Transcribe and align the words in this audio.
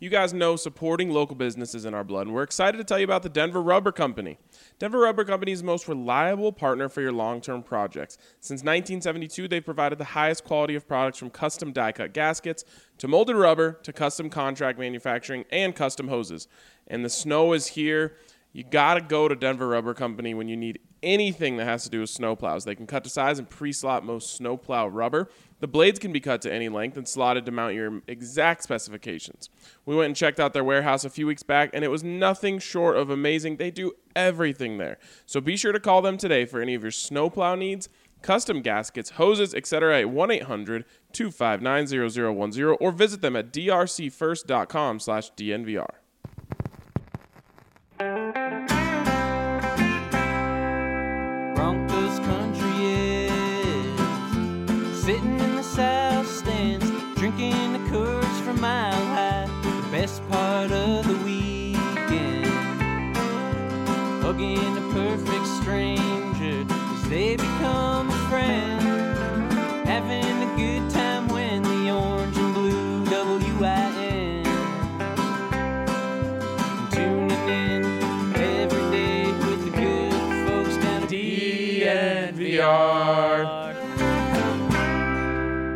You 0.00 0.10
guys 0.10 0.34
know 0.34 0.56
supporting 0.56 1.10
local 1.10 1.36
businesses 1.36 1.84
in 1.84 1.94
our 1.94 2.02
blood, 2.02 2.26
and 2.26 2.34
we're 2.34 2.42
excited 2.42 2.78
to 2.78 2.84
tell 2.84 2.98
you 2.98 3.04
about 3.04 3.22
the 3.22 3.28
Denver 3.28 3.62
Rubber 3.62 3.92
Company. 3.92 4.38
Denver 4.80 4.98
Rubber 4.98 5.24
Company 5.24 5.52
is 5.52 5.60
the 5.60 5.66
most 5.66 5.86
reliable 5.86 6.52
partner 6.52 6.88
for 6.88 7.00
your 7.00 7.12
long 7.12 7.40
term 7.40 7.62
projects. 7.62 8.18
Since 8.40 8.60
1972, 8.62 9.46
they've 9.46 9.64
provided 9.64 9.98
the 9.98 10.04
highest 10.04 10.42
quality 10.42 10.74
of 10.74 10.88
products 10.88 11.18
from 11.18 11.30
custom 11.30 11.72
die 11.72 11.92
cut 11.92 12.12
gaskets 12.12 12.64
to 12.98 13.06
molded 13.06 13.36
rubber 13.36 13.78
to 13.84 13.92
custom 13.92 14.28
contract 14.30 14.80
manufacturing 14.80 15.44
and 15.50 15.76
custom 15.76 16.08
hoses. 16.08 16.48
And 16.88 17.04
the 17.04 17.10
snow 17.10 17.52
is 17.52 17.68
here. 17.68 18.16
You 18.52 18.64
got 18.64 18.94
to 18.94 19.00
go 19.00 19.28
to 19.28 19.36
Denver 19.36 19.68
Rubber 19.68 19.94
Company 19.94 20.34
when 20.34 20.48
you 20.48 20.56
need 20.56 20.80
anything 21.04 21.58
that 21.58 21.66
has 21.66 21.84
to 21.84 21.90
do 21.90 22.00
with 22.00 22.10
snowplows. 22.10 22.64
They 22.64 22.74
can 22.74 22.86
cut 22.86 23.04
to 23.04 23.10
size 23.10 23.38
and 23.38 23.48
pre 23.48 23.72
slot 23.72 24.04
most 24.04 24.36
snowplow 24.36 24.88
rubber. 24.88 25.30
The 25.60 25.68
blades 25.68 25.98
can 25.98 26.12
be 26.12 26.20
cut 26.20 26.42
to 26.42 26.52
any 26.52 26.68
length 26.68 26.96
and 26.96 27.08
slotted 27.08 27.46
to 27.46 27.52
mount 27.52 27.74
your 27.74 28.02
exact 28.08 28.62
specifications. 28.62 29.48
We 29.86 29.96
went 29.96 30.06
and 30.06 30.16
checked 30.16 30.40
out 30.40 30.52
their 30.52 30.64
warehouse 30.64 31.04
a 31.04 31.10
few 31.10 31.26
weeks 31.26 31.42
back, 31.42 31.70
and 31.72 31.84
it 31.84 31.88
was 31.88 32.04
nothing 32.04 32.58
short 32.58 32.96
of 32.96 33.08
amazing. 33.08 33.56
They 33.56 33.70
do 33.70 33.92
everything 34.16 34.78
there. 34.78 34.98
So 35.26 35.40
be 35.40 35.56
sure 35.56 35.72
to 35.72 35.80
call 35.80 36.02
them 36.02 36.18
today 36.18 36.44
for 36.44 36.60
any 36.60 36.74
of 36.74 36.82
your 36.82 36.90
snowplow 36.90 37.54
needs, 37.54 37.88
custom 38.20 38.60
gaskets, 38.62 39.10
hoses, 39.10 39.54
etc. 39.54 40.00
at 40.00 40.06
1-800-259-0010 40.06 42.76
or 42.80 42.92
visit 42.92 43.22
them 43.22 43.36
at 43.36 43.52
drcfirst.com 43.52 45.00
slash 45.00 45.32
DNVR. 45.32 45.94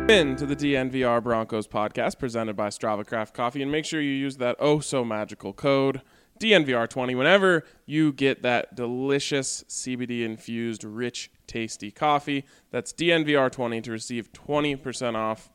Into 0.09 0.47
the 0.47 0.55
DNVR 0.55 1.21
Broncos 1.21 1.67
podcast 1.67 2.17
presented 2.17 2.55
by 2.55 2.69
Strava 2.69 3.05
Craft 3.05 3.35
Coffee 3.35 3.61
and 3.61 3.71
make 3.71 3.85
sure 3.85 4.01
you 4.01 4.09
use 4.09 4.37
that 4.37 4.55
oh 4.57 4.79
so 4.79 5.05
magical 5.05 5.53
code 5.53 6.01
DNVR20 6.39 7.15
whenever 7.15 7.63
you 7.85 8.11
get 8.11 8.41
that 8.41 8.73
delicious 8.73 9.63
CBD 9.69 10.23
infused 10.23 10.83
rich 10.83 11.29
tasty 11.45 11.91
coffee. 11.91 12.45
That's 12.71 12.91
DNVR20 12.91 13.83
to 13.83 13.91
receive 13.91 14.33
20% 14.33 15.13
off. 15.13 15.51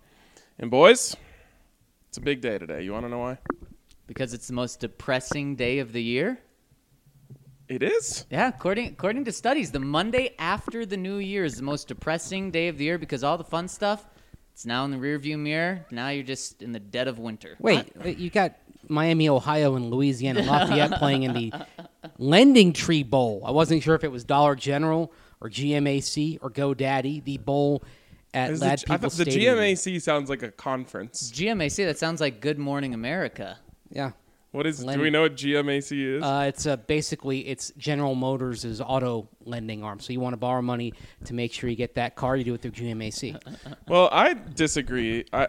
And 0.56 0.70
boys 0.70 1.16
it's 2.08 2.18
a 2.18 2.20
big 2.20 2.40
day 2.40 2.56
today. 2.56 2.82
You 2.82 2.92
want 2.92 3.06
to 3.06 3.10
know 3.10 3.18
why? 3.18 3.38
Because 4.06 4.34
it's 4.34 4.46
the 4.46 4.52
most 4.52 4.78
depressing 4.78 5.56
day 5.56 5.80
of 5.80 5.92
the 5.92 6.02
year? 6.02 6.38
it 7.66 7.82
is? 7.82 8.24
Yeah, 8.30 8.48
according 8.48 8.88
according 8.88 9.24
to 9.24 9.32
studies, 9.32 9.72
the 9.72 9.80
Monday 9.80 10.36
after 10.38 10.86
the 10.86 10.96
new 10.96 11.16
year 11.16 11.44
is 11.44 11.56
the 11.56 11.64
most 11.64 11.88
depressing 11.88 12.52
day 12.52 12.68
of 12.68 12.78
the 12.78 12.84
year 12.84 12.98
because 12.98 13.24
all 13.24 13.36
the 13.36 13.42
fun 13.42 13.66
stuff 13.66 14.06
it's 14.54 14.64
now 14.64 14.84
in 14.84 14.92
the 14.92 14.96
rearview 14.96 15.36
mirror. 15.36 15.84
Now 15.90 16.10
you're 16.10 16.22
just 16.22 16.62
in 16.62 16.70
the 16.70 16.78
dead 16.78 17.08
of 17.08 17.18
winter. 17.18 17.56
Wait, 17.58 17.90
wait, 17.96 18.18
you 18.18 18.30
got 18.30 18.54
Miami, 18.88 19.28
Ohio, 19.28 19.74
and 19.74 19.90
Louisiana 19.90 20.42
Lafayette 20.42 20.92
playing 20.98 21.24
in 21.24 21.32
the 21.32 21.52
Lending 22.18 22.72
Tree 22.72 23.02
Bowl. 23.02 23.42
I 23.44 23.50
wasn't 23.50 23.82
sure 23.82 23.96
if 23.96 24.04
it 24.04 24.12
was 24.12 24.22
Dollar 24.22 24.54
General 24.54 25.12
or 25.40 25.50
GMAC 25.50 26.38
or 26.40 26.50
GoDaddy, 26.50 27.24
the 27.24 27.38
bowl 27.38 27.82
at 28.32 28.52
Is 28.52 28.60
Lad 28.60 28.78
the, 28.78 28.92
I 28.92 28.96
People 28.96 29.10
thought 29.10 29.16
the 29.18 29.30
Stadium. 29.30 29.56
GMAC 29.56 30.00
sounds 30.00 30.30
like 30.30 30.44
a 30.44 30.52
conference 30.52 31.32
GMAC, 31.32 31.84
that 31.86 31.98
sounds 31.98 32.20
like 32.20 32.40
Good 32.40 32.58
Morning 32.58 32.94
America. 32.94 33.58
Yeah. 33.90 34.12
What 34.54 34.68
is 34.68 34.84
do 34.84 35.00
we 35.00 35.10
know 35.10 35.22
what 35.22 35.34
GMAC 35.34 36.16
is 36.16 36.22
Uh, 36.22 36.44
it's 36.46 36.64
uh, 36.64 36.76
basically 36.76 37.40
it's 37.40 37.72
General 37.76 38.14
Motors' 38.14 38.80
auto 38.80 39.28
lending 39.44 39.82
arm. 39.82 39.98
So 39.98 40.12
you 40.12 40.20
want 40.20 40.34
to 40.34 40.36
borrow 40.36 40.62
money 40.62 40.94
to 41.24 41.34
make 41.34 41.52
sure 41.52 41.68
you 41.68 41.74
get 41.74 41.96
that 41.96 42.14
car, 42.14 42.36
you 42.36 42.44
do 42.44 42.54
it 42.54 42.62
through 42.62 42.70
GMAC. 42.70 43.36
Well, 43.88 44.08
I 44.12 44.34
disagree. 44.34 45.24
I, 45.32 45.48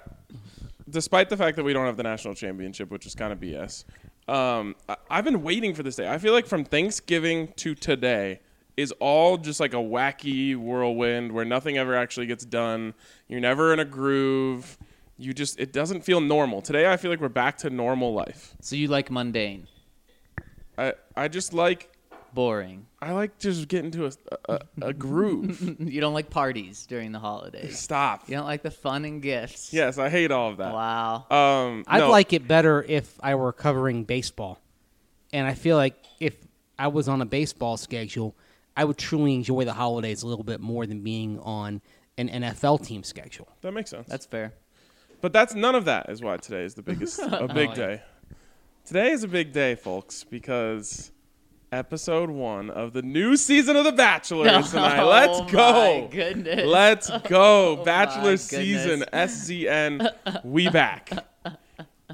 despite 0.90 1.30
the 1.30 1.38
fact 1.38 1.56
that 1.58 1.64
we 1.64 1.72
don't 1.72 1.86
have 1.86 1.98
the 1.98 2.04
national 2.04 2.34
championship, 2.34 2.90
which 2.90 3.06
is 3.06 3.14
kind 3.14 3.32
of 3.32 3.40
BS, 3.40 3.86
um, 4.28 4.76
I, 4.90 4.98
I've 5.10 5.24
been 5.24 5.44
waiting 5.44 5.76
for 5.76 5.84
this 5.84 5.96
day. 5.96 6.10
I 6.10 6.18
feel 6.18 6.34
like 6.34 6.48
from 6.48 6.66
Thanksgiving 6.66 7.54
to 7.58 7.76
today 7.76 8.40
is 8.76 8.92
all 8.94 9.38
just 9.38 9.60
like 9.60 9.74
a 9.74 9.78
wacky 9.78 10.56
whirlwind 10.56 11.32
where 11.32 11.46
nothing 11.46 11.78
ever 11.78 11.96
actually 11.96 12.26
gets 12.26 12.44
done. 12.44 12.96
You're 13.28 13.40
never 13.40 13.72
in 13.72 13.80
a 13.80 13.86
groove. 13.86 14.80
You 15.18 15.34
just 15.34 15.60
it 15.60 15.72
doesn't 15.72 16.02
feel 16.02 16.20
normal. 16.20 16.62
Today, 16.62 16.92
I 16.92 16.98
feel 16.98 17.10
like 17.10 17.22
we're 17.22 17.30
back 17.30 17.58
to 17.60 17.70
normal 17.70 18.14
life. 18.14 18.56
So 18.62 18.76
you 18.76 18.88
like 18.88 19.10
mundane, 19.10 19.68
I 20.78 20.94
I 21.16 21.28
just 21.28 21.54
like 21.54 21.90
boring. 22.34 22.86
I 23.02 23.14
like 23.14 23.40
just 23.40 23.68
get 23.68 23.86
into 23.86 24.06
a 24.06 24.12
a, 24.50 24.60
a 24.82 24.94
groove. 24.94 25.78
you 25.80 26.02
don't 26.02 26.14
like 26.14 26.30
parties 26.30 26.86
during 26.86 27.12
the 27.14 27.20
holidays. 27.20 27.80
Stop. 27.80 28.28
You 28.28 28.36
don't 28.36 28.46
like 28.46 28.62
the 28.62 28.72
fun 28.72 29.06
and 29.06 29.22
gifts. 29.22 29.72
Yes, 29.74 29.98
I 29.98 30.10
hate 30.10 30.32
all 30.32 30.52
of 30.52 30.58
that. 30.58 30.74
Wow. 30.74 31.26
Um, 31.32 31.86
I'd 31.88 32.00
no. 32.00 32.12
like 32.12 32.34
it 32.34 32.48
better 32.48 32.84
if 32.84 33.18
I 33.22 33.36
were 33.36 33.54
covering 33.54 34.04
baseball. 34.04 34.60
And 35.32 35.48
I 35.48 35.54
feel 35.54 35.78
like 35.78 35.96
if 36.20 36.36
I 36.78 36.88
was 36.88 37.08
on 37.08 37.22
a 37.22 37.26
baseball 37.26 37.78
schedule, 37.78 38.36
I 38.78 38.84
would 38.86 38.98
truly 38.98 39.34
enjoy 39.34 39.66
the 39.66 39.74
holidays 39.74 40.24
a 40.24 40.28
little 40.28 40.44
bit 40.44 40.60
more 40.60 40.86
than 40.86 41.02
being 41.02 41.40
on 41.40 41.82
an 42.18 42.30
NFL 42.30 42.86
team 42.86 43.04
schedule. 43.04 43.48
that 43.62 43.72
makes 43.72 43.90
sense. 43.90 44.08
That's 44.08 44.26
fair. 44.26 44.54
But 45.22 45.34
that's 45.34 45.56
none 45.56 45.76
of 45.76 45.86
that 45.86 46.10
is 46.10 46.22
why 46.22 46.38
today 46.38 46.64
is 46.64 46.76
the 46.76 46.82
biggest 46.84 47.20
a 47.24 47.48
big 47.54 47.74
day. 47.74 48.02
Today 48.86 49.12
is 49.12 49.24
a 49.24 49.28
big 49.28 49.52
day, 49.52 49.76
folks, 49.76 50.24
because 50.24 51.12
episode 51.72 52.30
one 52.30 52.70
of 52.70 52.94
the 52.94 53.02
new 53.02 53.36
season 53.36 53.76
of 53.76 53.84
The 53.84 53.92
Bachelor 53.92 54.48
is 54.60 54.70
tonight. 54.70 55.00
Oh 55.02 55.08
Let's 55.10 55.40
Oh 55.40 55.46
go. 55.46 56.02
my 56.02 56.08
goodness. 56.12 56.66
Let's 56.66 57.10
go. 57.28 57.74
Oh 57.74 57.76
my 57.78 57.84
Bachelor 57.84 58.22
goodness. 58.38 58.48
season 58.48 59.04
SZN. 59.12 60.44
We 60.44 60.70
back. 60.70 61.10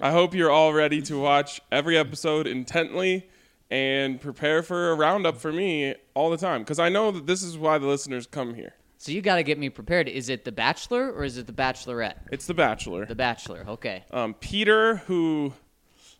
I 0.02 0.12
hope 0.12 0.34
you're 0.34 0.50
all 0.52 0.74
ready 0.74 1.02
to 1.04 1.20
watch 1.20 1.60
every 1.72 1.98
episode 1.98 2.48
intently 2.48 3.28
and 3.70 4.20
prepare 4.20 4.64
for 4.64 4.92
a 4.92 4.96
roundup 4.96 5.38
for 5.38 5.52
me 5.52 5.96
all 6.14 6.30
the 6.30 6.38
time 6.38 6.62
because 6.62 6.80
I 6.80 6.90
know 6.90 7.12
that 7.12 7.28
this 7.28 7.44
is 7.44 7.58
why 7.58 7.78
the 7.78 7.88
listeners 7.88 8.26
come 8.26 8.56
here. 8.56 8.74
So 9.02 9.12
you 9.12 9.24
got 9.24 9.38
to 9.38 9.44
get 9.44 9.58
me 9.58 9.70
prepared. 9.70 10.08
Is 10.08 10.30
it 10.30 10.46
The 10.46 10.52
Bachelor 10.52 11.12
or 11.12 11.24
is 11.24 11.36
it 11.36 11.48
The 11.48 11.54
Bachelorette? 11.54 12.18
It's 12.32 12.46
The 12.46 12.54
Bachelor. 12.54 13.08
The 13.08 13.16
Bachelor. 13.16 13.66
Okay. 13.68 14.04
Um, 14.12 14.36
Peter, 14.36 14.98
who 15.08 15.54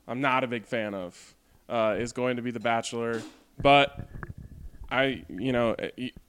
I'm 0.08 0.20
not 0.20 0.44
a 0.44 0.48
big 0.48 0.66
fan 0.66 0.96
of, 0.96 1.36
uh, 1.70 1.96
is 2.00 2.12
going 2.12 2.38
to 2.38 2.42
be 2.42 2.50
the 2.50 2.60
Bachelor. 2.60 3.22
But 3.62 4.10
I, 4.90 5.24
you 5.30 5.52
know, 5.52 5.76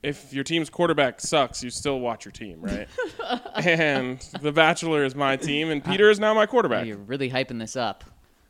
if 0.03 0.31
your 0.35 0.45
team's 0.45 0.69
quarterback 0.69 1.23
sucks, 1.23 1.65
you 1.65 1.71
still 1.71 2.01
watch 2.01 2.27
your 2.27 2.33
team, 2.33 2.61
right? 2.61 2.87
and 3.55 4.21
the 4.43 4.53
Bachelor 4.53 5.07
is 5.07 5.15
my 5.15 5.39
team, 5.39 5.71
and 5.71 5.83
Peter 5.83 6.11
is 6.11 6.21
now 6.21 6.35
my 6.35 6.45
quarterback. 6.45 6.87
You're 6.87 6.99
really 6.99 7.31
hyping 7.31 7.61
this 7.61 7.77
up. 7.77 8.05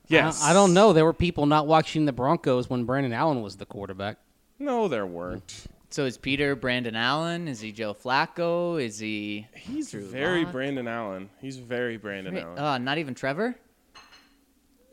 Yes. 0.09 0.43
I, 0.43 0.51
I 0.51 0.55
don't 0.55 0.75
know. 0.75 0.93
There 0.93 1.05
were 1.05 1.13
people 1.13 1.47
not 1.47 1.69
watching 1.69 2.07
the 2.07 2.13
Broncos 2.13 2.69
when 2.69 2.83
Brandon 2.83 3.13
Allen 3.13 3.43
was 3.43 3.59
the 3.59 3.67
quarterback. 3.67 4.19
No, 4.59 4.89
there 4.89 5.07
weren't. 5.07 5.69
So 5.93 6.07
is 6.07 6.17
Peter 6.17 6.57
Brandon 6.57 6.97
Allen? 6.97 7.49
Is 7.49 7.61
he 7.61 7.71
Joe 7.71 7.93
Flacco? 7.93 8.83
Is 8.83 8.99
he? 8.99 9.47
He's 9.55 9.91
Drew 9.91 10.01
very 10.01 10.45
Lock? 10.45 10.53
Brandon 10.53 10.89
Allen. 10.89 11.29
He's 11.39 11.59
very 11.59 11.99
Brandon 11.99 12.39
Allen. 12.39 12.59
Uh, 12.59 12.79
not 12.79 12.97
even 12.97 13.15
Trevor. 13.15 13.57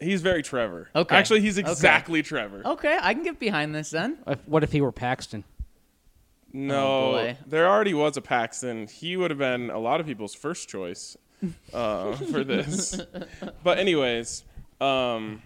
He's 0.01 0.21
very 0.21 0.43
Trevor. 0.43 0.89
Okay. 0.93 1.15
Actually, 1.15 1.39
he's 1.39 1.57
Okay. 1.57 1.71
exactly 1.71 2.21
Trevor. 2.21 2.61
Okay, 2.65 2.97
I 3.01 3.13
can 3.13 3.23
get 3.23 3.39
behind 3.39 3.73
this 3.73 3.91
then. 3.91 4.17
If, 4.27 4.45
what 4.45 4.63
if 4.63 4.73
he 4.73 4.81
were 4.81 4.91
Paxton? 4.91 5.45
No, 6.51 6.85
Oh, 6.87 7.11
boy. 7.13 7.37
there 7.47 7.69
already 7.69 7.93
was 7.93 8.17
a 8.17 8.21
Paxton. 8.21 8.87
He 8.87 9.15
would 9.15 9.31
have 9.31 9.37
been 9.37 9.69
a 9.69 9.79
lot 9.79 10.01
of 10.01 10.05
people's 10.05 10.33
first 10.35 10.67
choice 10.67 11.15
uh, 11.73 12.13
for 12.13 12.43
this. 12.43 12.99
but 13.63 13.77
anyways, 13.77 14.43
um, 14.81 15.41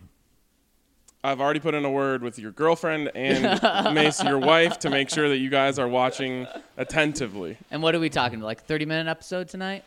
I've 1.23 1.39
already 1.39 1.59
put 1.61 1.73
in 1.73 1.85
a 1.85 1.89
word 1.89 2.21
with 2.21 2.37
your 2.37 2.51
girlfriend 2.51 3.09
and 3.15 3.93
Mace, 3.95 4.21
your 4.23 4.37
wife, 4.39 4.79
to 4.79 4.89
make 4.89 5.09
sure 5.09 5.29
that 5.29 5.37
you 5.37 5.49
guys 5.49 5.79
are 5.79 5.87
watching 5.87 6.47
attentively. 6.77 7.57
And 7.71 7.81
what 7.81 7.95
are 7.95 7.99
we 7.99 8.09
talking 8.09 8.39
about? 8.39 8.47
Like 8.47 8.63
thirty 8.65 8.85
minute 8.85 9.09
episode 9.09 9.47
tonight? 9.47 9.83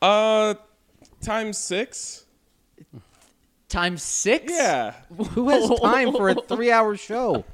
Uh, 0.00 0.54
times 1.20 1.58
six. 1.58 2.24
Times 3.68 4.02
six? 4.02 4.52
Yeah, 4.52 4.94
Who 5.30 5.48
has 5.48 5.80
time 5.80 6.12
for 6.12 6.28
a 6.28 6.34
three-hour 6.48 6.96
show? 6.98 7.44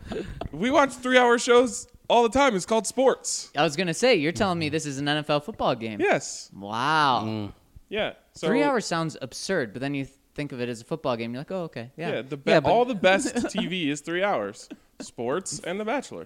we 0.50 0.69
watch 0.71 0.93
three-hour 0.94 1.38
shows 1.38 1.87
all 2.09 2.25
the 2.25 2.29
time. 2.29 2.56
It's 2.56 2.67
called 2.67 2.88
sports. 2.88 3.50
I 3.56 3.62
was 3.62 3.76
gonna 3.76 3.94
say 3.94 4.17
you're 4.17 4.32
telling 4.32 4.59
me 4.59 4.69
this 4.69 4.85
is 4.85 4.99
an 4.99 5.06
NFL 5.06 5.44
football 5.44 5.76
game. 5.76 6.00
Yes. 6.00 6.50
Wow. 6.56 7.53
Yeah. 7.88 8.14
So 8.32 8.49
Three 8.49 8.62
hours 8.64 8.85
sounds 8.85 9.17
absurd, 9.23 9.73
but 9.73 9.81
then 9.81 9.94
you 9.94 10.05
th- 10.06 10.17
think 10.38 10.52
of 10.52 10.61
it 10.61 10.69
as 10.69 10.81
a 10.81 10.85
football 10.85 11.17
game. 11.17 11.32
You're 11.35 11.40
like, 11.40 11.50
oh, 11.50 11.64
okay, 11.64 11.90
yeah. 11.96 12.11
Yeah, 12.11 12.23
the 12.23 12.37
be- 12.37 12.52
Yeah, 12.52 12.61
but- 12.61 12.70
all 12.70 12.85
the 12.85 12.94
best 13.11 13.35
TV 13.35 13.88
is 13.88 14.00
three 14.00 14.23
hours. 14.23 14.69
Sports 15.00 15.58
and 15.61 15.79
The 15.81 15.85
Bachelor. 15.85 16.25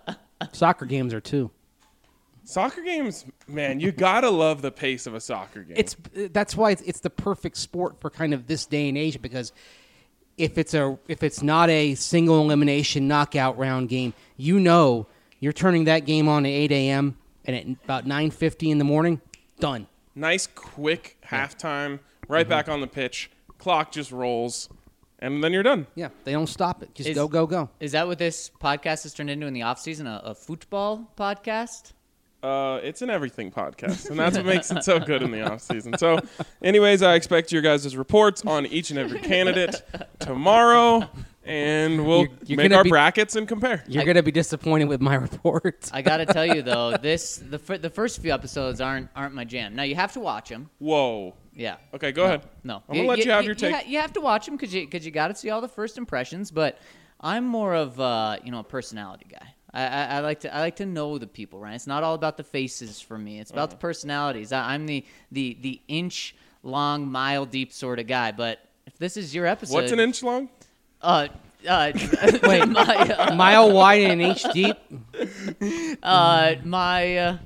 Soccer 0.52 0.86
games 0.86 1.12
are 1.12 1.20
two. 1.20 1.50
Soccer 2.44 2.82
games, 2.82 3.26
man, 3.46 3.78
you 3.80 3.92
gotta 3.92 4.30
love 4.30 4.62
the 4.62 4.70
pace 4.70 5.06
of 5.06 5.14
a 5.14 5.20
soccer 5.20 5.62
game. 5.62 5.76
It's 5.76 5.94
that's 6.32 6.56
why 6.56 6.70
it's, 6.70 6.80
it's 6.82 7.00
the 7.00 7.10
perfect 7.10 7.58
sport 7.58 8.00
for 8.00 8.08
kind 8.08 8.32
of 8.32 8.46
this 8.46 8.64
day 8.64 8.88
and 8.88 8.96
age 8.96 9.20
because 9.20 9.52
if 10.38 10.56
it's 10.56 10.72
a 10.72 10.98
if 11.08 11.22
it's 11.22 11.42
not 11.42 11.68
a 11.68 11.94
single 11.96 12.40
elimination 12.40 13.06
knockout 13.06 13.58
round 13.58 13.90
game, 13.90 14.14
you 14.38 14.58
know 14.60 15.06
you're 15.40 15.52
turning 15.52 15.84
that 15.84 16.06
game 16.06 16.26
on 16.26 16.46
at 16.46 16.50
8 16.50 16.72
a.m. 16.72 17.18
and 17.44 17.54
at 17.56 17.66
about 17.84 18.06
9:50 18.06 18.70
in 18.70 18.78
the 18.78 18.84
morning, 18.84 19.20
done. 19.60 19.86
nice, 20.14 20.46
quick 20.46 21.18
halftime, 21.26 21.98
right 22.28 22.44
Mm-hmm. 22.46 22.50
back 22.50 22.68
on 22.70 22.80
the 22.80 22.86
pitch. 22.86 23.30
Clock 23.58 23.92
just 23.92 24.12
rolls, 24.12 24.68
and 25.18 25.42
then 25.42 25.52
you're 25.52 25.62
done. 25.62 25.86
Yeah, 25.94 26.08
they 26.24 26.32
don't 26.32 26.46
stop 26.48 26.82
it. 26.82 26.94
Just 26.94 27.08
Is- 27.10 27.14
go 27.16 27.28
go 27.28 27.46
go. 27.46 27.68
Is 27.80 27.92
that 27.92 28.06
what 28.06 28.18
this 28.18 28.50
podcast 28.60 29.02
has 29.02 29.14
turned 29.14 29.30
into 29.30 29.46
in 29.46 29.52
the 29.54 29.62
off 29.62 29.78
season? 29.80 30.06
A, 30.06 30.20
a 30.24 30.34
football 30.34 31.10
podcast? 31.16 31.92
Uh, 32.40 32.78
it's 32.84 33.02
an 33.02 33.10
everything 33.10 33.50
podcast, 33.50 34.10
and 34.10 34.18
that's 34.18 34.36
what 34.36 34.46
makes 34.46 34.70
it 34.70 34.84
so 34.84 35.00
good 35.00 35.22
in 35.22 35.32
the 35.32 35.42
off 35.42 35.60
season. 35.60 35.98
So, 35.98 36.20
anyways, 36.62 37.02
I 37.02 37.14
expect 37.16 37.50
your 37.50 37.62
guys' 37.62 37.96
reports 37.96 38.44
on 38.46 38.64
each 38.66 38.90
and 38.90 38.98
every 39.00 39.18
candidate 39.18 39.82
tomorrow, 40.20 41.08
and 41.42 42.06
we'll 42.06 42.20
You're- 42.20 42.32
you're 42.46 42.56
make 42.58 42.64
gonna 42.70 42.76
our 42.76 42.84
be- 42.84 42.90
brackets 42.90 43.34
and 43.34 43.48
compare. 43.48 43.82
You're 43.88 44.04
gonna 44.04 44.22
be 44.22 44.30
disappointed 44.30 44.84
with 44.84 45.00
my 45.00 45.16
report. 45.16 45.90
I 45.92 46.00
gotta 46.02 46.26
tell 46.26 46.46
you 46.46 46.62
though, 46.62 46.96
this 47.02 47.38
the 47.38 47.58
fir- 47.58 47.78
the 47.78 47.90
first 47.90 48.22
few 48.22 48.32
episodes 48.32 48.80
aren't 48.80 49.08
aren't 49.16 49.34
my 49.34 49.44
jam. 49.44 49.74
Now 49.74 49.82
you 49.82 49.96
have 49.96 50.12
to 50.12 50.20
watch 50.20 50.48
them. 50.48 50.70
Whoa. 50.78 51.34
Yeah. 51.58 51.76
Okay, 51.92 52.12
go 52.12 52.24
ahead. 52.24 52.42
No, 52.62 52.82
I'm 52.88 52.94
gonna 52.96 53.08
let 53.08 53.18
you 53.24 53.30
have 53.32 53.44
your 53.44 53.54
take. 53.56 53.74
ha- 53.74 53.82
You 53.86 53.98
have 53.98 54.12
to 54.14 54.20
watch 54.20 54.46
them 54.46 54.56
because 54.56 54.72
you 54.72 54.86
because 54.86 55.04
you 55.04 55.10
got 55.10 55.28
to 55.28 55.34
see 55.34 55.50
all 55.50 55.60
the 55.60 55.68
first 55.68 55.98
impressions. 55.98 56.50
But 56.52 56.78
I'm 57.20 57.44
more 57.44 57.74
of 57.74 57.98
uh, 58.00 58.38
you 58.44 58.52
know 58.52 58.60
a 58.60 58.64
personality 58.64 59.26
guy. 59.30 59.54
I, 59.74 59.82
I, 59.86 60.04
I 60.04 60.20
like 60.20 60.40
to 60.40 60.54
I 60.54 60.60
like 60.60 60.76
to 60.76 60.86
know 60.86 61.18
the 61.18 61.26
people, 61.26 61.58
right? 61.58 61.74
It's 61.74 61.86
not 61.88 62.04
all 62.04 62.14
about 62.14 62.36
the 62.36 62.44
faces 62.44 63.00
for 63.00 63.18
me. 63.18 63.40
It's 63.40 63.50
about 63.50 63.70
the 63.70 63.74
Uh-huh. 63.76 63.80
personalities. 63.80 64.52
I, 64.52 64.72
I'm 64.72 64.86
the 64.86 65.04
the 65.32 65.58
the 65.60 65.80
inch 65.88 66.36
long, 66.62 67.08
mile 67.08 67.44
deep 67.44 67.72
sort 67.72 67.98
of 67.98 68.06
guy. 68.06 68.30
But 68.30 68.60
if 68.86 68.96
this 68.98 69.16
is 69.16 69.34
your 69.34 69.46
episode, 69.46 69.74
What's 69.74 69.92
an 69.92 69.98
inch 70.00 70.22
long? 70.22 70.48
Uh, 71.02 71.26
uh, 71.68 71.90
Wait. 72.44 72.66
my 72.68 73.14
uh, 73.18 73.34
Mile 73.34 73.72
wide 73.72 74.02
and 74.02 74.12
an 74.12 74.20
inch 74.20 74.44
deep. 74.52 74.76
uh, 76.04 76.54
my 76.64 77.16
uh, 77.16 77.38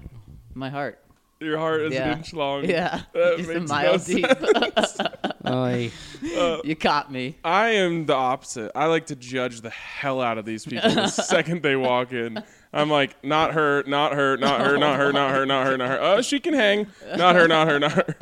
my 0.55 0.69
heart. 0.71 0.99
Your 1.43 1.59
heart 1.59 1.81
is 1.83 1.93
Yeah. 1.95 2.13
an 2.13 2.19
inch 2.19 2.33
long. 2.33 2.65
Yeah, 2.65 3.03
That 3.13 3.39
it's 3.41 3.49
a 3.49 3.61
mile 3.61 3.93
no 3.99 3.99
deep. 3.99 4.27
Oy. 5.47 5.91
Uh, 6.39 6.59
you 6.65 6.77
caught 6.77 7.11
me. 7.11 7.37
I 7.45 7.71
am 7.71 8.07
the 8.07 8.15
opposite. 8.15 8.71
I 8.75 8.87
like 8.87 9.07
to 9.07 9.17
judge 9.17 9.61
the 9.61 9.71
hell 9.71 10.21
out 10.21 10.39
of 10.39 10.45
these 10.45 10.65
people 10.65 10.89
the 10.91 11.07
second 11.09 11.63
they 11.63 11.77
walk 11.77 12.13
in. 12.13 12.43
I'm 12.73 12.89
like, 12.89 13.23
not 13.25 13.53
her, 13.55 13.83
not 13.87 14.13
her, 14.15 14.37
not 14.37 14.61
her, 14.61 14.79
not 14.79 14.97
her, 14.99 15.13
not 15.13 15.31
her, 15.31 15.45
not 15.45 15.67
her, 15.67 15.77
not 15.77 15.89
her. 15.89 15.99
Oh, 16.01 16.23
she 16.23 16.39
can 16.41 16.55
hang. 16.55 16.87
Not 17.17 17.35
her, 17.35 17.47
not 17.49 17.69
her, 17.69 17.79
not 17.79 17.93
her. 17.93 18.17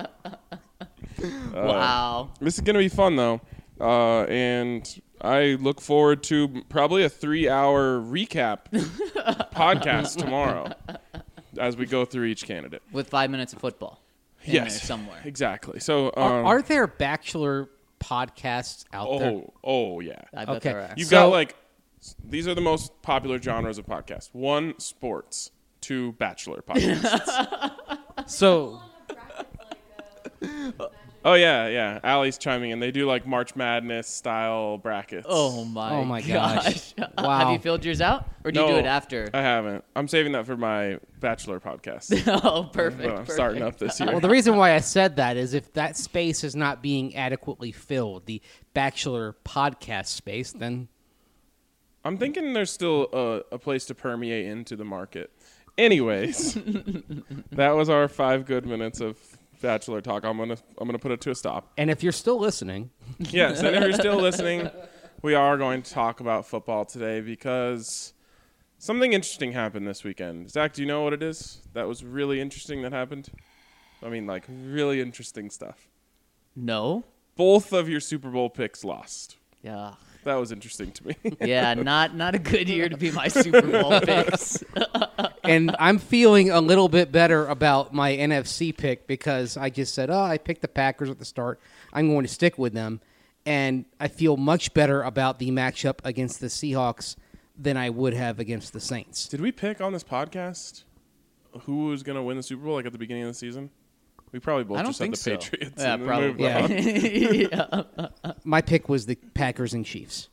Uh, 1.22 1.22
wow. 1.54 2.30
This 2.40 2.54
is 2.54 2.60
gonna 2.62 2.78
be 2.78 2.88
fun 2.88 3.16
though, 3.16 3.40
uh, 3.80 4.22
and 4.24 5.00
I 5.20 5.58
look 5.60 5.80
forward 5.82 6.22
to 6.24 6.64
probably 6.70 7.04
a 7.04 7.10
three-hour 7.10 8.00
recap 8.00 8.60
podcast 9.54 10.16
tomorrow 10.16 10.72
as 11.58 11.76
we 11.76 11.86
go 11.86 12.04
through 12.04 12.24
each 12.26 12.44
candidate. 12.44 12.82
With 12.92 13.08
five 13.08 13.30
minutes 13.30 13.52
of 13.52 13.60
football. 13.60 14.00
In 14.44 14.54
yes, 14.54 14.78
there 14.78 14.86
somewhere. 14.86 15.20
exactly. 15.24 15.80
So, 15.80 16.06
um, 16.16 16.22
Are, 16.22 16.44
are 16.44 16.62
there 16.62 16.86
bachelor 16.86 17.68
podcasts 18.00 18.84
out 18.92 19.18
there? 19.18 19.30
oh, 19.30 19.52
oh 19.62 20.00
yeah. 20.00 20.22
I 20.34 20.44
bet 20.46 20.56
Okay. 20.56 20.70
there 20.72 20.80
are. 20.80 20.94
You've 20.96 21.08
So- 21.08 21.16
got 21.16 21.26
like 21.26 21.56
these 22.24 22.48
are 22.48 22.54
the 22.54 22.62
most 22.62 23.02
popular 23.02 23.38
genres 23.40 23.76
of 23.76 23.84
podcasts. 23.86 24.30
One, 24.32 24.78
sports. 24.78 25.50
Two, 25.82 26.12
bachelor 26.12 26.62
podcasts. 26.66 27.72
So 28.26 28.80
oh 31.24 31.34
yeah, 31.34 31.68
yeah. 31.68 32.00
Allie's 32.02 32.38
chiming 32.38 32.70
in. 32.70 32.80
They 32.80 32.90
do 32.90 33.06
like 33.06 33.26
March 33.26 33.56
Madness 33.56 34.08
style 34.08 34.78
brackets. 34.78 35.26
Oh 35.28 35.64
my! 35.64 35.90
Oh 35.92 36.04
my 36.04 36.20
gosh. 36.20 36.92
gosh! 36.94 37.10
Wow. 37.18 37.38
Have 37.38 37.52
you 37.52 37.58
filled 37.58 37.84
yours 37.84 38.00
out, 38.00 38.28
or 38.44 38.52
do 38.52 38.60
you 38.60 38.66
do 38.66 38.76
it 38.76 38.86
after? 38.86 39.28
I 39.32 39.42
haven't. 39.42 39.84
I'm 39.96 40.08
saving 40.08 40.32
that 40.32 40.46
for 40.46 40.56
my 40.56 40.98
bachelor 41.20 41.60
podcast. 41.60 42.22
oh, 42.44 42.64
perfect. 42.72 43.02
But 43.02 43.18
I'm 43.18 43.26
starting 43.26 43.62
up 43.62 43.78
this 43.78 44.00
year. 44.00 44.10
Well, 44.10 44.20
the 44.20 44.30
reason 44.30 44.56
why 44.56 44.74
I 44.74 44.80
said 44.80 45.16
that 45.16 45.36
is 45.36 45.54
if 45.54 45.72
that 45.74 45.96
space 45.96 46.44
is 46.44 46.56
not 46.56 46.82
being 46.82 47.14
adequately 47.16 47.72
filled, 47.72 48.26
the 48.26 48.40
bachelor 48.74 49.36
podcast 49.44 50.06
space, 50.06 50.52
then 50.52 50.88
I'm 52.04 52.16
thinking 52.16 52.52
there's 52.52 52.72
still 52.72 53.08
a, 53.12 53.54
a 53.54 53.58
place 53.58 53.84
to 53.86 53.94
permeate 53.94 54.46
into 54.46 54.76
the 54.76 54.84
market. 54.84 55.30
Anyways, 55.76 56.54
that 57.52 57.70
was 57.70 57.88
our 57.88 58.08
five 58.08 58.44
good 58.44 58.66
minutes 58.66 59.00
of 59.00 59.29
bachelor 59.60 60.00
talk. 60.00 60.24
I'm 60.24 60.38
gonna 60.38 60.56
I'm 60.78 60.86
gonna 60.86 60.98
put 60.98 61.12
it 61.12 61.20
to 61.22 61.30
a 61.30 61.34
stop. 61.34 61.72
and 61.78 61.90
if 61.90 62.02
you're 62.02 62.12
still 62.12 62.38
listening, 62.38 62.90
Yes, 63.18 63.60
and 63.60 63.76
if 63.76 63.82
you're 63.82 63.92
still 63.92 64.16
listening, 64.20 64.70
we 65.22 65.34
are 65.34 65.56
going 65.56 65.82
to 65.82 65.90
talk 65.90 66.20
about 66.20 66.46
football 66.46 66.84
today 66.84 67.20
because 67.20 68.12
something 68.78 69.12
interesting 69.12 69.52
happened 69.52 69.86
this 69.86 70.02
weekend. 70.04 70.50
Zac, 70.50 70.72
do 70.72 70.82
you 70.82 70.88
know 70.88 71.02
what 71.02 71.12
it 71.12 71.22
is? 71.22 71.60
That 71.74 71.86
was 71.88 72.02
really 72.04 72.40
interesting 72.40 72.82
that 72.82 72.92
happened. 72.92 73.28
I 74.02 74.08
mean, 74.08 74.26
like 74.26 74.44
really 74.48 75.00
interesting 75.00 75.50
stuff. 75.50 75.88
No. 76.56 77.04
Both 77.36 77.72
of 77.72 77.88
your 77.88 78.00
Super 78.00 78.30
Bowl 78.30 78.50
picks 78.50 78.84
lost. 78.84 79.36
Yeah. 79.62 79.94
That 80.24 80.34
was 80.36 80.52
interesting 80.52 80.92
to 80.92 81.06
me. 81.08 81.16
Yeah. 81.40 81.74
not 81.74 82.14
not 82.14 82.34
a 82.34 82.38
good 82.38 82.68
year 82.68 82.88
to 82.88 82.96
be 82.96 83.10
my 83.10 83.28
Super 83.28 83.62
Bowl 83.62 84.00
picks. 84.02 84.62
and 85.44 85.74
I'm 85.78 85.98
feeling 85.98 86.50
a 86.50 86.60
little 86.60 86.88
bit 86.88 87.10
better 87.10 87.46
about 87.46 87.94
my 87.94 88.12
NFC 88.12 88.76
pick 88.76 89.06
because 89.06 89.56
I 89.56 89.70
just 89.70 89.94
said, 89.94 90.10
"Oh, 90.10 90.20
I 90.22 90.38
picked 90.38 90.62
the 90.62 90.68
Packers 90.68 91.08
at 91.10 91.18
the 91.18 91.24
start. 91.24 91.60
I'm 91.92 92.08
going 92.08 92.24
to 92.26 92.32
stick 92.32 92.58
with 92.58 92.72
them." 92.74 93.00
And 93.46 93.86
I 93.98 94.08
feel 94.08 94.36
much 94.36 94.74
better 94.74 95.02
about 95.02 95.38
the 95.38 95.50
matchup 95.50 96.00
against 96.04 96.40
the 96.40 96.48
Seahawks 96.48 97.16
than 97.58 97.76
I 97.76 97.88
would 97.88 98.12
have 98.12 98.38
against 98.38 98.72
the 98.74 98.80
Saints. 98.80 99.26
Did 99.28 99.40
we 99.40 99.50
pick 99.50 99.80
on 99.80 99.92
this 99.94 100.04
podcast 100.04 100.84
who 101.62 101.86
was 101.86 102.02
going 102.02 102.16
to 102.16 102.22
win 102.22 102.36
the 102.36 102.42
Super 102.42 102.64
Bowl 102.64 102.74
like 102.74 102.84
at 102.86 102.92
the 102.92 102.98
beginning 102.98 103.22
of 103.22 103.28
the 103.30 103.34
season? 103.34 103.70
We 104.32 104.38
probably 104.38 104.64
both 104.64 104.78
I 104.78 104.82
don't 104.82 104.90
just 104.96 104.98
said 104.98 105.04
think 105.04 105.14
the 105.14 105.20
so. 105.20 105.30
Patriots. 105.58 105.82
Yeah, 105.82 105.96
probably. 105.96 106.28
moved 106.28 107.52
yeah. 107.52 107.82
My 108.44 108.60
pick 108.62 108.88
was 108.88 109.06
the 109.06 109.16
Packers 109.34 109.74
and 109.74 109.84
Chiefs. 109.84 110.28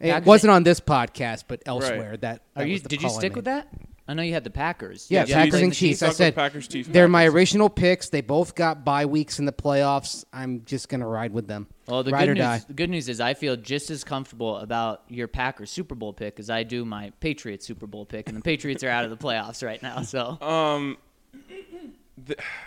It 0.00 0.10
Packers- 0.10 0.26
wasn't 0.26 0.50
on 0.52 0.62
this 0.64 0.80
podcast, 0.80 1.44
but 1.48 1.62
elsewhere. 1.66 2.10
Right. 2.10 2.20
That, 2.20 2.42
Are 2.56 2.62
that 2.62 2.66
you? 2.68 2.74
was 2.74 2.82
the 2.82 2.88
Did 2.88 3.02
you 3.02 3.10
stick 3.10 3.34
with 3.34 3.46
that? 3.46 3.68
I 4.10 4.14
know 4.14 4.22
you 4.22 4.32
had 4.32 4.44
the 4.44 4.50
Packers. 4.50 5.06
Yeah, 5.10 5.26
Did 5.26 5.34
Packers 5.34 5.60
and 5.60 5.70
the 5.72 5.76
Chiefs. 5.76 6.02
I 6.02 6.10
said 6.10 6.34
Packers, 6.34 6.66
Chiefs, 6.66 6.88
they're 6.88 7.08
my 7.08 7.26
original 7.26 7.68
picks. 7.68 8.08
They 8.08 8.22
both 8.22 8.54
got 8.54 8.82
bye 8.82 9.04
weeks 9.04 9.38
in 9.38 9.44
the 9.44 9.52
playoffs. 9.52 10.24
I'm 10.32 10.64
just 10.64 10.88
gonna 10.88 11.06
ride 11.06 11.32
with 11.34 11.46
them. 11.46 11.66
Well, 11.86 12.02
the 12.02 12.12
ride 12.12 12.20
good 12.20 12.28
or 12.30 12.34
news, 12.34 12.42
die. 12.42 12.62
the 12.68 12.72
good 12.72 12.88
news 12.88 13.08
is 13.10 13.20
I 13.20 13.34
feel 13.34 13.56
just 13.56 13.90
as 13.90 14.04
comfortable 14.04 14.56
about 14.58 15.02
your 15.08 15.28
Packers 15.28 15.70
Super 15.70 15.94
Bowl 15.94 16.14
pick 16.14 16.38
as 16.40 16.48
I 16.48 16.62
do 16.62 16.86
my 16.86 17.12
Patriots 17.20 17.66
Super 17.66 17.86
Bowl 17.86 18.06
pick, 18.06 18.28
and 18.28 18.36
the 18.36 18.40
Patriots 18.40 18.82
are 18.82 18.88
out 18.88 19.04
of 19.04 19.10
the 19.10 19.16
playoffs 19.18 19.62
right 19.62 19.82
now. 19.82 20.00
So 20.02 20.38
Um, 20.40 20.96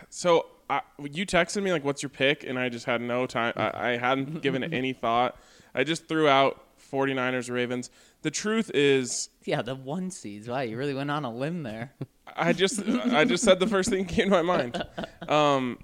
So 0.09 0.47
I, 0.69 0.81
you 0.99 1.25
texted 1.25 1.63
me 1.63 1.71
like, 1.71 1.83
"What's 1.83 2.01
your 2.01 2.09
pick?" 2.09 2.43
and 2.43 2.57
I 2.57 2.69
just 2.69 2.85
had 2.85 3.01
no 3.01 3.25
time. 3.25 3.53
I, 3.55 3.91
I 3.91 3.97
hadn't 3.97 4.41
given 4.43 4.63
it 4.63 4.73
any 4.73 4.93
thought. 4.93 5.37
I 5.73 5.83
just 5.83 6.07
threw 6.07 6.27
out 6.27 6.61
49ers 6.91 7.51
Ravens. 7.51 7.89
The 8.21 8.31
truth 8.31 8.71
is, 8.73 9.29
yeah, 9.43 9.61
the 9.61 9.75
one 9.75 10.11
seeds. 10.11 10.47
Wow, 10.47 10.59
you 10.61 10.77
really 10.77 10.93
went 10.93 11.11
on 11.11 11.25
a 11.25 11.33
limb 11.33 11.63
there. 11.63 11.93
I 12.35 12.53
just 12.53 12.87
I 12.87 13.25
just 13.25 13.43
said 13.43 13.59
the 13.59 13.67
first 13.67 13.89
thing 13.89 14.05
that 14.05 14.13
came 14.13 14.29
to 14.29 14.41
my 14.41 14.41
mind. 14.41 14.83
Um, 15.27 15.79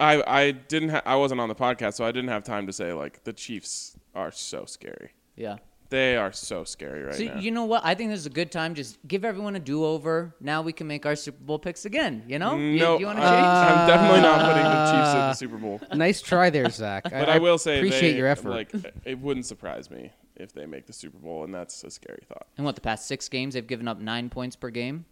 I 0.00 0.22
I 0.26 0.50
didn't 0.52 0.90
ha- 0.90 1.02
I 1.04 1.16
wasn't 1.16 1.40
on 1.40 1.48
the 1.48 1.54
podcast, 1.54 1.94
so 1.94 2.04
I 2.04 2.12
didn't 2.12 2.30
have 2.30 2.44
time 2.44 2.66
to 2.66 2.72
say 2.72 2.92
like 2.92 3.24
the 3.24 3.32
Chiefs 3.32 3.96
are 4.14 4.30
so 4.30 4.64
scary. 4.64 5.12
Yeah. 5.36 5.58
They 5.92 6.16
are 6.16 6.32
so 6.32 6.64
scary 6.64 7.02
right 7.02 7.14
So 7.14 7.24
now. 7.24 7.38
you 7.38 7.50
know 7.50 7.64
what? 7.66 7.82
I 7.84 7.94
think 7.94 8.08
this 8.10 8.20
is 8.20 8.24
a 8.26 8.30
good 8.30 8.50
time. 8.50 8.74
Just 8.74 8.98
give 9.06 9.26
everyone 9.26 9.56
a 9.56 9.60
do-over. 9.60 10.34
Now 10.40 10.62
we 10.62 10.72
can 10.72 10.86
make 10.86 11.04
our 11.04 11.14
Super 11.14 11.44
Bowl 11.44 11.58
picks 11.58 11.84
again. 11.84 12.24
You 12.26 12.38
know? 12.38 12.56
You- 12.56 12.78
no, 12.78 12.98
you, 12.98 13.04
want 13.04 13.18
to 13.18 13.24
I- 13.24 13.28
change? 13.30 13.46
I'm 13.46 13.86
definitely 13.86 14.20
not 14.22 14.40
putting 14.40 14.62
the 14.64 14.84
Chiefs 14.90 15.12
in 15.12 15.18
the 15.20 15.34
Super 15.34 15.58
Bowl. 15.58 15.80
Nice 15.94 16.22
try 16.22 16.48
there, 16.48 16.70
Zac. 16.70 17.04
But 17.04 17.28
I, 17.28 17.38
will 17.38 17.58
say, 17.58 17.76
appreciate 17.76 18.12
they- 18.12 18.16
your 18.16 18.26
effort. 18.26 18.48
Like, 18.50 18.72
it 19.04 19.18
wouldn't 19.18 19.44
surprise 19.44 19.90
me 19.90 20.10
if 20.36 20.54
they 20.54 20.64
make 20.64 20.86
the 20.86 20.94
Super 20.94 21.18
Bowl, 21.18 21.44
and 21.44 21.54
that's 21.54 21.84
a 21.84 21.90
scary 21.90 22.22
thought. 22.26 22.46
and 22.56 22.64
what? 22.64 22.74
The 22.74 22.80
past 22.80 23.06
six 23.06 23.28
games, 23.28 23.52
they've 23.52 23.66
given 23.66 23.86
up 23.86 24.00
nine 24.00 24.30
points 24.30 24.56
per 24.56 24.70
game. 24.70 25.04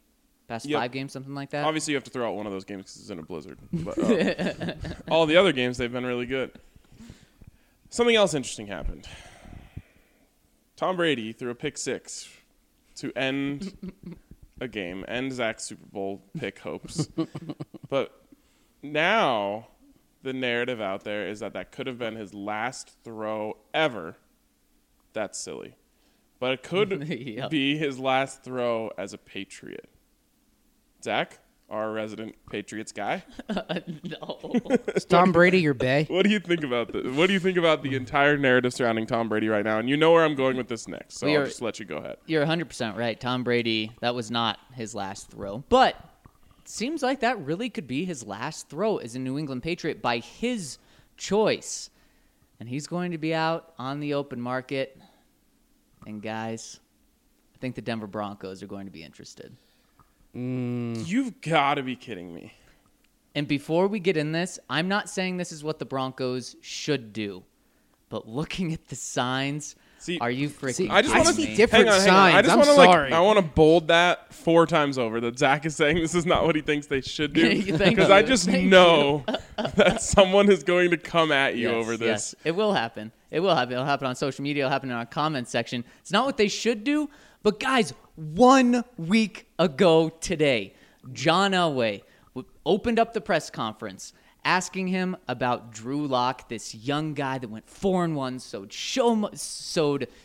Past 0.49 0.65
Yep. 0.65 0.81
five 0.81 0.93
games, 0.93 1.13
something 1.13 1.35
like 1.35 1.51
that. 1.51 1.65
Obviously, 1.67 1.93
you 1.93 1.97
have 1.99 2.05
to 2.05 2.11
throw 2.11 2.27
out 2.29 2.37
one 2.37 2.47
of 2.47 2.53
those 2.53 2.65
games 2.65 2.85
because 2.85 2.97
it's 3.03 3.11
in 3.11 3.19
a 3.19 3.23
blizzard. 3.23 3.59
But 3.71 3.99
uh, 3.99 4.73
all 5.11 5.27
the 5.27 5.37
other 5.37 5.53
games, 5.53 5.77
they've 5.77 5.93
been 5.93 6.07
really 6.07 6.27
good. 6.27 6.53
Something 7.91 8.17
else 8.17 8.33
interesting 8.35 8.67
happened. 8.67 9.07
Tom 10.81 10.97
Brady 10.97 11.35
threw 11.35 11.51
a 11.51 11.55
pick 11.55 11.77
six 11.77 12.27
to 12.95 13.13
end 13.15 13.93
a 14.63 14.67
game, 14.67 15.05
end 15.07 15.31
Zac's 15.31 15.65
Super 15.65 15.85
Bowl 15.85 16.23
pick 16.39 16.61
hopes. 16.61 17.07
but 17.91 18.25
now 18.83 19.69
the 20.23 20.33
narrative 20.33 20.81
out 20.81 21.05
there 21.05 21.29
is 21.29 21.41
that 21.41 21.53
that 21.53 21.71
could 21.71 21.87
have 21.87 21.99
been 21.99 22.17
his 22.17 22.33
last 22.33 22.97
throw 23.05 23.59
ever. 23.75 24.17
That's 25.13 25.39
silly. 25.39 25.77
But 26.39 26.53
it 26.53 26.63
could 26.63 27.07
Yep. 27.11 27.51
be 27.51 27.77
his 27.77 27.99
last 27.99 28.43
throw 28.43 28.91
as 28.97 29.13
a 29.13 29.19
Patriot. 29.19 29.91
Zac, 31.05 31.41
our 31.71 31.93
resident 31.93 32.35
Patriots 32.51 32.93
guy, 32.93 33.23
no. 33.49 34.39
Is 34.95 35.05
Tom 35.05 35.31
Brady 35.33 35.61
your 35.61 35.75
bay? 35.75 36.05
what 36.09 36.25
do 36.25 36.31
you 36.31 36.41
think 36.41 36.65
about 36.65 36.93
the 36.93 37.11
What 37.13 37.29
do 37.29 37.33
you 37.33 37.39
think 37.41 37.57
about 37.57 37.83
the 37.83 37.95
entire 37.95 38.37
narrative 38.37 38.75
surrounding 38.75 39.07
Tom 39.07 39.29
Brady 39.29 39.49
right 39.49 39.65
now? 39.65 39.79
And 39.79 39.89
you 39.89 39.97
know 39.97 40.13
where 40.13 40.25
I'm 40.25 40.35
going 40.35 40.57
with 40.57 40.69
this 40.69 40.89
next, 40.89 41.19
so 41.19 41.27
We 41.27 41.37
I'll 41.37 41.43
are- 41.43 41.47
just 41.47 41.63
let 41.63 41.79
you 41.79 41.85
go 41.87 41.97
ahead. 41.99 42.17
You're 42.27 42.45
100% 42.45 42.97
right. 42.97 43.19
Tom 43.21 43.45
Brady, 43.45 43.93
that 44.01 44.15
was 44.15 44.31
not 44.31 44.59
his 44.75 44.95
last 44.95 45.31
throw. 45.31 45.65
But 45.69 45.95
it 46.59 46.69
seems 46.69 47.03
like 47.03 47.21
that 47.21 47.39
really 47.45 47.71
could 47.71 47.87
be 47.87 48.05
his 48.05 48.27
last 48.27 48.69
throw 48.69 48.97
as 48.99 49.15
a 49.15 49.19
New 49.19 49.39
England 49.39 49.63
Patriot 49.63 50.03
by 50.03 50.19
his 50.19 50.79
choice. 51.17 51.91
And 52.59 52.69
he's 52.69 52.87
going 52.87 53.13
to 53.13 53.19
be 53.19 53.33
out 53.33 53.73
on 53.79 54.01
the 54.01 54.15
open 54.15 54.41
market. 54.41 54.99
And 56.07 56.21
guys, 56.21 56.81
I 57.55 57.59
think 57.59 57.75
the 57.75 57.81
Denver 57.83 58.07
Broncos 58.07 58.63
are 58.63 58.67
going 58.67 58.87
to 58.87 58.93
be 58.93 59.03
interested. 59.03 59.57
Mm. 60.37 61.07
You've 61.07 61.41
got 61.41 61.75
to 61.75 61.83
be 61.83 61.97
kidding 61.97 62.33
me. 62.35 62.53
And 63.35 63.47
before 63.47 63.87
we 63.87 64.01
get 64.01 64.17
in 64.17 64.33
this, 64.33 64.59
I'm 64.69 64.89
not 64.89 65.09
saying 65.09 65.37
this 65.37 65.53
is 65.53 65.63
what 65.63 65.79
the 65.79 65.85
Broncos 65.85 66.57
should 66.61 67.13
do. 67.13 67.45
But 68.09 68.27
looking 68.29 68.73
at 68.73 68.89
the 68.89 68.97
signs, 68.97 69.77
See- 69.99 70.19
are 70.19 70.31
you 70.33 70.49
freaking 70.49 70.75
See, 70.75 70.89
I 70.89 71.01
just 71.03 71.15
I 71.15 71.19
want 71.19 71.29
to 71.29 71.35
see 71.35 71.55
different 71.55 71.87
hang 71.87 71.95
on, 71.95 72.01
hang 72.01 72.11
on. 72.11 72.17
I 72.17 72.31
signs. 72.33 72.47
just 72.47 72.53
I'm 72.53 72.59
want 72.59 72.71
to 72.71 72.75
like 72.77 72.91
sorry. 72.91 73.13
I 73.13 73.21
want 73.21 73.37
to 73.39 73.45
bold 73.45 73.87
that 73.89 74.35
four 74.35 74.67
times 74.67 74.99
over 74.99 75.21
that 75.21 75.39
Zac 75.39 75.65
is 75.65 75.77
saying 75.77 75.99
this 75.99 76.17
is 76.17 76.27
not 76.27 76.45
what 76.45 76.57
he 76.57 76.63
thinks 76.63 76.89
they 76.89 77.03
should 77.03 77.33
do 77.33 77.63
because. 77.79 78.11
I 78.11 78.23
just 78.23 78.47
Thank 78.47 78.69
know 78.69 79.25
that 79.77 80.03
someone 80.03 80.51
is 80.51 80.65
going 80.65 80.91
to 80.91 80.97
come 80.97 81.31
at 81.31 81.55
you 81.55 81.69
Yes, 81.69 81.75
over 81.77 81.97
this. 81.97 82.07
Yes, 82.07 82.35
it 82.45 82.57
will 82.57 82.73
happen. 82.75 83.13
It 83.31 83.39
will 83.41 83.55
happen. 83.55 83.75
It'll 83.75 83.85
happen 83.85 84.09
on 84.09 84.17
social 84.17 84.43
media. 84.43 84.65
It'll 84.65 84.73
happen 84.73 84.91
in 84.91 84.97
our 84.97 85.07
comment 85.07 85.47
section. 85.47 85.85
It's 86.01 86.11
not 86.11 86.27
what 86.27 86.37
they 86.37 86.49
should 86.49 86.83
do, 86.83 87.09
but 87.43 87.61
guys, 87.61 87.93
one 88.17 88.85
week 88.97 89.49
ago 89.59 90.11
today, 90.21 90.75
John 91.13 91.53
Elway 91.53 92.03
opened 92.65 92.99
up 92.99 93.13
the 93.13 93.21
press 93.21 93.51
conference 93.51 94.13
asking 94.45 94.89
him 94.89 95.17
about 95.29 95.73
Drew 95.73 96.07
Lock, 96.07 96.49
this 96.49 96.75
young 96.75 97.15
guy 97.15 97.39
that 97.39 97.49
went 97.49 97.69
four 97.69 98.05
and 98.05 98.17
one, 98.17 98.39
sowed 98.39 98.73
show 98.73 99.15
mu- 99.17 99.29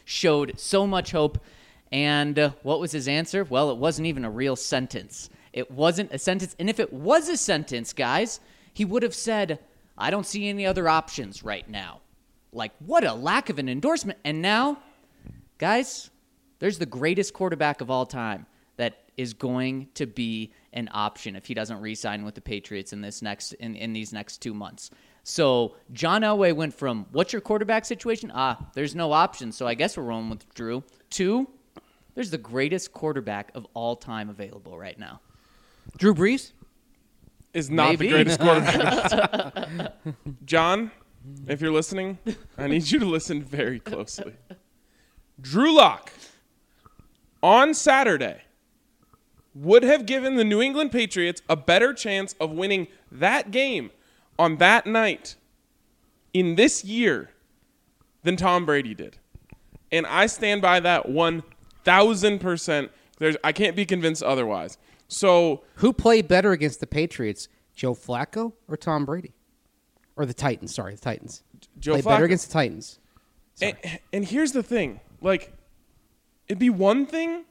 showed 0.05 0.53
so 0.57 0.88
much 0.88 1.12
hope. 1.12 1.39
And 1.91 2.38
uh, 2.38 2.51
what 2.63 2.79
was 2.79 2.91
his 2.91 3.07
answer? 3.07 3.43
Well, 3.43 3.72
it 3.72 3.77
wasn't 3.77 4.07
even 4.07 4.25
a 4.25 4.29
real 4.29 4.55
sentence. 4.55 5.29
It 5.53 5.72
wasn't 5.72 6.12
a 6.12 6.17
sentence. 6.17 6.55
And 6.60 6.69
if 6.69 6.79
it 6.79 6.91
was 6.91 7.29
a 7.29 7.38
sentence, 7.38 7.93
guys, 7.93 8.39
he 8.74 8.84
would 8.84 9.03
have 9.03 9.15
said, 9.15 9.60
I 9.98 10.10
don't 10.10 10.25
see 10.25 10.50
any 10.50 10.65
other 10.65 10.89
options 10.89 11.43
right 11.43 11.69
now. 11.69 12.01
Like, 12.51 12.74
what 12.79 13.05
a 13.05 13.13
lack 13.13 13.50
of 13.50 13.60
an 13.60 13.69
endorsement. 13.69 14.19
And 14.25 14.41
now, 14.41 14.79
guys, 15.57 16.10
there's 16.60 16.78
the 16.78 16.86
greatest 16.86 17.34
quarterback 17.34 17.82
of 17.82 17.90
all 17.90 18.06
time 18.06 18.46
that 18.78 19.04
is 19.18 19.34
going 19.34 19.88
to 19.94 20.06
be 20.06 20.52
an 20.74 20.90
option 20.92 21.36
if 21.36 21.46
he 21.46 21.54
doesn't 21.54 21.80
re-sign 21.80 22.26
with 22.26 22.36
the 22.36 22.42
Patriots 22.42 22.94
in 22.94 23.02
this 23.02 23.22
next 23.22 23.54
in, 23.54 23.76
in 23.76 23.94
these 23.94 24.12
next 24.12 24.42
two 24.42 24.54
months. 24.54 24.90
So 25.24 25.76
John 25.92 26.22
Elway 26.22 26.54
went 26.54 26.74
from 26.74 27.08
what's 27.12 27.34
your 27.34 27.42
quarterback 27.42 27.86
situation? 27.86 28.32
Ah, 28.34 28.70
there's 28.74 28.94
no 28.94 29.12
option, 29.12 29.52
so 29.52 29.66
I 29.66 29.74
guess 29.74 29.98
we're 29.98 30.04
rolling 30.04 30.30
with 30.30 30.54
Drew. 30.54 30.84
Two, 31.10 31.48
there's 32.14 32.30
the 32.30 32.38
greatest 32.38 32.92
quarterback 32.94 33.52
of 33.56 33.66
all 33.74 33.96
time 33.96 34.30
available 34.30 34.78
right 34.78 35.00
now. 35.00 35.22
Drew 35.98 36.14
Brees? 36.14 36.52
Is 37.54 37.70
not 37.70 37.92
Maybe. 37.92 38.08
the 38.08 38.14
greatest 38.14 38.40
quarterback. 38.40 39.94
John, 40.46 40.92
if 41.48 41.62
you're 41.62 41.72
listening, 41.72 42.18
I 42.58 42.68
need 42.68 42.92
you 42.92 43.00
to 43.00 43.06
listen 43.06 43.42
very 43.42 43.80
closely. 43.80 44.34
Drew 45.40 45.74
Lock 45.74 46.12
on 47.46 47.75
Saturday 47.75 48.42
would 49.54 49.84
have 49.84 50.08
given 50.08 50.36
the 50.36 50.44
New 50.44 50.64
England 50.64 50.92
Patriots 50.92 51.44
a 51.48 51.56
better 51.56 51.94
chance 51.94 52.34
of 52.40 52.50
winning 52.52 52.88
that 53.12 53.52
game 53.52 53.92
on 54.40 54.58
that 54.58 54.88
night 54.88 55.36
in 56.34 56.56
this 56.56 56.84
year 56.84 57.30
than 58.24 58.36
Tom 58.36 58.66
Brady 58.66 58.96
did. 58.96 59.18
And 59.92 60.08
I 60.08 60.25
stand 60.25 60.64
by 60.64 60.80
that 60.80 61.06
1000%. 61.06 62.90
There's 63.20 63.38
I 63.44 63.52
can't 63.52 63.75
be 63.75 63.86
convinced 63.86 64.24
otherwise. 64.24 64.80
So, 65.08 65.64
Who 65.75 65.94
played 65.94 66.28
better 66.28 66.52
against 66.52 66.80
the 66.80 66.88
Patriots, 66.88 67.48
Joe 67.75 67.94
Flacco 67.94 68.54
or 68.68 68.75
Tom 68.75 69.06
Brady? 69.06 69.36
Or 70.16 70.25
the 70.25 70.34
Titans, 70.34 70.74
sorry, 70.74 70.96
the 70.96 71.02
Titans. 71.02 71.44
Joe 71.80 71.92
played 71.94 72.06
better 72.06 72.25
against 72.25 72.48
the 72.48 72.54
Titans. 72.54 72.98
And, 73.62 73.78
and 74.12 74.25
here's 74.25 74.52
the 74.52 74.64
thing 74.64 75.00
like, 75.22 75.54
it'd 76.48 76.60
be 76.60 76.70
one 76.70 77.06
thing 77.06 77.46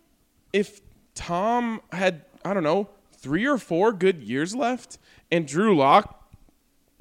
if 0.53 0.81
Tom 1.15 1.81
had, 1.93 2.23
I 2.45 2.55
don't 2.55 2.63
know, 2.63 2.89
three 3.13 3.47
or 3.47 3.59
four 3.59 3.93
good 3.93 4.23
years 4.23 4.55
left 4.55 4.99
and 5.31 5.47
Drew 5.47 5.77
Lock 5.77 6.31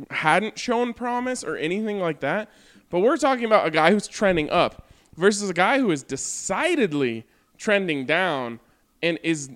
hadn't 0.10 0.58
shown 0.58 0.94
promise 0.94 1.44
or 1.44 1.56
anything 1.56 2.00
like 2.00 2.20
that. 2.22 2.50
But 2.90 3.00
we're 3.00 3.18
talking 3.18 3.46
about 3.46 3.68
a 3.68 3.72
guy 3.72 3.92
who's 3.92 4.08
trending 4.08 4.50
up 4.50 4.88
versus 5.16 5.50
a 5.50 5.54
guy 5.54 5.80
who 5.80 5.92
is 5.92 6.04
decidedly 6.04 7.26
trending 7.58 8.06
down 8.06 8.60
and 9.02 9.20
is, 9.24 9.50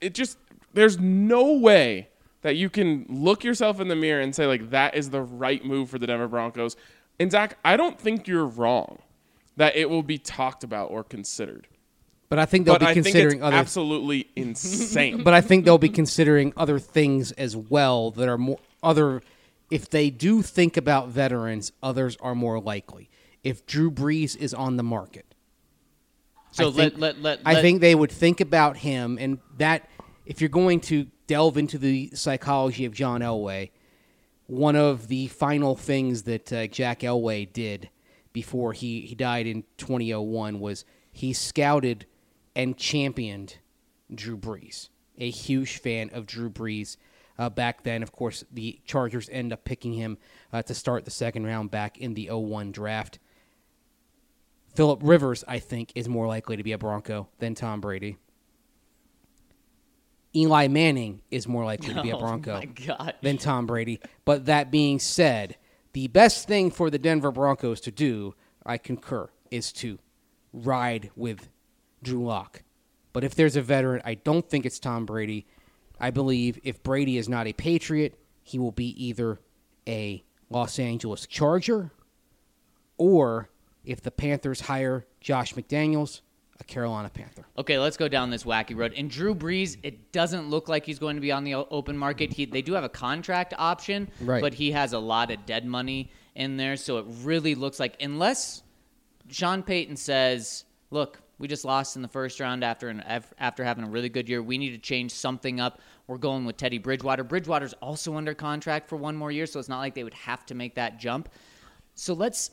it 0.00 0.14
just, 0.14 0.38
there's 0.72 0.98
no 0.98 1.54
way 1.54 2.08
that 2.42 2.56
you 2.56 2.68
can 2.68 3.06
look 3.08 3.42
yourself 3.44 3.80
in 3.80 3.88
the 3.88 3.96
mirror 3.96 4.20
and 4.20 4.34
say, 4.34 4.46
like, 4.46 4.70
that 4.70 4.94
is 4.94 5.10
the 5.10 5.22
right 5.22 5.64
move 5.64 5.88
for 5.88 5.98
the 5.98 6.06
Denver 6.06 6.28
Broncos. 6.28 6.76
And 7.18 7.30
Zac, 7.30 7.58
I 7.64 7.76
don't 7.76 7.98
think 7.98 8.28
you're 8.28 8.44
wrong 8.44 8.98
that 9.56 9.76
it 9.76 9.88
will 9.90 10.02
be 10.02 10.18
talked 10.18 10.64
about 10.64 10.90
or 10.90 11.04
considered. 11.04 11.68
But 12.28 12.38
I 12.38 12.46
think 12.46 12.64
they'll 12.64 12.74
But 12.74 12.80
be 12.80 12.86
I 12.86 12.94
think 12.94 13.06
it's 13.06 13.12
considering 13.12 13.42
other 13.42 13.56
absolutely 13.56 14.28
insane. 14.36 15.22
but 15.22 15.34
I 15.34 15.40
think 15.40 15.64
they'll 15.64 15.78
be 15.78 15.88
considering 15.88 16.52
other 16.56 16.78
things 16.78 17.32
as 17.32 17.56
well 17.56 18.10
that 18.12 18.28
are 18.28 18.38
more 18.38 18.58
other. 18.82 19.22
If 19.70 19.88
they 19.90 20.10
do 20.10 20.42
think 20.42 20.76
about 20.76 21.08
veterans, 21.08 21.72
others 21.82 22.16
are 22.20 22.34
more 22.34 22.60
likely. 22.60 23.08
If 23.42 23.66
Drew 23.66 23.90
Brees 23.90 24.36
is 24.36 24.52
on 24.54 24.76
the 24.76 24.82
market, 24.82 25.26
So 26.52 26.68
I 26.68 26.72
think, 26.72 26.94
let, 26.94 26.98
let, 26.98 27.22
let, 27.22 27.40
I 27.44 27.54
let- 27.54 27.62
think 27.62 27.80
they 27.80 27.94
would 27.94 28.12
think 28.12 28.40
about 28.40 28.78
him, 28.78 29.18
and 29.20 29.38
that 29.58 29.88
if 30.26 30.40
you're 30.40 30.48
going 30.50 30.80
to 30.80 31.06
delve 31.26 31.56
into 31.56 31.78
the 31.78 32.10
psychology 32.14 32.84
of 32.84 32.92
John 32.94 33.20
Elway, 33.20 33.70
one 34.46 34.76
of 34.76 35.08
the 35.08 35.26
final 35.28 35.74
things 35.76 36.22
that 36.24 36.52
uh, 36.52 36.66
Jack 36.66 37.00
Elway 37.00 37.50
did 37.52 37.88
before 38.34 38.74
he, 38.74 39.00
he 39.02 39.14
died 39.14 39.46
in 39.46 39.64
2001 39.78 40.60
was 40.60 40.84
he 41.10 41.32
scouted 41.32 42.04
and 42.54 42.76
championed 42.76 43.56
Drew 44.14 44.36
Brees. 44.36 44.90
A 45.16 45.30
huge 45.30 45.78
fan 45.78 46.10
of 46.12 46.26
Drew 46.26 46.50
Brees 46.50 46.98
uh, 47.38 47.48
back 47.48 47.84
then. 47.84 48.02
Of 48.02 48.12
course, 48.12 48.44
the 48.52 48.80
Chargers 48.84 49.30
end 49.32 49.52
up 49.52 49.64
picking 49.64 49.94
him 49.94 50.18
uh, 50.52 50.62
to 50.64 50.74
start 50.74 51.04
the 51.06 51.10
second 51.10 51.46
round 51.46 51.70
back 51.70 51.96
in 51.98 52.12
the 52.14 52.28
01 52.30 52.72
draft. 52.72 53.18
Philip 54.74 55.00
Rivers, 55.04 55.44
I 55.46 55.60
think, 55.60 55.92
is 55.94 56.08
more 56.08 56.26
likely 56.26 56.56
to 56.56 56.64
be 56.64 56.72
a 56.72 56.78
Bronco 56.78 57.28
than 57.38 57.54
Tom 57.54 57.80
Brady. 57.80 58.16
Eli 60.34 60.66
Manning 60.66 61.22
is 61.30 61.46
more 61.46 61.64
likely 61.64 61.94
to 61.94 62.02
be 62.02 62.10
a 62.10 62.16
Oh, 62.16 62.18
Bronco 62.18 62.60
gosh. 62.84 63.12
than 63.22 63.38
Tom 63.38 63.66
Brady. 63.66 64.00
But 64.24 64.46
that 64.46 64.72
being 64.72 64.98
said, 64.98 65.56
the 65.94 66.08
best 66.08 66.46
thing 66.46 66.70
for 66.70 66.90
the 66.90 66.98
Denver 66.98 67.30
Broncos 67.30 67.80
to 67.82 67.90
do, 67.90 68.34
I 68.66 68.78
concur, 68.78 69.30
is 69.50 69.72
to 69.74 69.98
ride 70.52 71.10
with 71.16 71.48
Drew 72.02 72.24
Lock. 72.24 72.62
But 73.12 73.24
if 73.24 73.34
there's 73.34 73.56
a 73.56 73.62
veteran, 73.62 74.02
I 74.04 74.14
don't 74.14 74.48
think 74.48 74.66
it's 74.66 74.80
Tom 74.80 75.06
Brady. 75.06 75.46
I 76.00 76.10
believe 76.10 76.58
if 76.64 76.82
Brady 76.82 77.16
is 77.16 77.28
not 77.28 77.46
a 77.46 77.52
Patriot, 77.52 78.18
he 78.42 78.58
will 78.58 78.72
be 78.72 78.88
either 79.02 79.40
a 79.88 80.24
Los 80.50 80.78
Angeles 80.78 81.26
Charger 81.26 81.92
or 82.98 83.48
if 83.84 84.00
the 84.00 84.10
Panthers 84.10 84.62
hire 84.62 85.06
Josh 85.20 85.54
McDaniels, 85.54 86.22
a 86.60 86.64
Carolina 86.64 87.10
Panther. 87.10 87.44
Okay, 87.58 87.78
let's 87.78 87.96
go 87.96 88.06
down 88.08 88.30
this 88.30 88.44
wacky 88.44 88.76
road. 88.76 88.94
And 88.96 89.10
Drew 89.10 89.34
Brees, 89.34 89.76
it 89.82 90.12
doesn't 90.12 90.48
look 90.50 90.68
like 90.68 90.86
he's 90.86 90.98
going 90.98 91.16
to 91.16 91.20
be 91.20 91.32
on 91.32 91.44
the 91.44 91.54
open 91.54 91.98
market. 91.98 92.32
He, 92.32 92.44
they 92.44 92.62
do 92.62 92.74
have 92.74 92.84
a 92.84 92.88
contract 92.88 93.54
option, 93.58 94.08
Right. 94.20 94.40
but 94.40 94.54
he 94.54 94.70
has 94.72 94.92
a 94.92 94.98
lot 94.98 95.30
of 95.30 95.44
dead 95.46 95.66
money 95.66 96.10
in 96.34 96.56
there. 96.56 96.76
So 96.76 96.98
it 96.98 97.06
really 97.22 97.54
looks 97.54 97.80
like, 97.80 97.96
unless 98.00 98.62
Sean 99.28 99.62
Payton 99.62 99.96
says, 99.96 100.64
look, 100.90 101.20
we 101.38 101.48
just 101.48 101.64
lost 101.64 101.96
in 101.96 102.02
the 102.02 102.08
first 102.08 102.38
round 102.38 102.62
after 102.62 102.88
an, 102.88 103.00
after 103.38 103.64
having 103.64 103.84
a 103.84 103.88
really 103.88 104.08
good 104.08 104.28
year. 104.28 104.40
We 104.40 104.56
need 104.56 104.70
to 104.70 104.78
change 104.78 105.10
something 105.10 105.58
up. 105.58 105.80
We're 106.06 106.18
going 106.18 106.44
with 106.44 106.56
Teddy 106.56 106.78
Bridgewater. 106.78 107.24
Bridgewater's 107.24 107.72
also 107.74 108.14
under 108.14 108.34
contract 108.34 108.88
for 108.88 108.96
one 108.96 109.16
more 109.16 109.32
year, 109.32 109.46
so 109.46 109.58
it's 109.58 109.68
not 109.68 109.78
like 109.80 109.94
they 109.94 110.04
would 110.04 110.14
have 110.14 110.46
to 110.46 110.54
make 110.54 110.76
that 110.76 111.00
jump. 111.00 111.28
So 111.96 112.14
let's 112.14 112.50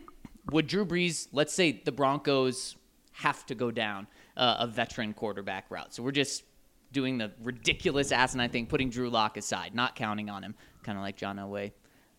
would 0.50 0.66
Drew 0.66 0.84
Brees, 0.84 1.28
let's 1.32 1.52
say 1.52 1.80
the 1.84 1.92
Broncos 1.92 2.76
have 3.14 3.46
to 3.46 3.54
go 3.54 3.70
down 3.70 4.06
uh, 4.36 4.56
a 4.60 4.66
veteran 4.66 5.14
quarterback 5.14 5.70
route. 5.70 5.94
So 5.94 6.02
we're 6.02 6.12
just 6.12 6.44
doing 6.92 7.18
the 7.18 7.32
ridiculous 7.42 8.12
asinine 8.12 8.50
thing, 8.50 8.66
putting 8.66 8.90
Drew 8.90 9.08
Lock 9.10 9.36
aside, 9.36 9.74
not 9.74 9.94
counting 9.96 10.28
on 10.30 10.42
him, 10.42 10.54
kind 10.82 10.98
of 10.98 11.02
like 11.02 11.16
John 11.16 11.36
Elway 11.36 11.72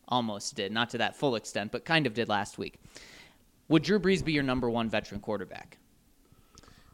almost 0.07 0.55
did, 0.55 0.71
not 0.71 0.89
to 0.91 0.97
that 0.99 1.15
full 1.15 1.35
extent, 1.35 1.71
but 1.71 1.85
kind 1.85 2.07
of 2.07 2.13
did 2.13 2.29
last 2.29 2.57
week. 2.57 2.79
Would 3.67 3.83
Drew 3.83 3.99
Brees 3.99 4.23
be 4.23 4.31
your 4.31 4.43
number 4.43 4.69
one 4.69 4.89
veteran 4.89 5.19
quarterback? 5.19 5.77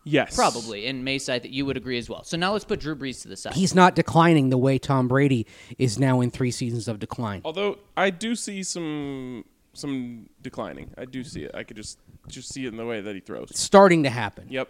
Yes. 0.03 0.35
Probably. 0.35 0.87
And 0.87 1.03
Mesa, 1.05 1.33
I 1.33 1.39
think 1.39 1.53
you 1.53 1.65
would 1.65 1.77
agree 1.77 1.97
as 1.97 2.09
well. 2.09 2.23
So 2.23 2.37
now 2.37 2.53
let's 2.53 2.65
put 2.65 2.79
Drew 2.79 2.95
Brees 2.95 3.21
to 3.21 3.27
the 3.27 3.37
side. 3.37 3.53
He's 3.53 3.75
not 3.75 3.93
declining 3.93 4.49
the 4.49 4.57
way 4.57 4.79
Tom 4.79 5.07
Brady 5.07 5.45
is 5.77 5.99
now 5.99 6.21
in 6.21 6.31
three 6.31 6.49
seasons 6.49 6.87
of 6.87 6.97
decline. 6.97 7.41
Although 7.45 7.77
I 7.95 8.09
do 8.09 8.35
see 8.35 8.63
some 8.63 9.45
some 9.73 10.29
declining. 10.41 10.91
I 10.97 11.05
do 11.05 11.23
see 11.23 11.43
it. 11.43 11.51
I 11.53 11.63
could 11.63 11.77
just 11.77 11.97
just 12.27 12.53
see 12.53 12.65
it 12.65 12.69
in 12.69 12.77
the 12.77 12.85
way 12.85 13.01
that 13.01 13.15
he 13.15 13.21
throws. 13.21 13.51
It's 13.51 13.59
starting 13.61 14.03
to 14.03 14.09
happen. 14.09 14.47
Yep. 14.49 14.69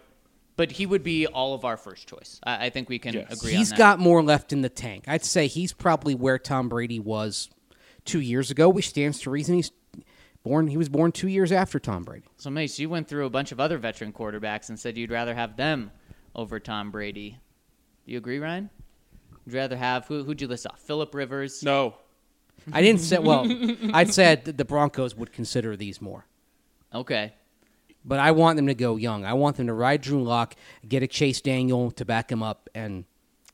but 0.56 0.70
he 0.72 0.86
would 0.86 1.02
be 1.02 1.26
all 1.26 1.54
of 1.54 1.64
our 1.64 1.76
first 1.76 2.06
choice. 2.08 2.38
I, 2.44 2.66
I 2.66 2.70
think 2.70 2.88
we 2.88 2.98
can 2.98 3.14
Yes. 3.14 3.32
agree 3.32 3.52
He's 3.52 3.54
on 3.54 3.54
that. 3.54 3.58
He's 3.58 3.72
got 3.72 3.98
more 3.98 4.22
left 4.22 4.52
in 4.52 4.60
the 4.62 4.68
tank. 4.68 5.04
I'd 5.08 5.24
say 5.24 5.46
he's 5.46 5.72
probably 5.72 6.14
where 6.14 6.38
Tom 6.38 6.68
Brady 6.68 6.98
was 7.00 7.48
two 8.04 8.20
years 8.20 8.50
ago, 8.50 8.68
which 8.68 8.88
stands 8.88 9.18
to 9.20 9.30
reason 9.30 9.54
he's 9.56 9.70
born. 10.42 10.66
He 10.68 10.76
was 10.76 10.88
born 10.88 11.12
two 11.12 11.28
years 11.28 11.52
after 11.52 11.78
Tom 11.78 12.02
Brady. 12.04 12.26
so, 12.36 12.50
Mace, 12.50 12.78
you 12.78 12.88
went 12.88 13.08
through 13.08 13.26
a 13.26 13.30
bunch 13.30 13.50
of 13.52 13.60
other 13.60 13.78
veteran 13.78 14.12
quarterbacks 14.12 14.68
and 14.68 14.78
said 14.78 14.96
you'd 14.98 15.10
rather 15.10 15.34
have 15.34 15.56
them 15.56 15.90
over 16.34 16.58
Tom 16.60 16.90
Brady. 16.90 17.38
Do 18.06 18.12
you 18.12 18.18
agree, 18.18 18.38
Ryan? 18.38 18.70
Would 19.44 19.52
you 19.54 19.58
rather 19.58 19.76
have, 19.76 20.06
who, 20.06 20.22
who'd 20.24 20.40
you 20.40 20.48
list 20.48 20.66
off? 20.66 20.80
Philip 20.80 21.14
Rivers? 21.14 21.62
No. 21.62 21.94
I 22.72 22.82
didn't 22.82 23.00
say. 23.00 23.18
Well, 23.18 23.46
I'd 23.94 24.12
said 24.12 24.44
the 24.44 24.64
Broncos 24.64 25.14
would 25.16 25.32
consider 25.32 25.76
these 25.76 26.00
more. 26.00 26.26
Okay. 26.94 27.32
But 28.04 28.18
I 28.18 28.32
want 28.32 28.56
them 28.56 28.66
to 28.66 28.74
go 28.74 28.96
young. 28.96 29.24
I 29.24 29.32
want 29.34 29.56
them 29.56 29.68
to 29.68 29.72
ride 29.72 30.00
Drew 30.02 30.22
Lock, 30.22 30.54
get 30.86 31.02
a 31.02 31.06
Chase 31.06 31.40
Daniel 31.40 31.90
to 31.92 32.04
back 32.04 32.30
him 32.30 32.42
up, 32.42 32.68
and 32.74 33.04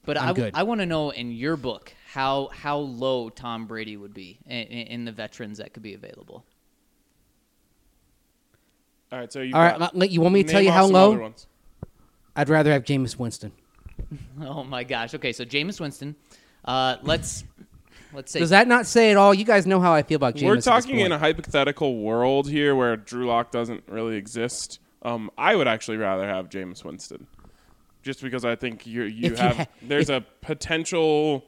But 0.06 0.18
I'm 0.18 0.30
I, 0.30 0.32
good. 0.32 0.54
I 0.54 0.62
want 0.62 0.80
to 0.80 0.86
know 0.86 1.10
in 1.10 1.30
your 1.30 1.56
book 1.56 1.92
how 2.12 2.48
how 2.52 2.78
low 2.78 3.28
Tom 3.28 3.66
Brady 3.66 3.96
would 3.96 4.14
be 4.14 4.38
in, 4.46 4.56
in, 4.66 4.86
in 4.88 5.04
the 5.04 5.12
veterans 5.12 5.58
that 5.58 5.74
could 5.74 5.82
be 5.82 5.94
available. 5.94 6.44
All 9.12 9.18
right. 9.18 9.32
So 9.32 9.40
you. 9.40 9.54
all 9.54 9.60
right. 9.62 9.78
got- 9.78 9.96
let- 9.96 10.10
You 10.10 10.20
want 10.20 10.34
me 10.34 10.42
to 10.44 10.50
tell 10.50 10.62
you 10.62 10.70
how 10.70 10.86
low? 10.86 11.32
I'd 12.36 12.48
rather 12.48 12.72
have 12.72 12.84
Jameis 12.84 13.18
Winston. 13.18 13.52
Oh 14.40 14.62
my 14.62 14.84
gosh. 14.84 15.12
Okay, 15.14 15.32
so 15.32 15.44
Jameis 15.44 15.80
Winston. 15.80 16.14
Uh, 16.64 16.96
let's 17.02 17.42
let's 18.12 18.32
say 18.32 18.40
Does 18.40 18.50
that 18.50 18.68
not 18.68 18.86
say 18.86 19.10
it 19.10 19.16
all? 19.16 19.32
You 19.34 19.44
guys 19.44 19.66
know 19.66 19.80
how 19.80 19.92
I 19.92 20.02
feel 20.02 20.16
about 20.16 20.34
Jameis. 20.34 20.46
We're 20.46 20.60
talking 20.60 20.98
in 21.00 21.12
a 21.12 21.18
hypothetical 21.18 21.96
world 21.98 22.48
here 22.48 22.74
where 22.74 22.96
Drew 22.96 23.26
Lock 23.26 23.50
doesn't 23.50 23.84
really 23.88 24.16
exist. 24.16 24.80
Um, 25.02 25.30
I 25.38 25.54
would 25.54 25.68
actually 25.68 25.96
rather 25.98 26.26
have 26.26 26.48
Jameis 26.48 26.82
Winston, 26.84 27.26
just 28.02 28.20
because 28.22 28.44
I 28.44 28.56
think 28.56 28.86
you 28.86 29.04
you 29.04 29.32
If 29.32 29.32
you 29.32 29.36
have 29.36 29.56
ha- 29.56 29.66
there's 29.82 30.10
a 30.10 30.24
potential. 30.40 31.44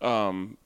Um, 0.00 0.56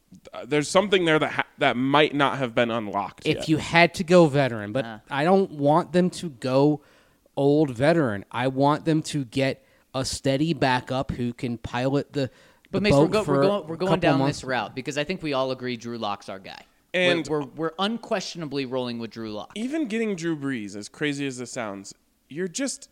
there's 0.47 0.69
something 0.69 1.05
there 1.05 1.19
that 1.19 1.31
ha- 1.33 1.47
that 1.59 1.77
might 1.77 2.15
not 2.15 2.39
have 2.39 2.55
been 2.55 2.71
unlocked. 2.71 3.27
if 3.27 3.37
yet. 3.37 3.49
you 3.49 3.57
had 3.59 3.95
to 3.95 4.05
go 4.05 4.27
veteran, 4.27 4.73
but 4.73 4.85
Ah. 4.85 5.01
I 5.11 5.25
don't 5.25 5.53
want 5.53 5.93
them 5.93 6.11
to 6.11 6.31
go 6.31 6.81
old 7.37 7.71
veteran. 7.71 8.25
I 8.31 8.49
want 8.49 8.85
them 8.87 9.03
to 9.03 9.25
get 9.25 9.63
a 9.95 10.05
steady 10.05 10.53
backup 10.55 11.11
who 11.13 11.33
can 11.33 11.59
pilot 11.59 12.13
the. 12.13 12.31
But 12.71 12.79
the 12.79 12.81
Mace, 12.83 12.95
we're, 12.95 13.07
go, 13.09 13.23
we're 13.23 13.43
going 13.43 13.69
we're 13.69 13.77
going 13.77 14.01
down 14.01 14.19
months. 14.19 14.39
this 14.39 14.45
route 14.45 14.75
because 14.75 14.99
I 14.99 15.05
think 15.05 15.23
we 15.23 15.33
all 15.33 15.51
agree 15.51 15.77
Drew 15.77 15.99
Lock's 15.99 16.29
our 16.29 16.39
guy. 16.39 16.63
And- 16.95 17.27
we're, 17.29 17.41
we're, 17.41 17.47
we're 17.57 17.73
unquestionably 17.79 18.65
rolling 18.67 18.99
with 18.99 19.11
Drew 19.11 19.33
Lock. 19.33 19.53
even 19.55 19.87
getting 19.87 20.17
Drew 20.17 20.37
Brees, 20.37 20.77
as 20.77 20.89
crazy 20.89 21.27
as 21.27 21.39
this 21.39 21.53
sounds, 21.53 21.95
you're 22.29 22.49
just 22.49 22.89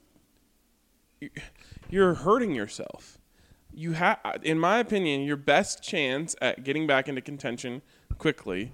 you're 1.88 2.14
hurting 2.14 2.54
yourself. 2.54 3.18
You 3.72 3.92
have, 3.92 4.18
in 4.42 4.58
my 4.58 4.78
opinion, 4.78 5.22
your 5.22 5.36
best 5.36 5.82
chance 5.82 6.36
at 6.40 6.62
getting 6.64 6.86
back 6.86 7.08
into 7.08 7.20
contention 7.20 7.82
quickly 8.18 8.72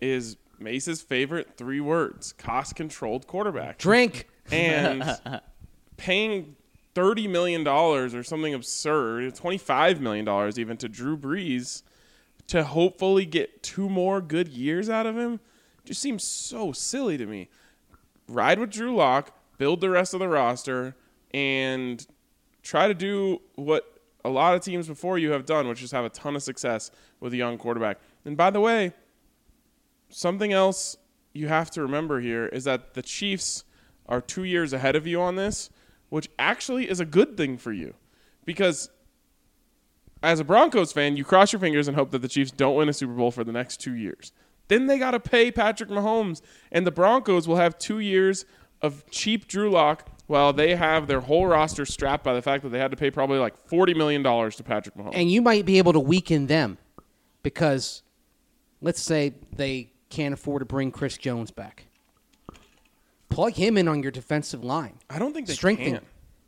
is 0.00 0.36
Mace's 0.58 1.02
favorite 1.02 1.56
three 1.56 1.80
words: 1.80 2.32
cost-controlled 2.32 3.26
quarterback. 3.26 3.78
Drink. 3.78 4.28
and 4.50 5.18
paying 5.96 6.56
thirty 6.94 7.28
million 7.28 7.64
dollars 7.64 8.14
or 8.14 8.22
something 8.22 8.54
absurd, 8.54 9.34
twenty-five 9.34 10.00
million 10.00 10.24
dollars 10.24 10.58
even 10.58 10.76
to 10.78 10.88
Drew 10.88 11.16
Brees 11.16 11.82
to 12.46 12.64
hopefully 12.64 13.24
get 13.24 13.62
two 13.62 13.88
more 13.88 14.20
good 14.20 14.48
years 14.48 14.90
out 14.90 15.06
of 15.06 15.16
him 15.16 15.38
just 15.84 16.00
seems 16.00 16.24
so 16.24 16.72
silly 16.72 17.16
to 17.16 17.26
me. 17.26 17.48
Ride 18.28 18.58
with 18.58 18.70
Drew 18.70 18.94
Lock, 18.94 19.36
build 19.58 19.80
the 19.80 19.90
rest 19.90 20.14
of 20.14 20.20
the 20.20 20.28
roster, 20.28 20.94
and 21.32 22.06
try 22.62 22.86
to 22.86 22.94
do 22.94 23.40
what 23.54 24.00
a 24.24 24.28
lot 24.28 24.54
of 24.54 24.60
teams 24.60 24.86
before 24.86 25.18
you 25.18 25.32
have 25.32 25.46
done, 25.46 25.66
which 25.66 25.82
is 25.82 25.90
have 25.92 26.04
a 26.04 26.10
ton 26.10 26.36
of 26.36 26.42
success 26.42 26.90
with 27.18 27.32
a 27.32 27.36
young 27.36 27.58
quarterback. 27.58 27.98
And 28.24 28.36
by 28.36 28.50
the 28.50 28.60
way, 28.60 28.92
something 30.10 30.52
else 30.52 30.96
you 31.32 31.48
have 31.48 31.70
to 31.72 31.82
remember 31.82 32.20
here 32.20 32.46
is 32.46 32.64
that 32.64 32.94
the 32.94 33.02
Chiefs 33.02 33.64
are 34.06 34.20
two 34.20 34.44
years 34.44 34.72
ahead 34.72 34.96
of 34.96 35.06
you 35.06 35.20
on 35.20 35.36
this, 35.36 35.70
which 36.10 36.28
actually 36.38 36.88
is 36.88 37.00
a 37.00 37.04
good 37.04 37.36
thing 37.36 37.56
for 37.56 37.72
you. 37.72 37.94
Because 38.44 38.90
as 40.22 40.38
a 40.38 40.44
Broncos 40.44 40.92
fan, 40.92 41.16
you 41.16 41.24
cross 41.24 41.52
your 41.52 41.60
fingers 41.60 41.88
and 41.88 41.96
hope 41.96 42.10
that 42.10 42.20
the 42.20 42.28
Chiefs 42.28 42.50
don't 42.50 42.76
win 42.76 42.88
a 42.88 42.92
Super 42.92 43.14
Bowl 43.14 43.30
for 43.30 43.42
the 43.44 43.52
next 43.52 43.78
two 43.78 43.94
years. 43.94 44.32
Then 44.68 44.86
they 44.86 44.98
got 44.98 45.12
to 45.12 45.20
pay 45.20 45.50
Patrick 45.50 45.88
Mahomes, 45.88 46.42
and 46.70 46.86
the 46.86 46.92
Broncos 46.92 47.48
will 47.48 47.56
have 47.56 47.78
two 47.78 47.98
years 47.98 48.44
of 48.82 49.04
cheap 49.10 49.48
Drew 49.48 49.70
Lock 49.70 50.08
while 50.26 50.52
they 50.52 50.76
have 50.76 51.08
their 51.08 51.20
whole 51.20 51.46
roster 51.46 51.84
strapped 51.84 52.22
by 52.22 52.34
the 52.34 52.42
fact 52.42 52.62
that 52.62 52.68
they 52.68 52.78
had 52.78 52.92
to 52.92 52.96
pay 52.96 53.10
probably 53.10 53.38
like 53.38 53.68
$40 53.68 53.96
million 53.96 54.22
to 54.22 54.62
Patrick 54.62 54.94
Mahomes. 54.94 55.12
and 55.14 55.30
you 55.30 55.42
might 55.42 55.66
be 55.66 55.78
able 55.78 55.92
to 55.92 55.98
weaken 55.98 56.46
them 56.46 56.78
because 57.42 58.02
let's 58.80 59.02
say 59.02 59.34
they 59.56 59.92
can't 60.08 60.32
afford 60.32 60.60
to 60.60 60.66
bring 60.66 60.92
Chris 60.92 61.18
Jones 61.18 61.50
back. 61.50 61.86
Plug 63.30 63.54
him 63.54 63.78
in 63.78 63.88
on 63.88 64.02
your 64.02 64.12
defensive 64.12 64.62
line. 64.62 64.98
I 65.08 65.18
don't 65.18 65.32
think 65.32 65.46
they 65.46 65.54
strengthen 65.54 65.92
can. 65.94 66.04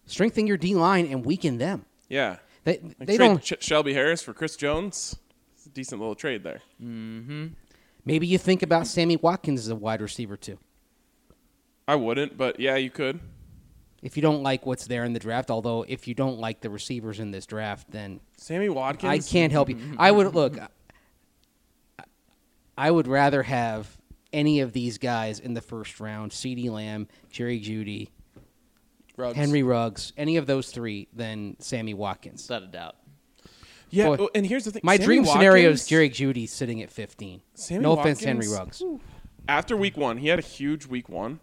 strengthen 0.06 0.46
your 0.46 0.56
D 0.58 0.74
line 0.74 1.06
and 1.06 1.24
weaken 1.24 1.56
them. 1.58 1.86
Yeah. 2.08 2.36
They 2.64 2.78
Like 2.82 2.98
they 3.06 3.16
don't. 3.16 3.42
Ch- 3.42 3.54
Shelby 3.62 3.94
Harris 3.94 4.22
for 4.22 4.34
Chris 4.34 4.56
Jones. 4.56 5.16
It's 5.56 5.66
a 5.66 5.70
decent 5.70 6.00
little 6.00 6.14
trade 6.14 6.42
there. 6.44 6.60
Mhm. 6.82 7.52
Maybe 8.04 8.26
you 8.26 8.36
think 8.36 8.62
about 8.62 8.86
Sammy 8.86 9.16
Watkins 9.16 9.60
as 9.60 9.68
a 9.68 9.76
wide 9.76 10.00
receiver 10.02 10.36
too. 10.36 10.58
I 11.88 11.94
wouldn't, 11.96 12.36
but 12.36 12.60
yeah, 12.60 12.76
you 12.76 12.90
could. 12.90 13.20
If 14.02 14.16
you 14.16 14.22
don't 14.22 14.42
like 14.42 14.66
what's 14.66 14.86
there 14.88 15.04
in 15.04 15.12
the 15.12 15.20
draft, 15.20 15.50
although 15.50 15.84
if 15.86 16.08
you 16.08 16.14
don't 16.14 16.38
like 16.38 16.60
the 16.60 16.70
receivers 16.70 17.20
in 17.20 17.30
this 17.30 17.46
draft, 17.46 17.90
then 17.92 18.20
Sammy 18.36 18.68
Watkins. 18.68 19.08
I 19.10 19.18
can't 19.30 19.52
help 19.52 19.68
you. 19.70 19.78
I 19.98 20.10
would 20.10 20.34
look. 20.34 20.58
I 22.76 22.90
would 22.90 23.06
rather 23.06 23.42
have 23.44 23.96
any 24.32 24.60
of 24.60 24.72
these 24.72 24.98
guys 24.98 25.38
in 25.38 25.54
the 25.54 25.60
first 25.60 26.00
round: 26.00 26.32
CeeDee 26.32 26.70
Lamb, 26.70 27.08
Jerry 27.30 27.60
Jeudy, 27.60 28.08
Ruggs. 29.16 29.36
Henry 29.36 29.62
Ruggs, 29.62 30.12
any 30.16 30.36
of 30.36 30.46
those 30.46 30.70
three, 30.70 31.08
than 31.12 31.56
Sammy 31.58 31.94
Watkins. 31.94 32.44
Without 32.48 32.62
a 32.62 32.66
doubt. 32.66 32.96
Yeah, 33.90 34.06
Boy, 34.06 34.16
oh, 34.20 34.30
and 34.34 34.46
here's 34.46 34.64
the 34.64 34.70
thing. 34.70 34.80
My 34.82 34.96
Sammy 34.96 35.04
dream 35.04 35.24
scenario 35.26 35.70
is 35.70 35.86
Jerry 35.86 36.08
Jeudy 36.08 36.48
sitting 36.48 36.80
at 36.80 36.90
15. 36.90 37.42
Sammy 37.54 37.80
no 37.82 37.92
offense, 37.98 38.24
Henry 38.24 38.48
Ruggs. 38.48 38.82
After 39.46 39.76
week 39.76 39.98
one, 39.98 40.16
he 40.16 40.28
had 40.28 40.38
a 40.38 40.42
huge 40.42 40.86
week 40.86 41.10
one. 41.10 41.40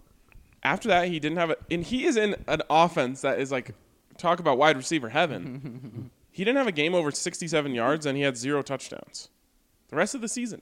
After 0.64 0.88
that, 0.90 1.08
he 1.10 1.20
didn't 1.20 1.38
have 1.38 1.52
it, 1.52 1.62
and 1.70 1.84
he 1.84 2.06
is 2.06 2.18
in 2.18 2.36
an 2.48 2.62
offense 2.70 3.22
that 3.22 3.40
is 3.40 3.52
like 3.52 3.76
talk 4.18 4.40
about 4.40 4.58
wide 4.58 4.78
receiver 4.78 5.10
heaven. 5.10 6.10
he 6.32 6.44
didn't 6.44 6.58
have 6.58 6.68
a 6.68 6.72
game 6.72 6.96
over 6.96 7.12
67 7.12 7.74
yards, 7.76 8.06
and 8.06 8.18
he 8.18 8.24
had 8.24 8.36
zero 8.36 8.62
touchdowns. 8.64 9.30
The 9.90 9.96
rest 9.96 10.16
of 10.16 10.22
the 10.22 10.28
season, 10.28 10.62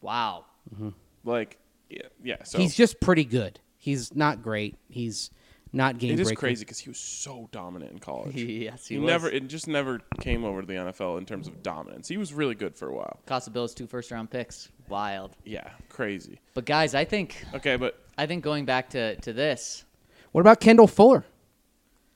Wow. 0.00 0.44
Mm-hmm. 0.74 0.90
like, 1.24 1.58
yeah, 1.88 2.02
yeah. 2.22 2.42
So 2.44 2.58
He's 2.58 2.74
just 2.74 3.00
pretty 3.00 3.24
good. 3.24 3.60
He's 3.76 4.14
not 4.14 4.42
great. 4.42 4.76
He's 4.88 5.30
not 5.72 5.98
game 5.98 6.12
it 6.12 6.20
is 6.20 6.28
breaker. 6.28 6.40
crazy 6.40 6.64
because 6.64 6.78
he 6.78 6.88
was 6.88 6.98
so 6.98 7.48
dominant 7.52 7.92
in 7.92 7.98
college. 7.98 8.34
yes, 8.36 8.86
he, 8.86 8.94
he 8.94 9.00
was. 9.00 9.06
never, 9.08 9.28
it 9.28 9.46
just 9.48 9.68
never 9.68 10.00
came 10.20 10.44
over 10.44 10.62
to 10.62 10.66
the 10.66 10.74
NFL 10.74 11.18
in 11.18 11.26
terms 11.26 11.46
of 11.46 11.62
dominance. 11.62 12.08
He 12.08 12.16
was 12.16 12.32
really 12.32 12.54
good 12.54 12.74
for 12.74 12.88
a 12.88 12.94
while. 12.94 13.20
cost 13.26 13.44
the 13.44 13.50
Bills 13.50 13.74
two 13.74 13.86
first 13.86 14.10
round 14.10 14.30
picks. 14.30 14.70
Wild. 14.88 15.36
Yeah, 15.44 15.68
crazy. 15.88 16.40
But 16.54 16.64
guys, 16.64 16.94
I 16.94 17.04
think 17.04 17.44
Okay, 17.54 17.76
but 17.76 18.02
I 18.16 18.26
think 18.26 18.42
going 18.42 18.64
back 18.64 18.90
to, 18.90 19.16
to 19.16 19.32
this, 19.32 19.84
What 20.32 20.40
about 20.40 20.60
Kendall 20.60 20.86
Fuller? 20.86 21.24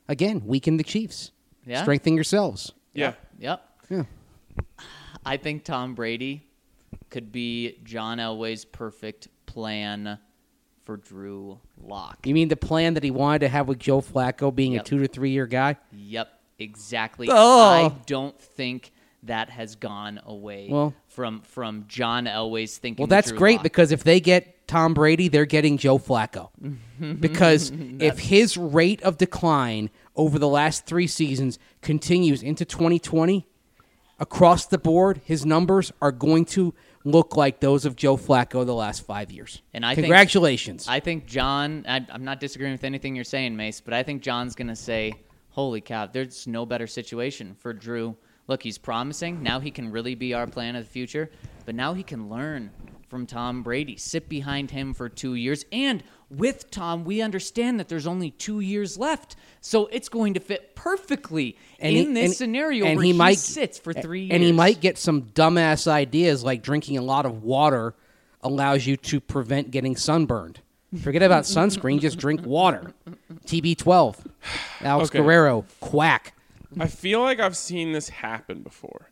Again, 0.08 0.42
weaken 0.46 0.78
the 0.78 0.84
Chiefs. 0.84 1.30
Yeah? 1.66 1.82
Strengthen 1.82 2.14
yourselves. 2.14 2.72
yeah, 2.92 3.12
yep. 3.38 3.62
Yeah. 3.88 4.02
I 5.24 5.36
think 5.36 5.64
Tom 5.64 5.94
Brady 5.94 6.42
could 7.10 7.30
be 7.30 7.78
John 7.84 8.18
Elway's 8.18 8.64
perfect 8.64 9.28
plan 9.52 10.18
for 10.84 10.96
Drew 10.96 11.60
Lock. 11.80 12.26
You 12.26 12.34
mean 12.34 12.48
the 12.48 12.56
plan 12.56 12.94
that 12.94 13.04
he 13.04 13.10
wanted 13.10 13.40
to 13.40 13.48
have 13.48 13.68
with 13.68 13.78
Joe 13.78 14.00
Flacco 14.00 14.54
being 14.54 14.72
Yep. 14.72 14.82
a 14.82 14.84
two 14.84 14.98
to 15.00 15.06
three 15.08 15.30
year 15.30 15.46
guy? 15.46 15.76
Yep, 15.92 16.28
exactly. 16.58 17.28
Oh. 17.30 17.60
I 17.60 17.94
don't 18.06 18.38
think 18.40 18.92
that 19.24 19.50
has 19.50 19.76
gone 19.76 20.20
away 20.26 20.68
Well- 20.70 20.94
from 21.08 21.42
from 21.42 21.84
John 21.86 22.24
Elway's 22.26 22.78
thinking. 22.78 23.02
Well, 23.04 23.08
that's 23.08 23.28
Drew 23.28 23.38
great 23.38 23.56
Lock. 23.58 23.62
because 23.62 23.92
if 23.92 24.02
they 24.02 24.18
get 24.18 24.66
Tom 24.66 24.94
Brady, 24.94 25.28
they're 25.28 25.44
getting 25.46 25.76
Joe 25.78 25.98
Flacco. 25.98 26.48
because 27.20 27.70
if 28.00 28.18
his 28.18 28.56
rate 28.56 29.02
of 29.02 29.18
decline 29.18 29.90
over 30.16 30.38
the 30.38 30.48
last 30.48 30.86
three 30.86 31.06
seasons 31.06 31.58
continues 31.82 32.42
into 32.42 32.64
2020, 32.64 33.46
across 34.18 34.66
the 34.66 34.78
board, 34.78 35.20
his 35.24 35.44
numbers 35.46 35.92
are 36.00 36.12
going 36.12 36.44
to 36.46 36.74
look 37.04 37.36
like 37.36 37.60
those 37.60 37.84
of 37.84 37.96
Joe 37.96 38.16
Flacco 38.16 38.64
the 38.64 38.74
last 38.74 39.04
five 39.04 39.30
years. 39.30 39.62
And 39.74 39.84
I 39.84 39.94
think- 39.94 40.04
congratulations. 40.06 40.86
I 40.88 41.00
think 41.00 41.26
John. 41.26 41.84
I, 41.88 42.04
I'm 42.10 42.24
not 42.24 42.40
disagreeing 42.40 42.72
with 42.72 42.84
anything 42.84 43.14
you're 43.14 43.24
saying, 43.24 43.56
Mace, 43.56 43.80
but 43.80 43.94
I 43.94 44.02
think 44.02 44.22
John's 44.22 44.54
gonna 44.54 44.76
say, 44.76 45.12
"Holy 45.50 45.80
cow! 45.80 46.06
There's 46.06 46.46
no 46.46 46.64
better 46.66 46.86
situation 46.86 47.54
for 47.58 47.72
Drew. 47.72 48.16
Look, 48.48 48.62
he's 48.62 48.78
promising. 48.78 49.42
Now 49.42 49.60
he 49.60 49.70
can 49.70 49.90
really 49.90 50.14
be 50.14 50.34
our 50.34 50.46
plan 50.46 50.76
of 50.76 50.84
the 50.84 50.90
future. 50.90 51.30
But 51.64 51.74
now 51.74 51.94
he 51.94 52.02
can 52.02 52.28
learn 52.28 52.70
from 53.08 53.26
Tom 53.26 53.62
Brady, 53.62 53.96
sit 53.96 54.28
behind 54.28 54.70
him 54.70 54.94
for 54.94 55.08
two 55.08 55.34
years, 55.34 55.64
and 55.70 56.02
with 56.36 56.70
Tom, 56.70 57.04
we 57.04 57.20
understand 57.22 57.78
that 57.80 57.88
there's 57.88 58.06
only 58.06 58.30
two 58.30 58.60
years 58.60 58.96
left, 58.98 59.36
so 59.60 59.86
it's 59.88 60.08
going 60.08 60.34
to 60.34 60.40
fit 60.40 60.74
perfectly 60.74 61.56
And 61.78 61.96
in 61.96 62.08
he- 62.08 62.14
this 62.14 62.24
and- 62.30 62.34
scenario 62.34 62.86
and 62.86 62.96
where 62.96 63.04
he 63.04 63.12
he, 63.12 63.18
might- 63.18 63.38
sits 63.38 63.78
for 63.78 63.92
three 63.92 64.22
years. 64.22 64.32
and 64.32 64.42
he 64.42 64.52
might 64.52 64.80
get 64.80 64.98
some 64.98 65.22
dumbass 65.22 65.86
ideas 65.86 66.42
like 66.42 66.62
drinking 66.62 66.96
a 66.98 67.02
lot 67.02 67.26
of 67.26 67.42
water 67.42 67.94
allows 68.42 68.86
you 68.86 68.96
to 68.96 69.20
prevent 69.20 69.70
getting 69.70 69.94
sunburned. 69.96 70.60
Forget 71.00 71.22
about 71.22 71.44
sunscreen, 71.44 72.00
just 72.00 72.18
drink 72.18 72.44
water. 72.44 72.92
TB12. 73.46 74.16
Alex 74.82 75.10
Okay. 75.10 75.18
Guerrero, 75.18 75.64
quack. 75.80 76.34
I 76.78 76.86
feel 76.86 77.20
like 77.20 77.38
I've 77.40 77.56
seen 77.56 77.92
this 77.92 78.08
happen 78.08 78.62
before. 78.62 79.10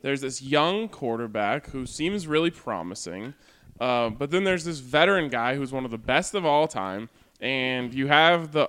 There's 0.00 0.20
this 0.20 0.40
young 0.40 0.88
quarterback 0.88 1.68
who 1.70 1.84
seems 1.86 2.26
really 2.26 2.50
promising, 2.50 3.34
uh, 3.80 4.10
but 4.10 4.30
then 4.30 4.44
there's 4.44 4.64
this 4.64 4.78
veteran 4.78 5.28
guy 5.28 5.56
who's 5.56 5.72
one 5.72 5.84
of 5.84 5.90
the 5.90 5.98
best 5.98 6.34
of 6.34 6.44
all 6.44 6.66
time, 6.68 7.08
and 7.40 7.94
you 7.94 8.06
have 8.08 8.52
the 8.52 8.68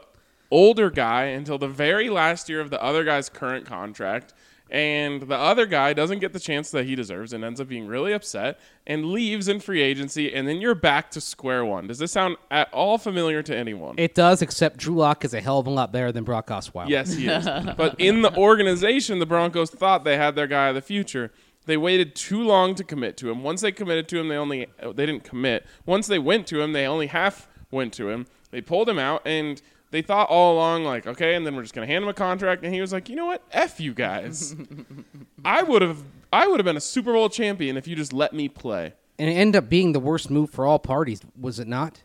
older 0.52 0.90
guy 0.90 1.26
until 1.26 1.58
the 1.58 1.68
very 1.68 2.10
last 2.10 2.50
year 2.50 2.60
of 2.60 2.70
the 2.70 2.82
other 2.82 3.04
guy's 3.04 3.30
current 3.30 3.66
contract, 3.66 4.34
and 4.72 5.24
the 5.24 5.36
other 5.36 5.66
guy 5.66 5.94
doesn't 5.94 6.20
get 6.20 6.32
the 6.32 6.40
chance 6.40 6.70
that 6.72 6.86
he 6.86 6.96
deserves 6.96 7.34
and 7.34 7.44
ends 7.44 7.60
up 7.60 7.68
being 7.68 7.88
really 7.88 8.14
upset 8.14 8.60
and 8.86 9.06
leaves 9.06 9.48
in 9.48 9.60
free 9.60 9.82
agency, 9.82 10.34
and 10.34 10.48
then 10.48 10.62
you're 10.62 10.76
back 10.76 11.10
to 11.12 11.22
square 11.22 11.66
one. 11.66 11.88
Does 11.88 11.98
this 11.98 12.12
sound 12.12 12.38
at 12.52 12.72
all 12.72 12.98
familiar 12.98 13.42
to 13.44 13.56
anyone? 13.56 13.96
It 13.98 14.14
does, 14.14 14.42
except 14.42 14.78
Drew 14.78 14.96
Lock 14.96 15.26
is 15.26 15.34
a 15.34 15.42
hell 15.42 15.60
of 15.60 15.68
a 15.68 15.72
lot 15.72 15.92
better 15.92 16.12
than 16.12 16.24
Brock 16.24 16.48
Osweiler. 16.48 16.90
Yes, 16.90 17.14
he 17.14 17.28
is. 17.28 17.46
but 17.78 17.96
in 18.00 18.22
the 18.22 18.36
organization, 18.36 19.18
the 19.20 19.26
Broncos 19.26 19.72
thought 19.72 20.04
they 20.04 20.18
had 20.18 20.36
their 20.36 20.48
guy 20.48 20.70
of 20.70 20.76
the 20.76 20.82
future. 20.82 21.32
They 21.70 21.78
waited 21.78 22.16
too 22.16 22.42
long 22.42 22.74
to 22.74 22.84
commit 22.84 23.16
to 23.18 23.30
him. 23.30 23.44
Once 23.44 23.62
they 23.62 23.72
committed 23.72 24.08
to 24.08 24.20
him, 24.20 24.28
they 24.28 24.38
only 24.38 24.66
they 24.82 25.06
didn't 25.06 25.24
commit. 25.24 25.68
Once 25.86 26.08
they 26.08 26.18
went 26.18 26.48
to 26.48 26.60
him, 26.60 26.74
they 26.74 26.88
only 26.88 27.06
half 27.06 27.48
went 27.70 27.94
to 27.94 28.10
him. 28.10 28.26
They 28.50 28.60
pulled 28.60 28.90
him 28.90 28.98
out, 28.98 29.22
and 29.24 29.62
they 29.92 30.02
thought 30.02 30.30
all 30.30 30.56
along, 30.56 30.86
like, 30.86 31.06
okay, 31.06 31.36
and 31.36 31.46
then 31.46 31.56
we're 31.56 31.62
just 31.62 31.76
gonna 31.76 31.86
hand 31.86 32.02
him 32.04 32.10
a 32.10 32.14
contract. 32.16 32.64
And 32.64 32.74
he 32.74 32.82
was 32.82 32.92
like, 32.92 33.08
you 33.08 33.16
know 33.16 33.28
what? 33.28 33.44
F 33.52 33.80
you 33.80 33.94
guys. 33.94 34.56
I 35.46 35.62
would 35.62 35.84
have 35.84 36.02
I 36.34 36.48
would 36.48 36.60
have 36.60 36.66
been 36.66 36.76
a 36.76 36.82
Super 36.82 37.14
Bowl 37.14 37.30
champion 37.30 37.78
if 37.78 37.88
you 37.88 37.96
just 37.96 38.14
let 38.14 38.34
me 38.34 38.50
play. 38.50 38.94
And 39.20 39.30
it 39.30 39.34
ended 39.34 39.64
up 39.64 39.70
being 39.70 39.92
the 39.92 40.00
worst 40.00 40.32
move 40.32 40.50
for 40.50 40.66
all 40.66 40.80
parties, 40.80 41.22
was 41.40 41.60
it 41.60 41.68
not? 41.68 42.02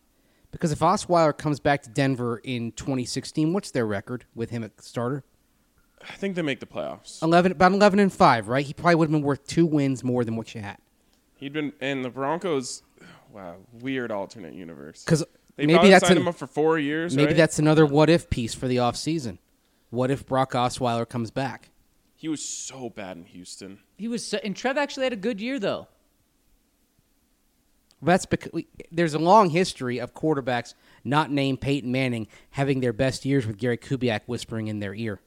Because 0.50 0.72
if 0.72 0.80
Osweiler 0.80 1.34
comes 1.34 1.58
back 1.58 1.82
to 1.84 1.88
Denver 1.88 2.36
in 2.44 2.72
2016, 2.72 3.54
what's 3.54 3.70
their 3.70 3.86
record 3.86 4.26
with 4.34 4.50
him 4.50 4.62
at 4.62 4.82
starter? 4.82 5.24
I 6.08 6.12
think 6.14 6.34
they 6.36 6.42
make 6.42 6.60
the 6.60 6.66
playoffs. 6.66 7.22
11, 7.22 7.52
about 7.52 7.72
11 7.72 7.98
and 7.98 8.12
5, 8.12 8.48
right? 8.48 8.64
He 8.64 8.74
probably 8.74 8.94
would 8.96 9.06
have 9.08 9.12
been 9.12 9.22
worth 9.22 9.46
two 9.46 9.64
wins 9.66 10.04
more 10.04 10.24
than 10.24 10.36
what 10.36 10.54
you 10.54 10.60
had. 10.60 10.76
He'd 11.36 11.52
been 11.52 11.72
and 11.80 12.04
the 12.04 12.10
Broncos. 12.10 12.82
Wow, 13.32 13.56
weird 13.80 14.12
alternate 14.12 14.54
universe. 14.54 15.02
Because 15.04 15.24
They 15.56 15.66
maybe 15.66 15.74
probably 15.74 15.90
that's 15.90 16.06
signed 16.06 16.18
an- 16.18 16.22
him 16.22 16.28
up 16.28 16.36
for 16.36 16.46
four 16.46 16.78
years. 16.78 17.16
maybe 17.16 17.28
right? 17.28 17.36
that's 17.36 17.58
another 17.58 17.84
what 17.86 18.08
if 18.10 18.30
piece 18.30 18.54
for 18.54 18.68
the 18.68 18.76
offseason. 18.76 19.38
What 19.90 20.10
if 20.10 20.26
Brock 20.26 20.52
Osweiler 20.52 21.08
comes 21.08 21.30
back? 21.30 21.70
He 22.16 22.28
was 22.28 22.44
so 22.44 22.90
bad 22.90 23.16
in 23.16 23.24
Houston. 23.24 23.80
He 23.96 24.08
was, 24.08 24.26
so, 24.26 24.38
and 24.44 24.54
Trev 24.56 24.76
actually 24.78 25.04
had 25.04 25.12
a 25.12 25.16
good 25.16 25.40
year 25.40 25.58
though. 25.58 25.88
That's 28.02 28.26
because 28.26 28.52
we, 28.52 28.66
there's 28.92 29.14
a 29.14 29.18
long 29.18 29.50
history 29.50 29.98
of 29.98 30.12
quarterbacks 30.14 30.74
not 31.04 31.30
named 31.30 31.60
Peyton 31.60 31.90
Manning 31.90 32.28
having 32.50 32.80
their 32.80 32.92
best 32.92 33.24
years 33.24 33.46
with 33.46 33.56
Gary 33.58 33.78
Kubiak 33.78 34.20
whispering 34.26 34.68
in 34.68 34.78
their 34.80 34.94
ear, 34.94 35.20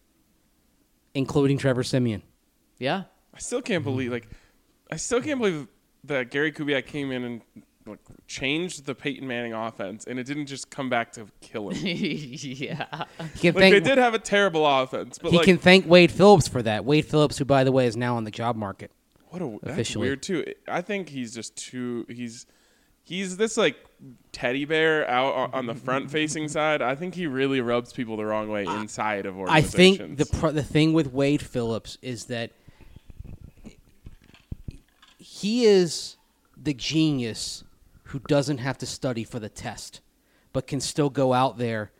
including 1.17 1.57
Trevor 1.57 1.83
Siemian. 1.83 2.21
Yeah. 2.77 3.03
I 3.33 3.39
still 3.39 3.61
can't 3.61 3.83
believe 3.83 4.11
like 4.11 4.29
I 4.91 4.95
still 4.97 5.21
can't 5.21 5.39
believe 5.39 5.67
that 6.05 6.31
Gary 6.31 6.51
Kubiak 6.51 6.85
came 6.85 7.11
in 7.11 7.23
and 7.23 7.41
like 7.85 7.99
changed 8.27 8.85
the 8.85 8.93
Peyton 8.93 9.27
Manning 9.27 9.53
offense 9.53 10.05
and 10.05 10.19
it 10.19 10.25
didn't 10.25 10.45
just 10.45 10.69
come 10.69 10.89
back 10.89 11.11
to 11.13 11.27
kill 11.41 11.69
him. 11.69 11.77
yeah. 11.85 13.05
He 13.33 13.51
can 13.51 13.55
Like 13.55 13.71
they 13.71 13.79
did 13.79 13.97
have 13.97 14.13
a 14.13 14.19
terrible 14.19 14.65
offense, 14.65 15.17
but 15.17 15.31
he 15.31 15.37
like 15.37 15.45
can 15.45 15.57
thank 15.57 15.87
Wade 15.87 16.11
Phillips 16.11 16.47
for 16.47 16.61
that. 16.61 16.85
Wade 16.85 17.05
Phillips, 17.05 17.37
who 17.37 17.45
by 17.45 17.63
the 17.63 17.71
way 17.71 17.87
is 17.87 17.97
now 17.97 18.15
on 18.15 18.23
the 18.23 18.31
job 18.31 18.55
market. 18.55 18.91
what 19.29 19.41
a 19.41 19.57
that's 19.63 19.95
weird 19.95 20.21
too. 20.21 20.45
I 20.67 20.81
think 20.81 21.09
he's 21.09 21.33
just 21.33 21.55
too 21.55 22.05
he's 22.07 22.45
he's 23.03 23.37
this 23.37 23.57
like 23.57 23.77
teddy 24.31 24.65
bear 24.65 25.07
out 25.09 25.33
on- 25.33 25.53
on 25.53 25.65
the 25.65 25.75
front 25.75 26.11
facing 26.11 26.47
side. 26.47 26.81
I 26.81 26.95
think 26.95 27.15
he 27.15 27.27
really 27.27 27.61
rubs 27.61 27.93
people 27.93 28.17
the 28.17 28.25
wrong 28.25 28.49
way 28.49 28.65
inside 28.65 29.25
of 29.25 29.37
organizations. 29.37 29.73
I 29.73 29.77
think 29.77 30.17
the 30.17 30.25
pro- 30.25 30.51
the 30.51 30.63
thing 30.63 30.93
with 30.93 31.11
Wade 31.11 31.41
Phillips 31.41 31.97
is 32.01 32.25
that 32.25 32.51
he 35.17 35.65
is 35.65 36.17
the 36.55 36.73
genius 36.73 37.63
who 38.05 38.19
doesn't 38.19 38.59
have 38.59 38.77
to 38.79 38.85
study 38.85 39.23
for 39.23 39.39
the 39.39 39.49
test, 39.49 40.01
but 40.53 40.67
can 40.67 40.79
still 40.79 41.09
go 41.09 41.33
out 41.33 41.57
there 41.57 41.91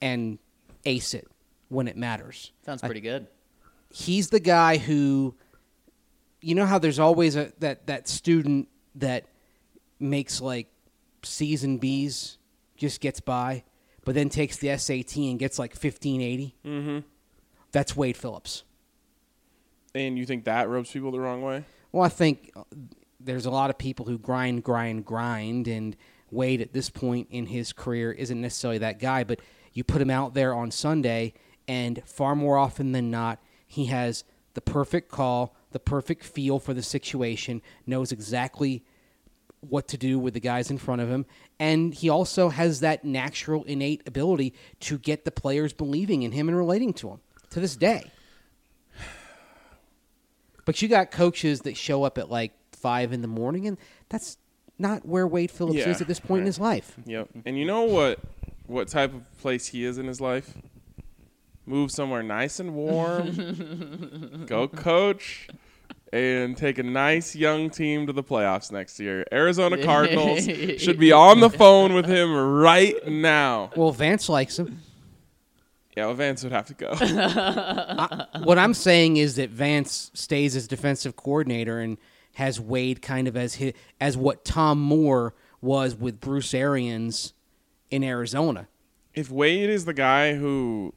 and 0.00 0.38
ace 0.84 1.14
it 1.14 1.26
when 1.68 1.88
it 1.88 1.96
matters. 1.96 2.52
Sounds 2.64 2.82
I- 2.82 2.86
pretty 2.86 3.00
good. 3.00 3.26
he's 3.90 4.28
the 4.28 4.40
guy 4.40 4.76
who 4.76 5.34
you 6.42 6.54
know 6.54 6.66
how 6.66 6.78
there's 6.78 6.98
always 6.98 7.34
a 7.34 7.50
that 7.60 7.86
that 7.86 8.06
student 8.08 8.68
that 8.96 9.24
makes 9.98 10.40
like 10.40 10.68
C's 11.26 11.64
and 11.64 11.80
B's 11.80 12.38
just 12.76 13.00
gets 13.00 13.20
by, 13.20 13.64
but 14.04 14.14
then 14.14 14.28
takes 14.28 14.56
the 14.56 14.76
SAT 14.76 15.16
and 15.16 15.38
gets 15.38 15.58
like 15.58 15.72
1580. 15.72 16.54
Mm-hmm. 16.64 16.98
That's 17.72 17.96
Wade 17.96 18.16
Phillips. 18.16 18.64
and 19.94 20.18
you 20.18 20.26
think 20.26 20.44
that 20.44 20.68
rubs 20.68 20.90
people 20.90 21.10
the 21.10 21.20
wrong 21.20 21.42
way? 21.42 21.64
Well, 21.92 22.02
I 22.04 22.08
think 22.08 22.52
uh, 22.56 22.62
there's 23.20 23.46
a 23.46 23.50
lot 23.50 23.70
of 23.70 23.78
people 23.78 24.06
who 24.06 24.18
grind, 24.18 24.62
grind, 24.62 25.04
grind, 25.04 25.68
and 25.68 25.96
Wade 26.30 26.60
at 26.60 26.72
this 26.72 26.90
point 26.90 27.28
in 27.30 27.46
his 27.46 27.72
career 27.72 28.12
isn't 28.12 28.40
necessarily 28.40 28.78
that 28.78 28.98
guy. 28.98 29.24
But 29.24 29.40
you 29.72 29.84
put 29.84 30.00
him 30.02 30.10
out 30.10 30.34
there 30.34 30.54
on 30.54 30.70
Sunday, 30.70 31.34
and 31.66 32.02
far 32.04 32.34
more 32.36 32.56
often 32.58 32.92
than 32.92 33.10
not, 33.10 33.40
he 33.66 33.86
has 33.86 34.24
the 34.54 34.60
perfect 34.60 35.10
call, 35.10 35.56
the 35.72 35.80
perfect 35.80 36.24
feel 36.24 36.58
for 36.58 36.72
the 36.74 36.82
situation, 36.82 37.62
knows 37.86 38.12
exactly 38.12 38.84
what 39.68 39.88
to 39.88 39.96
do 39.96 40.18
with 40.18 40.34
the 40.34 40.40
guys 40.40 40.70
in 40.70 40.78
front 40.78 41.00
of 41.00 41.08
him, 41.08 41.26
and 41.58 41.94
he 41.94 42.08
also 42.08 42.48
has 42.48 42.80
that 42.80 43.04
natural, 43.04 43.64
innate 43.64 44.02
ability 44.06 44.54
to 44.80 44.98
get 44.98 45.24
the 45.24 45.30
players 45.30 45.72
believing 45.72 46.22
in 46.22 46.32
him 46.32 46.48
and 46.48 46.56
relating 46.56 46.92
to 46.94 47.10
him 47.10 47.20
to 47.50 47.60
this 47.60 47.76
day. 47.76 48.10
But 50.64 50.82
you 50.82 50.88
got 50.88 51.10
coaches 51.10 51.60
that 51.60 51.76
show 51.76 52.02
up 52.02 52.18
at 52.18 52.30
like 52.30 52.52
five 52.72 53.12
in 53.12 53.22
the 53.22 53.28
morning, 53.28 53.66
and 53.66 53.78
that's 54.08 54.36
not 54.78 55.06
where 55.06 55.26
Wade 55.26 55.50
Phillips 55.50 55.78
Yeah, 55.78 55.88
is 55.88 56.00
at 56.00 56.08
this 56.08 56.20
point 56.20 56.40
in 56.40 56.46
his 56.46 56.58
life. 56.58 56.96
Yep. 57.06 57.28
And 57.46 57.58
you 57.58 57.64
know 57.64 57.82
what 57.82 58.18
what 58.66 58.88
type 58.88 59.14
of 59.14 59.38
place 59.38 59.68
he 59.68 59.84
is 59.84 59.96
in 59.96 60.06
his 60.06 60.20
life? 60.20 60.54
Move 61.66 61.90
somewhere 61.90 62.22
nice 62.22 62.60
and 62.60 62.74
warm. 62.74 64.44
go 64.46 64.68
coach 64.68 65.48
and 66.12 66.56
take 66.56 66.78
a 66.78 66.82
nice 66.82 67.34
young 67.34 67.70
team 67.70 68.06
to 68.06 68.12
the 68.12 68.22
playoffs 68.22 68.70
next 68.70 69.00
year. 69.00 69.24
Arizona 69.32 69.82
Cardinals 69.84 70.44
should 70.80 70.98
be 70.98 71.12
on 71.12 71.40
the 71.40 71.50
phone 71.50 71.94
with 71.94 72.06
him 72.06 72.34
right 72.34 72.94
now. 73.06 73.70
Well, 73.76 73.92
Vance 73.92 74.28
likes 74.28 74.58
him. 74.58 74.80
Yeah, 75.96 76.06
well, 76.06 76.14
Vance 76.14 76.42
would 76.42 76.52
have 76.52 76.66
to 76.66 76.74
go. 76.74 76.94
what 78.44 78.58
I'm 78.58 78.74
saying 78.74 79.16
is 79.16 79.36
that 79.36 79.50
Vance 79.50 80.10
stays 80.14 80.54
as 80.54 80.68
defensive 80.68 81.16
coordinator 81.16 81.80
and 81.80 81.96
has 82.34 82.60
Wade 82.60 83.00
kind 83.00 83.26
of 83.26 83.36
as 83.36 83.54
his, 83.54 83.72
as 83.98 84.16
what 84.16 84.44
Tom 84.44 84.78
Moore 84.78 85.34
was 85.62 85.94
with 85.96 86.20
Bruce 86.20 86.52
Arians 86.52 87.32
in 87.90 88.04
Arizona. 88.04 88.68
if 89.14 89.30
Wade 89.30 89.70
is 89.70 89.86
the 89.86 89.94
guy 89.94 90.34
who 90.34 90.92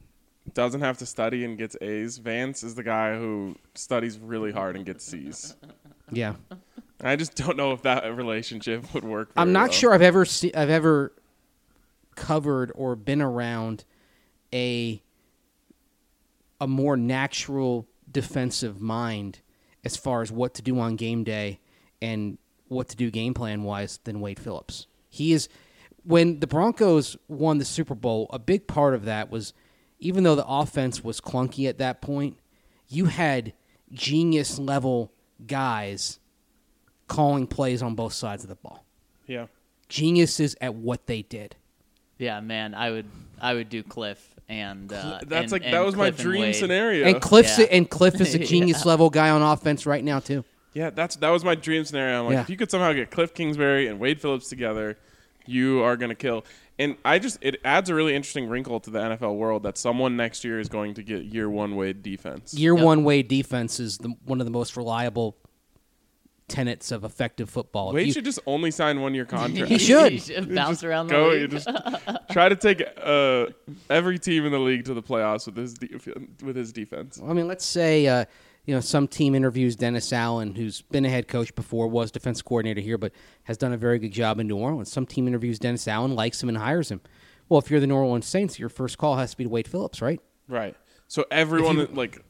doesn't 0.54 0.80
have 0.80 0.98
to 0.98 1.06
study 1.06 1.44
and 1.44 1.58
gets 1.58 1.76
A's, 1.80 2.18
Vance 2.18 2.62
is 2.62 2.74
the 2.74 2.82
guy 2.82 3.16
who 3.16 3.56
studies 3.74 4.18
really 4.18 4.52
hard 4.52 4.76
and 4.76 4.84
gets 4.84 5.04
C's. 5.04 5.56
Yeah, 6.10 6.34
I 7.02 7.16
just 7.16 7.34
don't 7.34 7.56
know 7.56 7.72
if 7.72 7.82
that 7.82 8.04
relationship 8.16 8.92
would 8.94 9.04
work. 9.04 9.30
I'm 9.36 9.52
not 9.52 9.70
well. 9.70 9.72
sure 9.72 9.94
I've 9.94 10.02
ever 10.02 10.24
see, 10.24 10.52
I've 10.54 10.70
ever 10.70 11.12
covered 12.16 12.72
or 12.74 12.96
been 12.96 13.22
around 13.22 13.84
a 14.52 15.02
a 16.60 16.66
more 16.66 16.96
natural 16.96 17.86
defensive 18.10 18.80
mind 18.80 19.40
as 19.84 19.96
far 19.96 20.20
as 20.20 20.30
what 20.30 20.54
to 20.54 20.62
do 20.62 20.78
on 20.78 20.96
game 20.96 21.24
day 21.24 21.60
and 22.02 22.36
what 22.68 22.88
to 22.88 22.96
do 22.96 23.10
game 23.10 23.34
plan 23.34 23.62
wise 23.62 23.98
than 24.04 24.20
Wade 24.20 24.38
Phillips. 24.38 24.86
He 25.08 25.32
is 25.32 25.48
when 26.04 26.40
the 26.40 26.46
Broncos 26.46 27.16
won 27.28 27.58
the 27.58 27.64
Super 27.64 27.94
Bowl, 27.94 28.28
a 28.32 28.38
big 28.38 28.66
part 28.66 28.94
of 28.94 29.04
that 29.04 29.30
was 29.30 29.52
even 30.00 30.24
though 30.24 30.34
the 30.34 30.46
offense 30.46 31.04
was 31.04 31.20
clunky 31.20 31.68
at 31.68 31.78
that 31.78 32.00
point, 32.00 32.38
you 32.88 33.06
had 33.06 33.52
genius 33.92 34.58
level 34.58 35.12
guys 35.46 36.18
calling 37.08 37.46
plays 37.46 37.82
on 37.82 37.94
both 37.94 38.12
sides 38.12 38.42
of 38.42 38.48
the 38.48 38.54
ball. 38.56 38.84
Yeah. 39.26 39.46
Geniuses 39.88 40.56
at 40.60 40.74
what 40.74 41.06
they 41.06 41.22
did. 41.22 41.56
Yeah, 42.18 42.40
man, 42.40 42.74
I 42.74 42.90
would 42.90 43.06
I 43.40 43.54
would 43.54 43.68
do 43.68 43.82
Cliff 43.82 44.34
and 44.48 44.92
uh, 44.92 45.20
That's 45.26 45.44
and- 45.44 45.52
like 45.52 45.64
and 45.64 45.72
that 45.74 45.84
was 45.84 45.96
my 45.96 46.10
Cliff 46.10 46.20
and 46.20 46.28
dream 46.28 46.40
Wade. 46.42 46.56
scenario. 46.56 47.06
And 47.06 47.20
Cliff's 47.20 47.58
Yeah. 47.58 47.66
and 47.70 47.88
Cliff 47.88 48.20
is 48.20 48.34
a 48.34 48.38
Yeah. 48.40 48.44
genius 48.46 48.84
level 48.84 49.10
guy 49.10 49.30
on 49.30 49.42
offense 49.42 49.86
right 49.86 50.04
now 50.04 50.20
too. 50.20 50.44
Yeah, 50.74 50.90
that's 50.90 51.16
that 51.16 51.30
was 51.30 51.44
my 51.44 51.54
dream 51.56 51.84
scenario. 51.84 52.20
I'm 52.20 52.24
like, 52.26 52.32
Yeah. 52.34 52.40
if 52.42 52.50
you 52.50 52.56
could 52.56 52.70
somehow 52.70 52.92
get 52.92 53.10
Cliff 53.10 53.34
Kingsbury 53.34 53.86
and 53.88 53.98
Wade 53.98 54.20
Phillips 54.20 54.48
together, 54.48 54.98
you 55.46 55.82
are 55.82 55.96
gonna 55.96 56.14
kill. 56.14 56.44
And 56.78 56.96
I 57.04 57.18
just 57.18 57.38
it 57.42 57.60
adds 57.64 57.90
a 57.90 57.94
really 57.94 58.14
interesting 58.14 58.48
wrinkle 58.48 58.80
to 58.80 58.90
the 58.90 58.98
NFL 58.98 59.36
world 59.36 59.64
that 59.64 59.76
someone 59.76 60.16
next 60.16 60.44
year 60.44 60.58
is 60.58 60.68
going 60.68 60.94
to 60.94 61.02
get 61.02 61.24
year 61.24 61.48
one 61.50 61.76
way 61.76 61.92
defense. 61.92 62.54
Year 62.54 62.74
Yep. 62.74 62.84
one 62.84 63.04
way 63.04 63.22
defense 63.22 63.78
is 63.80 63.98
the, 63.98 64.14
one 64.24 64.40
of 64.40 64.46
the 64.46 64.50
most 64.50 64.76
reliable 64.76 65.36
tenets 66.48 66.90
of 66.90 67.04
effective 67.04 67.48
football. 67.48 67.90
If 67.90 67.94
Wade 67.94 68.06
you- 68.08 68.12
should 68.12 68.24
just 68.24 68.40
only 68.46 68.70
sign 68.70 69.00
one 69.00 69.14
year 69.14 69.24
contract. 69.24 69.68
He 69.70 69.78
should. 69.78 70.12
He 70.12 70.18
should 70.18 70.52
bounce 70.54 70.78
Just 70.78 70.84
around 70.84 71.06
the 71.08 71.14
go, 71.14 71.28
league. 71.28 71.42
you 71.42 71.48
just 71.48 71.68
try 72.32 72.48
to 72.48 72.56
take 72.56 72.82
uh, 73.02 73.46
every 73.88 74.18
team 74.18 74.46
in 74.46 74.52
the 74.52 74.58
league 74.58 74.84
to 74.86 74.94
the 74.94 75.02
playoffs 75.02 75.46
with 75.46 75.56
his 75.56 75.74
de- 75.74 75.90
with 76.44 76.56
his 76.56 76.72
defense. 76.72 77.20
I 77.24 77.32
mean, 77.34 77.46
let's 77.46 77.64
say 77.64 78.06
uh, 78.08 78.24
you 78.66 78.74
know 78.74 78.80
some 78.80 79.08
team 79.08 79.34
interviews 79.34 79.76
Dennis 79.76 80.12
Allen, 80.12 80.54
who's 80.54 80.82
been 80.82 81.04
a 81.04 81.08
head 81.10 81.28
coach 81.28 81.54
before, 81.54 81.88
was 81.88 82.10
defense 82.10 82.42
coordinator 82.42 82.80
here, 82.80 82.98
but 82.98 83.12
has 83.44 83.56
done 83.56 83.72
a 83.72 83.76
very 83.76 83.98
good 83.98 84.12
job 84.12 84.38
in 84.38 84.46
New 84.46 84.56
Orleans. 84.56 84.90
Some 84.92 85.06
team 85.06 85.26
interviews 85.26 85.58
Dennis 85.58 85.86
Allen, 85.88 86.14
likes 86.14 86.42
him, 86.42 86.48
and 86.48 86.58
hires 86.58 86.90
him. 86.90 87.00
Well, 87.48 87.58
if 87.58 87.70
you're 87.70 87.80
the 87.80 87.86
New 87.86 87.96
Orleans 87.96 88.26
Saints, 88.26 88.58
your 88.58 88.68
first 88.68 88.96
call 88.98 89.16
has 89.16 89.32
to 89.32 89.36
be 89.36 89.44
to 89.44 89.50
Wade 89.50 89.66
Phillips, 89.66 90.00
right? 90.00 90.20
Right. 90.48 90.76
So 91.08 91.24
everyone 91.30 91.76
you- 91.78 91.88
like 91.92 92.24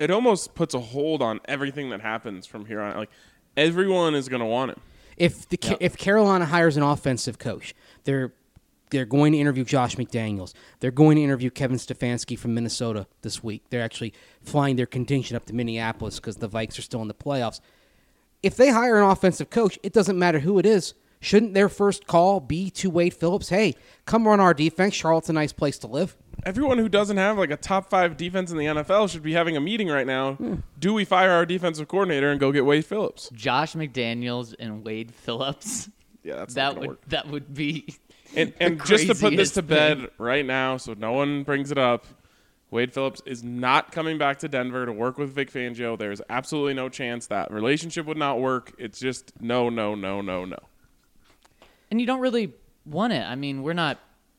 it 0.00 0.10
almost 0.10 0.54
puts 0.54 0.74
a 0.74 0.80
hold 0.80 1.20
on 1.22 1.40
everything 1.44 1.90
that 1.90 2.00
happens 2.00 2.46
from 2.46 2.64
here 2.66 2.80
on. 2.80 2.96
Like 2.96 3.10
everyone 3.56 4.14
is 4.14 4.28
gonna 4.28 4.46
want 4.46 4.70
him. 4.72 4.80
If 5.16 5.48
the 5.48 5.76
if 5.80 5.96
Carolina 5.98 6.46
hires 6.46 6.76
an 6.76 6.82
offensive 6.82 7.38
coach, 7.38 7.74
they're 8.04 8.32
they're 8.92 9.04
going 9.06 9.32
to 9.32 9.38
interview 9.38 9.64
Josh 9.64 9.96
McDaniels. 9.96 10.52
They're 10.80 10.90
going 10.90 11.16
to 11.16 11.22
interview 11.22 11.50
Kevin 11.50 11.78
Stefanski 11.78 12.38
from 12.38 12.54
Minnesota 12.54 13.06
this 13.22 13.42
week. 13.42 13.64
They're 13.70 13.82
actually 13.82 14.12
flying 14.42 14.76
their 14.76 14.86
contingent 14.86 15.34
up 15.34 15.46
to 15.46 15.54
Minneapolis 15.54 16.16
because 16.16 16.36
the 16.36 16.48
Vikes 16.48 16.78
are 16.78 16.82
still 16.82 17.02
in 17.02 17.08
the 17.08 17.14
playoffs. 17.14 17.60
If 18.42 18.54
they 18.56 18.70
hire 18.70 18.98
an 18.98 19.08
offensive 19.08 19.50
coach, 19.50 19.78
it 19.82 19.92
doesn't 19.92 20.18
matter 20.18 20.40
who 20.40 20.58
it 20.58 20.66
is. 20.66 20.94
Shouldn't 21.20 21.54
their 21.54 21.68
first 21.68 22.06
call 22.06 22.40
be 22.40 22.68
to 22.72 22.90
Wade 22.90 23.14
Phillips? 23.14 23.48
Hey, 23.48 23.76
come 24.04 24.26
run 24.26 24.40
our 24.40 24.52
defense. 24.52 24.94
Charlotte's 24.94 25.30
a 25.30 25.32
nice 25.32 25.52
place 25.52 25.78
to 25.78 25.86
live. 25.86 26.16
Everyone 26.44 26.78
who 26.78 26.88
doesn't 26.88 27.16
have 27.16 27.38
like 27.38 27.52
a 27.52 27.56
top 27.56 27.88
five 27.88 28.16
defense 28.16 28.50
in 28.50 28.58
the 28.58 28.66
NFL 28.66 29.08
should 29.08 29.22
be 29.22 29.32
having 29.32 29.56
a 29.56 29.60
meeting 29.60 29.88
right 29.88 30.06
now. 30.06 30.34
Hmm. 30.34 30.56
Do 30.78 30.92
we 30.92 31.04
fire 31.04 31.30
our 31.30 31.46
defensive 31.46 31.86
coordinator 31.88 32.30
and 32.30 32.40
go 32.40 32.50
get 32.52 32.66
Wade 32.66 32.84
Phillips? 32.84 33.30
Josh 33.32 33.74
McDaniels 33.74 34.54
and 34.58 34.84
Wade 34.84 35.14
Phillips. 35.14 35.88
Yeah, 36.24 36.36
that's 36.36 36.54
that 36.54 36.74
not 36.74 36.78
would 36.78 36.88
work. 36.88 37.08
that 37.08 37.28
would 37.28 37.54
be 37.54 37.96
And, 38.36 38.52
and 38.60 38.84
just 38.84 39.06
to 39.06 39.14
put 39.14 39.36
this 39.36 39.52
craziest 39.52 39.54
to 39.54 39.62
bed 39.62 39.98
thing. 39.98 40.08
right 40.18 40.44
now, 40.46 40.76
so 40.76 40.94
no 40.94 41.12
one 41.12 41.42
brings 41.42 41.70
it 41.70 41.78
up, 41.78 42.06
Wade 42.70 42.92
Phillips 42.92 43.20
is 43.26 43.44
not 43.44 43.92
coming 43.92 44.16
back 44.16 44.38
to 44.38 44.48
Denver 44.48 44.86
to 44.86 44.92
work 44.92 45.18
with 45.18 45.34
Vic 45.34 45.52
Fangio. 45.52 45.98
There's 45.98 46.22
absolutely 46.30 46.72
no 46.74 46.88
chance 46.88 47.26
that 47.26 47.52
relationship 47.52 48.06
would 48.06 48.16
not 48.16 48.40
work. 48.40 48.72
It's 48.78 48.98
just 48.98 49.32
no, 49.40 49.68
no, 49.68 49.94
no, 49.94 50.22
no, 50.22 50.46
no. 50.46 50.58
And 51.90 52.00
you 52.00 52.06
don't 52.06 52.20
really 52.20 52.54
want 52.86 53.12
it. 53.12 53.22
I 53.22 53.34
mean, 53.34 53.62
we're 53.62 53.74
not 53.74 53.98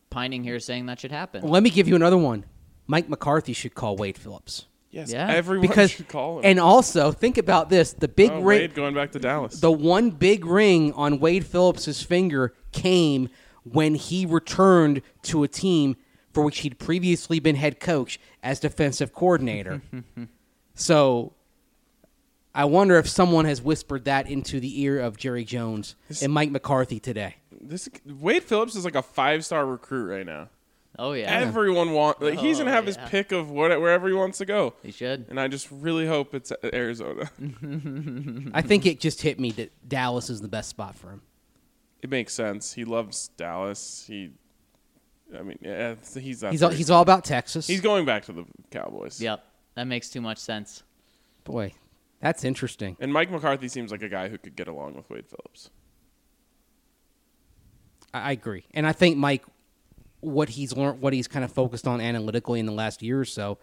pining 0.10 0.44
here 0.44 0.60
saying 0.60 0.88
that 0.88 1.00
should 1.00 1.12
happen. 1.12 1.48
Let 1.48 1.62
me 1.62 1.70
give 1.70 1.88
you 1.88 1.96
another 1.96 2.18
one. 2.18 2.46
Mike 2.88 3.08
McCarthy 3.08 3.54
should 3.54 3.76
call 3.76 3.96
Wade 3.96 4.18
Phillips. 4.18 4.66
Yes, 4.90 5.12
Yeah. 5.12 5.28
everyone 5.28 5.68
Because 5.68 5.92
should 5.92 6.08
call 6.08 6.40
him. 6.40 6.46
and 6.46 6.60
also 6.60 7.12
think 7.12 7.38
about 7.40 7.70
this: 7.70 7.94
the 7.94 8.08
big 8.08 8.30
oh, 8.32 8.42
ring, 8.42 8.62
Wade 8.62 8.76
going 8.76 8.94
back 8.94 9.12
to 9.14 9.20
Dallas. 9.20 9.60
the 9.60 9.72
one 9.72 10.12
big 10.12 10.46
ring 10.46 10.94
on 10.94 11.20
Wade 11.20 11.46
Phillips's 11.46 12.04
finger 12.04 12.54
came 12.72 13.30
when 13.64 13.96
he 13.96 14.26
returned 14.26 15.02
to 15.24 15.44
a 15.44 15.48
team 15.48 15.96
for 16.34 16.44
which 16.44 16.60
he'd 16.60 16.80
previously 16.80 17.40
been 17.40 17.56
head 17.56 17.80
coach 17.80 18.20
as 18.42 18.60
defensive 18.60 19.14
coordinator. 19.14 19.82
so 20.76 21.34
I 22.56 22.66
wonder 22.66 22.98
if 22.98 23.08
someone 23.08 23.46
has 23.46 23.62
whispered 23.62 24.06
that 24.06 24.30
into 24.30 24.60
the 24.60 24.82
ear 24.82 25.00
of 25.00 25.18
Jerry 25.18 25.44
Jones 25.44 25.96
and 26.22 26.32
Mike 26.34 26.52
McCarthy 26.52 27.00
today. 27.00 27.36
this 27.62 27.88
Wade 28.06 28.44
Phillips 28.44 28.76
is 28.76 28.86
like 28.86 28.96
a 28.96 29.02
five 29.02 29.46
star 29.46 29.66
recruit 29.66 30.06
right 30.12 30.26
now. 30.26 30.50
oh 31.00 31.14
yeah, 31.14 31.32
Everyone 31.32 31.92
wants. 31.94 32.22
like, 32.22 32.40
he's 32.40 32.58
gonna 32.58 32.72
Oh, 32.72 32.74
have 32.74 32.86
yeah. 32.86 33.00
his 33.02 33.10
pick 33.10 33.32
of 33.32 33.50
what 33.50 33.70
wherever 33.80 34.08
he 34.08 34.14
wants 34.14 34.38
to 34.40 34.46
go. 34.46 34.74
he 34.84 34.92
should. 34.92 35.26
And 35.30 35.40
I 35.40 35.48
just 35.48 35.68
really 35.72 36.06
hope 36.08 36.34
it's 36.36 36.52
Arizona. 36.74 37.30
I 38.54 38.62
think 38.62 38.86
it 38.86 39.00
just 39.00 39.22
hit 39.22 39.40
me 39.40 39.52
that 39.52 39.72
Dallas 39.88 40.30
is 40.30 40.42
the 40.42 40.48
best 40.48 40.70
spot 40.70 40.96
for 40.96 41.10
him. 41.12 41.22
It 42.04 42.10
makes 42.10 42.34
sense. 42.34 42.74
He 42.74 42.84
loves 42.86 43.30
Dallas. 43.38 44.04
He, 44.06 44.32
I 45.38 45.42
mean, 45.42 45.58
yeah, 45.62 45.96
he's 46.20 46.42
that's 46.42 46.52
He's 46.52 46.62
all, 46.62 46.70
where- 46.70 46.78
he's 46.78 46.90
all 46.92 47.02
about 47.02 47.24
Texas. 47.24 47.66
he's 47.66 47.82
going 47.82 48.06
back 48.06 48.26
to 48.26 48.34
the 48.34 48.46
Cowboys. 48.70 49.20
Yep, 49.22 49.44
that 49.76 49.86
makes 49.86 50.10
too 50.10 50.22
much 50.22 50.38
sense. 50.38 50.84
Boy, 51.46 51.74
that's 52.20 52.44
interesting. 52.44 52.96
And 53.00 53.12
Mike 53.12 53.32
McCarthy 53.32 53.68
seems 53.68 53.92
like 53.92 54.04
a 54.04 54.10
guy 54.10 54.30
who 54.30 54.38
could 54.38 54.56
get 54.56 54.68
along 54.68 54.96
with 54.96 55.10
Wade 55.10 55.26
Phillips. 55.28 55.70
I 58.14 58.20
I 58.20 58.32
agree, 58.34 58.66
and 58.74 58.86
I 58.86 58.92
think 58.92 59.18
Mike, 59.18 59.44
what 60.20 60.50
he's 60.50 60.76
learned, 60.76 61.02
what 61.02 61.14
he's 61.14 61.28
kind 61.28 61.44
of 61.46 61.52
focused 61.52 61.88
on 61.88 62.00
analytically 62.02 62.60
in 62.60 62.66
the 62.66 62.72
last 62.72 63.02
year 63.02 63.20
or 63.20 63.26
so, 63.26 63.58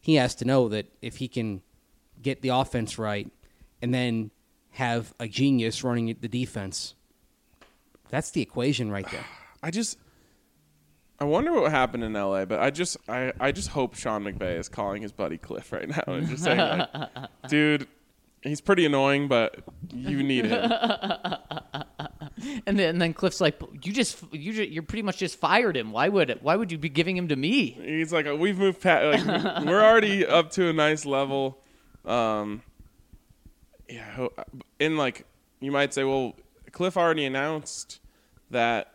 he 0.00 0.14
has 0.16 0.34
to 0.36 0.44
know 0.44 0.68
that 0.68 0.86
if 1.02 1.16
he 1.16 1.26
can 1.28 1.62
get 2.22 2.42
the 2.42 2.50
offense 2.50 2.98
right, 2.98 3.30
and 3.82 3.92
then 3.94 4.30
have 4.72 5.12
a 5.18 5.26
genius 5.26 5.82
running 5.82 6.14
the 6.20 6.28
defense, 6.28 6.94
that's 8.08 8.30
the 8.30 8.42
equation 8.42 8.90
right 8.90 9.08
there. 9.10 9.24
I 9.62 9.70
just, 9.70 9.98
I 11.18 11.24
wonder 11.24 11.52
what 11.52 11.70
happened 11.70 12.04
in 12.04 12.14
L.A. 12.14 12.46
But 12.46 12.60
I 12.60 12.70
just, 12.70 12.96
I, 13.08 13.32
I 13.40 13.52
just 13.52 13.68
hope 13.68 13.94
Sean 13.94 14.24
McVay 14.24 14.58
is 14.58 14.68
calling 14.68 15.02
his 15.02 15.12
buddy 15.12 15.38
Cliff 15.38 15.72
right 15.72 15.88
now 15.88 16.02
and 16.06 16.28
just 16.28 16.44
saying, 16.44 16.58
like, 16.58 17.10
dude, 17.48 17.88
he's 18.42 18.60
pretty 18.60 18.86
annoying, 18.86 19.28
but 19.28 19.56
you 19.92 20.22
need 20.22 20.46
him. 20.46 20.70
And 22.66 22.78
then, 22.78 22.90
and 22.90 23.02
then 23.02 23.14
Cliff's 23.14 23.40
like, 23.40 23.60
"You 23.84 23.92
just, 23.92 24.22
you, 24.32 24.52
ju- 24.52 24.62
you're 24.62 24.84
pretty 24.84 25.02
much 25.02 25.18
just 25.18 25.38
fired 25.40 25.76
him. 25.76 25.90
Why 25.90 26.08
would, 26.08 26.30
it? 26.30 26.42
why 26.42 26.54
would 26.54 26.70
you 26.70 26.78
be 26.78 26.88
giving 26.88 27.16
him 27.16 27.28
to 27.28 27.36
me?" 27.36 27.70
He's 27.70 28.12
like, 28.12 28.26
we've 28.38 28.56
moved 28.56 28.80
past. 28.80 29.26
Like, 29.26 29.64
we're 29.66 29.82
already 29.82 30.24
up 30.24 30.50
to 30.52 30.68
a 30.68 30.72
nice 30.72 31.04
level. 31.04 31.58
Um, 32.04 32.62
yeah, 33.88 34.28
and 34.78 34.96
like 34.96 35.26
you 35.60 35.72
might 35.72 35.92
say, 35.92 36.04
well, 36.04 36.36
Cliff 36.72 36.96
already 36.96 37.24
announced 37.24 38.00
that 38.50 38.94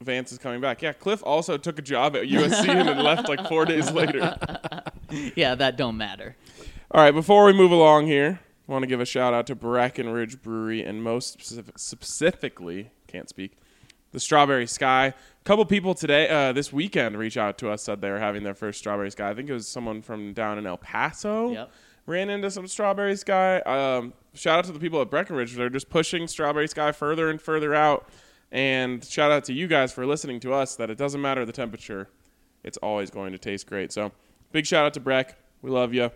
Vance 0.00 0.32
is 0.32 0.38
coming 0.38 0.60
back. 0.60 0.82
Yeah, 0.82 0.92
Cliff 0.92 1.22
also 1.24 1.56
took 1.56 1.78
a 1.78 1.82
job 1.82 2.16
at 2.16 2.24
USC 2.24 2.68
and 2.68 2.88
then 2.88 2.98
left 2.98 3.28
like 3.28 3.48
four 3.48 3.64
days 3.64 3.90
later. 3.90 4.36
Yeah, 5.36 5.54
that 5.54 5.76
don't 5.76 5.96
matter. 5.96 6.34
All 6.90 7.00
right, 7.00 7.12
before 7.12 7.44
we 7.44 7.52
move 7.52 7.70
along 7.70 8.08
here, 8.08 8.40
I 8.68 8.72
want 8.72 8.82
to 8.82 8.88
give 8.88 9.00
a 9.00 9.04
shout 9.04 9.32
out 9.32 9.46
to 9.46 9.54
Breckenridge 9.54 10.42
Brewery 10.42 10.82
and 10.82 11.00
most 11.00 11.34
specific, 11.34 11.78
specifically, 11.78 12.90
can't 13.06 13.28
speak, 13.28 13.52
the 14.10 14.18
Strawberry 14.18 14.66
Sky. 14.66 15.06
A 15.06 15.14
couple 15.44 15.64
people 15.64 15.94
today, 15.94 16.28
uh, 16.28 16.52
this 16.52 16.72
weekend, 16.72 17.16
reached 17.16 17.36
out 17.36 17.56
to 17.58 17.70
us, 17.70 17.84
said 17.84 18.00
they 18.00 18.10
were 18.10 18.18
having 18.18 18.42
their 18.42 18.54
first 18.54 18.80
Strawberry 18.80 19.10
Sky. 19.12 19.30
I 19.30 19.34
think 19.34 19.48
it 19.48 19.52
was 19.52 19.68
someone 19.68 20.02
from 20.02 20.32
down 20.32 20.58
in 20.58 20.66
El 20.66 20.76
Paso. 20.78 21.52
Yep. 21.52 21.72
Ran 22.06 22.28
into 22.28 22.50
some 22.50 22.66
Strawberry 22.66 23.14
Sky. 23.14 23.60
Um, 23.60 24.12
shout 24.36 24.58
out 24.58 24.64
to 24.66 24.72
the 24.72 24.78
people 24.78 25.00
at 25.00 25.10
Breckenridge. 25.10 25.54
They're 25.54 25.70
just 25.70 25.88
pushing 25.88 26.28
Strawberry 26.28 26.68
Sky 26.68 26.92
further 26.92 27.28
and 27.28 27.40
further 27.40 27.74
out. 27.74 28.08
And 28.52 29.04
shout 29.04 29.32
out 29.32 29.44
to 29.44 29.52
you 29.52 29.66
guys 29.66 29.92
for 29.92 30.06
listening 30.06 30.40
to 30.40 30.52
us 30.52 30.76
that 30.76 30.90
it 30.90 30.96
doesn't 30.96 31.20
matter 31.20 31.44
the 31.44 31.52
temperature, 31.52 32.08
it's 32.62 32.78
always 32.78 33.10
going 33.10 33.32
to 33.32 33.38
taste 33.38 33.66
great. 33.66 33.92
So, 33.92 34.12
big 34.52 34.66
shout 34.66 34.86
out 34.86 34.94
to 34.94 35.00
Breck. 35.00 35.36
We 35.62 35.70
love 35.70 35.92
you. 35.92 36.10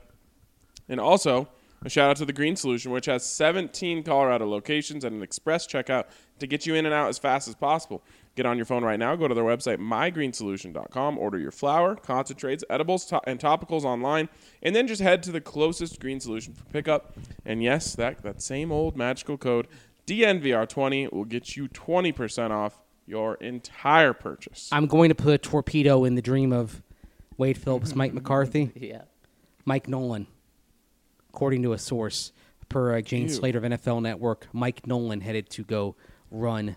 And 0.89 1.01
also, 1.01 1.49
a 1.85 1.89
shout 1.89 2.11
out 2.11 2.17
to 2.19 2.25
the 2.25 2.33
Green 2.33 2.57
Solution, 2.57 2.93
which 2.93 3.07
has 3.07 3.25
17 3.25 4.03
Colorado 4.03 4.47
locations 4.47 5.05
and 5.05 5.17
an 5.17 5.23
express 5.23 5.67
checkout 5.67 6.05
to 6.39 6.47
get 6.47 6.67
you 6.67 6.75
in 6.75 6.87
and 6.87 6.95
out 6.95 7.09
as 7.09 7.19
fast 7.19 7.49
as 7.49 7.55
possible. 7.55 8.03
Get 8.37 8.47
on 8.47 8.57
your 8.57 8.65
phone 8.65 8.85
right 8.85 8.99
now, 8.99 9.17
go 9.17 9.27
to 9.29 9.35
their 9.35 9.45
website, 9.45 9.79
mygreensolution.com, 9.79 11.19
order 11.19 11.37
your 11.39 11.51
flour, 11.51 11.97
concentrates, 11.97 12.63
edibles, 12.71 13.05
to- 13.07 13.21
and 13.29 13.39
topicals 13.41 13.83
online, 13.85 14.29
and 14.63 14.75
then 14.75 14.87
just 14.87 15.03
head 15.03 15.23
to 15.25 15.33
the 15.33 15.41
closest 15.41 16.01
Green 16.01 16.21
Solution 16.21 16.55
for 16.55 16.65
pickup. 16.67 17.17
And 17.45 17.63
yes, 17.63 17.95
that, 17.97 18.23
that 18.23 18.41
same 18.41 18.71
old 18.71 18.97
magical 18.97 19.37
code, 19.37 19.67
DNVR20, 20.07 21.13
will 21.13 21.25
get 21.25 21.57
you 21.57 21.69
20% 21.69 22.51
off 22.51 22.81
your 23.07 23.35
entire 23.37 24.13
purchase. 24.13 24.69
I'm 24.71 24.87
going 24.87 25.09
to 25.09 25.15
put 25.15 25.35
a 25.35 25.39
torpedo 25.39 26.05
in 26.05 26.15
the 26.15 26.23
dream 26.23 26.53
of 26.53 26.83
Wade 27.37 27.59
Phillips, 27.59 27.95
Mike 27.97 28.13
McCarthy, 28.15 28.71
Yeah. 28.77 29.03
Mike 29.65 29.89
Nolan. 29.89 30.27
According 31.31 31.63
to 31.65 31.73
a 31.73 31.79
source, 31.79 32.33
per 32.69 32.97
uh, 32.97 33.01
Jane 33.01 33.23
Ew. 33.23 33.29
Slater 33.29 33.59
of 33.59 33.65
NFL 33.65 34.03
Network, 34.03 34.47
Mike 34.53 34.87
Nolan 34.87 35.21
headed 35.21 35.51
to 35.51 35.65
go 35.65 35.97
run 36.31 36.77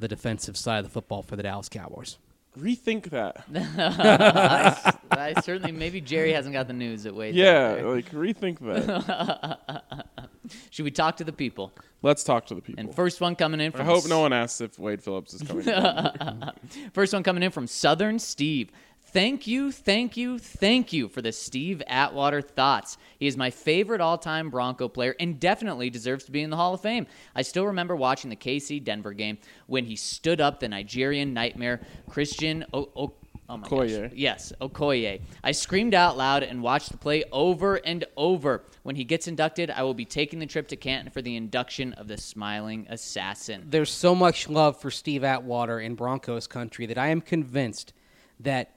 the 0.00 0.08
defensive 0.08 0.56
side 0.56 0.78
of 0.78 0.84
the 0.84 0.90
football 0.90 1.22
for 1.22 1.36
the 1.36 1.42
Dallas 1.42 1.68
Cowboys. 1.68 2.18
Rethink 2.58 3.10
that. 3.10 3.44
I, 3.54 5.34
I 5.36 5.40
certainly 5.40 5.70
maybe 5.70 6.00
Jerry 6.00 6.32
hasn't 6.32 6.52
got 6.52 6.66
the 6.66 6.72
news 6.72 7.04
that 7.04 7.14
Wade. 7.14 7.36
Yeah, 7.36 7.80
like 7.84 8.10
rethink 8.10 8.58
that. 8.58 10.04
Should 10.70 10.84
we 10.84 10.90
talk 10.90 11.18
to 11.18 11.24
the 11.24 11.32
people? 11.32 11.72
Let's 12.02 12.24
talk 12.24 12.46
to 12.46 12.56
the 12.56 12.60
people. 12.60 12.80
And 12.80 12.94
first 12.94 13.20
one 13.20 13.36
coming 13.36 13.60
in 13.60 13.72
I 13.72 13.76
from 13.76 13.86
hope 13.86 14.08
no 14.08 14.20
one 14.20 14.32
asks 14.32 14.60
if 14.60 14.80
Wade 14.80 15.00
Phillips 15.00 15.34
is 15.34 15.42
coming. 15.42 15.64
First 16.92 17.12
one 17.12 17.22
coming 17.22 17.44
in 17.44 17.52
from 17.52 17.68
Southern 17.68 18.18
Steve. 18.18 18.70
Thank 19.12 19.48
you, 19.48 19.72
thank 19.72 20.16
you, 20.16 20.38
thank 20.38 20.92
you 20.92 21.08
for 21.08 21.20
the 21.20 21.32
Steve 21.32 21.82
Atwater 21.88 22.40
thoughts. 22.40 22.96
He 23.18 23.26
is 23.26 23.36
my 23.36 23.50
favorite 23.50 24.00
all 24.00 24.16
time 24.18 24.50
Bronco 24.50 24.86
player 24.88 25.16
and 25.18 25.40
definitely 25.40 25.90
deserves 25.90 26.24
to 26.26 26.30
be 26.30 26.42
in 26.42 26.50
the 26.50 26.56
Hall 26.56 26.74
of 26.74 26.80
Fame. 26.80 27.08
I 27.34 27.42
still 27.42 27.66
remember 27.66 27.96
watching 27.96 28.30
the 28.30 28.36
KC 28.36 28.84
Denver 28.84 29.12
game 29.12 29.38
when 29.66 29.84
he 29.84 29.96
stood 29.96 30.40
up 30.40 30.60
the 30.60 30.68
Nigerian 30.68 31.34
nightmare, 31.34 31.80
Christian 32.08 32.64
o- 32.72 32.88
o- 32.94 33.14
oh 33.48 33.56
my 33.56 33.66
Okoye. 33.66 34.02
gosh. 34.02 34.12
Yes, 34.14 34.52
Okoye. 34.60 35.20
I 35.42 35.50
screamed 35.50 35.94
out 35.94 36.16
loud 36.16 36.44
and 36.44 36.62
watched 36.62 36.92
the 36.92 36.98
play 36.98 37.24
over 37.32 37.76
and 37.76 38.04
over. 38.16 38.62
When 38.84 38.94
he 38.94 39.02
gets 39.02 39.26
inducted, 39.26 39.70
I 39.72 39.82
will 39.82 39.92
be 39.94 40.04
taking 40.04 40.38
the 40.38 40.46
trip 40.46 40.68
to 40.68 40.76
Canton 40.76 41.10
for 41.10 41.20
the 41.20 41.34
induction 41.34 41.94
of 41.94 42.06
the 42.06 42.16
smiling 42.16 42.86
assassin. 42.88 43.64
There's 43.68 43.90
so 43.90 44.14
much 44.14 44.48
love 44.48 44.80
for 44.80 44.92
Steve 44.92 45.24
Atwater 45.24 45.80
in 45.80 45.96
Broncos 45.96 46.46
country 46.46 46.86
that 46.86 46.96
I 46.96 47.08
am 47.08 47.20
convinced 47.20 47.92
that 48.38 48.70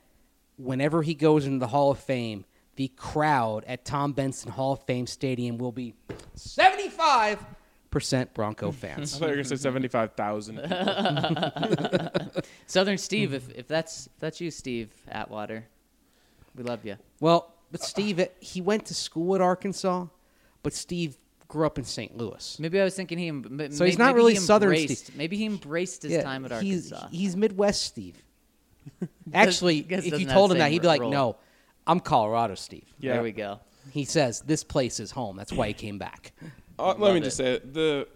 whenever 0.58 1.02
he 1.04 1.14
goes 1.14 1.46
into 1.46 1.60
the 1.60 1.68
Hall 1.68 1.92
of 1.92 2.00
Fame, 2.00 2.46
the 2.76 2.88
crowd 2.96 3.64
at 3.68 3.86
Tom 3.86 4.14
Benson 4.14 4.52
Hall 4.52 4.74
of 4.74 4.84
Fame 4.84 5.06
Stadium 5.08 5.58
will 5.58 5.72
be 5.72 5.94
75% 6.36 7.38
Bronco 8.34 8.72
fans. 8.72 8.94
I 8.94 8.96
fans. 8.96 9.12
thought 9.18 9.26
you 9.26 9.30
were 9.30 9.36
going 9.36 9.44
to 9.46 9.50
say 9.50 9.62
75,000. 9.62 10.58
Southern 12.68 12.98
Steve, 12.98 13.34
if, 13.34 13.50
if 13.54 13.68
that's 13.68 14.08
if 14.08 14.14
that's 14.20 14.42
you, 14.42 14.50
Steve 14.52 14.90
Atwater, 15.08 15.66
we 16.56 16.64
love 16.64 16.84
you. 16.86 16.98
well, 17.20 17.54
but 17.72 17.82
Steve, 17.82 18.28
he 18.40 18.62
went 18.62 18.86
to 18.88 18.94
school 18.94 19.34
at 19.36 19.42
Arkansas, 19.42 20.06
but 20.62 20.74
Steve 20.74 21.18
grew 21.48 21.66
up 21.66 21.78
in 21.80 21.84
St. 21.84 22.16
Louis. 22.18 22.60
Maybe 22.60 22.80
I 22.80 22.84
was 22.84 22.96
thinking 22.96 23.18
he. 23.18 23.28
m- 23.30 23.68
So 23.72 23.86
he's 23.86 23.98
not 24.00 24.16
really 24.16 24.34
he 24.34 24.40
Southern 24.40 24.76
Steve. 24.78 25.16
Maybe 25.16 25.38
he 25.38 25.46
embraced 25.46 26.04
his 26.04 26.24
time 26.24 26.46
at 26.46 26.62
he's, 26.64 26.92
Arkansas. 26.92 27.10
he's 27.16 27.36
Midwest 27.36 27.84
Steve. 27.84 28.22
Actually, 29.34 29.82
guess 29.82 30.06
if 30.06 30.12
doesn't 30.12 30.20
you 30.20 30.28
have 30.28 30.36
told 30.36 30.52
the 30.52 30.56
him 30.56 30.60
that, 30.60 30.66
same 30.66 30.74
he'd 30.74 30.82
be 30.82 30.88
like, 30.88 31.02
role. 31.02 31.12
"No, 31.12 31.38
I'm 31.88 32.00
Colorado 32.00 32.56
Steve." 32.56 32.86
Yeah. 33.00 33.14
There 33.14 33.24
we 33.24 33.32
go. 33.32 33.60
He 33.92 34.06
says 34.06 34.42
this 34.42 34.64
place 34.64 35.00
is 35.00 35.12
home. 35.12 35.36
That's 35.36 35.52
why 35.52 35.68
he 35.68 35.74
came 35.74 35.98
back. 35.98 36.34
Uh, 36.80 36.96
let 36.98 37.14
me 37.14 37.20
it. 37.20 37.24
just 37.24 37.38
say 37.38 37.54
it. 37.54 37.74
The 37.74 38.08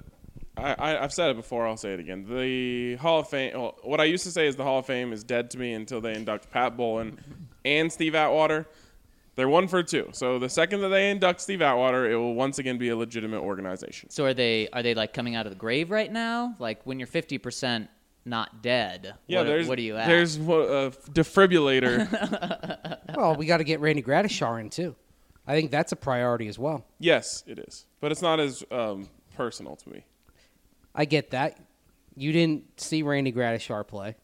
I, 0.58 0.73
I, 0.73 1.03
I've 1.03 1.13
said 1.13 1.30
it 1.30 1.36
before. 1.36 1.67
I'll 1.67 1.77
say 1.77 1.93
it 1.93 1.99
again. 1.99 2.25
The 2.27 2.95
Hall 2.95 3.19
of 3.19 3.30
Fame. 3.30 3.53
Well, 3.53 3.77
what 3.84 4.01
I 4.01 4.06
used 4.06 4.23
to 4.25 4.32
say 4.32 4.47
is 4.47 4.56
the 4.56 4.63
Hall 4.63 4.80
of 4.80 4.86
Fame 4.86 5.13
is 5.13 5.23
dead 5.23 5.51
to 5.51 5.60
me 5.60 5.73
until 5.73 6.01
they 6.01 6.15
induct 6.15 6.49
Pat 6.49 6.75
Bowlen 6.75 7.19
and 7.63 7.91
Steve 7.91 8.15
Atwater. 8.15 8.65
They're 9.36 9.47
one 9.47 9.67
for 9.67 9.84
two. 9.84 10.10
So 10.13 10.39
the 10.39 10.49
second 10.49 10.82
that 10.82 10.89
they 10.89 11.12
induct 11.12 11.41
Steve 11.41 11.62
Atwater, 11.62 12.10
it 12.10 12.15
will 12.15 12.34
once 12.34 12.58
again 12.58 12.80
be 12.80 12.89
a 12.89 12.95
legitimate 12.95 13.41
organization. 13.41 14.10
So 14.10 14.25
are 14.25 14.34
they 14.34 14.67
are 14.73 14.82
they 14.82 14.95
like 14.95 15.13
coming 15.13 15.36
out 15.36 15.45
of 15.45 15.51
the 15.51 15.58
grave 15.58 15.91
right 15.91 16.12
now? 16.12 16.56
Like 16.58 16.82
when 16.86 16.99
you're 16.99 17.08
fifty 17.08 17.38
percent 17.38 17.89
not 18.28 18.62
dead. 18.62 19.16
Yeah, 19.28 19.40
what, 19.40 19.48
there's 19.48 19.68
what 19.68 19.80
are 19.80 19.82
you 19.82 19.98
at? 19.98 20.08
There's 20.08 20.38
uh, 20.38 20.42
a 20.42 20.92
defibrillator. 21.12 22.98
Well, 23.16 23.36
we 23.36 23.48
got 23.48 23.58
to 23.58 23.63
get 23.63 23.80
Randy 23.80 24.04
Gradishar 24.04 24.62
in 24.62 24.70
too. 24.70 24.96
I 25.48 25.56
think 25.56 25.72
that's 25.72 25.92
a 25.92 25.96
priority 25.96 26.48
as 26.48 26.60
well. 26.60 26.86
yes, 27.00 27.44
it 27.48 27.58
is, 27.58 27.86
but 28.00 28.12
it's 28.12 28.22
not 28.22 28.40
as 28.40 28.63
um, 28.70 29.10
personal 29.36 29.76
to 29.78 29.90
me. 29.90 30.06
I 30.94 31.06
get 31.06 31.32
that. 31.32 31.58
You 32.16 32.32
didn't 32.32 32.80
see 32.80 33.02
Randy 33.02 33.32
Gradishar 33.32 33.88
play. 33.88 34.16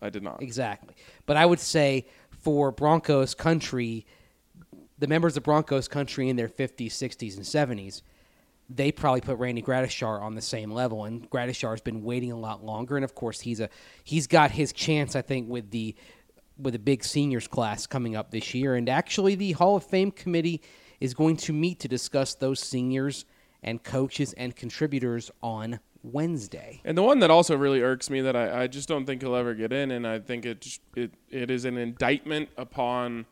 I 0.00 0.08
did 0.08 0.22
not. 0.22 0.42
Exactly. 0.42 0.94
But 1.26 1.36
I 1.36 1.44
would 1.44 1.60
say 1.60 2.06
for 2.30 2.70
Broncos 2.70 3.34
country, 3.34 4.06
the 4.98 5.06
members 5.08 5.36
of 5.36 5.42
Broncos 5.42 5.88
country 5.88 6.28
in 6.28 6.36
their 6.36 6.48
50s, 6.48 6.86
60s, 6.92 7.36
and 7.36 7.44
70s, 7.44 8.02
they 8.74 8.92
probably 8.92 9.20
put 9.20 9.38
Randy 9.38 9.62
Gradishar 9.62 10.20
on 10.20 10.34
the 10.34 10.42
same 10.42 10.70
level. 10.70 11.04
And 11.04 11.28
Gradishar 11.30 11.70
has 11.70 11.80
been 11.80 12.02
waiting 12.02 12.32
a 12.32 12.38
lot 12.38 12.64
longer. 12.64 12.96
And 12.96 13.04
of 13.04 13.14
course, 13.14 13.40
he's 13.40 13.60
a 13.60 13.68
he's 14.04 14.26
got 14.26 14.50
his 14.50 14.72
chance, 14.72 15.16
I 15.16 15.22
think, 15.22 15.48
with 15.48 15.70
the 15.70 15.94
with 16.58 16.74
the 16.74 16.78
big 16.78 17.04
seniors 17.04 17.48
class 17.48 17.86
coming 17.86 18.16
up 18.16 18.30
this 18.30 18.54
year. 18.54 18.74
And 18.74 18.88
actually, 18.88 19.34
the 19.34 19.52
Hall 19.52 19.76
of 19.76 19.84
Fame 19.84 20.10
committee 20.10 20.62
is 21.00 21.14
going 21.14 21.36
to 21.36 21.52
meet 21.52 21.80
to 21.80 21.88
discuss 21.88 22.34
those 22.34 22.60
seniors 22.60 23.24
and 23.62 23.82
coaches 23.82 24.32
and 24.34 24.54
contributors 24.54 25.30
on 25.42 25.80
Wednesday. 26.02 26.80
And 26.84 26.98
the 26.98 27.02
one 27.02 27.20
that 27.20 27.30
also 27.30 27.56
really 27.56 27.80
irks 27.80 28.10
me 28.10 28.20
that 28.22 28.36
I, 28.36 28.62
I 28.62 28.66
just 28.66 28.88
don't 28.88 29.06
think 29.06 29.22
he'll 29.22 29.36
ever 29.36 29.54
get 29.54 29.72
in, 29.72 29.90
and 29.92 30.06
I 30.06 30.18
think 30.18 30.44
it, 30.44 30.78
it 30.96 31.14
it 31.30 31.50
is 31.50 31.64
an 31.64 31.76
indictment 31.76 32.48
upon 32.56 33.26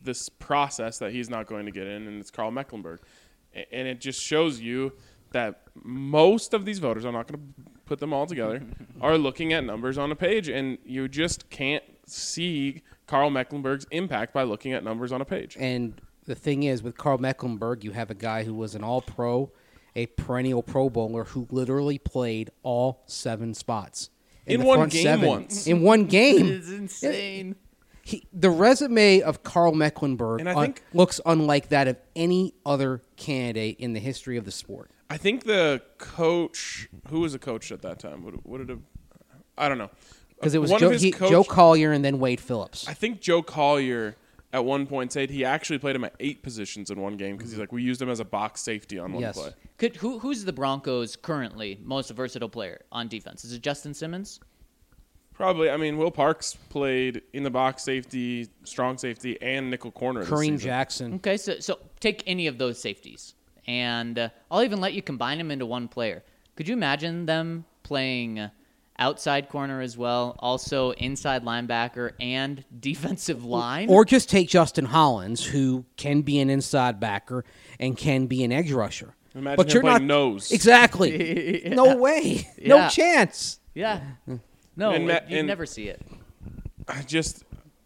this 0.00 0.28
process 0.28 0.98
that 0.98 1.12
he's 1.12 1.30
not 1.30 1.46
going 1.46 1.66
to 1.66 1.72
get 1.72 1.86
in, 1.86 2.06
and 2.06 2.20
it's 2.20 2.30
Karl 2.30 2.50
Mecklenburg, 2.50 3.00
A- 3.00 3.04
and 3.54 3.88
it 3.88 4.00
just 4.00 4.20
shows 4.22 4.60
you 4.60 4.92
that 5.32 5.62
most 5.74 6.54
of 6.54 6.64
these 6.64 6.78
voters, 6.78 7.04
I'm 7.04 7.14
not 7.14 7.26
going 7.26 7.40
to 7.40 7.70
put 7.86 8.00
them 8.00 8.12
all 8.12 8.26
together, 8.26 8.62
are 9.00 9.18
looking 9.18 9.52
at 9.52 9.64
numbers 9.64 9.98
on 9.98 10.12
a 10.12 10.16
page, 10.16 10.48
and 10.48 10.78
you 10.84 11.08
just 11.08 11.50
can't 11.50 11.84
see 12.06 12.82
Karl 13.06 13.30
Mecklenburg's 13.30 13.86
impact 13.90 14.32
by 14.32 14.42
looking 14.42 14.72
at 14.72 14.84
numbers 14.84 15.12
on 15.12 15.20
a 15.20 15.24
page. 15.24 15.56
And 15.58 16.00
the 16.24 16.34
thing 16.34 16.62
is, 16.62 16.82
with 16.82 16.96
Karl 16.96 17.18
Mecklenburg, 17.18 17.84
you 17.84 17.92
have 17.92 18.10
a 18.10 18.14
guy 18.14 18.44
who 18.44 18.54
was 18.54 18.74
an 18.74 18.84
all 18.84 19.02
pro, 19.02 19.50
a 19.94 20.06
perennial 20.06 20.62
Pro 20.62 20.88
Bowler 20.88 21.24
who 21.24 21.46
literally 21.50 21.98
played 21.98 22.50
all 22.62 23.02
seven 23.06 23.54
spots. 23.54 24.10
In 24.46 24.60
the 24.60 24.66
one 24.66 24.88
game 24.88 25.02
seven. 25.04 25.28
once. 25.28 25.66
In 25.66 25.82
one 25.82 26.04
game. 26.06 26.46
It's 26.46 26.70
insane. 26.70 27.56
He, 28.04 28.26
the 28.32 28.50
resume 28.50 29.20
of 29.20 29.42
Karl 29.44 29.72
Mecklenburg 29.72 30.40
And 30.40 30.48
I 30.48 30.54
un- 30.54 30.62
think- 30.64 30.82
looks 30.92 31.20
unlike 31.24 31.68
that 31.68 31.86
of 31.88 31.96
any 32.16 32.54
other 32.66 33.02
candidate 33.16 33.78
in 33.78 33.92
the 33.92 34.00
history 34.00 34.36
of 34.36 34.44
the 34.44 34.50
sport. 34.50 34.90
I 35.08 35.16
think 35.18 35.44
the 35.44 35.82
coach, 35.98 36.88
who 37.08 37.20
was 37.20 37.34
a 37.34 37.38
coach 37.38 37.70
at 37.70 37.82
that 37.82 37.98
time, 37.98 38.24
would, 38.24 38.44
would 38.44 38.60
it 38.62 38.68
have? 38.70 38.80
I 39.56 39.68
don't 39.68 39.78
know. 39.78 39.90
Because 40.36 40.54
it 40.54 40.58
was 40.60 40.70
Joe, 40.72 40.90
he- 40.90 41.12
coach- 41.12 41.30
Joe 41.30 41.44
Collier 41.44 41.92
and 41.92 42.04
then 42.04 42.18
Wade 42.18 42.40
Phillips. 42.40 42.88
I 42.88 42.94
think 42.94 43.20
Joe 43.20 43.42
Collier 43.42 44.16
at 44.52 44.64
one 44.64 44.86
point 44.86 45.12
said 45.12 45.30
he 45.30 45.44
actually 45.44 45.78
played 45.78 45.94
him 45.94 46.02
at 46.04 46.14
eight 46.18 46.42
positions 46.42 46.90
in 46.90 47.00
one 47.00 47.16
game 47.16 47.36
because 47.36 47.52
he's 47.52 47.60
like 47.60 47.70
we 47.72 47.82
used 47.82 48.02
him 48.02 48.08
as 48.10 48.18
a 48.20 48.24
box 48.24 48.60
safety 48.62 48.98
on 48.98 49.12
one 49.12 49.22
Yes. 49.22 49.38
play. 49.38 49.50
Could 49.78 49.96
who 49.96 50.18
who's 50.18 50.44
the 50.44 50.52
Broncos 50.52 51.14
currently 51.16 51.78
most 51.84 52.10
versatile 52.10 52.48
player 52.48 52.80
on 52.90 53.06
defense? 53.08 53.44
Is 53.44 53.52
it 53.52 53.62
Justin 53.62 53.94
Simmons? 53.94 54.40
Probably. 55.34 55.70
I 55.70 55.76
mean, 55.76 55.96
Will 55.96 56.10
Parks 56.10 56.56
played 56.68 57.22
in 57.32 57.42
the 57.42 57.50
box 57.50 57.82
safety, 57.82 58.48
strong 58.64 58.98
safety, 58.98 59.40
and 59.42 59.70
nickel 59.70 59.90
corner. 59.90 60.20
this 60.20 60.28
Kareem 60.30 60.42
season. 60.52 60.58
Jackson. 60.58 61.14
Okay, 61.14 61.36
so 61.36 61.58
so 61.60 61.78
take 62.00 62.22
any 62.26 62.46
of 62.46 62.58
those 62.58 62.80
safeties, 62.80 63.34
and 63.66 64.18
uh, 64.18 64.28
I'll 64.50 64.62
even 64.62 64.80
let 64.80 64.92
you 64.92 65.02
combine 65.02 65.38
them 65.38 65.50
into 65.50 65.66
one 65.66 65.88
player. 65.88 66.22
Could 66.56 66.68
you 66.68 66.74
imagine 66.74 67.26
them 67.26 67.64
playing 67.82 68.50
outside 68.98 69.48
corner 69.48 69.80
as 69.80 69.96
well, 69.96 70.36
also 70.38 70.90
inside 70.92 71.44
linebacker 71.44 72.12
and 72.20 72.62
defensive 72.80 73.42
line? 73.44 73.88
Or 73.88 74.04
just 74.04 74.28
take 74.28 74.48
Justin 74.48 74.84
Hollins, 74.84 75.44
who 75.44 75.86
can 75.96 76.20
be 76.20 76.38
an 76.40 76.50
inside 76.50 77.00
backer 77.00 77.44
and 77.80 77.96
can 77.96 78.26
be 78.26 78.44
an 78.44 78.52
edge 78.52 78.70
rusher. 78.70 79.14
Imagine 79.34 79.56
but 79.56 79.66
him 79.66 79.72
you're 79.72 79.82
playing 79.82 80.06
not 80.06 80.14
nose. 80.14 80.52
Exactly. 80.52 81.62
No 81.72 81.96
way. 81.96 82.46
No 82.64 82.76
Yeah. 82.76 82.88
chance. 82.90 83.58
yeah, 83.74 84.00
no, 84.76 84.92
And 84.92 85.04
it- 85.04 85.06
Matt- 85.06 85.30
you 85.30 85.38
and- 85.38 85.46
never 85.46 85.66
see 85.66 85.88
it. 85.88 86.00
I 86.88 87.02
just, 87.02 87.44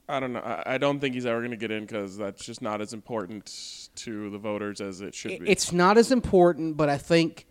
I 0.08 0.20
don't 0.20 0.32
know. 0.32 0.40
I, 0.40 0.74
I 0.74 0.78
don't 0.78 1.00
think 1.00 1.14
he's 1.14 1.26
ever 1.26 1.40
going 1.40 1.50
to 1.50 1.56
get 1.56 1.70
in 1.70 1.82
because 1.84 2.16
that's 2.16 2.44
just 2.44 2.62
not 2.62 2.80
as 2.80 2.92
important 2.94 3.90
to 3.96 4.30
the 4.30 4.38
voters 4.38 4.80
as 4.80 5.00
it 5.02 5.14
should 5.14 5.38
be. 5.40 5.50
It's 5.50 5.70
not 5.72 5.98
as 5.98 6.10
important, 6.10 6.76
but 6.76 6.88
I 6.88 6.96
think 6.96 7.46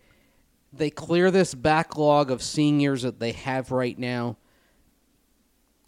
they 0.72 0.90
clear 0.90 1.30
this 1.30 1.54
backlog 1.54 2.30
of 2.30 2.42
seniors 2.42 3.02
that 3.02 3.20
they 3.20 3.32
have 3.32 3.70
right 3.70 3.96
now. 3.98 4.36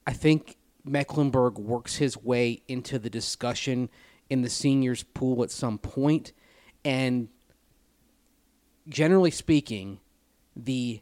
I 0.07 0.13
think 0.13 0.57
Mecklenburg 0.85 1.59
works 1.59 1.97
his 1.97 2.17
way 2.17 2.63
into 2.69 2.99
the 2.99 3.11
discussion 3.11 3.91
in 4.31 4.43
the 4.43 4.49
seniors 4.49 5.03
pool 5.03 5.43
at 5.43 5.51
some 5.51 5.79
point, 5.79 6.33
and 6.85 7.29
generally 8.89 9.31
speaking, 9.31 9.99
the 10.57 11.01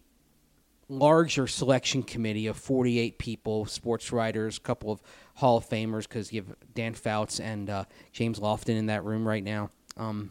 larger 0.88 1.46
selection 1.46 2.02
committee 2.02 2.46
of 2.46 2.56
48 2.56 3.18
people, 3.18 3.66
sports 3.66 4.12
writers, 4.12 4.58
a 4.58 4.60
couple 4.60 4.92
of 4.92 5.00
Hall 5.34 5.56
of 5.56 5.68
Famers, 5.68 6.02
because 6.02 6.32
you 6.32 6.42
have 6.42 6.56
Dan 6.74 6.94
Fouts 6.94 7.40
and 7.40 7.68
uh, 7.68 7.84
James 8.12 8.38
Lofton 8.38 8.76
in 8.76 8.86
that 8.86 9.04
room 9.04 9.26
right 9.26 9.42
now. 9.42 9.70
Um, 9.96 10.30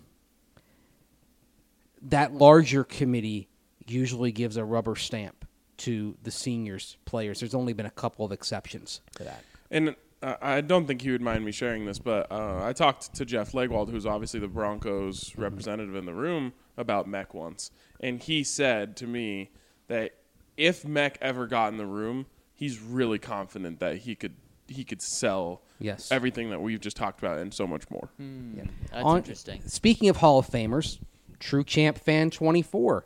that 2.01 2.33
larger 2.33 2.83
committee 2.83 3.49
usually 3.87 4.31
gives 4.31 4.57
a 4.57 4.63
rubber 4.63 4.95
stamp 4.95 5.45
to 5.77 6.15
the 6.23 6.31
seniors 6.31 6.97
players. 7.05 7.39
There's 7.39 7.55
only 7.55 7.73
been 7.73 7.85
a 7.85 7.91
couple 7.91 8.25
of 8.25 8.31
exceptions 8.31 9.01
to 9.15 9.23
that. 9.23 9.43
And 9.71 9.95
uh, 10.21 10.35
I 10.41 10.61
don't 10.61 10.87
think 10.87 11.01
he 11.01 11.11
would 11.11 11.21
mind 11.21 11.43
me 11.43 11.51
sharing 11.51 11.85
this, 11.85 11.99
but 11.99 12.31
uh, 12.31 12.63
I 12.63 12.73
talked 12.73 13.13
to 13.15 13.25
Jeff 13.25 13.51
Legwold, 13.51 13.89
who's 13.89 14.05
obviously 14.05 14.39
the 14.39 14.47
Broncos 14.47 15.33
representative 15.37 15.95
in 15.95 16.05
the 16.05 16.13
room, 16.13 16.53
about 16.77 17.07
Mech 17.07 17.33
once, 17.33 17.71
and 17.99 18.21
he 18.21 18.43
said 18.43 18.97
to 18.97 19.07
me 19.07 19.51
that 19.87 20.15
if 20.57 20.85
Mech 20.85 21.17
ever 21.21 21.47
got 21.47 21.71
in 21.71 21.77
the 21.77 21.85
room, 21.85 22.25
he's 22.53 22.79
really 22.79 23.19
confident 23.19 23.79
that 23.79 23.97
he 23.97 24.15
could 24.15 24.33
he 24.67 24.83
could 24.83 25.01
sell 25.01 25.61
Yes. 25.79 26.11
everything 26.11 26.49
that 26.49 26.59
we've 26.61 26.79
just 26.79 26.97
talked 26.97 27.19
about 27.19 27.37
and 27.37 27.53
so 27.53 27.67
much 27.67 27.83
more. 27.91 28.09
Hmm, 28.17 28.59
that's 28.91 29.03
On- 29.03 29.17
interesting. 29.17 29.61
Speaking 29.67 30.09
of 30.09 30.17
Hall 30.17 30.39
of 30.39 30.47
Famers, 30.47 30.97
True 31.39 31.63
Champ 31.63 31.97
Fan 31.99 32.31
24. 32.31 33.05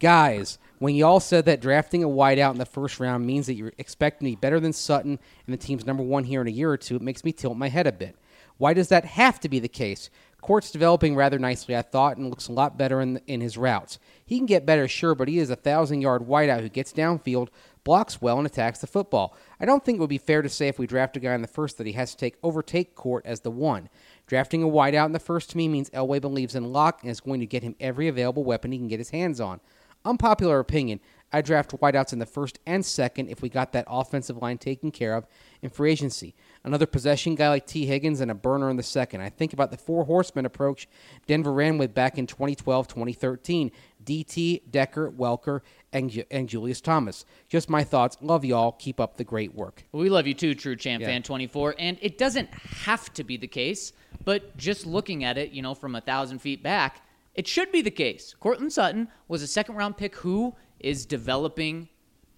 Guys, 0.00 0.58
when 0.78 0.94
y'all 0.94 1.20
said 1.20 1.44
that 1.46 1.60
drafting 1.60 2.02
a 2.02 2.08
wideout 2.08 2.52
in 2.52 2.58
the 2.58 2.66
first 2.66 2.98
round 3.00 3.26
means 3.26 3.46
that 3.46 3.54
you're 3.54 3.72
expecting 3.78 4.26
to 4.26 4.32
be 4.32 4.40
better 4.40 4.58
than 4.60 4.72
Sutton 4.72 5.18
and 5.46 5.52
the 5.54 5.58
team's 5.58 5.86
number 5.86 6.02
one 6.02 6.24
here 6.24 6.40
in 6.42 6.48
a 6.48 6.50
year 6.50 6.70
or 6.70 6.76
two, 6.76 6.96
it 6.96 7.02
makes 7.02 7.22
me 7.24 7.32
tilt 7.32 7.56
my 7.56 7.68
head 7.68 7.86
a 7.86 7.92
bit. 7.92 8.16
Why 8.58 8.74
does 8.74 8.88
that 8.88 9.04
have 9.04 9.40
to 9.40 9.48
be 9.48 9.58
the 9.58 9.68
case? 9.68 10.10
Court's 10.42 10.70
developing 10.70 11.14
rather 11.14 11.38
nicely, 11.38 11.76
I 11.76 11.82
thought, 11.82 12.16
and 12.16 12.28
looks 12.30 12.48
a 12.48 12.52
lot 12.52 12.76
better 12.78 13.00
in, 13.00 13.20
in 13.26 13.40
his 13.42 13.56
routes. 13.58 13.98
He 14.30 14.36
can 14.36 14.46
get 14.46 14.64
better, 14.64 14.86
sure, 14.86 15.16
but 15.16 15.26
he 15.26 15.40
is 15.40 15.50
a 15.50 15.56
thousand 15.56 16.02
yard 16.02 16.22
wideout 16.22 16.60
who 16.60 16.68
gets 16.68 16.92
downfield, 16.92 17.48
blocks 17.82 18.22
well, 18.22 18.38
and 18.38 18.46
attacks 18.46 18.78
the 18.78 18.86
football. 18.86 19.36
I 19.58 19.64
don't 19.64 19.84
think 19.84 19.96
it 19.96 20.00
would 20.00 20.08
be 20.08 20.18
fair 20.18 20.40
to 20.40 20.48
say 20.48 20.68
if 20.68 20.78
we 20.78 20.86
draft 20.86 21.16
a 21.16 21.20
guy 21.20 21.34
in 21.34 21.42
the 21.42 21.48
first 21.48 21.78
that 21.78 21.86
he 21.88 21.94
has 21.94 22.12
to 22.12 22.16
take 22.16 22.36
overtake 22.40 22.94
Court 22.94 23.26
as 23.26 23.40
the 23.40 23.50
one. 23.50 23.88
Drafting 24.28 24.62
a 24.62 24.68
wideout 24.68 25.06
in 25.06 25.12
the 25.14 25.18
first 25.18 25.50
to 25.50 25.56
me 25.56 25.66
means 25.66 25.90
Elway 25.90 26.20
believes 26.20 26.54
in 26.54 26.72
Lock 26.72 27.02
and 27.02 27.10
is 27.10 27.18
going 27.18 27.40
to 27.40 27.46
get 27.46 27.64
him 27.64 27.74
every 27.80 28.06
available 28.06 28.44
weapon 28.44 28.70
he 28.70 28.78
can 28.78 28.86
get 28.86 29.00
his 29.00 29.10
hands 29.10 29.40
on. 29.40 29.58
Unpopular 30.04 30.60
opinion, 30.60 31.00
I 31.32 31.42
draft 31.42 31.78
wideouts 31.78 32.12
in 32.12 32.18
the 32.18 32.26
first 32.26 32.58
and 32.66 32.84
second 32.84 33.28
if 33.28 33.42
we 33.42 33.48
got 33.48 33.72
that 33.72 33.84
offensive 33.88 34.38
line 34.38 34.58
taken 34.58 34.90
care 34.90 35.14
of 35.14 35.26
in 35.62 35.70
free 35.70 35.92
agency. 35.92 36.34
Another 36.64 36.86
possession 36.86 37.34
guy 37.34 37.48
like 37.48 37.66
Tee 37.66 37.86
Higgins 37.86 38.20
and 38.20 38.30
a 38.30 38.34
burner 38.34 38.68
in 38.70 38.76
the 38.76 38.82
second. 38.82 39.20
I 39.20 39.28
think 39.28 39.52
about 39.52 39.70
the 39.70 39.76
four 39.76 40.04
horsemen 40.04 40.44
approach 40.44 40.88
Denver 41.26 41.52
ran 41.52 41.78
with 41.78 41.94
back 41.94 42.18
in 42.18 42.26
2012 42.26 42.88
2013 42.88 43.70
DT, 44.04 44.62
Decker, 44.70 45.10
Welker, 45.10 45.60
and, 45.92 46.24
and 46.30 46.48
Julius 46.48 46.80
Thomas. 46.80 47.24
Just 47.48 47.68
my 47.68 47.84
thoughts. 47.84 48.16
Love 48.20 48.44
y'all. 48.44 48.72
Keep 48.72 49.00
up 49.00 49.16
the 49.16 49.24
great 49.24 49.54
work. 49.54 49.84
We 49.92 50.08
love 50.08 50.26
you 50.26 50.34
too, 50.34 50.54
True 50.54 50.76
Champ 50.76 51.00
Yeah. 51.02 51.08
Fan 51.08 51.22
24. 51.22 51.74
And 51.78 51.98
it 52.00 52.18
doesn't 52.18 52.48
have 52.84 53.12
to 53.14 53.24
be 53.24 53.36
the 53.36 53.46
case, 53.48 53.92
but 54.24 54.56
just 54.56 54.86
looking 54.86 55.24
at 55.24 55.38
it, 55.38 55.50
you 55.52 55.62
know, 55.62 55.74
from 55.74 55.94
a 55.94 56.00
thousand 56.00 56.38
feet 56.40 56.62
back, 56.62 57.02
it 57.34 57.46
should 57.46 57.70
be 57.72 57.82
the 57.82 57.90
case. 57.90 58.34
Courtland 58.40 58.72
Sutton 58.72 59.08
was 59.28 59.42
a 59.42 59.46
second 59.46 59.76
round 59.76 59.96
pick 59.96 60.16
who 60.16 60.54
is 60.78 61.06
developing 61.06 61.88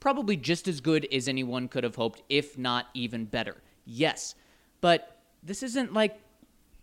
probably 0.00 0.36
just 0.36 0.66
as 0.66 0.80
good 0.80 1.06
as 1.12 1.28
anyone 1.28 1.68
could 1.68 1.84
have 1.84 1.94
hoped, 1.94 2.22
if 2.28 2.58
not 2.58 2.86
even 2.92 3.24
better. 3.24 3.56
Yes. 3.84 4.34
But 4.80 5.18
this 5.42 5.62
isn't 5.62 5.92
like 5.92 6.18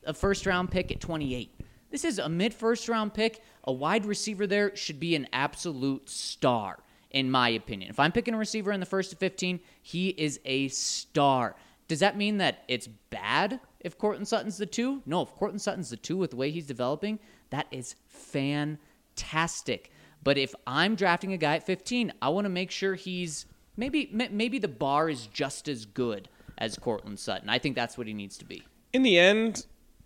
a 0.05 0.13
first 0.13 0.45
round 0.45 0.71
pick 0.71 0.91
at 0.91 0.99
28. 0.99 1.58
This 1.91 2.05
is 2.05 2.19
a 2.19 2.29
mid 2.29 2.53
first 2.53 2.87
round 2.87 3.13
pick. 3.13 3.41
A 3.63 3.71
wide 3.71 4.05
receiver 4.05 4.47
there 4.47 4.75
should 4.75 4.99
be 4.99 5.15
an 5.15 5.27
absolute 5.33 6.09
star, 6.09 6.79
in 7.11 7.29
my 7.29 7.49
opinion. 7.49 7.89
If 7.89 7.99
I'm 7.99 8.11
picking 8.11 8.33
a 8.33 8.37
receiver 8.37 8.71
in 8.71 8.79
the 8.79 8.85
first 8.85 9.11
to 9.11 9.15
15, 9.15 9.59
he 9.81 10.09
is 10.09 10.39
a 10.45 10.67
star. 10.69 11.55
Does 11.87 11.99
that 11.99 12.17
mean 12.17 12.37
that 12.37 12.63
it's 12.67 12.87
bad 12.87 13.59
if 13.79 13.97
Courtland 13.97 14.27
Sutton's 14.27 14.57
the 14.57 14.65
two? 14.65 15.01
No, 15.05 15.23
if 15.23 15.33
Courtland 15.35 15.61
Sutton's 15.61 15.89
the 15.89 15.97
two 15.97 16.17
with 16.17 16.31
the 16.31 16.37
way 16.37 16.51
he's 16.51 16.67
developing, 16.67 17.17
that 17.49 17.65
is 17.71 17.95
fantastic. 18.07 19.91
But 20.23 20.37
if 20.37 20.53
I'm 20.67 20.95
drafting 20.95 21.33
a 21.33 21.37
guy 21.37 21.55
at 21.55 21.65
15, 21.65 22.13
I 22.21 22.29
want 22.29 22.45
to 22.45 22.49
make 22.49 22.71
sure 22.71 22.93
he's 22.95 23.45
maybe 23.77 24.09
maybe 24.11 24.59
the 24.59 24.67
bar 24.67 25.09
is 25.09 25.27
just 25.27 25.67
as 25.67 25.85
good 25.85 26.29
as 26.57 26.77
Courtland 26.77 27.19
Sutton. 27.19 27.49
I 27.49 27.57
think 27.57 27.75
that's 27.75 27.97
what 27.97 28.05
he 28.05 28.13
needs 28.13 28.37
to 28.37 28.45
be. 28.45 28.63
in 28.93 29.01
the 29.03 29.17
end, 29.17 29.65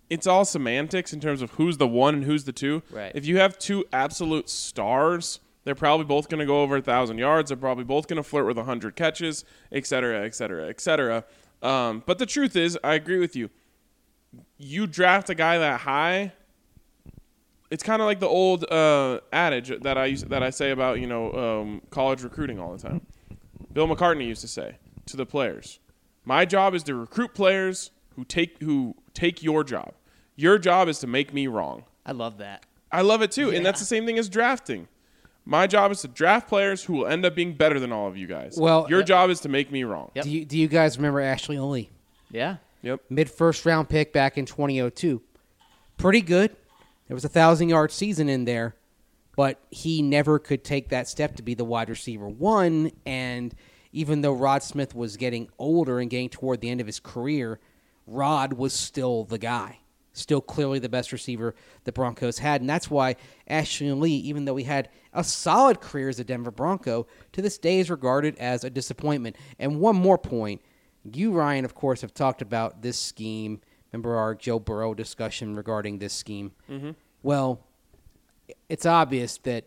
it's 0.10 0.28
all 0.28 0.45
semantics 0.45 1.14
in 1.14 1.20
terms 1.20 1.41
of 1.41 1.51
who's 1.51 1.78
the 1.78 1.88
one 1.88 2.14
and 2.16 2.24
who's 2.24 2.43
the 2.43 2.51
two. 2.51 2.84
Right. 2.91 3.12
If 3.16 3.26
you 3.26 3.38
have 3.38 3.58
two 3.58 3.86
absolute 3.91 4.49
stars, 4.49 5.39
they're 5.64 5.76
probably 5.76 6.06
both 6.06 6.30
going 6.30 6.39
to 6.39 6.45
go 6.45 6.62
over 6.62 6.78
a 6.78 6.82
thousand 6.82 7.18
yards. 7.18 7.49
They're 7.49 7.58
probably 7.58 7.84
both 7.84 8.08
going 8.08 8.18
to 8.18 8.24
flirt 8.24 8.45
with 8.45 8.58
a 8.58 8.64
hundred 8.64 8.95
catches, 8.95 9.45
et 9.72 9.86
cetera, 9.86 10.26
et 10.26 10.36
cetera, 10.36 10.68
et 10.68 10.82
cetera. 10.82 11.24
Um, 11.62 12.04
but 12.06 12.20
the 12.20 12.26
truth 12.26 12.56
is, 12.56 12.78
I 12.84 12.95
agree 12.95 13.20
with 13.20 13.36
you. 13.36 13.49
You 14.58 14.88
draft 14.88 15.30
a 15.30 15.36
guy 15.36 15.58
that 15.58 15.82
high. 15.82 16.34
It's 17.72 17.84
kind 17.84 18.01
of 18.01 18.06
like 18.06 18.20
the 18.20 18.28
old 18.28 18.70
uh, 18.70 19.22
adage 19.32 19.72
that 19.82 19.97
I 19.97 20.06
use, 20.06 20.24
that 20.26 20.43
I 20.43 20.49
say 20.49 20.72
about 20.72 20.99
you 20.99 21.08
know 21.08 21.32
um, 21.34 21.82
college 21.89 22.24
recruiting 22.24 22.60
all 22.60 22.76
the 22.76 22.82
time. 22.82 23.01
Bill 23.72 23.88
McCartney 23.88 24.28
used 24.28 24.41
to 24.41 24.47
say 24.47 24.78
to 25.08 25.18
the 25.18 25.26
players, 25.26 25.80
"My 26.26 26.45
job 26.45 26.76
is 26.76 26.84
to 26.84 26.95
recruit 26.95 27.34
players 27.34 27.91
who 28.16 28.26
take 28.26 28.62
who 28.62 28.95
take 29.14 29.43
your 29.43 29.64
job. 29.64 29.93
Your 30.36 30.57
job 30.57 30.88
is 30.88 30.99
to 30.99 31.07
make 31.07 31.34
me 31.34 31.47
wrong." 31.47 31.84
I 32.05 32.11
love 32.11 32.38
that. 32.39 32.66
I 32.91 33.01
love 33.01 33.22
it 33.22 33.32
too, 33.32 33.49
and 33.49 33.66
that's 33.66 33.80
the 33.80 33.86
same 33.86 34.05
thing 34.05 34.20
as 34.20 34.30
drafting. 34.30 34.88
My 35.45 35.68
job 35.68 35.91
is 35.91 36.01
to 36.01 36.07
draft 36.07 36.47
players 36.47 36.84
who 36.84 36.93
will 36.93 37.07
end 37.07 37.26
up 37.26 37.36
being 37.36 37.53
better 37.53 37.80
than 37.80 37.91
all 37.91 38.07
of 38.07 38.16
you 38.16 38.28
guys. 38.28 38.55
Well, 38.57 38.88
your 38.89 39.01
uh, 39.01 39.03
job 39.03 39.30
is 39.30 39.41
to 39.41 39.49
make 39.49 39.72
me 39.72 39.84
wrong. 39.84 40.11
Yep. 40.16 40.24
Do 40.24 40.30
you 40.30 40.45
do 40.45 40.57
you 40.57 40.68
guys 40.68 40.97
remember 40.97 41.20
Ashley 41.20 41.57
Lelie? 41.57 41.89
Yeah. 42.32 42.57
Yep. 42.82 43.01
Mid 43.09 43.30
first 43.30 43.66
round 43.66 43.89
pick 43.89 44.14
back 44.14 44.38
in 44.38 44.45
2002. 44.45 45.22
Pretty 45.97 46.22
good. 46.22 46.55
There 47.07 47.16
was 47.16 47.26
a 47.26 47.30
thousand 47.30 47.70
yard 47.70 47.91
season 47.91 48.30
in 48.30 48.45
there, 48.45 48.76
but 49.36 49.59
he 49.70 50.01
never 50.01 50.39
could 50.39 50.64
take 50.64 50.89
that 50.89 51.07
step 51.07 51.36
to 51.38 51.43
be 51.43 51.53
the 51.53 51.66
wide 51.66 51.89
receiver 51.89 52.30
one. 52.30 52.91
And 53.05 53.53
even 53.91 54.22
though 54.22 54.34
Rod 54.34 54.64
Smith 54.64 54.95
was 54.95 55.18
getting 55.18 55.49
older 55.57 55.99
and 55.99 56.09
getting 56.09 56.30
toward 56.30 56.61
the 56.61 56.70
end 56.70 56.82
of 56.82 56.88
his 56.88 56.99
career, 56.99 57.59
Rod 58.08 58.54
was 58.54 58.74
still 58.74 59.24
the 59.24 59.38
guy. 59.38 59.80
Still 60.16 60.41
clearly 60.41 60.78
the 60.78 60.89
best 60.89 61.12
receiver 61.12 61.56
the 61.86 61.91
Broncos 61.91 62.38
had. 62.38 62.62
And 62.62 62.70
that's 62.70 62.89
why 62.89 63.16
Ashley 63.47 63.88
Lelie, 63.88 64.12
even 64.12 64.45
though 64.45 64.56
he 64.56 64.64
had 64.64 64.89
a 65.12 65.24
solid 65.24 65.82
career 65.82 66.08
as 66.08 66.20
a 66.20 66.24
Denver 66.24 66.51
Bronco, 66.51 67.08
to 67.32 67.41
this 67.41 67.58
day 67.58 67.80
is 67.80 67.89
regarded 67.89 68.38
as 68.38 68.64
a 68.64 68.70
disappointment. 68.70 69.36
And 69.58 69.80
one 69.80 69.95
more 69.95 70.20
point. 70.20 70.62
You, 71.04 71.32
Ryan, 71.32 71.66
of 71.66 71.74
course, 71.74 72.01
have 72.01 72.14
talked 72.14 72.41
about 72.41 72.84
this 72.84 72.97
scheme. 72.97 73.60
Remember 73.91 74.16
our 74.16 74.36
Joe 74.36 74.60
Burrow 74.60 74.93
discussion 74.93 75.56
regarding 75.56 75.97
this 75.97 76.14
scheme? 76.14 76.51
Mm-hmm. 76.70 76.91
Well, 77.24 77.66
it's 78.70 78.86
obvious 78.86 79.38
that 79.39 79.66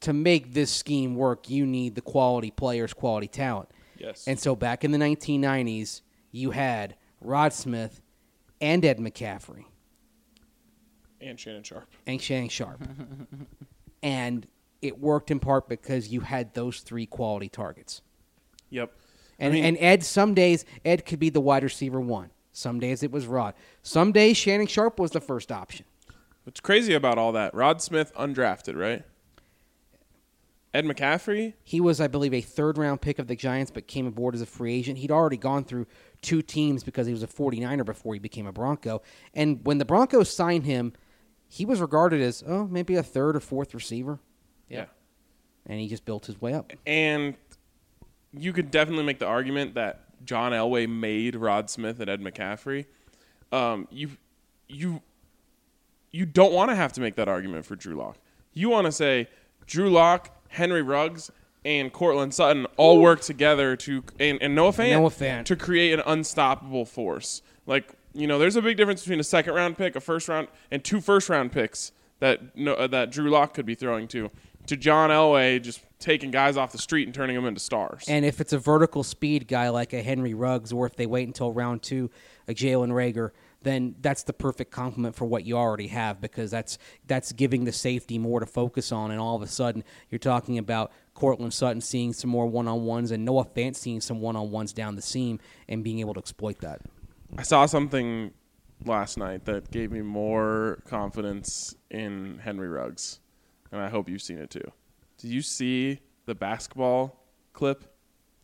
to 0.00 0.12
make 0.12 0.52
this 0.52 0.70
scheme 0.70 1.16
work, 1.16 1.48
you 1.48 1.64
need 1.66 1.94
the 1.94 2.02
quality 2.02 2.50
players, 2.50 2.92
quality 2.92 3.28
talent. 3.28 3.70
Yes. 3.98 4.28
And 4.28 4.38
so 4.38 4.54
back 4.54 4.84
in 4.84 4.92
the 4.92 4.98
1990s, 4.98 6.02
you 6.32 6.50
had 6.50 6.96
Rod 7.26 7.52
Smith 7.52 8.00
and 8.60 8.84
Ed 8.84 8.98
McCaffrey 8.98 9.64
and 11.20 11.38
Shannon 11.38 11.62
Sharpe. 11.62 11.86
and 12.06 12.20
Shannon 12.22 12.48
Sharpe. 12.48 12.80
and 14.02 14.46
it 14.80 15.00
worked 15.00 15.30
in 15.30 15.40
part 15.40 15.68
because 15.68 16.08
you 16.08 16.20
had 16.20 16.54
those 16.54 16.80
three 16.80 17.06
quality 17.06 17.48
targets. 17.48 18.02
Yep. 18.70 18.92
And, 19.38 19.52
I 19.52 19.56
mean- 19.56 19.64
and 19.64 19.78
Ed, 19.78 20.04
some 20.04 20.34
days, 20.34 20.64
Ed 20.84 21.04
could 21.04 21.18
be 21.18 21.30
the 21.30 21.40
wide 21.40 21.62
receiver 21.64 22.00
one. 22.00 22.30
Some 22.52 22.80
days 22.80 23.02
it 23.02 23.10
was 23.10 23.26
Rod. 23.26 23.54
Some 23.82 24.12
days 24.12 24.36
Shannon 24.36 24.66
Sharpe 24.66 24.98
was 24.98 25.10
the 25.10 25.20
first 25.20 25.52
option. 25.52 25.84
What's 26.44 26.60
crazy 26.60 26.94
about 26.94 27.18
all 27.18 27.32
that? 27.32 27.52
Rod 27.54 27.82
Smith 27.82 28.12
undrafted, 28.14 28.76
right? 28.76 29.02
Ed 30.76 30.84
McCaffrey, 30.84 31.54
He 31.64 31.80
was, 31.80 32.02
I 32.02 32.06
believe, 32.06 32.34
a 32.34 32.42
third 32.42 32.76
round 32.76 33.00
pick 33.00 33.18
of 33.18 33.28
the 33.28 33.34
Giants, 33.34 33.70
but 33.70 33.86
came 33.86 34.06
aboard 34.06 34.34
as 34.34 34.42
a 34.42 34.46
free 34.46 34.74
agent. 34.74 34.98
He'd 34.98 35.10
already 35.10 35.38
gone 35.38 35.64
through 35.64 35.86
two 36.20 36.42
teams 36.42 36.84
because 36.84 37.06
he 37.06 37.14
was 37.14 37.22
a 37.22 37.26
49er 37.26 37.84
before 37.84 38.12
he 38.12 38.20
became 38.20 38.46
a 38.46 38.52
Bronco. 38.52 39.00
And 39.32 39.60
when 39.64 39.78
the 39.78 39.86
Broncos 39.86 40.28
signed 40.30 40.66
him, 40.66 40.92
he 41.48 41.64
was 41.64 41.80
regarded 41.80 42.20
as, 42.20 42.44
oh, 42.46 42.66
maybe 42.66 42.94
a 42.94 43.02
third 43.02 43.36
or 43.36 43.40
fourth 43.40 43.72
receiver. 43.72 44.18
yeah. 44.68 44.86
And 45.68 45.80
he 45.80 45.88
just 45.88 46.04
built 46.04 46.26
his 46.26 46.40
way 46.40 46.52
up. 46.52 46.72
And 46.86 47.34
you 48.32 48.52
could 48.52 48.70
definitely 48.70 49.04
make 49.04 49.18
the 49.18 49.26
argument 49.26 49.74
that 49.74 50.04
John 50.24 50.52
Elway 50.52 50.88
made 50.88 51.34
Rod 51.34 51.70
Smith 51.70 51.98
and 52.00 52.08
Ed 52.10 52.20
McCaffrey. 52.20 52.84
Um, 53.50 53.88
you, 53.90 54.10
you, 54.68 55.00
you 56.12 56.26
don't 56.26 56.52
want 56.52 56.70
to 56.70 56.76
have 56.76 56.92
to 56.92 57.00
make 57.00 57.16
that 57.16 57.28
argument 57.28 57.64
for 57.64 57.76
Drew 57.76 57.96
Lock. 57.96 58.18
You 58.52 58.68
want 58.68 58.84
to 58.84 58.92
say 58.92 59.28
Drew 59.66 59.90
Lock, 59.90 60.30
Henry 60.48 60.82
Ruggs, 60.82 61.30
and 61.64 61.92
Courtland 61.92 62.32
Sutton 62.32 62.66
all 62.76 63.00
work 63.00 63.20
together 63.20 63.76
to 63.76 64.04
and, 64.20 64.40
and 64.40 64.54
Noah 64.54 64.72
Fant, 64.72 64.92
Noah 64.92 65.10
Fant. 65.10 65.44
to 65.46 65.56
create 65.56 65.92
an 65.92 66.02
unstoppable 66.06 66.84
force. 66.84 67.42
Like 67.66 67.92
you 68.14 68.26
know, 68.26 68.38
there's 68.38 68.56
a 68.56 68.62
big 68.62 68.76
difference 68.76 69.02
between 69.02 69.20
a 69.20 69.24
second 69.24 69.54
round 69.54 69.76
pick, 69.76 69.96
a 69.96 70.00
first 70.00 70.28
round, 70.28 70.48
and 70.70 70.82
two 70.82 71.00
first 71.00 71.28
round 71.28 71.52
picks 71.52 71.92
that 72.20 72.56
no, 72.56 72.74
uh, 72.74 72.86
that 72.86 73.10
Drew 73.10 73.30
Lock 73.30 73.52
could 73.54 73.66
be 73.66 73.74
throwing 73.74 74.08
to. 74.08 74.30
To 74.68 74.76
John 74.76 75.10
Elway, 75.10 75.62
just 75.62 75.80
taking 76.00 76.32
guys 76.32 76.56
off 76.56 76.72
the 76.72 76.78
street 76.78 77.06
and 77.06 77.14
turning 77.14 77.36
them 77.36 77.44
into 77.44 77.60
stars. 77.60 78.04
And 78.08 78.24
if 78.24 78.40
it's 78.40 78.52
a 78.52 78.58
vertical 78.58 79.04
speed 79.04 79.46
guy 79.46 79.68
like 79.68 79.92
a 79.92 80.02
Henry 80.02 80.34
Ruggs, 80.34 80.72
or 80.72 80.86
if 80.86 80.96
they 80.96 81.06
wait 81.06 81.28
until 81.28 81.52
round 81.52 81.82
two, 81.82 82.10
a 82.48 82.52
Jalen 82.52 82.90
Reagor, 82.90 83.30
then 83.62 83.96
that's 84.00 84.22
the 84.22 84.32
perfect 84.32 84.70
complement 84.70 85.14
for 85.16 85.24
what 85.24 85.44
you 85.44 85.56
already 85.56 85.88
have 85.88 86.20
because 86.20 86.50
that's 86.50 86.78
that's 87.06 87.32
giving 87.32 87.64
the 87.64 87.72
safety 87.72 88.18
more 88.18 88.38
to 88.40 88.46
focus 88.46 88.92
on. 88.92 89.10
And 89.10 89.20
all 89.20 89.34
of 89.34 89.42
a 89.42 89.46
sudden, 89.46 89.82
you're 90.10 90.18
talking 90.18 90.58
about 90.58 90.92
Courtland 91.14 91.52
Sutton 91.52 91.80
seeing 91.80 92.12
some 92.12 92.30
more 92.30 92.46
one 92.46 92.68
on 92.68 92.84
ones 92.84 93.10
and 93.10 93.24
Noah 93.24 93.44
Fant 93.46 93.74
seeing 93.74 94.00
some 94.00 94.20
one 94.20 94.36
on 94.36 94.50
ones 94.50 94.72
down 94.72 94.94
the 94.94 95.02
seam 95.02 95.40
and 95.68 95.82
being 95.82 95.98
able 96.00 96.14
to 96.14 96.20
exploit 96.20 96.58
that. 96.60 96.80
I 97.36 97.42
saw 97.42 97.66
something 97.66 98.32
last 98.84 99.16
night 99.18 99.46
that 99.46 99.70
gave 99.70 99.90
me 99.90 100.02
more 100.02 100.78
confidence 100.86 101.74
in 101.90 102.38
Henry 102.44 102.68
Ruggs, 102.68 103.20
and 103.72 103.80
I 103.80 103.88
hope 103.88 104.08
you've 104.08 104.22
seen 104.22 104.38
it 104.38 104.50
too. 104.50 104.70
Did 105.18 105.30
you 105.30 105.40
see 105.42 106.00
the 106.26 106.34
basketball 106.34 107.24
clip 107.52 107.84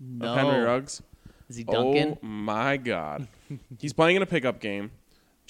No. 0.01 0.33
of 0.33 0.39
Henry 0.39 0.65
Ruggs? 0.65 1.03
Is 1.49 1.57
he 1.57 1.65
dunking? 1.65 2.19
Oh 2.23 2.27
my 2.27 2.77
God. 2.79 3.29
He's 3.79 3.93
playing 3.93 4.17
in 4.17 4.23
a 4.23 4.27
pickup 4.27 4.59
game, 4.59 4.91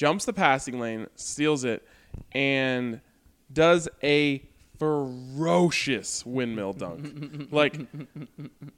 jumps 0.03 0.25
the 0.25 0.33
passing 0.33 0.81
lane, 0.81 1.07
steals 1.15 1.63
it, 1.63 1.87
and 2.33 3.01
does 3.53 3.89
a 4.03 4.43
ferocious 4.77 6.27
windmill 6.27 6.73
dunk. 6.73 7.47
like, 7.53 7.79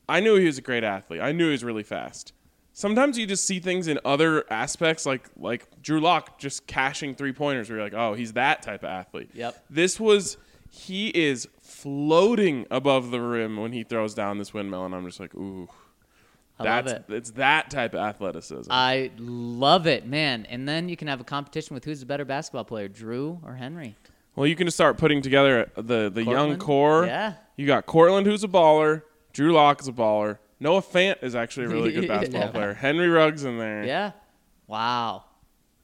I 0.07 0.21
knew 0.21 0.37
he 0.37 0.45
was 0.45 0.59
a 0.59 0.61
great 0.61 0.85
athlete. 0.85 1.23
I 1.23 1.33
knew 1.33 1.47
he 1.47 1.53
was 1.53 1.65
really 1.65 1.83
fast. 1.83 2.35
Sometimes 2.75 3.17
you 3.17 3.27
just 3.27 3.47
see 3.47 3.59
things 3.59 3.89
in 3.89 3.99
other 4.05 4.45
aspects, 4.53 5.07
like 5.07 5.31
like 5.39 5.81
Drew 5.81 5.99
Lock 5.99 6.39
just 6.39 6.67
cashing 6.67 7.15
three 7.15 7.33
pointers. 7.33 7.71
Where 7.71 7.79
you're 7.79 7.87
like, 7.87 7.95
oh, 7.95 8.13
he's 8.13 8.35
that 8.35 8.61
type 8.61 8.83
of 8.83 8.91
athlete. 8.91 9.31
Yep. 9.33 9.65
This 9.71 9.99
was 9.99 10.37
he 10.69 11.09
is 11.09 11.49
floating 11.63 12.67
above 12.71 13.13
the 13.13 13.23
rim 13.23 13.57
when 13.57 13.73
he 13.73 13.83
throws 13.83 14.13
down 14.13 14.37
this 14.37 14.53
windmill, 14.53 14.85
and 14.85 14.95
I'm 14.95 15.07
just 15.07 15.21
like, 15.21 15.35
ooh. 15.35 15.71
I 16.59 16.63
love 16.77 16.85
That's 16.85 17.09
it. 17.11 17.15
it's 17.15 17.31
that 17.33 17.71
type 17.71 17.95
of 17.95 18.01
athleticism. 18.01 18.71
I 18.71 19.11
love 19.19 19.87
it, 19.89 20.07
man. 20.07 20.47
And 20.49 20.69
then 20.69 20.89
you 20.89 20.97
can 20.97 21.09
have 21.09 21.21
a 21.21 21.25
competition 21.25 21.75
with 21.75 21.85
who's 21.85 22.01
the 22.01 22.07
better 22.07 22.25
basketball 22.25 22.65
player, 22.65 22.87
Drew 22.89 23.41
or 23.45 23.55
Henry. 23.57 23.97
well, 24.37 24.47
you 24.47 24.55
can 24.55 24.67
just 24.67 24.77
start 24.77 24.97
putting 24.97 25.21
together 25.21 25.71
the 25.77 26.11
the 26.11 26.23
young 26.23 26.57
core. 26.59 27.07
Yeah. 27.07 27.35
You 27.57 27.67
got 27.67 27.87
Courtland, 27.87 28.27
who's 28.27 28.45
a 28.45 28.49
baller. 28.49 29.03
Drew 29.33 29.53
Lock 29.53 29.81
is 29.81 29.89
a 29.89 29.93
baller. 29.93 30.39
Noah 30.61 30.81
Fant 30.83 31.23
is 31.23 31.35
actually 31.35 31.67
a 31.67 31.69
really 31.71 31.93
good 31.93 32.07
basketball 32.15 32.41
Yeah. 32.43 32.51
player. 32.51 32.75
Henry 32.75 33.09
Ruggs 33.09 33.45
in 33.45 33.59
there. 33.59 33.85
Yeah. 33.85 34.13
Wow. 34.69 35.25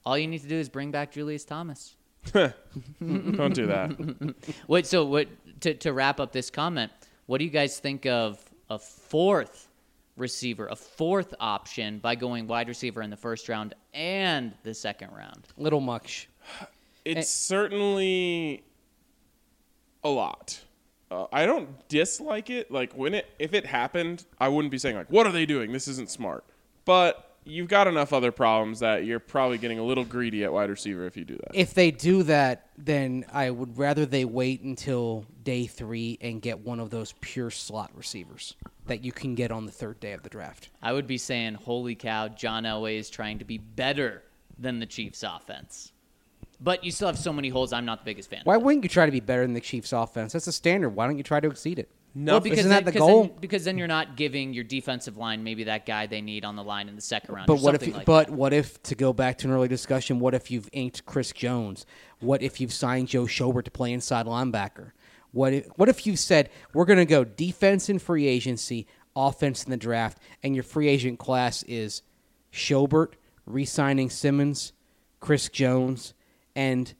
All 0.07 0.17
you 0.17 0.27
need 0.29 0.41
to 0.43 0.49
do 0.49 0.57
is 0.57 0.69
bring 0.69 0.91
back 0.93 1.11
Julius 1.13 1.45
Thomas. 1.45 1.97
Don't 2.33 3.55
do 3.55 3.67
that. 3.67 4.35
Wait, 4.69 4.87
so 4.87 5.05
what 5.05 5.29
to, 5.63 5.75
to 5.75 5.93
wrap 5.93 6.21
up 6.21 6.33
this 6.33 6.51
comment, 6.51 6.93
what 7.27 7.39
do 7.39 7.45
you 7.45 7.51
guys 7.51 7.79
think 7.79 8.07
of 8.07 8.39
a 8.69 8.79
fourth 8.79 9.69
receiver, 10.21 10.69
a 10.69 10.77
fourth 10.77 11.35
option 11.41 11.99
by 11.99 12.15
going 12.15 12.47
wide 12.47 12.69
receiver 12.69 13.03
in 13.03 13.11
the 13.11 13.17
first 13.17 13.49
round 13.49 13.75
and 13.95 14.55
the 14.63 14.75
second 14.75 15.11
round? 15.13 15.49
Little 15.57 15.81
much. 15.81 16.29
It's 17.05 17.31
certainly 17.31 18.63
a 20.05 20.09
lot. 20.09 20.61
Uh, 21.11 21.27
I 21.33 21.47
don't 21.47 21.89
dislike 21.89 22.51
it. 22.51 22.71
Like 22.71 22.93
when 22.93 23.15
it 23.15 23.27
if 23.39 23.55
it 23.55 23.67
happened, 23.67 24.25
I 24.39 24.49
wouldn't 24.49 24.71
be 24.71 24.79
saying 24.79 24.97
like, 24.97 25.11
"What 25.11 25.27
are 25.27 25.33
they 25.33 25.47
doing? 25.47 25.73
This 25.73 25.89
isn't 25.89 26.11
smart." 26.11 26.45
But 26.85 27.30
you've 27.45 27.69
got 27.69 27.87
enough 27.87 28.13
other 28.13 28.33
problems 28.33 28.81
that 28.81 29.05
you're 29.05 29.19
probably 29.19 29.59
getting 29.59 29.79
a 29.79 29.83
little 29.83 30.05
greedy 30.05 30.45
at 30.45 30.53
wide 30.53 30.71
receiver 30.71 31.07
if 31.07 31.17
you 31.17 31.25
do 31.25 31.37
that. 31.37 31.51
If 31.55 31.75
they 31.75 31.91
do 31.91 32.23
that, 32.25 32.69
then 32.79 33.25
I 33.33 33.51
would 33.51 33.79
rather 33.79 34.07
they 34.07 34.25
wait 34.25 34.63
until 34.63 35.25
day 35.43 35.67
three 35.67 36.19
and 36.21 36.41
get 36.41 36.61
one 36.61 36.81
of 36.81 36.91
those 36.91 37.15
pure 37.21 37.51
slot 37.51 37.91
receivers 37.95 38.57
that 38.87 39.05
you 39.05 39.13
can 39.13 39.35
get 39.35 39.51
on 39.51 39.67
the 39.67 39.73
third 39.73 40.01
day 40.01 40.13
of 40.13 40.23
the 40.23 40.29
draft. 40.29 40.71
I 40.83 40.93
would 40.93 41.07
be 41.07 41.19
saying, 41.19 41.55
holy 41.55 41.95
cow, 41.95 42.29
John 42.29 42.65
Elway 42.65 42.99
is 42.99 43.11
trying 43.11 43.39
to 43.39 43.45
be 43.45 43.59
better 43.59 44.23
than 44.59 44.79
the 44.79 44.87
Chiefs 44.87 45.23
offense. 45.23 45.93
But 46.63 46.85
you 46.85 46.91
still 46.91 47.07
have 47.09 47.19
so 47.19 47.33
many 47.33 47.49
holes. 47.49 47.73
I'm 47.73 47.87
not 47.87 48.01
the 48.01 48.05
biggest 48.05 48.29
fan. 48.29 48.43
Why 48.45 48.57
of 48.57 48.63
wouldn't 48.63 48.85
you 48.85 48.91
try 48.91 49.07
to 49.07 49.13
be 49.13 49.21
better 49.21 49.43
than 49.43 49.55
the 49.55 49.63
Chiefs' 49.63 49.95
offense? 49.95 50.35
That's 50.35 50.45
the 50.45 50.53
standard. 50.53 50.91
Why 50.91 51.07
don't 51.07 51.17
you 51.17 51.23
try 51.23 51.41
to 51.41 51.49
exceed 51.49 51.79
it? 51.79 51.89
No, 52.15 52.35
well, 52.35 52.41
because 52.41 52.61
Isn't 52.61 52.71
then, 52.71 52.85
that 52.85 52.85
the 52.87 52.93
because 52.93 53.09
goal? 53.09 53.23
Then, 53.25 53.33
because 53.41 53.65
then 53.65 53.79
you're 53.79 53.87
not 53.87 54.17
giving 54.17 54.53
your 54.53 54.65
defensive 54.65 55.17
line 55.17 55.45
maybe 55.45 55.65
that 55.65 55.87
guy 55.87 56.07
they 56.07 56.21
need 56.21 56.45
on 56.45 56.57
the 56.57 56.65
line 56.65 56.89
in 56.89 56.97
the 56.97 57.03
second 57.03 57.35
round. 57.35 57.47
But 57.47 57.55
or 57.55 57.59
what 57.59 57.75
if? 57.77 57.95
like 57.95 58.05
but 58.05 58.27
that. 58.27 58.37
what 58.37 58.53
if? 58.53 58.83
To 58.85 58.95
go 58.95 59.13
back 59.13 59.39
to 59.39 59.49
an 59.49 59.55
early 59.55 59.69
discussion, 59.69 60.19
what 60.19 60.35
if 60.35 60.51
you've 60.51 60.69
inked 60.73 61.07
Chris 61.07 61.33
Jones? 61.33 61.87
What 62.19 62.43
if 62.43 62.61
you've 62.61 62.73
signed 62.73 63.09
Joe 63.09 63.25
Schobert 63.25 63.65
to 63.65 63.71
play 63.71 63.93
inside 63.93 64.27
linebacker? 64.27 64.91
What 65.31 65.53
if? 65.53 65.67
What 65.77 65.89
if 65.89 66.07
you 66.07 66.17
said 66.17 66.51
we're 66.75 66.85
going 66.85 66.99
to 66.99 67.07
go 67.07 67.23
defense 67.23 67.89
in 67.89 68.01
free 68.01 68.27
agency, 68.27 68.89
offense 69.15 69.63
in 69.63 69.71
the 69.71 69.77
draft, 69.77 70.19
and 70.43 70.55
your 70.57 70.65
free 70.65 70.89
agent 70.89 71.21
class 71.21 71.63
is 71.65 72.03
Schobert, 72.53 73.13
re-signing 73.47 74.11
Simmons, 74.11 74.73
Chris 75.21 75.49
Jones, 75.49 76.15
and 76.57 76.93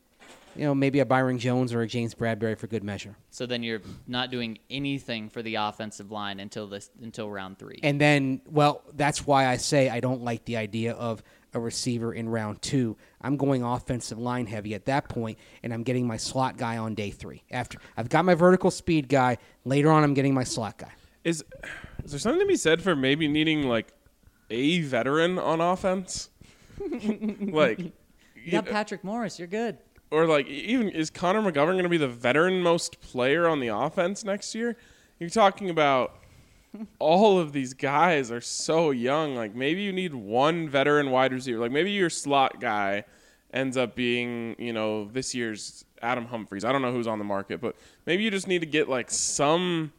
you 0.57 0.65
know 0.65 0.75
maybe 0.75 1.01
a 1.01 1.07
Byron 1.07 1.39
Jones 1.39 1.73
or 1.73 1.83
a 1.83 1.87
James 1.87 2.15
Bradberry 2.15 2.59
for 2.59 2.67
good 2.67 2.85
measure. 2.85 3.17
So 3.31 3.47
then 3.47 3.63
you're 3.63 3.83
not 4.07 4.31
doing 4.31 4.59
anything 4.69 5.29
for 5.29 5.43
the 5.43 5.57
offensive 5.57 6.11
line 6.11 6.41
until 6.41 6.67
this 6.67 6.91
until 7.03 7.31
round 7.31 7.59
three. 7.59 7.81
And 7.83 8.01
then, 8.01 8.41
well, 8.47 8.83
that's 8.95 9.27
why 9.27 9.47
I 9.47 9.57
say 9.57 9.89
I 9.89 10.01
don't 10.01 10.23
like 10.23 10.45
the 10.45 10.57
idea 10.57 10.93
of 10.93 11.23
a 11.53 11.61
receiver 11.61 12.13
in 12.13 12.29
round 12.29 12.63
two. 12.63 12.97
I'm 13.21 13.37
going 13.37 13.63
offensive 13.63 14.19
line 14.19 14.47
heavy 14.47 14.75
at 14.75 14.87
that 14.87 15.09
point, 15.09 15.39
and 15.63 15.73
I'm 15.73 15.83
getting 15.83 16.07
my 16.07 16.17
slot 16.17 16.57
guy 16.57 16.79
on 16.79 16.95
day 16.95 17.11
three. 17.11 17.43
After 17.51 17.79
I've 17.97 18.09
got 18.09 18.25
my 18.25 18.35
vertical 18.35 18.71
speed 18.71 19.09
guy, 19.09 19.39
later 19.65 19.91
on 19.91 20.05
I'm 20.05 20.15
getting 20.15 20.35
my 20.35 20.45
slot 20.45 20.79
guy. 20.79 20.93
Is 21.25 21.45
is 22.05 22.13
there 22.13 22.21
something 22.21 22.41
to 22.41 22.47
be 22.47 22.57
said 22.57 22.83
for 22.83 22.97
maybe 22.97 23.29
needing 23.29 23.65
like 23.65 23.93
a 24.51 24.81
veteran 24.83 25.39
on 25.39 25.61
offense? 25.61 26.31
like 27.41 27.79
you 27.79 28.53
got 28.53 28.67
Patrick 28.67 29.05
Morris. 29.05 29.39
You're 29.39 29.49
good. 29.49 29.79
Or 30.11 30.27
like 30.27 30.47
even 30.49 30.89
is 30.89 31.11
Connor 31.11 31.41
McGovern 31.41 31.73
going 31.73 31.85
to 31.85 31.89
be 31.89 31.97
the 31.97 32.09
veteran 32.09 32.63
most 32.63 33.01
player 33.01 33.47
on 33.47 33.61
the 33.61 33.69
offense 33.69 34.25
next 34.25 34.55
year? 34.55 34.77
You're 35.19 35.31
talking 35.31 35.71
about 35.71 36.21
all 36.99 37.39
of 37.39 37.53
these 37.53 37.75
guys 37.75 38.31
are 38.31 38.41
so 38.41 38.91
young. 38.91 39.37
Like 39.37 39.55
maybe 39.55 39.83
you 39.83 39.93
need 39.93 40.15
one 40.15 40.69
veteran 40.69 41.11
wide 41.11 41.33
receiver. 41.33 41.59
Like 41.59 41.73
maybe 41.73 41.93
your 41.93 42.11
slot 42.11 42.61
guy 42.61 43.05
ends 43.53 43.77
up 43.77 43.95
being, 43.95 44.57
you 44.59 44.73
know, 44.73 45.07
this 45.07 45.35
year's 45.35 45.85
Adam 46.03 46.27
Humphries. 46.27 46.65
I 46.65 46.73
don't 46.73 46.83
know 46.83 46.93
who's 46.93 47.07
on 47.07 47.19
the 47.19 47.25
market, 47.25 47.61
but 47.61 47.77
maybe 48.07 48.23
you 48.23 48.31
just 48.31 48.49
need 48.49 48.61
to 48.61 48.67
get 48.67 48.89
like 48.89 49.11
some 49.11 49.93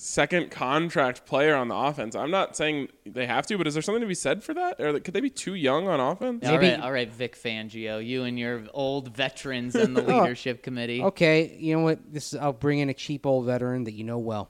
second 0.00 0.48
contract 0.52 1.26
player 1.26 1.56
on 1.56 1.66
the 1.66 1.74
offense. 1.74 2.14
I'm 2.14 2.30
not 2.30 2.56
saying 2.56 2.86
they 3.04 3.26
have 3.26 3.46
to, 3.48 3.58
but 3.58 3.66
is 3.66 3.74
there 3.74 3.82
something 3.82 4.00
to 4.00 4.06
be 4.06 4.14
said 4.14 4.44
for 4.44 4.54
that? 4.54 4.80
Or 4.80 5.00
could 5.00 5.12
they 5.12 5.20
be 5.20 5.28
too 5.28 5.54
young 5.54 5.88
on 5.88 5.98
offense? 5.98 6.46
all 6.46 6.52
Maybe- 6.52 6.68
right, 6.70 6.80
all 6.80 6.92
right, 6.92 7.12
Vic 7.12 7.36
Fangio, 7.36 8.04
you 8.04 8.22
and 8.22 8.38
your 8.38 8.62
old 8.72 9.08
veterans 9.16 9.74
on 9.76 9.94
the 9.94 10.04
Oh. 10.06 10.20
leadership 10.20 10.62
committee. 10.62 11.02
Okay, 11.02 11.56
you 11.58 11.74
know 11.76 11.82
what? 11.82 11.98
This 12.12 12.32
is, 12.32 12.38
I'll 12.38 12.52
bring 12.52 12.78
in 12.78 12.88
a 12.88 12.94
cheap 12.94 13.26
old 13.26 13.46
veteran 13.46 13.82
that 13.84 13.92
you 13.94 14.04
know 14.04 14.18
well, 14.18 14.48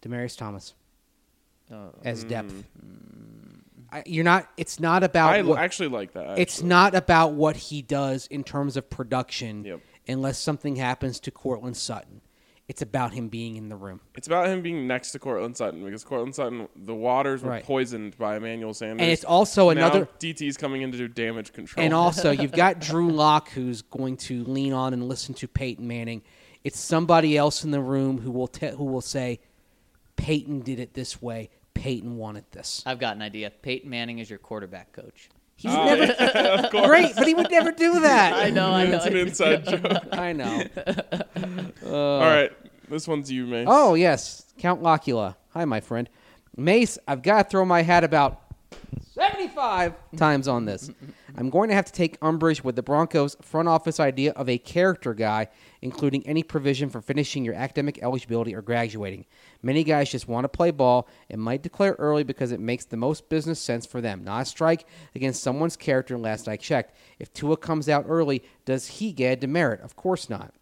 Demaryius 0.00 0.36
Thomas, 0.38 0.72
uh, 1.70 1.88
as 2.02 2.24
depth. 2.24 2.54
Mm. 2.82 3.60
I, 3.92 4.02
you're 4.06 4.24
not. 4.24 4.48
It's 4.56 4.80
not 4.80 5.02
about. 5.04 5.34
I 5.34 5.42
what- 5.42 5.58
actually 5.58 5.88
like 5.88 6.12
that. 6.14 6.38
It's 6.38 6.54
actually. 6.56 6.68
not 6.68 6.94
about 6.94 7.32
what 7.32 7.56
he 7.56 7.82
does 7.82 8.26
in 8.28 8.44
terms 8.44 8.78
of 8.78 8.88
production, 8.88 9.64
Yep. 9.64 9.80
unless 10.08 10.38
something 10.38 10.76
happens 10.76 11.20
to 11.20 11.30
Courtland 11.30 11.76
Sutton. 11.76 12.22
It's 12.68 12.82
about 12.82 13.14
him 13.14 13.28
being 13.28 13.56
in 13.56 13.70
the 13.70 13.76
room. 13.76 14.00
It's 14.14 14.26
about 14.26 14.46
him 14.46 14.60
being 14.60 14.86
next 14.86 15.12
to 15.12 15.18
Courtland 15.18 15.56
Sutton 15.56 15.82
because 15.84 16.04
Courtland 16.04 16.34
Sutton, 16.34 16.68
the 16.76 16.94
waters 16.94 17.42
were 17.42 17.48
Right. 17.52 17.64
poisoned 17.64 18.18
by 18.18 18.36
Emmanuel 18.36 18.74
Sanders. 18.74 19.02
And 19.02 19.10
it's 19.10 19.24
also 19.24 19.64
Now 19.64 19.70
another. 19.86 20.08
DT's 20.18 20.58
coming 20.58 20.82
in 20.82 20.92
to 20.92 20.98
do 20.98 21.08
damage 21.08 21.54
control. 21.54 21.82
And 21.82 21.94
also, 21.94 22.30
you've 22.42 22.52
got 22.52 22.78
Drew 22.78 23.10
Lock 23.10 23.48
who's 23.52 23.80
going 23.80 24.18
to 24.18 24.44
lean 24.44 24.74
on 24.74 24.92
and 24.92 25.08
listen 25.08 25.34
to 25.36 25.48
Peyton 25.48 25.88
Manning. 25.88 26.20
It's 26.62 26.78
somebody 26.78 27.38
else 27.38 27.64
in 27.64 27.70
the 27.70 27.80
room 27.80 28.18
who 28.18 28.30
will 28.30 28.48
te- 28.48 28.68
who 28.76 28.84
will 28.84 29.00
say, 29.00 29.40
"Peyton 30.16 30.60
did 30.60 30.78
it 30.78 30.92
this 30.92 31.22
way. 31.22 31.48
Peyton 31.72 32.18
wanted 32.18 32.44
this." 32.50 32.82
I've 32.84 32.98
got 32.98 33.16
an 33.16 33.22
idea. 33.22 33.50
Peyton 33.50 33.88
Manning 33.88 34.18
is 34.18 34.28
your 34.28 34.38
quarterback 34.40 34.92
coach. 34.92 35.30
He's 35.58 35.74
never 35.74 36.14
oh. 36.20 36.68
great, 36.86 37.16
but 37.16 37.26
he 37.26 37.34
would 37.34 37.50
never 37.50 37.72
do 37.72 37.98
that. 38.00 38.32
I 38.32 38.48
know, 38.48 38.70
I 38.70 38.86
know. 38.86 38.96
it's 38.96 39.06
an 39.06 39.16
inside 39.16 39.66
joke. 39.66 40.02
I 40.12 40.32
know. 40.32 40.64
Uh, 41.84 41.92
All 41.92 42.20
right, 42.20 42.52
this 42.88 43.08
one's 43.08 43.30
you, 43.30 43.44
Mace. 43.44 43.66
Oh 43.68 43.94
yes, 43.94 44.44
Count 44.58 44.82
Locula. 44.82 45.36
Hi, 45.50 45.64
my 45.64 45.80
friend. 45.80 46.08
Mace, 46.56 46.96
I've 47.08 47.22
got 47.22 47.42
to 47.42 47.48
throw 47.48 47.64
my 47.64 47.82
hat 47.82 48.04
about 48.04 48.40
seventy-five 49.10 49.94
times 50.16 50.46
on 50.46 50.64
this. 50.64 50.92
I'm 51.38 51.50
going 51.50 51.68
to 51.68 51.74
have 51.76 51.84
to 51.84 51.92
take 51.92 52.18
umbrage 52.20 52.64
with 52.64 52.74
the 52.74 52.82
Broncos' 52.82 53.36
front 53.40 53.68
office 53.68 54.00
idea 54.00 54.32
of 54.32 54.48
a 54.48 54.58
character 54.58 55.14
guy, 55.14 55.46
including 55.80 56.26
any 56.26 56.42
provision 56.42 56.90
for 56.90 57.00
finishing 57.00 57.44
your 57.44 57.54
academic 57.54 58.02
eligibility 58.02 58.56
or 58.56 58.60
graduating. 58.60 59.24
Many 59.62 59.84
guys 59.84 60.10
just 60.10 60.26
want 60.26 60.46
to 60.46 60.48
play 60.48 60.72
ball 60.72 61.06
and 61.30 61.40
might 61.40 61.62
declare 61.62 61.94
early 62.00 62.24
because 62.24 62.50
it 62.50 62.58
makes 62.58 62.86
the 62.86 62.96
most 62.96 63.28
business 63.28 63.60
sense 63.60 63.86
for 63.86 64.00
them. 64.00 64.24
Not 64.24 64.42
a 64.42 64.44
strike 64.46 64.84
against 65.14 65.40
someone's 65.40 65.76
character. 65.76 66.18
Last 66.18 66.48
I 66.48 66.56
checked, 66.56 66.96
if 67.20 67.32
Tua 67.32 67.56
comes 67.56 67.88
out 67.88 68.06
early, 68.08 68.42
does 68.64 68.88
he 68.88 69.12
get 69.12 69.34
a 69.34 69.36
demerit? 69.36 69.80
Of 69.82 69.94
course 69.94 70.28
not. 70.28 70.52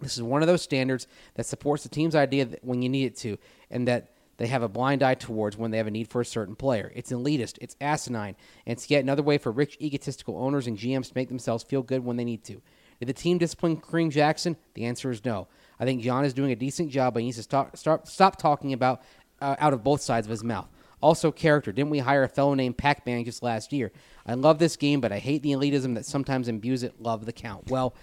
This 0.00 0.16
is 0.16 0.22
one 0.22 0.40
of 0.40 0.46
those 0.46 0.62
standards 0.62 1.08
that 1.34 1.46
supports 1.46 1.82
the 1.82 1.88
team's 1.88 2.14
idea 2.14 2.44
that 2.44 2.64
when 2.64 2.80
you 2.80 2.88
need 2.88 3.06
it 3.06 3.16
to, 3.16 3.38
and 3.72 3.88
that 3.88 4.12
they 4.38 4.46
have 4.48 4.62
a 4.62 4.68
blind 4.68 5.02
eye 5.02 5.14
towards 5.14 5.56
when 5.56 5.70
they 5.70 5.78
have 5.78 5.86
a 5.86 5.90
need 5.90 6.08
for 6.08 6.20
a 6.20 6.24
certain 6.26 6.56
player. 6.56 6.92
It's 6.94 7.12
elitist, 7.12 7.58
it's 7.60 7.76
asinine, 7.80 8.36
and 8.66 8.72
it's 8.72 8.90
yet 8.90 9.02
another 9.02 9.22
way 9.22 9.38
for 9.38 9.50
rich, 9.50 9.76
egotistical 9.80 10.38
owners 10.38 10.66
and 10.66 10.76
GMs 10.76 11.08
to 11.08 11.12
make 11.14 11.28
themselves 11.28 11.64
feel 11.64 11.82
good 11.82 12.04
when 12.04 12.16
they 12.16 12.24
need 12.24 12.44
to. 12.44 12.60
Did 13.00 13.08
the 13.08 13.12
team 13.12 13.38
discipline 13.38 13.78
Kareem 13.78 14.10
Jackson? 14.10 14.56
The 14.74 14.84
answer 14.84 15.10
is 15.10 15.24
no. 15.24 15.48
I 15.78 15.84
think 15.84 16.02
John 16.02 16.24
is 16.24 16.32
doing 16.32 16.52
a 16.52 16.56
decent 16.56 16.90
job, 16.90 17.14
but 17.14 17.20
he 17.20 17.26
needs 17.26 17.36
to 17.36 17.42
stop, 17.42 17.76
start, 17.76 18.08
stop 18.08 18.36
talking 18.36 18.72
about 18.72 19.02
uh, 19.40 19.56
out 19.58 19.72
of 19.72 19.84
both 19.84 20.00
sides 20.00 20.26
of 20.26 20.30
his 20.30 20.44
mouth. 20.44 20.68
Also, 21.02 21.30
character. 21.30 21.72
Didn't 21.72 21.90
we 21.90 21.98
hire 21.98 22.22
a 22.22 22.28
fellow 22.28 22.54
named 22.54 22.78
Pac 22.78 23.04
Man 23.04 23.22
just 23.24 23.42
last 23.42 23.72
year? 23.72 23.92
I 24.26 24.34
love 24.34 24.58
this 24.58 24.76
game, 24.76 25.00
but 25.00 25.12
I 25.12 25.18
hate 25.18 25.42
the 25.42 25.52
elitism 25.52 25.94
that 25.94 26.06
sometimes 26.06 26.48
imbues 26.48 26.82
it. 26.82 27.00
Love 27.02 27.26
the 27.26 27.32
count. 27.34 27.70
Well, 27.70 27.94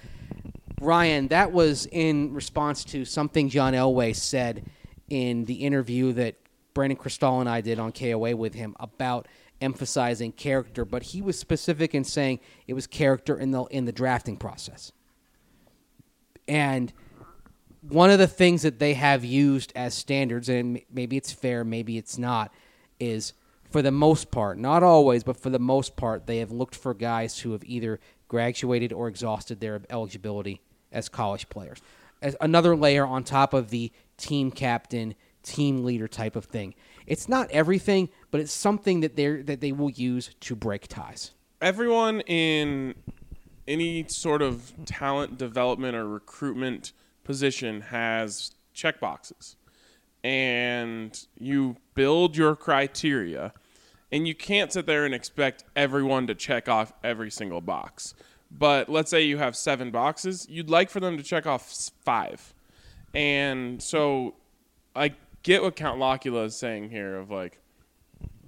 Ryan, 0.80 1.28
that 1.30 1.52
was 1.52 1.88
in 1.88 2.34
response 2.34 2.84
to 2.86 3.04
something 3.04 3.50
John 3.50 3.74
Elway 3.74 4.16
said 4.16 4.70
in 5.10 5.45
the 5.45 5.56
interview 5.56 6.14
that 6.14 6.36
Brandon 6.74 6.97
Krisztal 6.97 7.39
and 7.39 7.49
I 7.49 7.62
did 7.62 7.80
on 7.80 7.91
KOA 7.91 8.36
with 8.36 8.54
him 8.54 8.76
about 8.80 9.28
emphasizing 9.62 10.32
character, 10.32 10.86
but 10.86 11.04
he 11.04 11.22
was 11.22 11.38
specific 11.38 11.93
in 11.95 12.04
saying 12.04 12.39
it 12.68 12.74
was 12.74 12.88
character 12.88 13.38
in 13.38 13.51
the 13.51 13.64
in 13.66 13.86
the 13.86 13.91
drafting 13.91 14.38
process. 14.38 14.91
And 16.47 16.91
one 17.82 18.10
of 18.10 18.20
the 18.20 18.28
things 18.28 18.62
that 18.62 18.80
they 18.80 18.93
have 18.93 19.24
used 19.24 19.72
as 19.76 19.93
standards, 19.93 20.49
and 20.49 20.82
maybe 20.91 21.18
it's 21.18 21.32
fair, 21.32 21.64
maybe 21.64 21.97
it's 21.97 22.18
not, 22.18 22.54
is 22.99 23.34
for 23.70 23.82
the 23.82 23.91
most 23.91 24.32
part, 24.32 24.58
not 24.58 24.84
always, 24.84 25.24
but 25.24 25.38
for 25.38 25.49
the 25.49 25.60
most 25.60 25.95
part, 25.95 26.28
they 26.28 26.38
have 26.38 26.51
looked 26.51 26.76
for 26.76 26.93
guys 26.93 27.39
who 27.39 27.51
have 27.51 27.64
either 27.66 27.99
graduated 28.28 28.93
or 28.93 29.08
exhausted 29.08 29.60
their 29.60 29.82
eligibility 29.89 30.62
as 30.91 31.10
college 31.10 31.49
players. 31.49 31.80
As 32.24 32.36
another 32.41 32.76
layer 32.76 33.05
on 33.05 33.24
top 33.24 33.53
of 33.53 33.69
the 33.69 33.91
team 34.17 34.49
captain, 34.49 35.13
team 35.43 35.84
leader 35.84 36.07
type 36.07 36.36
of 36.36 36.45
thing. 36.45 36.74
It's 37.05 37.30
not 37.30 37.51
everything, 37.51 38.09
but 38.32 38.41
it's 38.41 38.51
something 38.53 39.01
that 39.01 39.15
they 39.15 39.41
that 39.43 39.61
they 39.61 39.71
will 39.74 39.91
use 39.91 40.32
to 40.39 40.55
break 40.55 40.88
ties. 40.88 41.32
everyone 41.61 42.19
in 42.21 42.93
any 43.67 44.05
sort 44.09 44.41
of 44.41 44.74
talent 44.86 45.38
development 45.38 45.95
or 45.95 46.07
recruitment 46.07 46.91
position 47.24 47.80
has 47.82 48.51
check 48.74 48.99
boxes 48.99 49.55
and 50.24 51.28
you 51.39 51.78
build 51.95 52.36
your 52.36 52.55
criteria 52.55 53.53
and 54.11 54.28
you 54.28 54.36
can't 54.36 54.74
sit 54.74 54.86
there 54.86 55.05
and 55.05 55.13
expect 55.13 55.63
everyone 55.76 56.28
to 56.28 56.36
check 56.36 56.67
off 56.67 56.91
every 57.03 57.32
single 57.32 57.61
box 57.61 58.13
but 58.58 58.88
let's 58.89 59.10
say 59.10 59.22
you 59.22 59.38
have 59.38 59.56
seven 59.56 59.91
boxes 59.91 60.47
you'd 60.49 60.70
like 60.70 60.89
for 60.89 60.99
them 60.99 61.18
to 61.18 61.24
check 61.24 61.45
off 61.45 61.91
five 62.06 62.54
and 63.14 63.82
so 63.82 64.34
i 64.95 65.14
get 65.41 65.62
what 65.62 65.76
count 65.76 65.99
locula 65.99 66.43
is 66.43 66.56
saying 66.56 66.89
here 66.89 67.16
of 67.18 67.30
like 67.30 67.60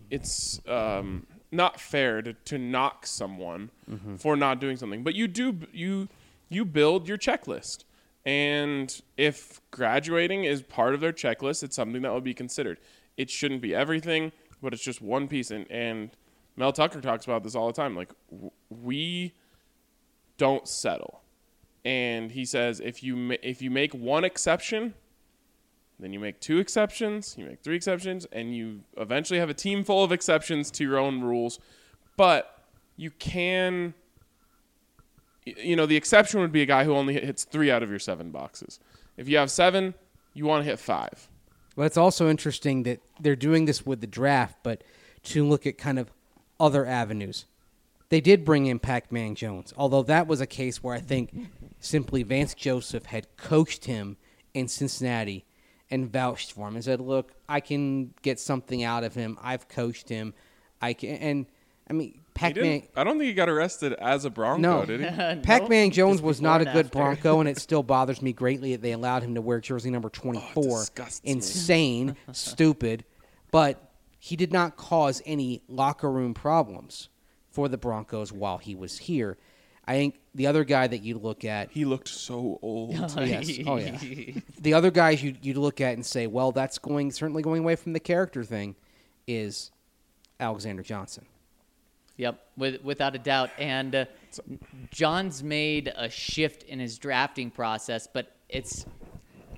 it's 0.09 0.59
um, 0.67 1.25
not 1.51 1.79
fair 1.79 2.21
to, 2.21 2.33
to 2.33 2.57
knock 2.57 3.07
someone 3.07 3.69
for 4.17 4.35
not 4.35 4.59
doing 4.59 4.77
something. 4.77 5.03
But 5.03 5.15
you 5.15 5.27
do 5.27 5.57
you 5.73 6.07
you 6.49 6.63
build 6.65 7.07
your 7.07 7.17
checklist, 7.17 7.85
and 8.25 9.01
if 9.17 9.61
graduating 9.71 10.43
is 10.43 10.61
part 10.61 10.93
of 10.93 11.01
their 11.01 11.13
checklist, 11.13 11.63
it's 11.63 11.75
something 11.75 12.01
that 12.03 12.13
would 12.13 12.23
be 12.23 12.33
considered. 12.33 12.79
It 13.17 13.29
shouldn't 13.29 13.61
be 13.61 13.73
everything, 13.73 14.31
but 14.61 14.73
it's 14.73 14.83
just 14.83 15.01
one 15.01 15.27
piece. 15.27 15.51
And 15.51 15.69
and 15.71 16.11
Mel 16.55 16.71
Tucker 16.71 17.01
talks 17.01 17.25
about 17.25 17.43
this 17.43 17.55
all 17.55 17.67
the 17.67 17.73
time. 17.73 17.95
Like 17.95 18.11
w- 18.29 18.51
we 18.69 19.33
don't 20.37 20.67
settle, 20.67 21.21
and 21.83 22.31
he 22.31 22.45
says 22.45 22.79
if 22.79 23.03
you 23.03 23.15
ma- 23.15 23.35
if 23.41 23.61
you 23.61 23.69
make 23.71 23.93
one 23.93 24.23
exception, 24.23 24.93
then 25.99 26.13
you 26.13 26.19
make 26.19 26.39
two 26.39 26.59
exceptions, 26.59 27.35
you 27.37 27.45
make 27.45 27.61
three 27.61 27.75
exceptions, 27.75 28.25
and 28.31 28.55
you 28.55 28.81
eventually 28.97 29.39
have 29.39 29.49
a 29.49 29.53
team 29.53 29.83
full 29.83 30.03
of 30.03 30.11
exceptions 30.11 30.71
to 30.71 30.83
your 30.83 30.97
own 30.97 31.21
rules. 31.21 31.59
But 32.17 32.63
you 32.97 33.11
can, 33.11 33.93
you 35.45 35.75
know, 35.75 35.85
the 35.85 35.95
exception 35.95 36.39
would 36.41 36.51
be 36.51 36.61
a 36.61 36.65
guy 36.65 36.83
who 36.83 36.95
only 36.95 37.13
hits 37.13 37.43
three 37.43 37.71
out 37.71 37.83
of 37.83 37.89
your 37.89 37.99
seven 37.99 38.31
boxes. 38.31 38.79
If 39.17 39.29
you 39.29 39.37
have 39.37 39.51
seven, 39.51 39.93
you 40.33 40.45
want 40.45 40.63
to 40.63 40.69
hit 40.69 40.79
five. 40.79 41.29
Well, 41.75 41.85
it's 41.85 41.97
also 41.97 42.29
interesting 42.29 42.83
that 42.83 43.01
they're 43.19 43.35
doing 43.35 43.65
this 43.65 43.85
with 43.85 44.01
the 44.01 44.07
draft, 44.07 44.57
but 44.63 44.83
to 45.23 45.45
look 45.45 45.65
at 45.65 45.77
kind 45.77 45.99
of 45.99 46.11
other 46.59 46.85
avenues. 46.85 47.45
They 48.15 48.21
did 48.21 48.45
bring 48.45 48.67
in 48.67 48.79
Pac 48.79 49.11
Man 49.11 49.35
Jones, 49.35 49.73
although 49.75 50.03
that 50.03 50.25
was 50.25 50.39
a 50.39 50.47
case 50.47 50.81
where 50.81 50.95
I 50.95 51.01
think 51.01 51.35
simply 51.81 52.23
Vance 52.23 52.53
Joseph 52.53 53.07
had 53.07 53.27
coached 53.35 53.83
him 53.83 54.15
in 54.53 54.69
Cincinnati 54.69 55.43
and 55.91 56.09
vouched 56.09 56.53
for 56.53 56.65
him 56.69 56.75
and 56.75 56.85
said, 56.85 57.01
"Look, 57.01 57.33
I 57.49 57.59
can 57.59 58.13
get 58.21 58.39
something 58.39 58.85
out 58.85 59.03
of 59.03 59.15
him. 59.15 59.37
I've 59.43 59.67
coached 59.67 60.07
him. 60.07 60.33
I 60.81 60.93
can." 60.93 61.09
And 61.17 61.45
I 61.89 61.91
mean, 61.91 62.13
He 62.13 62.19
Pac 62.33 62.55
Man. 62.55 62.83
I 62.95 63.03
don't 63.03 63.17
think 63.17 63.27
he 63.27 63.33
got 63.33 63.49
arrested 63.49 63.91
as 63.91 64.23
a 64.23 64.29
Bronco, 64.29 64.61
No. 64.61 64.85
did 64.85 65.01
he? 65.01 65.07
Pac 65.41 65.67
Man 65.67 65.91
Jones 65.91 66.21
was 66.21 66.39
not 66.39 66.61
a 66.61 66.63
good 66.63 66.85
after. 66.85 66.97
Bronco, 66.97 67.41
and 67.41 67.49
it 67.49 67.59
still 67.59 67.83
bothers 67.83 68.21
me 68.21 68.31
greatly 68.31 68.71
that 68.71 68.81
they 68.81 68.93
allowed 68.93 69.23
him 69.23 69.35
to 69.35 69.41
wear 69.41 69.59
jersey 69.59 69.89
number 69.89 70.09
24. 70.09 70.79
disgusts 70.79 71.21
me. 71.21 71.31
Insane, 71.31 72.15
stupid, 72.31 73.03
but 73.51 73.91
he 74.19 74.37
did 74.37 74.53
not 74.53 74.77
cause 74.77 75.21
any 75.25 75.63
locker 75.67 76.09
room 76.09 76.33
problems 76.33 77.09
for 77.55 77.69
the 77.69 77.77
Broncos 77.77 78.33
while 78.33 78.57
he 78.57 78.75
was 78.75 78.97
here. 78.97 79.37
I 79.87 79.93
think 79.93 80.19
the 80.33 80.47
other 80.47 80.65
guy 80.65 80.87
that 80.87 81.03
you 81.03 81.17
look 81.17 81.45
at, 81.45 81.71
He 81.71 81.85
looked 81.85 82.09
so 82.09 82.59
old. 82.61 82.91
yes, 83.17 83.59
oh 83.65 83.77
yeah, 83.77 83.97
the 84.59 84.73
other 84.73 84.91
guys 84.91 85.23
you 85.23 85.35
you 85.41 85.53
look 85.53 85.79
at 85.79 85.93
and 85.93 86.05
say, 86.05 86.27
well, 86.27 86.51
that's 86.51 86.77
going 86.77 87.11
certainly 87.11 87.41
going 87.41 87.61
away 87.61 87.75
from 87.77 87.93
the 87.93 87.99
character 87.99 88.43
thing, 88.43 88.75
is 89.25 89.71
Alexander 90.39 90.83
Johnson. 90.83 91.25
Yep, 92.17 92.39
with, 92.57 92.83
without 92.83 93.15
a 93.15 93.19
doubt. 93.19 93.51
And 93.57 93.93
uh, 93.93 94.05
John's 94.91 95.43
made 95.43 95.91
a 95.95 96.09
shift 96.09 96.63
in 96.63 96.79
his 96.79 96.97
drafting 96.97 97.51
process, 97.51 98.07
but 98.11 98.31
it's, 98.47 98.85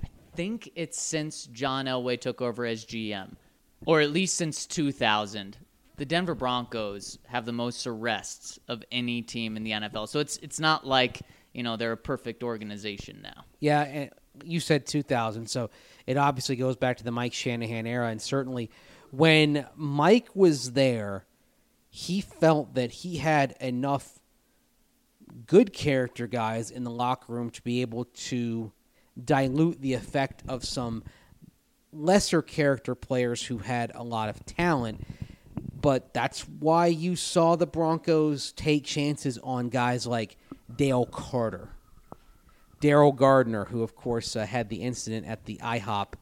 I 0.02 0.08
think 0.34 0.70
it's 0.74 1.00
since 1.00 1.46
John 1.46 1.86
Elway 1.86 2.20
took 2.20 2.42
over 2.42 2.66
as 2.66 2.84
GM, 2.84 3.34
or 3.86 4.00
at 4.00 4.10
least 4.10 4.36
since 4.36 4.66
2000. 4.66 5.56
The 5.98 6.06
Denver 6.06 6.34
Broncos 6.34 7.18
have 7.26 7.44
the 7.44 7.52
most 7.52 7.86
arrests 7.86 8.58
of 8.68 8.82
any 8.90 9.22
team 9.22 9.56
in 9.56 9.64
the 9.64 9.72
NFL. 9.72 10.08
So 10.08 10.20
it's 10.20 10.36
it's 10.38 10.58
not 10.60 10.86
like 10.86 11.20
you 11.52 11.62
know 11.62 11.76
they're 11.76 11.92
a 11.92 11.96
perfect 11.96 12.42
organization 12.42 13.20
now. 13.22 13.44
Yeah, 13.60 14.08
you 14.44 14.60
said 14.60 14.86
2000, 14.86 15.48
so 15.48 15.70
it 16.06 16.16
obviously 16.16 16.56
goes 16.56 16.76
back 16.76 16.98
to 16.98 17.04
the 17.04 17.10
Mike 17.10 17.34
Shanahan 17.34 17.86
era, 17.86 18.08
and 18.08 18.22
certainly 18.22 18.70
when 19.10 19.66
Mike 19.74 20.28
was 20.34 20.72
there, 20.72 21.26
he 21.88 22.20
felt 22.20 22.74
that 22.74 22.90
he 22.90 23.16
had 23.16 23.56
enough 23.60 24.18
good 25.46 25.72
character 25.72 26.26
guys 26.26 26.70
in 26.70 26.84
the 26.84 26.90
locker 26.90 27.32
room 27.32 27.50
to 27.50 27.62
be 27.62 27.80
able 27.80 28.04
to 28.04 28.72
dilute 29.22 29.80
the 29.80 29.94
effect 29.94 30.42
of 30.48 30.64
some 30.64 31.02
lesser 31.92 32.42
character 32.42 32.94
players 32.94 33.44
who 33.44 33.58
had 33.58 33.90
a 33.94 34.02
lot 34.02 34.28
of 34.28 34.44
talent. 34.44 35.04
But 35.80 36.12
that's 36.12 36.42
why 36.42 36.86
you 36.86 37.16
saw 37.16 37.56
the 37.56 37.66
Broncos 37.66 38.52
take 38.52 38.84
chances 38.84 39.38
on 39.38 39.68
guys 39.68 40.06
like 40.06 40.36
Dale 40.74 41.06
Carter. 41.06 41.70
Daryl 42.80 43.14
Gardener, 43.14 43.66
who 43.66 43.82
of 43.82 43.94
course 43.94 44.36
uh, 44.36 44.46
had 44.46 44.68
the 44.68 44.82
incident 44.82 45.26
at 45.26 45.44
the 45.44 45.58
IHOP 45.62 46.14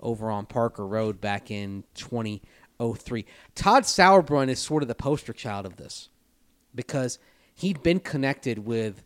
over 0.00 0.30
on 0.30 0.46
Parker 0.46 0.86
Road 0.86 1.20
back 1.20 1.50
in 1.50 1.84
2003. 1.94 3.26
Todd 3.54 3.84
Sauerbrun 3.84 4.48
is 4.48 4.58
sort 4.58 4.82
of 4.82 4.88
the 4.88 4.94
poster 4.94 5.32
child 5.32 5.66
of 5.66 5.76
this 5.76 6.08
because 6.74 7.18
he'd 7.54 7.82
been 7.82 8.00
connected 8.00 8.60
with 8.60 9.04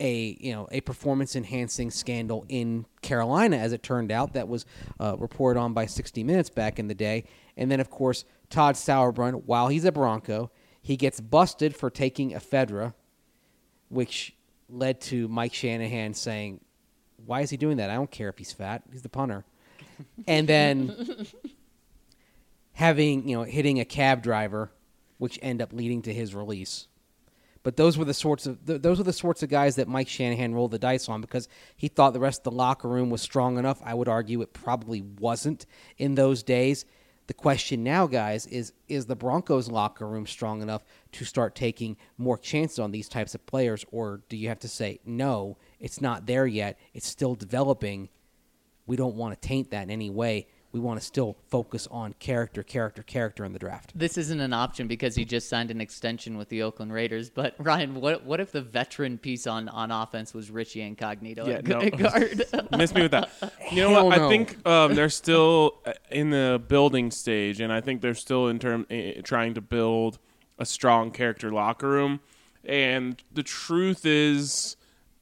a 0.00 0.36
you 0.40 0.52
know 0.52 0.68
a 0.70 0.80
performance 0.80 1.34
enhancing 1.34 1.90
scandal 1.90 2.44
in 2.48 2.86
Carolina, 3.02 3.56
as 3.56 3.72
it 3.72 3.82
turned 3.82 4.12
out, 4.12 4.34
that 4.34 4.48
was 4.48 4.64
uh, 5.00 5.16
reported 5.18 5.58
on 5.58 5.72
by 5.72 5.86
60 5.86 6.22
Minutes 6.24 6.50
back 6.50 6.78
in 6.78 6.88
the 6.88 6.94
day. 6.94 7.24
And 7.58 7.70
then, 7.70 7.80
of 7.80 7.90
course, 7.90 8.24
Todd 8.48 8.76
Sauerbrun, 8.76 9.42
while 9.44 9.68
he's 9.68 9.84
a 9.84 9.92
Bronco, 9.92 10.50
he 10.80 10.96
gets 10.96 11.20
busted 11.20 11.76
for 11.76 11.90
taking 11.90 12.30
ephedra, 12.30 12.94
which 13.88 14.34
led 14.70 15.00
to 15.02 15.28
Mike 15.28 15.52
Shanahan 15.52 16.14
saying, 16.14 16.60
"Why 17.26 17.42
is 17.42 17.50
he 17.50 17.56
doing 17.56 17.76
that? 17.76 17.90
I 17.90 17.94
don't 17.94 18.10
care 18.10 18.28
if 18.28 18.38
he's 18.38 18.52
fat. 18.52 18.84
He's 18.90 19.02
the 19.02 19.08
punter." 19.08 19.44
and 20.26 20.48
then 20.48 21.26
having 22.72 23.28
you 23.28 23.36
know 23.36 23.42
hitting 23.42 23.80
a 23.80 23.84
cab 23.84 24.22
driver, 24.22 24.70
which 25.18 25.38
end 25.42 25.60
up 25.60 25.72
leading 25.72 26.00
to 26.02 26.14
his 26.14 26.34
release. 26.34 26.86
But 27.64 27.76
those 27.76 27.98
were 27.98 28.04
the 28.04 28.14
sorts 28.14 28.46
of 28.46 28.64
th- 28.64 28.80
those 28.80 28.98
were 28.98 29.04
the 29.04 29.12
sorts 29.12 29.42
of 29.42 29.50
guys 29.50 29.76
that 29.76 29.88
Mike 29.88 30.08
Shanahan 30.08 30.54
rolled 30.54 30.70
the 30.70 30.78
dice 30.78 31.08
on 31.08 31.20
because 31.20 31.48
he 31.76 31.88
thought 31.88 32.12
the 32.12 32.20
rest 32.20 32.40
of 32.40 32.44
the 32.44 32.56
locker 32.56 32.88
room 32.88 33.10
was 33.10 33.20
strong 33.20 33.58
enough. 33.58 33.80
I 33.84 33.94
would 33.94 34.08
argue 34.08 34.40
it 34.42 34.52
probably 34.52 35.02
wasn't 35.02 35.66
in 35.98 36.14
those 36.14 36.42
days. 36.42 36.84
The 37.28 37.34
question 37.34 37.84
now, 37.84 38.06
guys, 38.06 38.46
is 38.46 38.72
is 38.88 39.04
the 39.04 39.14
Broncos 39.14 39.68
locker 39.70 40.08
room 40.08 40.26
strong 40.26 40.62
enough 40.62 40.82
to 41.12 41.26
start 41.26 41.54
taking 41.54 41.98
more 42.16 42.38
chances 42.38 42.78
on 42.78 42.90
these 42.90 43.06
types 43.06 43.34
of 43.34 43.44
players, 43.44 43.84
or 43.92 44.22
do 44.30 44.36
you 44.36 44.48
have 44.48 44.60
to 44.60 44.68
say 44.68 45.00
no? 45.04 45.58
It's 45.78 46.00
not 46.00 46.24
there 46.24 46.46
yet. 46.46 46.78
It's 46.94 47.06
still 47.06 47.34
developing. 47.34 48.08
We 48.86 48.96
don't 48.96 49.14
want 49.14 49.40
to 49.40 49.46
taint 49.46 49.70
that 49.70 49.82
in 49.82 49.90
any 49.90 50.08
way. 50.08 50.46
We 50.70 50.80
want 50.80 51.00
to 51.00 51.06
still 51.06 51.36
focus 51.48 51.88
on 51.90 52.14
character, 52.18 52.62
character, 52.62 53.02
character 53.02 53.42
in 53.44 53.52
the 53.54 53.58
draft. 53.58 53.92
This 53.94 54.18
isn't 54.18 54.38
an 54.40 54.52
option 54.52 54.86
because 54.86 55.14
he 55.14 55.24
just 55.24 55.48
signed 55.48 55.70
an 55.70 55.80
extension 55.80 56.36
with 56.36 56.50
the 56.50 56.62
Oakland 56.62 56.92
Raiders. 56.92 57.30
But 57.30 57.54
Ryan, 57.58 57.94
what 58.00 58.24
what 58.24 58.38
if 58.38 58.52
the 58.52 58.60
veteran 58.60 59.16
piece 59.16 59.46
on, 59.46 59.68
on 59.70 59.90
offense 59.90 60.34
was 60.34 60.50
Richie 60.50 60.82
Incognito 60.82 61.46
Yeah, 61.46 61.54
at 61.54 61.66
no. 61.66 61.88
guard? 61.88 62.44
Miss 62.76 62.94
me 62.94 63.02
with 63.02 63.12
that. 63.12 63.30
You 63.72 63.82
know 63.82 63.90
Hell 63.90 64.06
what? 64.06 64.18
I 64.18 64.28
think 64.28 64.66
um, 64.66 64.94
they're 64.94 65.08
still 65.08 65.78
uh, 65.86 65.94
in 66.10 66.30
the 66.30 66.62
building 66.68 67.10
stage, 67.10 67.60
and 67.60 67.72
I 67.72 67.80
think 67.80 68.02
they're 68.02 68.14
still 68.14 68.48
in 68.48 68.58
term 68.58 68.86
uh, 68.90 69.22
trying 69.24 69.54
to 69.54 69.62
build 69.62 70.18
a 70.58 70.66
strong 70.66 71.10
character 71.12 71.50
locker 71.50 71.88
room. 71.88 72.20
And 72.64 73.22
the 73.32 73.42
truth 73.42 74.04
is, 74.04 74.76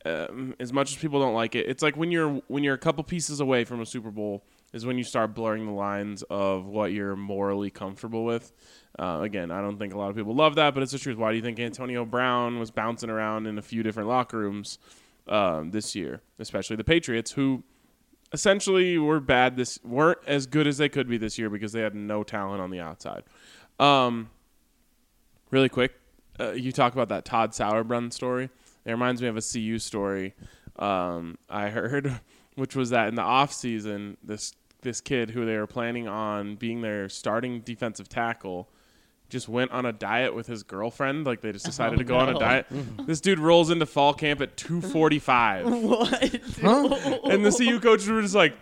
um, 0.04 0.54
as 0.58 0.72
much 0.72 0.90
as 0.92 0.96
people 0.98 1.20
don't 1.20 1.34
like 1.34 1.54
it, 1.54 1.66
it's 1.68 1.82
like 1.82 1.96
when 1.96 2.10
you're 2.10 2.42
when 2.48 2.64
you're 2.64 2.74
a 2.74 2.78
couple 2.78 3.04
pieces 3.04 3.38
away 3.38 3.64
from 3.64 3.80
a 3.80 3.86
Super 3.86 4.10
Bowl 4.10 4.42
is 4.76 4.86
when 4.86 4.98
you 4.98 5.04
start 5.04 5.34
blurring 5.34 5.66
the 5.66 5.72
lines 5.72 6.22
of 6.30 6.66
what 6.66 6.92
you're 6.92 7.16
morally 7.16 7.70
comfortable 7.70 8.24
with. 8.24 8.52
Uh, 8.98 9.20
again, 9.22 9.50
I 9.50 9.60
don't 9.60 9.78
think 9.78 9.92
a 9.92 9.98
lot 9.98 10.10
of 10.10 10.16
people 10.16 10.34
love 10.34 10.54
that, 10.54 10.74
but 10.74 10.82
it's 10.82 10.92
the 10.92 10.98
truth. 10.98 11.18
Why 11.18 11.30
do 11.30 11.36
you 11.36 11.42
think 11.42 11.58
Antonio 11.58 12.04
Brown 12.04 12.58
was 12.58 12.70
bouncing 12.70 13.10
around 13.10 13.46
in 13.46 13.58
a 13.58 13.62
few 13.62 13.82
different 13.82 14.08
locker 14.08 14.38
rooms? 14.38 14.78
um, 15.28 15.70
this 15.70 15.94
year, 15.94 16.22
especially 16.38 16.76
the 16.76 16.84
Patriots, 16.84 17.32
who 17.32 17.62
essentially 18.32 18.98
were 18.98 19.20
bad 19.20 19.56
this 19.56 19.78
weren't 19.84 20.18
as 20.26 20.46
good 20.46 20.66
as 20.66 20.78
they 20.78 20.88
could 20.88 21.08
be 21.08 21.16
this 21.16 21.38
year 21.38 21.48
because 21.48 21.72
they 21.72 21.80
had 21.80 21.94
no 21.94 22.22
talent 22.22 22.60
on 22.60 22.70
the 22.70 22.80
outside. 22.80 23.22
Um, 23.78 24.30
really 25.50 25.68
quick, 25.68 25.94
uh, 26.38 26.52
you 26.52 26.72
talk 26.72 26.92
about 26.92 27.08
that 27.08 27.24
Todd 27.24 27.52
Sauerbrun 27.52 28.12
story. 28.12 28.50
It 28.84 28.90
reminds 28.90 29.20
me 29.20 29.28
of 29.28 29.36
a 29.36 29.42
CU 29.42 29.78
story 29.78 30.34
um, 30.78 31.38
I 31.48 31.68
heard, 31.68 32.20
which 32.54 32.76
was 32.76 32.90
that 32.90 33.08
in 33.08 33.14
the 33.14 33.22
off 33.22 33.52
season, 33.52 34.16
this 34.22 34.52
this 34.86 35.00
kid 35.00 35.30
who 35.30 35.44
they 35.44 35.56
were 35.58 35.66
planning 35.66 36.06
on 36.06 36.54
being 36.54 36.80
their 36.80 37.08
starting 37.08 37.60
defensive 37.60 38.08
tackle 38.08 38.70
just 39.28 39.48
went 39.48 39.72
on 39.72 39.84
a 39.84 39.92
diet 39.92 40.32
with 40.32 40.46
his 40.46 40.62
girlfriend. 40.62 41.26
Like 41.26 41.40
they 41.40 41.50
just 41.50 41.66
oh, 41.66 41.70
decided 41.70 41.94
Oh, 41.94 41.98
to 41.98 42.04
go 42.04 42.16
on 42.16 42.28
a 42.28 42.38
diet. 42.38 42.66
this 43.06 43.20
dude 43.20 43.40
rolls 43.40 43.70
into 43.70 43.84
fall 43.84 44.14
camp 44.14 44.40
at 44.40 44.56
two 44.56 44.80
forty 44.80 45.18
five. 45.18 45.66
What? 45.82 46.22
And 46.22 47.44
the 47.44 47.50
CU 47.56 47.80
coaches 47.80 48.08
were 48.08 48.22
just 48.22 48.36
like, 48.36 48.56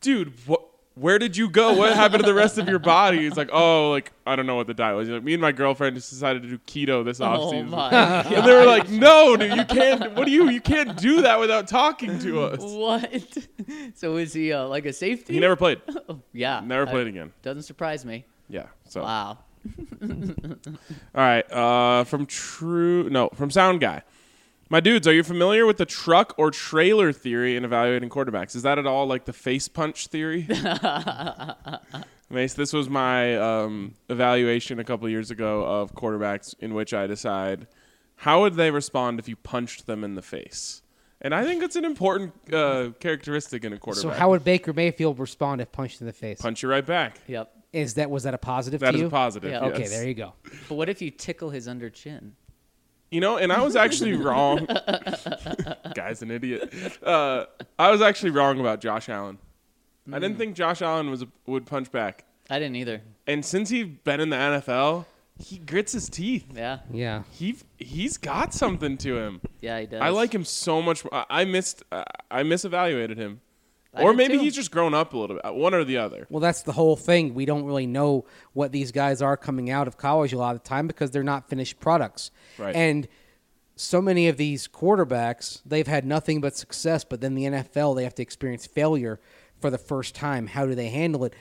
dude, 0.00 0.32
what? 0.46 0.62
Where 0.98 1.18
did 1.18 1.36
you 1.36 1.48
go? 1.48 1.74
What 1.74 1.94
happened 1.94 2.22
to 2.24 2.26
the 2.26 2.34
rest 2.34 2.58
of 2.58 2.68
your 2.68 2.78
body? 2.78 3.18
He's 3.18 3.36
like, 3.36 3.50
oh, 3.52 3.90
like 3.90 4.12
I 4.26 4.34
don't 4.36 4.46
know 4.46 4.56
what 4.56 4.66
the 4.66 4.74
diet 4.74 4.96
was. 4.96 5.08
He's 5.08 5.14
like, 5.14 5.22
me 5.22 5.34
and 5.34 5.40
my 5.40 5.52
girlfriend 5.52 5.94
just 5.96 6.10
decided 6.10 6.42
to 6.42 6.48
do 6.48 6.58
keto 6.66 7.04
this 7.04 7.20
off 7.20 7.38
Oh 7.40 7.50
season. 7.52 7.70
my 7.70 7.90
and 8.24 8.44
they 8.46 8.52
were 8.54 8.66
like, 8.66 8.88
no, 8.90 9.36
dude, 9.36 9.56
you 9.56 9.64
can't. 9.64 10.14
What 10.14 10.24
do 10.26 10.30
you? 10.32 10.48
You 10.50 10.60
can't 10.60 10.96
do 10.96 11.22
that 11.22 11.38
without 11.38 11.68
talking 11.68 12.18
to 12.20 12.42
us. 12.42 12.60
What? 12.62 13.38
So 13.94 14.16
is 14.16 14.32
he 14.32 14.52
uh, 14.52 14.66
like 14.66 14.86
a 14.86 14.92
safety? 14.92 15.34
He 15.34 15.40
never 15.40 15.56
played. 15.56 15.80
Yeah. 16.32 16.60
Never 16.64 16.88
I- 16.88 16.90
played 16.90 17.06
again. 17.06 17.32
Doesn't 17.42 17.62
surprise 17.64 18.04
me. 18.04 18.24
Yeah. 18.48 18.66
So 18.88 19.02
Wow. 19.02 19.38
all 20.02 20.56
right. 21.14 21.52
Uh, 21.52 22.04
from 22.04 22.26
True, 22.26 23.08
no, 23.10 23.28
from 23.34 23.50
Sound 23.50 23.80
Guy. 23.80 24.02
My 24.70 24.80
dudes, 24.80 25.08
are 25.08 25.14
you 25.14 25.22
familiar 25.22 25.64
with 25.64 25.78
the 25.78 25.86
truck 25.86 26.34
or 26.36 26.50
trailer 26.50 27.10
theory 27.10 27.56
in 27.56 27.64
evaluating 27.64 28.10
quarterbacks? 28.10 28.54
Is 28.54 28.62
that 28.62 28.78
at 28.78 28.86
all 28.86 29.06
like 29.06 29.24
the 29.24 29.32
face 29.32 29.66
punch 29.66 30.08
theory? 30.08 30.46
Mace, 32.30 32.52
this 32.52 32.74
was 32.74 32.90
my 32.90 33.34
um, 33.36 33.94
evaluation 34.10 34.78
a 34.78 34.84
couple 34.84 35.08
years 35.08 35.30
ago 35.30 35.64
of 35.64 35.94
quarterbacks 35.94 36.54
in 36.60 36.74
which 36.74 36.92
I 36.92 37.06
decide 37.06 37.66
how 38.16 38.42
would 38.42 38.54
they 38.54 38.70
respond 38.70 39.18
if 39.18 39.26
you 39.28 39.36
punched 39.36 39.86
them 39.86 40.04
in 40.04 40.14
the 40.16 40.22
face. 40.22 40.82
And 41.22 41.34
I 41.34 41.44
think 41.44 41.62
it's 41.62 41.76
an 41.76 41.86
important 41.86 42.34
uh, 42.52 42.90
characteristic 43.00 43.64
in 43.64 43.72
a 43.72 43.78
quarterback. 43.78 44.02
So 44.02 44.08
quarterback. 44.08 44.20
how 44.20 44.30
would 44.30 44.44
Baker 44.44 44.74
Mayfield 44.74 45.18
respond 45.18 45.62
if 45.62 45.72
punched 45.72 46.02
in 46.02 46.06
the 46.06 46.12
face? 46.12 46.40
punch 46.40 46.62
you 46.62 46.68
right 46.68 46.84
back? 46.84 47.18
Yep. 47.26 47.50
Is 47.72 47.94
that 47.94 48.10
was 48.10 48.22
that 48.24 48.34
a 48.34 48.38
positive 48.38 48.80
That 48.80 48.90
to 48.90 48.96
is 48.96 49.00
you? 49.00 49.06
a 49.06 49.10
positive. 49.10 49.50
Yeah. 49.50 49.64
Okay, 49.64 49.80
yes. 49.80 49.90
there 49.90 50.06
you 50.06 50.14
go. 50.14 50.34
But 50.68 50.74
what 50.74 50.88
if 50.90 51.00
you 51.00 51.10
tickle 51.10 51.50
his 51.50 51.66
under 51.66 51.88
chin? 51.90 52.34
You 53.10 53.20
know, 53.20 53.38
and 53.38 53.52
I 53.52 53.62
was 53.62 53.74
actually 53.76 54.12
wrong. 54.14 54.66
Guy's 55.94 56.22
an 56.22 56.30
idiot. 56.30 56.72
Uh, 57.02 57.46
I 57.78 57.90
was 57.90 58.02
actually 58.02 58.30
wrong 58.30 58.60
about 58.60 58.80
Josh 58.80 59.08
Allen. 59.08 59.38
I 60.06 60.16
Hmm. 60.16 60.22
didn't 60.22 60.38
think 60.38 60.56
Josh 60.56 60.82
Allen 60.82 61.10
was 61.10 61.24
would 61.46 61.66
punch 61.66 61.90
back. 61.92 62.24
I 62.50 62.58
didn't 62.58 62.76
either. 62.76 63.02
And 63.26 63.44
since 63.44 63.68
he's 63.70 63.86
been 64.04 64.20
in 64.20 64.30
the 64.30 64.36
NFL, 64.36 65.04
he 65.38 65.58
grits 65.58 65.92
his 65.92 66.08
teeth. 66.08 66.46
Yeah. 66.54 66.78
Yeah. 66.92 67.22
He 67.30 67.56
he's 67.78 68.16
got 68.16 68.52
something 68.54 68.96
to 68.98 69.18
him. 69.18 69.40
Yeah, 69.60 69.80
he 69.80 69.86
does. 69.86 70.00
I 70.00 70.08
like 70.10 70.34
him 70.34 70.44
so 70.44 70.80
much. 70.82 71.04
I 71.12 71.24
I 71.30 71.44
missed. 71.44 71.82
Uh, 71.92 72.04
I 72.30 72.42
misevaluated 72.42 73.16
him, 73.16 73.40
I 73.94 74.02
or 74.02 74.12
maybe 74.12 74.34
too. 74.34 74.40
he's 74.40 74.54
just 74.54 74.70
grown 74.70 74.92
up 74.94 75.14
a 75.14 75.18
little 75.18 75.36
bit. 75.36 75.44
Uh, 75.44 75.52
one 75.52 75.74
or 75.74 75.82
the 75.84 75.96
other. 75.96 76.26
Well, 76.28 76.40
that's 76.40 76.62
the 76.62 76.72
whole 76.72 76.96
thing. 76.96 77.34
We 77.34 77.46
don't 77.46 77.64
really 77.64 77.86
know 77.86 78.26
what 78.52 78.70
these 78.70 78.92
guys 78.92 79.22
are 79.22 79.36
coming 79.36 79.70
out 79.70 79.88
of 79.88 79.96
college 79.96 80.32
a 80.32 80.38
lot 80.38 80.54
of 80.54 80.62
the 80.62 80.68
time 80.68 80.86
because 80.86 81.10
they're 81.10 81.22
not 81.22 81.48
finished 81.48 81.80
products. 81.80 82.30
Right. 82.58 82.76
And 82.76 83.08
so 83.76 84.02
many 84.02 84.28
of 84.28 84.36
these 84.36 84.68
quarterbacks, 84.68 85.62
they've 85.64 85.86
had 85.86 86.04
nothing 86.04 86.40
but 86.40 86.56
success, 86.56 87.04
but 87.04 87.20
then 87.20 87.34
the 87.34 87.44
NFL, 87.44 87.96
they 87.96 88.04
have 88.04 88.14
to 88.16 88.22
experience 88.22 88.66
failure 88.66 89.20
for 89.60 89.70
the 89.70 89.78
first 89.78 90.14
time. 90.14 90.48
How 90.48 90.66
do 90.66 90.74
they 90.74 90.88
handle 90.88 91.24
it? 91.24 91.34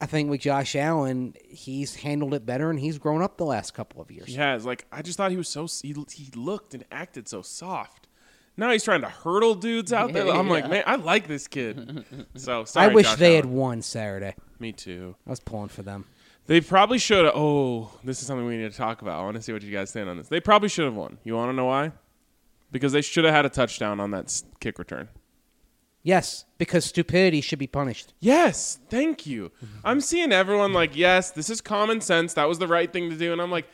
I 0.00 0.06
think 0.06 0.30
with 0.30 0.40
Josh 0.40 0.74
Allen, 0.74 1.34
he's 1.46 1.96
handled 1.96 2.32
it 2.32 2.46
better 2.46 2.70
and 2.70 2.80
he's 2.80 2.98
grown 2.98 3.20
up 3.20 3.36
the 3.36 3.44
last 3.44 3.74
couple 3.74 4.00
of 4.00 4.10
years. 4.10 4.28
He 4.28 4.34
has. 4.34 4.64
Like 4.64 4.86
I 4.90 5.02
just 5.02 5.18
thought 5.18 5.30
he 5.30 5.36
was 5.36 5.48
so. 5.48 5.66
He, 5.82 5.94
he 6.10 6.30
looked 6.34 6.72
and 6.72 6.84
acted 6.90 7.28
so 7.28 7.42
soft. 7.42 8.08
Now 8.60 8.70
he's 8.70 8.84
trying 8.84 9.00
to 9.00 9.08
hurdle 9.08 9.54
dudes 9.56 9.92
out 9.92 10.12
there. 10.12 10.28
I'm 10.32 10.48
like, 10.48 10.68
man, 10.68 10.84
I 10.86 10.96
like 10.96 11.26
this 11.26 11.48
kid. 11.48 12.04
So 12.36 12.64
sorry, 12.64 12.90
I 12.90 12.94
wish 12.94 13.06
Josh 13.06 13.18
they 13.18 13.26
Allen. 13.36 13.36
had 13.36 13.46
won 13.46 13.82
Saturday. 13.82 14.34
Me 14.60 14.70
too. 14.72 15.16
I 15.26 15.30
was 15.30 15.40
pulling 15.40 15.68
for 15.68 15.82
them. 15.82 16.04
They 16.46 16.60
probably 16.60 16.98
should 16.98 17.24
have. 17.24 17.34
Oh, 17.34 17.90
this 18.04 18.20
is 18.20 18.26
something 18.26 18.46
we 18.46 18.56
need 18.56 18.70
to 18.70 18.76
talk 18.76 19.02
about. 19.02 19.18
I 19.20 19.24
want 19.24 19.36
to 19.36 19.42
see 19.42 19.52
what 19.52 19.62
you 19.62 19.72
guys 19.72 19.90
stand 19.90 20.08
on 20.08 20.16
this. 20.18 20.28
They 20.28 20.40
probably 20.40 20.68
should 20.68 20.84
have 20.84 20.94
won. 20.94 21.18
You 21.24 21.34
want 21.34 21.48
to 21.50 21.52
know 21.54 21.64
why? 21.66 21.92
Because 22.72 22.92
they 22.92 23.00
should 23.02 23.24
have 23.24 23.34
had 23.34 23.44
a 23.46 23.48
touchdown 23.48 23.98
on 23.98 24.10
that 24.12 24.26
s- 24.26 24.44
kick 24.60 24.78
return. 24.78 25.08
Yes, 26.02 26.44
because 26.58 26.84
stupidity 26.84 27.40
should 27.40 27.58
be 27.58 27.66
punished. 27.66 28.14
Yes, 28.20 28.78
thank 28.88 29.26
you. 29.26 29.52
I'm 29.84 30.00
seeing 30.00 30.32
everyone 30.32 30.72
like, 30.72 30.96
yes, 30.96 31.30
this 31.30 31.50
is 31.50 31.60
common 31.60 32.00
sense. 32.00 32.34
That 32.34 32.48
was 32.48 32.58
the 32.58 32.68
right 32.68 32.90
thing 32.92 33.10
to 33.10 33.16
do, 33.16 33.32
and 33.32 33.40
I'm 33.40 33.50
like, 33.50 33.66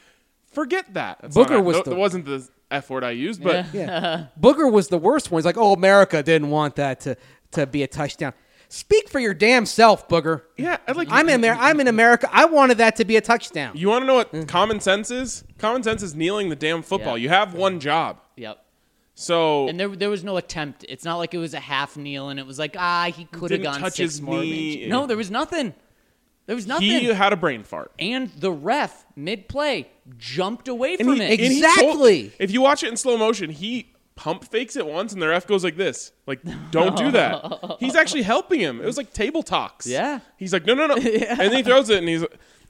forget 0.51 0.93
that. 0.95 1.19
That's 1.23 1.37
Booger 1.37 1.51
not- 1.51 1.65
was 1.65 1.77
no, 1.77 1.83
the- 1.85 1.91
that 1.91 1.97
wasn't 1.97 2.25
the 2.25 2.49
f 2.71 2.91
word 2.91 3.05
I 3.05 3.11
used, 3.13 3.43
but 3.43 3.67
Yeah. 3.73 4.27
Booger 4.41 4.71
was 4.71 4.89
the 4.89 4.99
worst 4.99 5.31
one. 5.31 5.39
He's 5.41 5.47
like, 5.47 5.57
oh, 5.59 5.73
America 5.73 6.23
didn't 6.23 6.51
want 6.51 6.77
that 6.77 7.01
to, 7.01 7.17
to 7.53 7.67
be 7.67 7.83
a 7.83 7.87
touchdown. 7.87 8.33
Speak 8.69 9.09
for 9.09 9.21
your 9.21 9.33
damn 9.35 9.65
self, 9.65 10.09
Booger. 10.09 10.43
yeah, 10.57 10.79
I 10.89 10.93
like. 10.93 11.07
I'm 11.11 11.29
in 11.29 11.41
there. 11.41 11.55
I'm 11.55 11.79
in 11.79 11.87
America. 11.87 12.29
I 12.33 12.47
wanted 12.47 12.79
that 12.79 12.97
to 12.97 13.05
be 13.05 13.17
a 13.17 13.21
touchdown. 13.21 13.73
You 13.77 13.89
want 13.89 14.03
to 14.03 14.07
know 14.07 14.15
what 14.17 14.49
common 14.49 14.81
sense 14.81 15.11
is? 15.13 15.45
Common 15.59 15.85
sense 15.85 16.03
is 16.03 16.17
kneeling 16.17 16.49
the 16.49 16.57
damn 16.57 16.83
football. 16.83 17.17
Yeah. 17.17 17.23
You 17.23 17.29
have 17.29 17.55
one 17.55 17.79
job, 17.79 18.19
Yep. 18.35 18.59
so 19.15 19.69
And 19.69 19.79
there, 19.79 19.89
there 19.89 20.11
was 20.11 20.25
no 20.25 20.37
attempt. 20.37 20.85
It's 20.89 21.05
not 21.05 21.17
like 21.19 21.33
it 21.33 21.39
was 21.39 21.55
a 21.55 21.61
half 21.61 21.97
kneel 21.97 22.29
and 22.29 22.41
it 22.41 22.47
was 22.47 22.59
like, 22.59 22.75
ah, 22.77 23.11
he 23.15 23.27
could 23.27 23.53
have 23.53 23.61
Didn't 23.61 23.73
gone 23.73 23.81
touch 23.81 23.95
six 23.95 24.15
his 24.15 24.21
more. 24.23 24.41
knee. 24.41 24.89
No, 24.89 25.07
there 25.07 25.17
was 25.17 25.31
nothing. 25.31 25.73
There 26.47 26.55
was 26.57 26.67
nothing. 26.67 26.87
he 26.89 27.05
had 27.07 27.33
a 27.33 27.37
brain 27.37 27.65
fart. 27.65 27.91
and 27.99 28.31
the 28.31 28.53
ref, 28.53 29.05
mid 29.17 29.49
play, 29.49 29.89
jumped 30.17 30.69
away 30.69 30.95
And 30.95 31.01
from 31.09 31.17
he- 31.17 31.23
it. 31.23 31.41
and 31.41 31.53
he 31.53 31.61
told- 31.61 31.75
Exactly. 31.77 32.33
if 32.39 32.51
you 32.53 32.61
watch 32.61 32.83
it 32.85 32.89
in 32.89 32.97
slow 32.97 33.17
motion, 33.17 33.51
he 33.51 33.93
pump 34.15 34.45
fakes 34.45 34.77
it 34.77 34.87
once, 34.87 35.13
and 35.13 35.21
the 35.21 35.29
ref 35.29 35.47
goes 35.47 35.63
like 35.65 35.77
this, 35.77 36.13
like, 36.27 36.41
"Don't 36.71 36.97
do 36.97 37.11
that." 37.11 37.77
He's 37.81 37.95
actually 37.97 38.23
helping 38.23 38.61
him. 38.61 38.81
It 38.81 38.87
was 38.87 38.97
like 38.97 39.13
table 39.13 39.43
talks. 39.43 39.87
Yeah. 39.87 40.21
He's 40.37 40.53
like, 40.53 40.65
"No, 40.65 40.75
no, 40.75 40.87
no," 40.87 40.95
and 40.97 41.05
then 41.05 41.53
he 41.53 41.63
throws 41.63 41.91
it, 41.91 41.99
and 41.99 42.09
he's, 42.09 42.25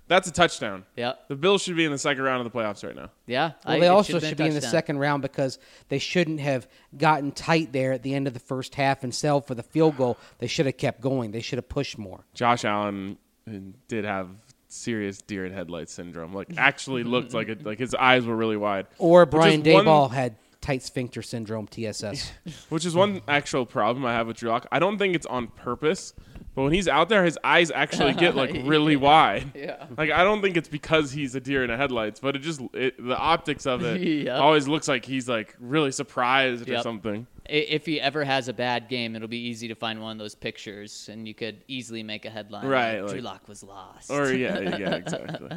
"That's 0.08 0.26
a 0.26 0.32
touchdown." 0.32 0.84
Yeah. 0.96 1.12
The 1.28 1.36
Bills 1.36 1.62
should 1.62 1.76
be 1.76 1.84
in 1.84 1.92
the 1.92 1.98
second 1.98 2.24
round 2.24 2.44
of 2.44 2.50
the 2.52 2.58
playoffs 2.58 2.82
right 2.82 2.96
now. 2.96 3.10
yeah. 3.26 3.52
Well, 3.64 3.76
I- 3.76 3.78
they 3.80 3.86
it 3.86 3.90
also 3.90 4.14
should've 4.18 4.22
been 4.22 4.26
a 4.26 4.28
should 4.30 4.38
be 4.38 4.44
in 4.46 4.54
the 4.54 4.60
second 4.62 4.98
round 4.98 5.22
because 5.22 5.58
they 5.88 5.98
shouldn't 6.00 6.40
have 6.40 6.66
gotten 6.96 7.30
tight 7.30 7.72
there 7.72 7.92
at 7.92 8.02
the 8.02 8.14
end 8.14 8.26
of 8.26 8.32
the 8.34 8.40
first 8.40 8.74
half 8.74 9.04
and 9.04 9.14
settled 9.14 9.46
for 9.46 9.54
the 9.54 9.62
field 9.62 9.96
goal. 9.96 10.16
They 10.38 10.46
should 10.48 10.66
have 10.66 10.78
kept 10.78 11.00
going. 11.00 11.30
They 11.30 11.42
should 11.42 11.58
have 11.58 11.68
pushed 11.68 11.96
more. 11.98 12.24
Josh 12.34 12.64
Allen 12.64 13.18
uh, 13.48 13.52
did 13.88 14.04
have 14.04 14.28
serious 14.68 15.20
deer 15.22 15.46
in 15.46 15.52
headlights 15.52 15.92
syndrome. 15.92 16.32
Like, 16.34 16.48
actually 16.56 17.04
looked 17.04 17.34
like 17.34 17.48
it. 17.48 17.64
Like 17.64 17.78
his 17.78 17.94
eyes 17.94 18.26
were 18.26 18.36
really 18.36 18.56
wide. 18.56 18.86
Or 18.98 19.20
Which 19.20 19.28
is 19.28 19.30
Brian 19.34 19.62
one- 19.62 19.84
Dayball 19.84 20.10
had 20.10 20.36
tight 20.60 20.82
sphincter 20.82 21.22
syndrome, 21.22 21.66
TSS. 21.68 22.32
Which 22.70 22.84
is 22.84 22.94
one 22.94 23.20
actual 23.28 23.64
problem 23.66 24.04
I 24.04 24.12
have 24.14 24.26
with 24.26 24.36
Drew 24.38 24.50
Lock. 24.50 24.66
I 24.72 24.78
don't 24.78 24.98
think 24.98 25.14
it's 25.14 25.26
on 25.26 25.46
purpose, 25.48 26.12
but 26.56 26.62
when 26.64 26.72
he's 26.72 26.88
out 26.88 27.08
there, 27.08 27.24
his 27.24 27.38
eyes 27.44 27.70
actually 27.70 28.14
get 28.14 28.34
like 28.34 28.50
really 28.64 28.96
wide. 28.96 29.52
Yeah. 29.54 29.86
Like 29.96 30.10
I 30.10 30.24
don't 30.24 30.42
think 30.42 30.56
it's 30.56 30.68
because 30.68 31.12
he's 31.12 31.34
a 31.36 31.40
deer 31.40 31.62
in 31.62 31.70
the 31.70 31.76
headlights, 31.76 32.18
but 32.18 32.34
it 32.34 32.40
just 32.40 32.60
it, 32.72 32.96
the 33.02 33.16
optics 33.16 33.64
of 33.66 33.84
it 33.84 34.00
Yep. 34.00 34.40
always 34.40 34.66
looks 34.66 34.88
like 34.88 35.04
he's 35.04 35.28
like 35.28 35.54
really 35.60 35.92
surprised 35.92 36.68
or 36.68 36.80
something. 36.82 37.26
I- 37.48 37.52
If 37.52 37.86
he 37.86 38.00
ever 38.00 38.24
has 38.24 38.48
a 38.48 38.52
bad 38.52 38.88
game, 38.88 39.14
it'll 39.16 39.28
be 39.28 39.38
easy 39.48 39.68
to 39.68 39.74
find 39.74 40.00
one 40.00 40.12
of 40.12 40.18
those 40.18 40.34
pictures, 40.34 41.08
and 41.10 41.26
you 41.26 41.34
could 41.34 41.62
easily 41.68 42.02
make 42.02 42.24
a 42.24 42.30
headline. 42.30 42.66
Right, 42.66 43.00
like, 43.00 43.10
Drew 43.12 43.20
Lock 43.20 43.48
was 43.48 43.62
lost. 43.62 44.10
Or 44.10 44.32
yeah, 44.34 44.76
yeah, 44.78 44.94
exactly. 44.96 45.50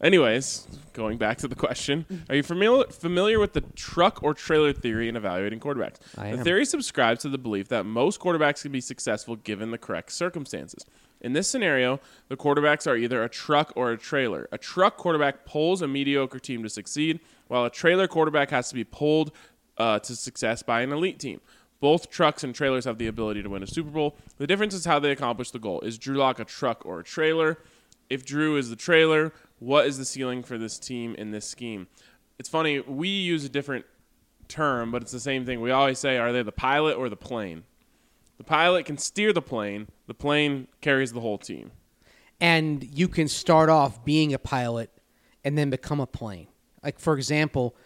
Anyways, 0.00 0.66
going 0.92 1.18
back 1.18 1.38
to 1.38 1.48
the 1.48 1.54
question, 1.54 2.24
are 2.28 2.34
you 2.36 2.42
familiar 2.42 2.84
familiar 2.90 3.38
with 3.38 3.52
the 3.52 3.60
truck 3.60 4.22
or 4.22 4.34
trailer 4.34 4.72
theory 4.72 5.08
in 5.08 5.16
evaluating 5.16 5.60
quarterbacks? 5.60 5.96
I 6.18 6.28
am. 6.28 6.38
the 6.38 6.44
theory 6.44 6.64
subscribes 6.64 7.22
to 7.22 7.28
the 7.28 7.38
belief 7.38 7.68
that 7.68 7.84
most 7.86 8.18
quarterbacks 8.20 8.62
can 8.62 8.72
be 8.72 8.80
successful 8.80 9.36
given 9.36 9.70
the 9.70 9.78
correct 9.78 10.12
circumstances. 10.12 10.84
In 11.20 11.34
this 11.34 11.46
scenario, 11.46 12.00
the 12.28 12.36
quarterbacks 12.36 12.84
are 12.90 12.96
either 12.96 13.22
a 13.22 13.28
truck 13.28 13.72
or 13.76 13.92
a 13.92 13.96
trailer. 13.96 14.48
A 14.50 14.58
truck 14.58 14.96
quarterback 14.96 15.44
pulls 15.44 15.80
a 15.80 15.86
mediocre 15.86 16.40
team 16.40 16.64
to 16.64 16.68
succeed, 16.68 17.20
while 17.46 17.64
a 17.64 17.70
trailer 17.70 18.08
quarterback 18.08 18.50
has 18.50 18.68
to 18.70 18.74
be 18.74 18.82
pulled 18.82 19.30
uh, 19.78 19.98
to 20.00 20.16
success 20.16 20.62
by 20.62 20.82
an 20.82 20.92
elite 20.92 21.18
team. 21.18 21.40
Both 21.80 22.10
trucks 22.10 22.44
and 22.44 22.54
trailers 22.54 22.84
have 22.84 22.98
the 22.98 23.08
ability 23.08 23.42
to 23.42 23.48
win 23.48 23.62
a 23.62 23.66
Super 23.66 23.90
Bowl. 23.90 24.16
The 24.38 24.46
difference 24.46 24.74
is 24.74 24.84
how 24.84 24.98
they 25.00 25.10
accomplish 25.10 25.50
the 25.50 25.58
goal. 25.58 25.80
Is 25.80 25.98
Drew 25.98 26.16
Lock 26.16 26.38
a 26.38 26.44
truck 26.44 26.86
or 26.86 27.00
a 27.00 27.04
trailer? 27.04 27.58
If 28.08 28.24
Drew 28.24 28.56
is 28.56 28.70
the 28.70 28.76
trailer, 28.76 29.32
what 29.58 29.86
is 29.86 29.98
the 29.98 30.04
ceiling 30.04 30.42
for 30.42 30.58
this 30.58 30.78
team 30.78 31.14
in 31.16 31.30
this 31.32 31.46
scheme? 31.48 31.88
It's 32.38 32.48
funny, 32.48 32.80
we 32.80 33.08
use 33.08 33.44
a 33.44 33.48
different 33.48 33.84
term, 34.48 34.90
but 34.90 35.02
it's 35.02 35.12
the 35.12 35.20
same 35.20 35.44
thing. 35.44 35.60
We 35.60 35.70
always 35.70 35.98
say, 35.98 36.18
are 36.18 36.32
they 36.32 36.42
the 36.42 36.52
pilot 36.52 36.96
or 36.96 37.08
the 37.08 37.16
plane? 37.16 37.64
The 38.38 38.44
pilot 38.44 38.86
can 38.86 38.98
steer 38.98 39.32
the 39.32 39.42
plane, 39.42 39.88
the 40.06 40.14
plane 40.14 40.68
carries 40.80 41.12
the 41.12 41.20
whole 41.20 41.38
team. 41.38 41.72
and 42.40 42.82
you 42.82 43.06
can 43.06 43.28
start 43.28 43.70
off 43.70 44.04
being 44.04 44.34
a 44.34 44.38
pilot 44.38 44.90
and 45.44 45.56
then 45.56 45.70
become 45.70 46.00
a 46.00 46.06
plane. 46.06 46.48
Like 46.82 46.98
for 46.98 47.16
example, 47.16 47.76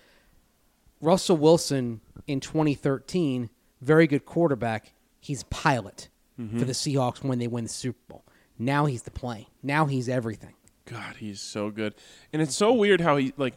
Russell 1.01 1.36
Wilson 1.36 2.01
in 2.26 2.40
2013, 2.40 3.51
very 3.80 4.07
good 4.07 4.24
quarterback. 4.24 4.92
He's 5.20 5.42
pilot 5.44 6.09
Mm-hmm. 6.38 6.59
for 6.59 6.66
the 6.66 6.74
Seahawks 6.74 7.24
when 7.24 7.38
they 7.38 7.47
win 7.47 7.64
the 7.64 7.70
Super 7.70 7.99
Bowl. 8.09 8.22
Now 8.59 8.84
he's 8.84 9.05
the 9.05 9.11
plane. 9.11 9.47
Now 9.62 9.86
he's 9.86 10.07
everything. 10.07 10.53
God, 10.84 11.16
he's 11.16 11.40
so 11.40 11.70
good. 11.70 11.94
And 12.30 12.42
it's 12.42 12.55
so 12.55 12.74
weird 12.74 13.01
how 13.01 13.16
he 13.16 13.32
like 13.38 13.55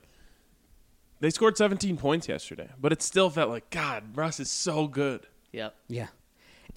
they 1.19 1.29
scored 1.29 1.57
17 1.57 1.97
points 1.97 2.29
yesterday, 2.29 2.69
but 2.79 2.93
it 2.93 3.01
still 3.01 3.29
felt 3.29 3.49
like 3.49 3.69
God, 3.69 4.15
Russ 4.15 4.39
is 4.39 4.49
so 4.49 4.87
good. 4.87 5.27
Yep. 5.51 5.75
Yeah, 5.89 6.07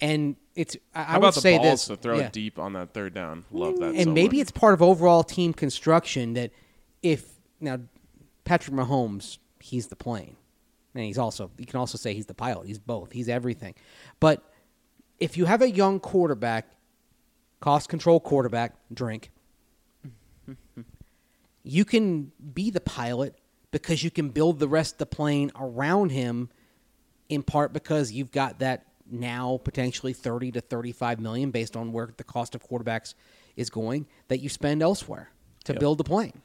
and 0.01 0.35
it's 0.57 0.75
I, 0.93 0.99
I 0.99 1.03
How 1.03 1.13
would 1.13 1.17
about 1.19 1.33
the 1.35 1.39
say 1.41 1.57
balls 1.57 1.69
this 1.71 1.85
to 1.85 1.95
throw 1.95 2.17
yeah. 2.17 2.25
it 2.25 2.33
deep 2.33 2.59
on 2.59 2.73
that 2.73 2.93
third 2.93 3.13
down? 3.13 3.45
Love 3.49 3.77
that. 3.79 3.95
and 3.95 4.03
so 4.03 4.11
maybe 4.11 4.35
much. 4.39 4.41
it's 4.41 4.51
part 4.51 4.73
of 4.73 4.81
overall 4.81 5.23
team 5.23 5.53
construction 5.53 6.33
that 6.33 6.51
if 7.01 7.25
now 7.61 7.79
Patrick 8.43 8.75
Mahomes, 8.75 9.37
he's 9.61 9.87
the 9.87 9.95
plane, 9.95 10.35
and 10.95 11.03
he's 11.05 11.17
also 11.17 11.51
you 11.57 11.65
can 11.65 11.79
also 11.79 11.97
say 11.97 12.13
he's 12.13 12.25
the 12.25 12.33
pilot. 12.33 12.67
He's 12.67 12.79
both. 12.79 13.11
He's 13.11 13.29
everything. 13.29 13.75
But 14.19 14.43
if 15.19 15.37
you 15.37 15.45
have 15.45 15.61
a 15.61 15.69
young 15.69 15.99
quarterback, 15.99 16.67
cost 17.59 17.89
control 17.89 18.19
quarterback, 18.19 18.75
drink, 18.93 19.31
you 21.63 21.85
can 21.85 22.31
be 22.53 22.69
the 22.69 22.81
pilot 22.81 23.35
because 23.71 24.03
you 24.03 24.11
can 24.11 24.29
build 24.29 24.59
the 24.59 24.67
rest 24.67 24.95
of 24.95 24.97
the 24.99 25.05
plane 25.05 25.51
around 25.59 26.11
him. 26.11 26.49
In 27.29 27.41
part 27.41 27.73
because 27.73 28.11
you've 28.11 28.31
got 28.31 28.59
that 28.59 28.85
now 29.09 29.59
potentially 29.63 30.13
30 30.13 30.51
to 30.51 30.61
35 30.61 31.19
million 31.19 31.51
based 31.51 31.75
on 31.75 31.91
where 31.91 32.09
the 32.17 32.23
cost 32.23 32.53
of 32.53 32.61
quarterbacks 32.67 33.15
is 33.55 33.69
going 33.69 34.05
that 34.27 34.39
you 34.39 34.49
spend 34.49 34.83
elsewhere 34.83 35.29
to 35.63 35.73
Yep. 35.73 35.79
build 35.79 35.97
the 35.97 36.03
plane. 36.03 36.41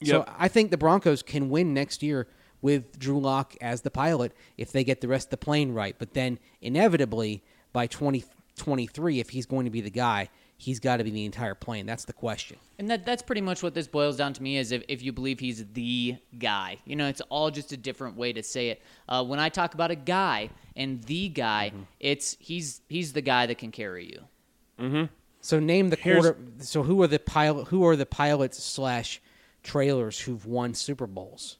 Yep. 0.00 0.08
So 0.26 0.32
I 0.38 0.48
think 0.48 0.70
the 0.70 0.78
Broncos 0.78 1.22
can 1.22 1.50
win 1.50 1.72
next 1.74 2.02
year 2.02 2.26
with 2.62 2.98
Drew 2.98 3.18
Lock 3.20 3.56
as 3.60 3.82
the 3.82 3.90
pilot 3.90 4.32
if 4.56 4.72
they 4.72 4.84
get 4.84 5.00
the 5.00 5.08
rest 5.08 5.26
of 5.26 5.30
the 5.30 5.36
plane 5.38 5.72
right. 5.72 5.94
But 5.98 6.14
then 6.14 6.38
inevitably 6.60 7.42
by 7.72 7.86
2023, 7.86 9.20
if 9.20 9.30
he's 9.30 9.46
going 9.46 9.64
to 9.64 9.70
be 9.70 9.80
the 9.80 9.90
guy, 9.90 10.28
he's 10.56 10.78
got 10.80 10.98
to 10.98 11.04
be 11.04 11.10
the 11.10 11.24
entire 11.24 11.54
plane. 11.54 11.86
That's 11.86 12.04
the 12.04 12.12
question. 12.12 12.58
And 12.78 12.90
that 12.90 13.04
that's 13.06 13.22
pretty 13.22 13.40
much 13.40 13.62
what 13.62 13.74
this 13.74 13.86
boils 13.88 14.16
down 14.16 14.32
to 14.34 14.42
me 14.42 14.56
is 14.56 14.72
if, 14.72 14.82
if 14.88 15.02
you 15.02 15.12
believe 15.12 15.38
he's 15.40 15.64
the 15.72 16.16
guy. 16.38 16.78
You 16.84 16.96
know, 16.96 17.08
it's 17.08 17.20
all 17.22 17.50
just 17.50 17.72
a 17.72 17.76
different 17.76 18.16
way 18.16 18.32
to 18.32 18.42
say 18.42 18.68
it. 18.70 18.82
Uh, 19.08 19.24
when 19.24 19.38
I 19.38 19.48
talk 19.48 19.74
about 19.74 19.90
a 19.90 19.94
guy 19.96 20.50
and 20.76 21.02
the 21.04 21.28
guy, 21.28 21.70
Mm-hmm. 21.74 21.82
it's 22.00 22.36
he's 22.40 22.80
he's 22.88 23.12
the 23.12 23.20
guy 23.22 23.46
that 23.46 23.58
can 23.58 23.70
carry 23.70 24.06
you. 24.06 25.08
So 25.42 25.58
name 25.60 25.88
the 25.90 25.96
Here's- 25.96 26.22
quarter. 26.22 26.38
So 26.58 26.82
who 26.82 27.00
are 27.02 27.06
the 27.06 27.18
pilot? 27.18 27.68
Who 27.68 27.84
are 27.86 27.96
the 27.96 28.06
pilots 28.06 28.62
slash 28.62 29.20
trailers 29.62 30.18
who've 30.20 30.44
won 30.46 30.74
Super 30.74 31.06
Bowls? 31.06 31.56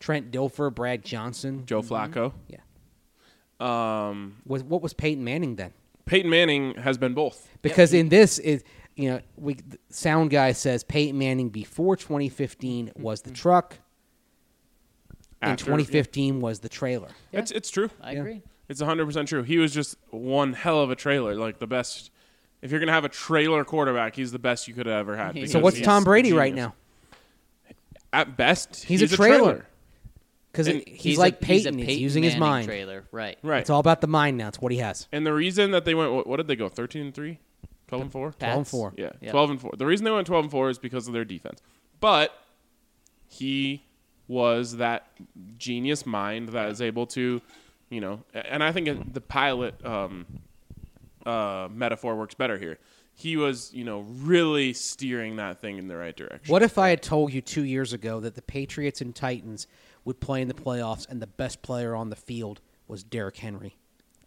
Trent 0.00 0.30
Dilfer, 0.30 0.74
Brad 0.74 1.04
Johnson. 1.04 1.64
Joe 1.66 1.82
Flacco. 1.82 2.32
Yeah. 2.48 2.58
Um, 3.60 4.36
Was 4.46 4.62
what 4.62 4.82
was 4.82 4.92
Peyton 4.92 5.24
Manning 5.24 5.56
then? 5.56 5.72
Peyton 6.06 6.30
Manning 6.30 6.74
has 6.76 6.96
been 6.96 7.14
both. 7.14 7.48
Because 7.62 7.92
in 7.92 8.08
this 8.08 8.38
is 8.38 8.62
you 8.94 9.10
know 9.10 9.20
we 9.36 9.54
the 9.54 9.78
sound 9.90 10.30
guy 10.30 10.52
says 10.52 10.84
Peyton 10.84 11.18
Manning 11.18 11.48
before 11.48 11.96
2015 11.96 12.92
was 12.96 13.22
the 13.22 13.30
truck. 13.32 13.78
In 15.42 15.48
After- 15.50 15.64
2015 15.66 16.40
was 16.40 16.60
the 16.60 16.68
trailer. 16.68 17.08
It's 17.32 17.50
it's 17.50 17.70
true. 17.70 17.90
I 18.00 18.12
Yeah. 18.12 18.18
agree. 18.20 18.42
It's 18.68 18.82
100% 18.82 19.26
true. 19.26 19.42
He 19.44 19.56
was 19.58 19.72
just 19.72 19.96
one 20.10 20.52
hell 20.52 20.80
of 20.82 20.90
a 20.90 20.94
trailer, 20.96 21.34
like 21.34 21.58
the 21.58 21.66
best. 21.66 22.10
If 22.60 22.70
you're 22.70 22.80
going 22.80 22.88
to 22.88 22.92
have 22.92 23.04
a 23.06 23.08
trailer 23.08 23.64
quarterback, 23.64 24.14
he's 24.14 24.30
the 24.30 24.38
best 24.38 24.68
you 24.68 24.74
could 24.74 24.84
have 24.86 24.96
ever 24.98 25.16
had. 25.16 25.28
So 25.36 25.40
because 25.40 25.54
what's 25.62 25.76
he's 25.78 25.86
Tom 25.86 26.04
Brady 26.04 26.32
right 26.34 26.50
genius. 26.52 26.66
now? 26.66 26.74
At 28.12 28.36
best, 28.36 28.84
He's 28.84 29.00
he's, 29.00 29.12
a 29.12 29.16
trailer. 29.16 29.66
Because 30.58 30.74
And 30.74 30.82
he's, 30.88 31.16
a- 31.18 31.20
like 31.20 31.44
he's 31.44 31.66
a 31.66 31.70
Peyton. 31.70 31.78
He's, 31.78 32.00
using 32.00 32.24
his 32.24 32.36
mind. 32.36 32.66
Trailer, 32.66 33.04
right? 33.12 33.38
Right. 33.44 33.60
It's 33.60 33.70
all 33.70 33.78
about 33.78 34.00
the 34.00 34.08
mind 34.08 34.36
now. 34.36 34.48
It's 34.48 34.60
what 34.60 34.72
he 34.72 34.78
has. 34.78 35.06
and 35.12 35.24
the 35.24 35.32
reason 35.32 35.70
that 35.70 35.84
they 35.84 35.94
went, 35.94 36.12
what, 36.12 36.26
what 36.26 36.38
did 36.38 36.48
they 36.48 36.56
go? 36.56 36.68
13 36.68 37.00
and 37.02 37.14
3? 37.14 37.38
12 37.86 38.02
and 38.02 38.10
4? 38.12 38.32
12 38.32 38.56
and 38.56 38.66
4. 38.66 38.94
Yeah, 38.96 39.10
Yeah. 39.20 39.30
12 39.30 39.50
and 39.50 39.60
4. 39.60 39.72
The 39.78 39.86
reason 39.86 40.04
they 40.04 40.10
went 40.10 40.26
12 40.26 40.46
and 40.46 40.50
4 40.50 40.70
is 40.70 40.78
because 40.80 41.06
of 41.06 41.12
their 41.14 41.24
defense. 41.24 41.62
But 42.00 42.32
he 43.28 43.84
was 44.26 44.78
that 44.78 45.06
genius 45.58 46.04
mind 46.04 46.48
that 46.48 46.70
is 46.70 46.82
able 46.82 47.06
to, 47.06 47.40
you 47.88 48.00
know, 48.00 48.24
and 48.34 48.64
I 48.64 48.72
think 48.72 49.14
the 49.14 49.20
pilot 49.20 49.74
um, 49.86 50.26
uh, 51.24 51.68
metaphor 51.70 52.16
works 52.16 52.34
better 52.34 52.58
here. 52.58 52.78
He 53.14 53.36
was, 53.36 53.72
you 53.72 53.84
know, 53.84 54.00
really 54.00 54.72
steering 54.72 55.36
that 55.36 55.60
thing 55.60 55.78
in 55.78 55.86
the 55.88 55.96
right 55.96 56.16
direction. 56.16 56.52
What 56.52 56.62
if 56.62 56.78
I 56.78 56.88
had 56.90 57.02
told 57.02 57.32
you 57.32 57.40
two 57.40 57.64
years 57.64 57.92
ago 57.92 58.18
that 58.20 58.34
the 58.34 58.42
Patriots 58.42 59.00
and 59.00 59.14
Titans 59.14 59.66
would 60.08 60.20
play 60.20 60.40
in 60.40 60.48
the 60.48 60.54
playoffs 60.54 61.06
and 61.08 61.20
the 61.20 61.26
best 61.26 61.60
player 61.60 61.94
on 61.94 62.08
the 62.08 62.16
field 62.16 62.60
was 62.88 63.04
Derrick 63.04 63.36
Henry? 63.36 63.76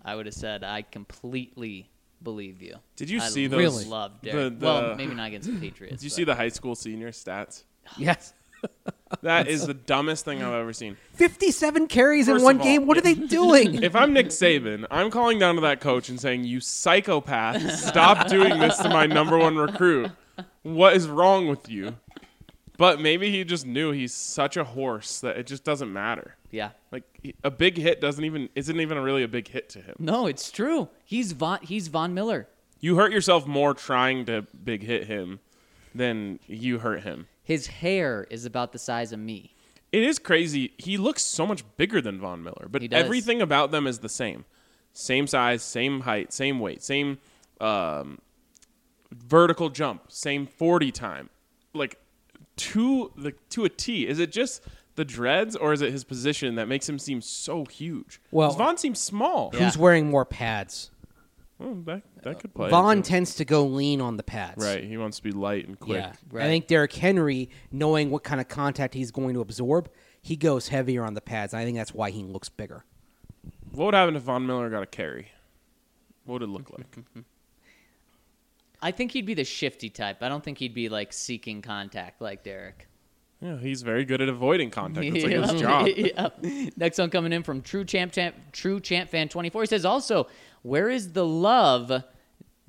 I 0.05 0.13
would 0.15 0.27
have 0.27 0.35
said 0.35 0.63
I 0.63 0.83
completely 0.83 1.89
believe 2.21 2.61
you. 2.61 2.75
Did 2.95 3.09
you 3.09 3.19
I 3.19 3.27
see 3.27 3.47
those- 3.47 3.57
Really? 3.57 3.85
Love 3.85 4.11
the- 4.21 4.29
Derrick. 4.31 4.59
the- 4.59 4.65
well, 4.65 4.95
maybe 4.95 5.15
not 5.15 5.27
against 5.29 5.49
the 5.51 5.59
Patriots. 5.59 5.97
Did 5.97 6.03
you 6.03 6.09
but- 6.11 6.15
see 6.15 6.23
the 6.23 6.35
high 6.35 6.49
school 6.49 6.75
senior 6.75 7.09
stats? 7.11 7.63
Yes. 7.97 8.33
That 9.23 9.47
is 9.49 9.65
the 9.67 9.73
dumbest 9.73 10.23
thing 10.23 10.41
I've 10.41 10.53
ever 10.53 10.71
seen. 10.71 10.95
57 11.15 11.87
carries 11.87 12.29
in 12.29 12.41
one 12.41 12.59
all, 12.59 12.63
game. 12.63 12.85
What 12.85 12.97
are 12.97 13.01
they 13.01 13.13
doing? 13.39 13.83
If 13.83 13.93
I'm 13.93 14.13
Nick 14.13 14.27
Saban, 14.27 14.85
I'm 14.89 15.11
calling 15.11 15.37
down 15.37 15.55
to 15.55 15.61
that 15.61 15.81
coach 15.81 16.07
and 16.07 16.17
saying, 16.21 16.45
"You 16.45 16.61
psychopath! 16.61 17.59
Stop 17.73 18.27
doing 18.29 18.57
this 18.59 18.77
to 18.77 18.87
my 18.87 19.07
number 19.07 19.37
one 19.37 19.57
recruit. 19.57 20.11
What 20.63 20.95
is 20.95 21.09
wrong 21.09 21.47
with 21.49 21.67
you?" 21.69 21.95
But 22.81 22.99
maybe 22.99 23.29
he 23.29 23.43
just 23.43 23.63
knew 23.63 23.91
he's 23.91 24.11
such 24.11 24.57
a 24.57 24.63
horse 24.63 25.19
that 25.19 25.37
it 25.37 25.45
just 25.45 25.63
doesn't 25.63 25.93
matter. 25.93 26.35
Yeah. 26.49 26.71
Like 26.91 27.03
he- 27.21 27.35
a 27.43 27.51
big 27.51 27.77
hit 27.77 28.01
doesn't 28.01 28.25
even 28.25 28.49
isn't 28.55 28.79
even 28.79 28.97
really 28.97 29.21
a 29.21 29.27
big 29.27 29.47
hit 29.49 29.69
to 29.69 29.81
him. 29.81 29.97
No, 29.99 30.25
it's 30.25 30.49
true. 30.49 30.89
He's 31.05 31.33
Von. 31.33 31.59
He's 31.61 31.89
Von 31.89 32.15
Miller. 32.15 32.49
You 32.79 32.95
hurt 32.95 33.11
yourself 33.11 33.45
more 33.45 33.75
trying 33.75 34.25
to 34.25 34.47
big 34.63 34.81
hit 34.81 35.05
him 35.05 35.41
than 35.93 36.39
you 36.47 36.79
hurt 36.79 37.03
him. 37.03 37.27
His 37.43 37.67
hair 37.67 38.25
is 38.31 38.45
about 38.45 38.71
the 38.71 38.79
size 38.79 39.11
of 39.11 39.19
me. 39.19 39.53
It 39.91 40.01
is 40.01 40.17
crazy. 40.17 40.73
He 40.79 40.97
looks 40.97 41.21
so 41.21 41.45
much 41.45 41.63
bigger 41.77 42.01
than 42.01 42.19
Von 42.19 42.41
Miller, 42.41 42.67
but 42.67 42.81
everything 42.91 43.43
about 43.43 43.69
them 43.69 43.85
is 43.85 43.99
the 43.99 44.09
same. 44.09 44.43
Same 44.91 45.27
size, 45.27 45.61
same 45.61 45.99
height, 45.99 46.33
same 46.33 46.59
weight, 46.59 46.81
same 46.81 47.19
um, 47.59 48.17
vertical 49.11 49.69
jump, 49.69 50.11
same 50.11 50.47
40 50.47 50.91
time. 50.91 51.29
Like 51.75 52.00
to 52.71 53.11
the 53.17 53.33
to 53.49 53.65
a 53.65 53.69
T. 53.69 54.07
Is 54.07 54.19
it 54.19 54.31
just 54.31 54.61
the 54.95 55.05
dreads 55.05 55.55
or 55.55 55.73
is 55.73 55.81
it 55.81 55.91
his 55.91 56.03
position 56.03 56.55
that 56.55 56.67
makes 56.67 56.87
him 56.87 56.99
seem 56.99 57.21
so 57.21 57.65
huge? 57.65 58.21
Well- 58.31 58.49
'Cause 58.49 58.57
Von 58.57 58.77
seems 58.77 58.99
small. 58.99 59.49
Yeah. 59.53 59.65
Who's 59.65 59.77
wearing 59.77 60.09
more 60.09 60.25
pads? 60.25 60.91
Well, 61.57 61.75
that, 61.85 62.01
that 62.23 62.39
could 62.39 62.53
play. 62.55 62.69
Von 62.71 62.97
into 62.97 63.07
it. 63.07 63.09
tends 63.11 63.35
to 63.35 63.45
go 63.45 63.65
lean 63.67 64.01
on 64.01 64.17
the 64.17 64.23
pads. 64.23 64.63
right. 64.65 64.83
He 64.83 64.97
wants 64.97 65.17
to 65.17 65.23
be 65.23 65.31
light 65.31 65.67
and 65.67 65.79
quick. 65.79 65.99
Yeah. 65.99 66.13
Right. 66.31 66.45
I 66.45 66.47
think 66.47 66.65
Derrick 66.67 66.91
Henry, 66.93 67.49
knowing 67.71 68.09
what 68.09 68.23
kind 68.23 68.41
of 68.41 68.47
contact 68.47 68.95
he's 68.95 69.11
going 69.11 69.35
to 69.35 69.41
absorb, 69.41 69.87
he 70.23 70.35
goes 70.35 70.69
heavier 70.69 71.03
on 71.03 71.13
the 71.13 71.21
pads. 71.21 71.53
I 71.53 71.63
think 71.63 71.77
that's 71.77 71.93
why 71.93 72.09
he 72.09 72.23
looks 72.23 72.49
bigger. 72.49 72.83
What 73.71 73.85
would 73.85 73.93
happen 73.93 74.15
if 74.15 74.23
Von 74.23 74.45
Miller 74.47 74.69
got 74.71 74.81
a 74.83 74.87
carry? 74.87 75.27
What 76.25 76.33
would 76.41 76.41
it 76.43 76.51
look 76.51 76.71
like? 76.71 76.97
I 78.81 78.91
think 78.91 79.11
he'd 79.11 79.25
be 79.25 79.33
the 79.33 79.43
shifty 79.43 79.89
type. 79.89 80.21
I 80.23 80.29
don't 80.29 80.43
think 80.43 80.57
he'd 80.57 80.73
be 80.73 80.89
like 80.89 81.13
seeking 81.13 81.61
contact 81.61 82.21
like 82.21 82.43
Derrick. 82.43 82.87
yeah, 83.41 83.57
he's 83.57 83.81
very 83.83 84.05
good 84.05 84.21
at 84.21 84.29
avoiding 84.29 84.69
contact. 84.71 85.13
That's 85.13 85.23
like 85.25 85.51
his 85.51 85.61
job. 85.61 85.87
Yeah. 85.95 86.29
Next 86.77 86.97
one 86.97 87.09
coming 87.09 87.31
in 87.33 87.43
from 87.43 87.61
True 87.61 87.85
Champ, 87.85 88.11
Champ 88.11 88.35
True 88.51 88.79
Champ 88.79 89.09
Fan 89.09 89.29
24. 89.29 89.61
He 89.63 89.65
says 89.67 89.85
also, 89.85 90.27
where 90.63 90.89
is 90.89 91.13
the 91.13 91.25
love 91.25 92.03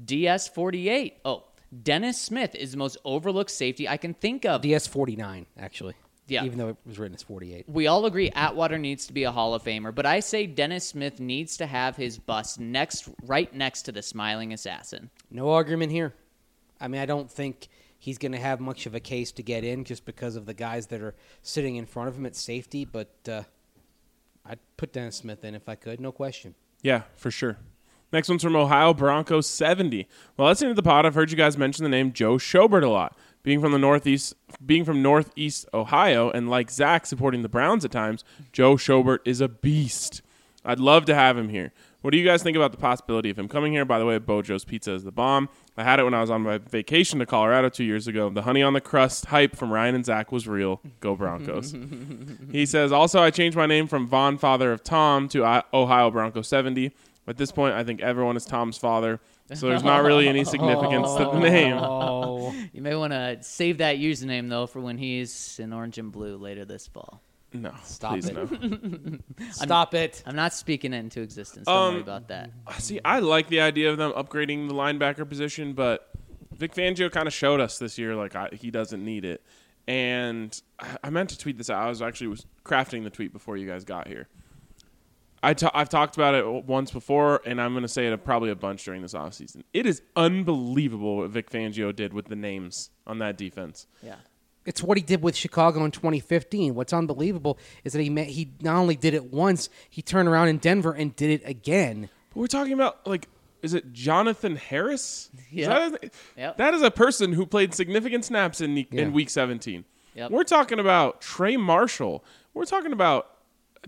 DS48? 0.05 1.13
Oh, 1.25 1.45
Dennis 1.83 2.21
Smith 2.21 2.55
is 2.55 2.73
the 2.73 2.77
most 2.79 2.99
overlooked 3.05 3.51
safety 3.51 3.89
I 3.89 3.97
can 3.97 4.15
think 4.15 4.45
of. 4.45 4.61
DS 4.61 4.87
49, 4.87 5.47
actually. 5.59 5.95
Yeah. 6.33 6.45
Even 6.45 6.59
though 6.59 6.69
it 6.69 6.77
was 6.87 6.99
written 6.99 7.15
as 7.15 7.23
48. 7.23 7.69
we 7.69 7.87
all 7.87 8.07
agree 8.07 8.31
Atwater 8.35 8.79
needs 8.79 9.07
to 9.07 9.13
be 9.13 9.25
a 9.25 9.31
Hall 9.31 9.55
of 9.55 9.63
Famer, 9.63 9.95
but 9.95 10.07
I 10.07 10.21
say 10.21 10.47
Dennis 10.47 10.87
Smith 10.87 11.21
needs 11.21 11.57
to 11.59 11.67
have 11.67 11.97
his 11.97 12.19
bust 12.19 12.59
next, 12.59 13.09
right 13.23 13.53
next 13.55 13.83
to 13.83 13.93
the 13.93 14.03
smiling 14.03 14.53
assassin. 14.53 15.11
No 15.31 15.51
argument 15.51 15.93
here. 15.93 16.15
I 16.81 16.89
mean, 16.89 17.01
I 17.01 17.07
don't 17.07 17.31
think 17.31 17.69
he's 17.99 18.19
going 18.19 18.33
to 18.33 18.39
have 18.39 18.59
much 18.59 18.87
of 18.87 18.95
a 18.95 19.01
case 19.01 19.31
to 19.33 19.43
get 19.43 19.63
in 19.63 19.85
just 19.85 20.05
because 20.05 20.35
of 20.37 20.47
the 20.47 20.55
guys 20.55 20.89
that 20.89 21.01
are 21.03 21.15
sitting 21.43 21.77
in 21.77 21.87
front 21.87 22.09
of 22.09 22.17
him 22.17 22.27
at 22.27 22.35
safety, 22.35 22.85
but 22.85 23.15
uh, 23.29 23.43
I'd 24.45 24.59
put 24.77 24.93
Dennis 24.93 25.17
Smith 25.17 25.45
in 25.45 25.55
if 25.55 25.69
I 25.69 25.75
could, 25.75 26.01
no 26.01 26.13
question. 26.13 26.55
Yeah, 26.83 27.03
for 27.15 27.31
sure. 27.31 27.59
Next 28.13 28.29
one's 28.29 28.43
from 28.43 28.57
Ohio 28.57 28.93
Broncos 28.93 29.47
70. 29.47 30.07
Well, 30.37 30.49
listening 30.49 30.73
to 30.73 30.75
the 30.75 30.83
pod, 30.83 31.07
I've 31.07 31.15
heard 31.15 31.31
you 31.31 31.37
guys 31.37 31.57
mention 31.57 31.83
the 31.83 31.89
name 31.89 32.13
Joe 32.13 32.37
Schobert 32.37 32.83
a 32.83 32.89
lot. 32.89 33.17
Being 33.43 33.61
from 33.61 33.73
the 33.73 33.79
Northeast, 33.79 34.35
being 34.65 34.85
from 34.85 35.03
Northeast 35.03 35.67
Ohio, 35.75 36.31
and 36.31 36.49
like 36.49 36.71
Zac 36.71 37.07
supporting 37.07 37.43
the 37.43 37.49
Browns 37.49 37.85
at 37.85 37.91
times, 37.91 38.25
Joe 38.53 38.77
Schobert 38.77 39.19
is 39.25 39.41
a 39.41 39.49
beast. 39.49 40.23
I'd 40.65 40.79
love 40.79 41.07
to 41.07 41.15
have 41.15 41.37
him 41.37 41.49
here. 41.49 41.73
What 42.03 42.11
do 42.11 42.19
you 42.19 42.25
guys 42.25 42.43
think 42.43 42.57
about 42.57 42.73
the 42.73 42.79
possibility 42.79 43.31
of 43.31 43.39
him 43.39 43.49
coming 43.49 43.73
here? 43.73 43.85
By 43.85 43.99
the 44.01 44.05
way, 44.05 44.19
Bojo's 44.19 44.65
Pizza 44.65 44.93
is 44.93 45.05
the 45.05 45.13
bomb. 45.13 45.49
I 45.77 45.85
had 45.85 46.01
it 46.01 46.05
when 46.05 46.15
I 46.15 46.21
was 46.21 46.31
on 46.31 46.43
my 46.43 46.59
vacation 46.59 47.21
to 47.21 47.27
Colorado 47.27 47.69
two 47.69 47.85
years 47.85 48.09
ago. 48.09 48.29
The 48.29 48.43
honey 48.43 48.63
on 48.63 48.73
the 48.73 48.81
crust 48.81 49.27
hype 49.27 49.57
from 49.57 49.73
Ryan 49.73 49.95
and 49.95 50.05
Zac 50.05 50.33
was 50.33 50.49
real. 50.49 50.81
Go 51.01 51.15
Broncos. 51.15 51.75
he 52.51 52.67
says, 52.67 52.91
also, 52.91 53.23
I 53.23 53.31
changed 53.31 53.57
my 53.57 53.67
name 53.67 53.87
from 53.87 54.09
Von 54.09 54.37
Father 54.37 54.73
of 54.73 54.83
Tom 54.83 55.29
to 55.29 55.45
Ohio 55.73 56.11
Bronco 56.11 56.43
70. 56.43 56.93
At 57.29 57.37
this 57.37 57.53
point, 57.53 57.75
I 57.75 57.85
think 57.85 58.01
everyone 58.01 58.37
is 58.37 58.45
Tom's 58.45 58.77
father, 58.77 59.21
so 59.55 59.69
there's 59.69 59.83
not 59.85 60.05
really 60.05 60.29
any 60.29 60.45
significance 60.45 61.13
to 61.15 61.25
the 61.25 61.39
name. 61.51 61.77
Oh, 61.77 62.55
You 62.73 62.81
may 62.83 62.95
want 62.95 63.13
to 63.13 63.39
save 63.43 63.79
that 63.79 63.97
username 63.99 64.49
though 64.49 64.67
for 64.67 64.81
when 64.81 64.99
he's 64.99 65.59
in 65.59 65.73
orange 65.73 65.99
and 65.99 66.11
blue 66.13 66.37
later 66.37 66.65
this 66.65 66.87
fall. 66.87 67.23
No, 67.55 67.71
Stop 67.85 68.13
please 68.13 68.29
it. 68.29 68.35
no. 68.35 69.19
stop 69.51 69.93
it. 69.93 70.23
I'm 70.25 70.37
not 70.37 70.55
speaking 70.55 70.95
it 70.95 70.99
into 70.99 71.21
existence. 71.21 71.67
Don't 71.67 71.93
worry 71.93 71.97
Um, 71.97 72.03
about 72.03 72.29
that. 72.29 72.51
See, 72.79 72.99
I 73.05 73.19
like 73.19 73.49
the 73.49 73.61
idea 73.61 73.91
of 73.91 73.99
them 73.99 74.13
upgrading 74.13 74.69
the 74.69 74.75
linebacker 74.75 75.29
position, 75.29 75.75
but 75.75 76.09
Vic 76.57 76.75
Fangio 76.75 77.13
kind 77.13 77.27
of 77.27 77.35
showed 77.35 77.61
us 77.61 77.79
this 77.79 77.99
year 77.99 78.15
like 78.17 78.35
I, 78.35 78.49
he 78.53 78.71
doesn't 78.71 79.05
need 79.05 79.27
it. 79.27 79.43
And 79.87 80.59
I, 80.79 80.97
I 81.05 81.11
meant 81.11 81.29
to 81.31 81.39
tweet 81.39 81.59
this 81.59 81.69
out. 81.69 81.83
I 81.85 81.89
was 81.91 82.01
actually 82.01 82.29
was 82.29 82.47
crafting 82.65 83.03
the 83.05 83.11
tweet 83.11 83.35
before 83.35 83.59
you 83.59 83.67
guys 83.67 83.85
got 83.85 84.09
here. 84.09 84.29
I 85.43 85.55
ta- 85.55 85.71
I've 85.75 85.89
talked 85.89 86.17
about 86.17 86.35
it 86.35 86.47
once 86.67 86.91
before, 86.91 87.43
and 87.45 87.61
I'm 87.61 87.73
going 87.73 87.83
to 87.83 87.89
say 87.89 88.07
it 88.07 88.25
probably 88.25 88.51
a 88.51 88.55
bunch 88.57 88.85
during 88.85 89.03
this 89.03 89.15
offseason. 89.15 89.63
It 89.73 89.87
is 89.87 90.01
unbelievable 90.15 91.17
what 91.19 91.31
Vic 91.31 91.51
Fangio 91.51 91.95
did 91.95 92.13
with 92.13 92.27
the 92.27 92.37
names 92.37 92.91
on 93.07 93.19
that 93.19 93.37
defense. 93.37 93.87
Yeah. 94.03 94.17
It's 94.65 94.83
what 94.83 94.97
he 94.97 95.03
did 95.03 95.23
with 95.23 95.35
Chicago 95.35 95.85
in 95.85 95.91
2015. 95.91 96.75
What's 96.77 96.93
unbelievable 96.93 97.59
is 97.83 97.93
that 97.95 98.03
he 98.03 98.11
ma- 98.11 98.23
he 98.23 98.53
not 98.61 98.77
only 98.77 98.95
did 98.95 99.15
it 99.15 99.33
once, 99.33 99.69
he 99.91 100.03
turned 100.03 100.29
around 100.29 100.49
in 100.49 100.59
Denver 100.59 100.93
and 100.93 101.15
did 101.17 101.31
it 101.31 101.49
again. 101.49 102.09
But 102.31 102.37
we're 102.41 102.47
talking 102.47 102.73
about 102.73 103.05
like, 103.07 103.29
is 103.63 103.75
it 103.75 103.93
Jonathan 103.93 104.55
Harris? 104.57 105.31
Yeah. 105.51 105.89
that, 105.91 106.15
Yep. 106.37 106.57
that 106.59 106.75
is 106.75 106.83
a 106.83 106.91
person 106.93 107.33
who 107.33 107.45
played 107.47 107.75
significant 107.75 108.25
snaps 108.25 108.61
in 108.61 108.75
the, 108.77 108.87
Yeah. 108.93 109.03
in 109.03 109.13
Week 109.13 109.31
17. 109.31 109.85
Yep. 110.15 110.31
We're 110.31 110.45
talking 110.45 110.79
about 110.79 111.21
Trey 111.21 111.57
Marshall. 111.57 112.25
We're 112.55 112.65
talking 112.67 112.93
about 112.93 113.32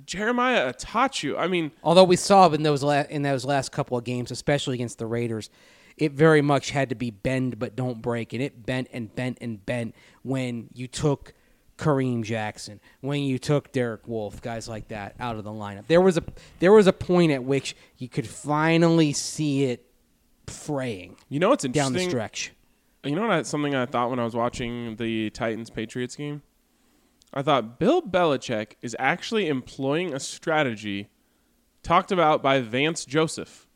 Jeremiah 0.04 0.72
Attaochu. 0.72 1.38
I 1.38 1.46
mean, 1.46 1.70
Although 1.82 2.04
we 2.04 2.16
saw 2.16 2.48
in 2.50 2.62
those 2.62 2.82
la- 2.82 3.04
in 3.08 3.22
those 3.22 3.44
last 3.44 3.72
couple 3.72 3.96
of 3.96 4.04
games, 4.04 4.30
especially 4.30 4.74
against 4.74 4.98
the 4.98 5.06
Raiders, 5.06 5.50
it 5.96 6.12
very 6.12 6.42
much 6.42 6.70
had 6.70 6.88
to 6.88 6.94
be 6.94 7.10
bend 7.10 7.58
but 7.58 7.76
don't 7.76 8.02
break, 8.02 8.32
and 8.32 8.42
it 8.42 8.66
bent 8.66 8.88
and 8.92 9.14
bent 9.14 9.38
and 9.40 9.64
bent 9.64 9.94
when 10.22 10.68
you 10.74 10.88
took 10.88 11.32
Kareem 11.78 12.22
Jackson, 12.22 12.80
when 13.00 13.22
you 13.22 13.38
took 13.38 13.72
Derek 13.72 14.06
Wolfe, 14.06 14.40
guys 14.40 14.68
like 14.68 14.88
that 14.88 15.14
out 15.18 15.36
of 15.36 15.44
the 15.44 15.50
lineup. 15.50 15.86
There 15.86 16.00
was 16.00 16.16
a 16.16 16.24
there 16.58 16.72
was 16.72 16.86
a 16.86 16.92
point 16.92 17.32
at 17.32 17.44
which 17.44 17.76
you 17.98 18.08
could 18.08 18.26
finally 18.26 19.12
see 19.12 19.64
it 19.64 19.86
fraying 20.46 21.16
you 21.30 21.40
know 21.40 21.48
what's 21.48 21.64
down 21.64 21.92
the 21.92 22.00
stretch. 22.00 22.52
You 23.02 23.14
know 23.14 23.22
what? 23.22 23.30
I, 23.30 23.42
something 23.42 23.74
I 23.74 23.86
thought 23.86 24.10
when 24.10 24.18
I 24.18 24.24
was 24.24 24.34
watching 24.34 24.96
the 24.96 25.30
Titans 25.30 25.70
Patriots 25.70 26.16
game. 26.16 26.42
I 27.34 27.42
thought 27.42 27.80
Bill 27.80 28.00
Belichick 28.00 28.74
is 28.80 28.94
actually 28.98 29.48
employing 29.48 30.14
a 30.14 30.20
strategy 30.20 31.08
talked 31.82 32.12
about 32.12 32.42
by 32.42 32.60
Vance 32.60 33.04
Joseph, 33.04 33.66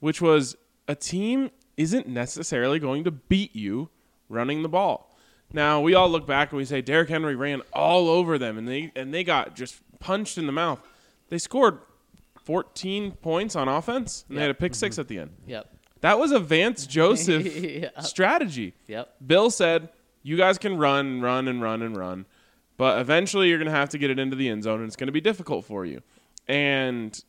which 0.00 0.20
was 0.20 0.54
a 0.86 0.94
team 0.94 1.50
isn't 1.78 2.06
necessarily 2.06 2.78
going 2.78 3.04
to 3.04 3.10
beat 3.10 3.56
you 3.56 3.88
running 4.28 4.62
the 4.62 4.68
ball. 4.68 5.16
Now 5.52 5.80
we 5.80 5.94
all 5.94 6.10
look 6.10 6.26
back 6.26 6.52
and 6.52 6.58
we 6.58 6.66
say 6.66 6.82
Derrick 6.82 7.08
Henry 7.08 7.34
ran 7.34 7.62
all 7.72 8.08
over 8.08 8.36
them 8.36 8.58
and 8.58 8.68
they 8.68 8.92
and 8.94 9.14
they 9.14 9.24
got 9.24 9.56
just 9.56 9.80
punched 9.98 10.36
in 10.36 10.44
the 10.46 10.52
mouth. 10.52 10.80
They 11.30 11.38
scored 11.38 11.78
14 12.44 13.12
points 13.12 13.56
on 13.56 13.66
offense 13.66 14.26
and 14.28 14.36
they 14.36 14.42
had 14.42 14.50
a 14.50 14.54
pick 14.54 14.74
six 14.74 14.94
mm-hmm. 14.94 15.00
at 15.00 15.08
the 15.08 15.18
end. 15.20 15.30
Yep. 15.46 15.74
That 16.02 16.18
was 16.18 16.32
a 16.32 16.38
Vance 16.38 16.86
Joseph 16.98 17.46
Yeah. 17.46 18.00
strategy. 18.00 18.74
Yep. 18.88 19.14
Bill 19.26 19.50
said, 19.50 19.88
"You 20.22 20.36
guys 20.36 20.58
can 20.58 20.76
run, 20.76 21.22
run, 21.22 21.48
and 21.48 21.62
run 21.62 21.80
and 21.80 21.96
run, 21.96 22.26
but 22.78 22.98
eventually 23.00 23.50
you're 23.50 23.58
going 23.58 23.70
to 23.70 23.76
have 23.76 23.90
to 23.90 23.98
get 23.98 24.08
it 24.10 24.18
into 24.18 24.34
the 24.36 24.48
end 24.48 24.62
zone, 24.62 24.78
and 24.80 24.86
it's 24.86 24.96
going 24.96 25.08
to 25.08 25.12
be 25.12 25.20
difficult 25.20 25.66
for 25.66 25.84
you." 25.84 26.00
And 26.48 27.22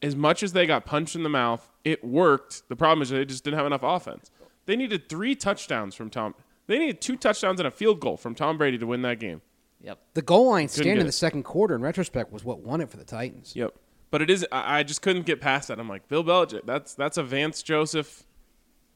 as 0.00 0.14
much 0.14 0.44
as 0.44 0.52
they 0.52 0.64
got 0.66 0.86
punched 0.86 1.16
in 1.16 1.24
the 1.24 1.28
mouth, 1.28 1.68
it 1.84 2.04
worked. 2.04 2.68
The 2.68 2.76
problem 2.76 3.02
is 3.02 3.08
they 3.08 3.24
just 3.24 3.42
didn't 3.42 3.56
have 3.56 3.66
enough 3.66 3.82
offense. 3.82 4.30
They 4.66 4.76
needed 4.76 5.08
three 5.08 5.34
touchdowns 5.34 5.96
from 5.96 6.10
Tom. 6.10 6.36
They 6.68 6.78
needed 6.78 7.00
two 7.00 7.16
touchdowns 7.16 7.58
and 7.58 7.66
a 7.66 7.70
field 7.70 7.98
goal 7.98 8.16
from 8.16 8.34
Tom 8.36 8.58
Brady 8.58 8.78
to 8.78 8.86
win 8.86 9.02
that 9.02 9.18
game. 9.18 9.40
Yep. 9.80 9.98
The 10.14 10.22
goal 10.22 10.50
line 10.50 10.68
Couldn't 10.68 10.82
stand 10.84 10.98
in 11.00 11.06
the 11.06 11.08
it. 11.08 11.12
second 11.12 11.44
quarter, 11.44 11.74
in 11.74 11.80
retrospect, 11.80 12.30
was 12.32 12.44
what 12.44 12.60
won 12.60 12.80
it 12.80 12.90
for 12.90 12.96
the 12.96 13.04
Titans. 13.04 13.54
Yep. 13.56 13.74
But 14.10 14.22
it 14.22 14.30
is. 14.30 14.46
I, 14.52 14.80
I 14.80 14.82
just 14.82 15.02
couldn't 15.02 15.24
get 15.26 15.40
past 15.40 15.68
that. 15.68 15.78
I'm 15.80 15.88
like 15.88 16.08
Bill 16.08 16.22
Belichick. 16.24 16.66
That's 16.66 16.94
that's 16.94 17.16
a 17.16 17.22
Vance 17.22 17.62
Joseph 17.62 18.24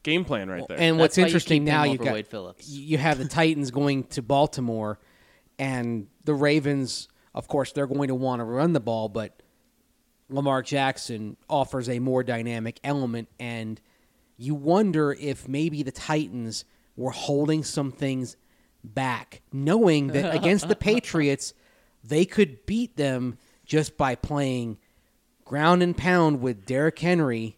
game 0.03 0.25
plan 0.25 0.49
right 0.49 0.67
there. 0.67 0.77
And 0.77 0.95
That's 0.99 1.01
what's 1.01 1.17
why 1.17 1.21
you 1.21 1.25
interesting 1.27 1.63
now, 1.63 1.83
you 1.83 1.93
over 1.93 2.03
got 2.03 2.13
Wade 2.13 2.27
Phillips. 2.27 2.67
you 2.69 2.97
have 2.97 3.17
the 3.17 3.27
Titans 3.27 3.71
going 3.71 4.03
to 4.05 4.21
Baltimore, 4.21 4.99
and 5.63 6.07
the 6.25 6.33
Ravens. 6.33 7.07
Of 7.33 7.47
course, 7.47 7.71
they're 7.71 7.87
going 7.87 8.09
to 8.09 8.15
want 8.15 8.41
to 8.41 8.43
run 8.43 8.73
the 8.73 8.81
ball, 8.81 9.07
but 9.07 9.41
Lamar 10.29 10.61
Jackson 10.61 11.37
offers 11.49 11.87
a 11.87 11.99
more 11.99 12.21
dynamic 12.21 12.81
element, 12.83 13.29
and 13.39 13.79
you 14.35 14.55
wonder 14.55 15.13
if 15.13 15.47
maybe 15.47 15.81
the 15.81 15.91
Titans 15.91 16.65
were 16.97 17.11
holding 17.11 17.63
some 17.63 17.93
things 17.93 18.35
back, 18.83 19.41
knowing 19.53 20.07
that 20.07 20.35
against 20.39 20.67
the 20.67 20.75
Patriots, 20.75 21.53
they 22.03 22.25
could 22.25 22.65
beat 22.65 22.97
them 22.97 23.37
just 23.65 23.95
by 23.95 24.15
playing 24.15 24.77
ground 25.45 25.81
and 25.81 25.95
pound 25.95 26.41
with 26.41 26.65
Derrick 26.65 26.99
Henry 26.99 27.57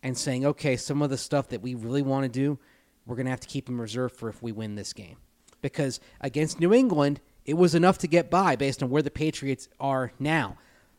and 0.00 0.16
saying, 0.16 0.46
okay, 0.46 0.76
some 0.76 1.02
of 1.02 1.10
the 1.10 1.18
stuff 1.18 1.48
that 1.48 1.60
we 1.60 1.74
really 1.74 2.02
want 2.02 2.22
to 2.22 2.28
do, 2.28 2.56
we're 3.04 3.16
going 3.16 3.26
to 3.26 3.30
have 3.30 3.40
to 3.40 3.48
keep 3.48 3.68
in 3.68 3.78
reserve 3.78 4.12
for 4.12 4.28
if 4.28 4.40
we 4.40 4.52
win 4.52 4.76
this 4.76 4.92
game. 4.92 5.16
Because 5.60 6.00
against 6.20 6.60
New 6.60 6.72
England, 6.72 7.20
it 7.44 7.54
was 7.54 7.74
enough 7.74 7.98
to 7.98 8.06
get 8.06 8.30
by 8.30 8.56
based 8.56 8.82
on 8.82 8.90
where 8.90 9.02
the 9.02 9.10
Patriots 9.10 9.68
are 9.80 10.12
now. 10.18 10.56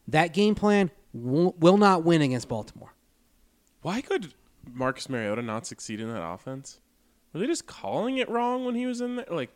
That 0.07 0.33
game 0.33 0.55
plan 0.55 0.91
will, 1.13 1.55
will 1.59 1.77
not 1.77 2.03
win 2.03 2.21
against 2.21 2.47
Baltimore. 2.49 2.93
Why 3.81 4.01
could 4.01 4.33
Marcus 4.71 5.07
Mariota 5.09 5.41
not 5.41 5.65
succeed 5.65 5.99
in 5.99 6.11
that 6.11 6.21
offense? 6.23 6.79
Were 7.33 7.39
they 7.39 7.47
just 7.47 7.67
calling 7.67 8.17
it 8.17 8.27
wrong 8.29 8.65
when 8.65 8.75
he 8.75 8.85
was 8.85 9.01
in 9.01 9.17
there? 9.17 9.25
Like, 9.29 9.51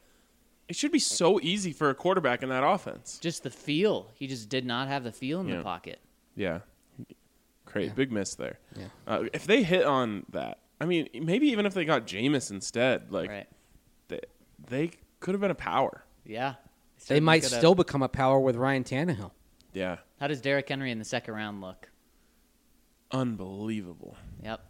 it 0.69 0.75
should 0.75 0.91
be 0.91 0.99
so 0.99 1.39
easy 1.41 1.73
for 1.73 1.89
a 1.89 1.95
quarterback 1.95 2.41
in 2.43 2.49
that 2.49 2.63
offense. 2.63 3.17
Just 3.21 3.43
the 3.43 3.49
feel. 3.49 4.11
He 4.13 4.27
just 4.27 4.47
did 4.47 4.65
not 4.65 4.87
have 4.87 5.03
the 5.03 5.11
feel 5.11 5.41
in 5.41 5.47
Yeah. 5.49 5.57
the 5.57 5.63
pocket. 5.63 5.99
Yeah. 6.35 6.59
Great. 7.65 7.95
Big 7.95 8.11
miss 8.11 8.35
there. 8.35 8.59
Yeah. 8.77 8.85
Uh, 9.07 9.23
if 9.33 9.45
they 9.45 9.63
hit 9.63 9.83
on 9.83 10.25
that, 10.29 10.59
I 10.79 10.85
mean, 10.85 11.09
maybe 11.13 11.47
even 11.47 11.65
if 11.65 11.73
they 11.73 11.85
got 11.85 12.05
Jameis 12.05 12.51
instead, 12.51 13.11
like, 13.11 13.29
right. 13.29 13.47
They, 14.67 14.87
they 14.87 14.91
could 15.19 15.33
have 15.33 15.41
been 15.41 15.51
a 15.51 15.55
power. 15.55 16.03
Yeah. 16.25 16.53
They 16.99 17.05
Certainly 17.05 17.21
might 17.21 17.43
could've. 17.43 17.57
still 17.57 17.75
become 17.75 18.01
a 18.01 18.07
power 18.09 18.39
with 18.39 18.55
Ryan 18.55 18.83
Tannehill. 18.83 19.31
Yeah. 19.73 19.97
How 20.19 20.27
does 20.27 20.41
Derrick 20.41 20.69
Henry 20.69 20.91
in 20.91 20.99
the 20.99 21.05
second 21.05 21.33
round 21.33 21.61
look? 21.61 21.89
Unbelievable. 23.11 24.15
Yep. 24.43 24.61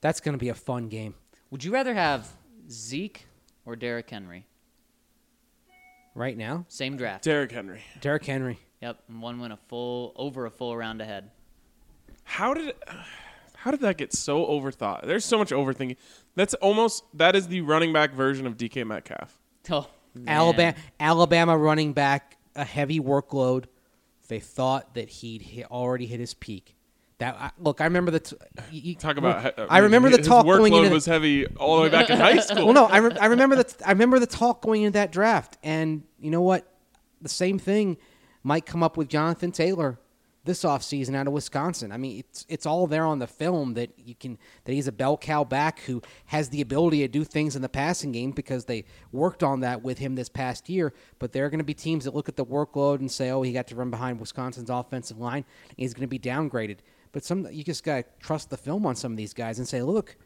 That's 0.00 0.20
going 0.20 0.32
to 0.34 0.38
be 0.38 0.48
a 0.48 0.54
fun 0.54 0.88
game. 0.88 1.14
Would 1.50 1.64
you 1.64 1.72
rather 1.72 1.94
have 1.94 2.28
Zeke 2.70 3.26
or 3.64 3.76
Derrick 3.76 4.08
Henry? 4.10 4.46
Right 6.14 6.36
now, 6.36 6.64
Same 6.68 6.96
draft. 6.96 7.22
Derrick 7.24 7.52
Henry. 7.52 7.80
Derrick 8.00 8.24
Henry. 8.24 8.58
Yep. 8.82 8.98
And 9.08 9.22
one 9.22 9.38
went 9.38 9.52
a 9.52 9.58
full 9.68 10.12
over 10.16 10.46
a 10.46 10.50
full 10.50 10.76
round 10.76 11.00
ahead. 11.00 11.30
How 12.24 12.54
did 12.54 12.74
how 13.56 13.70
did 13.70 13.80
that 13.80 13.96
get 13.98 14.12
so 14.12 14.44
overthought? 14.46 15.06
There's 15.06 15.24
so 15.24 15.38
much 15.38 15.50
overthinking. 15.50 15.96
That's 16.38 16.54
almost 16.54 17.02
that 17.14 17.34
is 17.34 17.48
the 17.48 17.62
running 17.62 17.92
back 17.92 18.12
version 18.12 18.46
of 18.46 18.56
DK 18.56 18.86
Metcalf. 18.86 19.38
Oh, 19.70 19.86
man. 20.14 20.28
Alabama, 20.28 20.74
Alabama 21.00 21.58
running 21.58 21.92
back 21.92 22.38
a 22.56 22.64
heavy 22.64 23.00
workload. 23.00 23.64
They 24.28 24.38
thought 24.40 24.94
that 24.94 25.08
he'd 25.08 25.42
hit, 25.42 25.66
already 25.70 26.06
hit 26.06 26.20
his 26.20 26.32
peak. 26.34 26.74
That 27.18 27.34
I, 27.38 27.50
look, 27.58 27.80
I 27.80 27.84
remember 27.84 28.10
the 28.12 28.20
t- 28.20 28.36
you- 28.70 28.80
you- 28.90 28.94
Talk 28.94 29.16
about. 29.16 29.58
Uh, 29.58 29.66
I 29.68 29.78
remember 29.78 30.08
the 30.10 30.18
his 30.18 30.26
talk 30.28 30.46
workload 30.46 30.70
going 30.70 30.74
into 30.84 30.90
was 30.94 31.06
heavy 31.06 31.46
all 31.56 31.76
the 31.76 31.82
way 31.82 31.88
back 31.88 32.08
in 32.08 32.16
high 32.18 32.36
school. 32.40 32.66
well, 32.66 32.74
no, 32.74 32.84
I, 32.86 32.98
re- 32.98 33.16
I 33.20 33.26
remember 33.26 33.56
the 33.56 33.74
I 33.84 33.90
remember 33.90 34.18
the 34.20 34.26
talk 34.28 34.62
going 34.62 34.82
into 34.82 34.92
that 34.98 35.10
draft, 35.12 35.58
and 35.64 36.04
you 36.20 36.30
know 36.30 36.42
what? 36.42 36.72
The 37.20 37.28
same 37.28 37.58
thing 37.58 37.96
might 38.44 38.64
come 38.64 38.82
up 38.84 38.96
with 38.96 39.08
Jonathan 39.08 39.50
Taylor 39.50 39.98
this 40.48 40.64
offseason 40.64 41.14
out 41.14 41.26
of 41.26 41.32
Wisconsin. 41.32 41.92
I 41.92 41.98
mean, 41.98 42.18
it's 42.18 42.46
it's 42.48 42.66
all 42.66 42.86
there 42.86 43.04
on 43.04 43.18
the 43.18 43.26
film 43.26 43.74
that 43.74 43.90
you 43.96 44.14
can 44.14 44.38
that 44.64 44.72
he's 44.72 44.88
a 44.88 44.92
bell 44.92 45.16
cow 45.16 45.44
back 45.44 45.80
who 45.80 46.02
has 46.26 46.48
the 46.48 46.60
ability 46.60 47.00
to 47.00 47.08
do 47.08 47.22
things 47.22 47.54
in 47.54 47.62
the 47.62 47.68
passing 47.68 48.10
game 48.10 48.32
because 48.32 48.64
they 48.64 48.84
worked 49.12 49.42
on 49.42 49.60
that 49.60 49.82
with 49.82 49.98
him 49.98 50.16
this 50.16 50.28
past 50.28 50.68
year. 50.68 50.92
But 51.18 51.32
there 51.32 51.44
are 51.44 51.50
going 51.50 51.58
to 51.58 51.64
be 51.64 51.74
teams 51.74 52.04
that 52.04 52.14
look 52.14 52.28
at 52.28 52.36
the 52.36 52.46
workload 52.46 52.98
and 52.98 53.10
say, 53.10 53.30
"Oh, 53.30 53.42
he 53.42 53.52
got 53.52 53.68
to 53.68 53.76
run 53.76 53.90
behind 53.90 54.18
Wisconsin's 54.18 54.70
offensive 54.70 55.18
line. 55.18 55.44
He's 55.76 55.94
going 55.94 56.02
to 56.02 56.08
be 56.08 56.18
downgraded." 56.18 56.78
But 57.12 57.24
some 57.24 57.46
you 57.52 57.62
just 57.62 57.84
got 57.84 57.96
to 57.98 58.04
trust 58.18 58.50
the 58.50 58.56
film 58.56 58.86
on 58.86 58.96
some 58.96 59.12
of 59.12 59.18
these 59.18 59.34
guys 59.34 59.58
and 59.58 59.68
say, 59.68 59.82
"Look." 59.82 60.16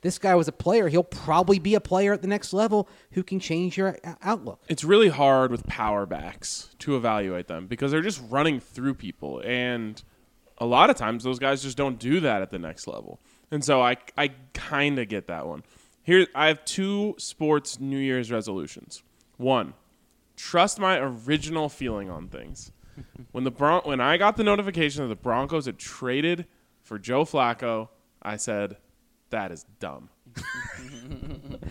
This 0.00 0.18
guy 0.18 0.34
was 0.34 0.46
a 0.48 0.52
player. 0.52 0.88
He'll 0.88 1.02
probably 1.02 1.58
be 1.58 1.74
a 1.74 1.80
player 1.80 2.12
at 2.12 2.22
the 2.22 2.28
next 2.28 2.52
level 2.52 2.88
who 3.12 3.22
can 3.22 3.40
change 3.40 3.76
your 3.76 3.98
uh, 4.04 4.14
outlook. 4.22 4.60
it's 4.68 4.84
really 4.84 5.08
hard 5.08 5.50
with 5.50 5.66
power 5.66 6.06
backs 6.06 6.70
to 6.80 6.96
evaluate 6.96 7.48
them 7.48 7.66
because 7.66 7.90
they're 7.90 8.00
just 8.00 8.22
running 8.30 8.60
through 8.60 8.94
people 8.94 9.40
and 9.44 10.02
a 10.58 10.66
lot 10.66 10.90
of 10.90 10.96
times 10.96 11.24
those 11.24 11.38
guys 11.38 11.62
just 11.62 11.76
don't 11.76 11.98
do 11.98 12.20
that 12.20 12.42
at 12.42 12.50
the 12.50 12.58
next 12.58 12.86
level. 12.86 13.20
And 13.50 13.64
so 13.64 13.80
I 13.80 13.96
I 14.16 14.32
kind 14.54 14.98
of 14.98 15.08
get 15.08 15.26
that 15.28 15.46
one. 15.46 15.62
Here 16.02 16.26
I 16.34 16.48
have 16.48 16.64
two 16.64 17.14
sports 17.18 17.80
New 17.80 17.98
Year's 17.98 18.30
resolutions. 18.30 19.02
One, 19.36 19.74
trust 20.36 20.78
my 20.78 20.98
original 20.98 21.68
feeling 21.68 22.10
on 22.10 22.28
things. 22.28 22.72
when 23.32 23.44
the 23.44 23.50
Bron- 23.50 23.82
when 23.84 24.00
I 24.00 24.16
got 24.16 24.36
the 24.36 24.44
notification 24.44 25.02
that 25.02 25.08
the 25.08 25.16
Broncos 25.22 25.66
had 25.66 25.78
traded 25.78 26.46
for 26.82 26.98
Joe 26.98 27.24
Flacco, 27.24 27.88
I 28.22 28.36
said, 28.36 28.76
"That 29.30 29.52
is 29.52 29.64
dumb." 29.80 30.10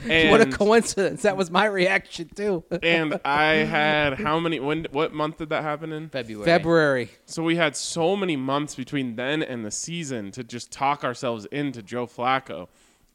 and, 0.10 0.32
what 0.32 0.42
a 0.42 0.46
coincidence! 0.48 1.22
That 1.24 1.38
was 1.38 1.52
my 1.52 1.66
reaction 1.66 2.30
too. 2.34 2.64
and 2.84 3.20
I 3.24 3.56
had 3.56 4.16
how 4.16 4.40
many? 4.40 4.60
When? 4.60 4.88
What 4.92 5.14
month 5.14 5.38
did 5.38 5.50
that 5.50 5.64
happen 5.64 5.92
in? 5.92 6.10
February. 6.10 6.46
February. 6.46 7.10
So 7.26 7.44
we 7.44 7.56
had 7.56 7.76
so 7.76 8.16
many 8.16 8.36
months 8.36 8.76
between 8.76 9.16
then 9.16 9.44
and 9.44 9.66
the 9.66 9.72
season 9.72 10.32
to 10.32 10.44
just 10.44 10.72
talk 10.72 11.04
ourselves 11.04 11.46
into 11.46 11.82
Joe 11.82 12.08
Flacco, 12.08 12.68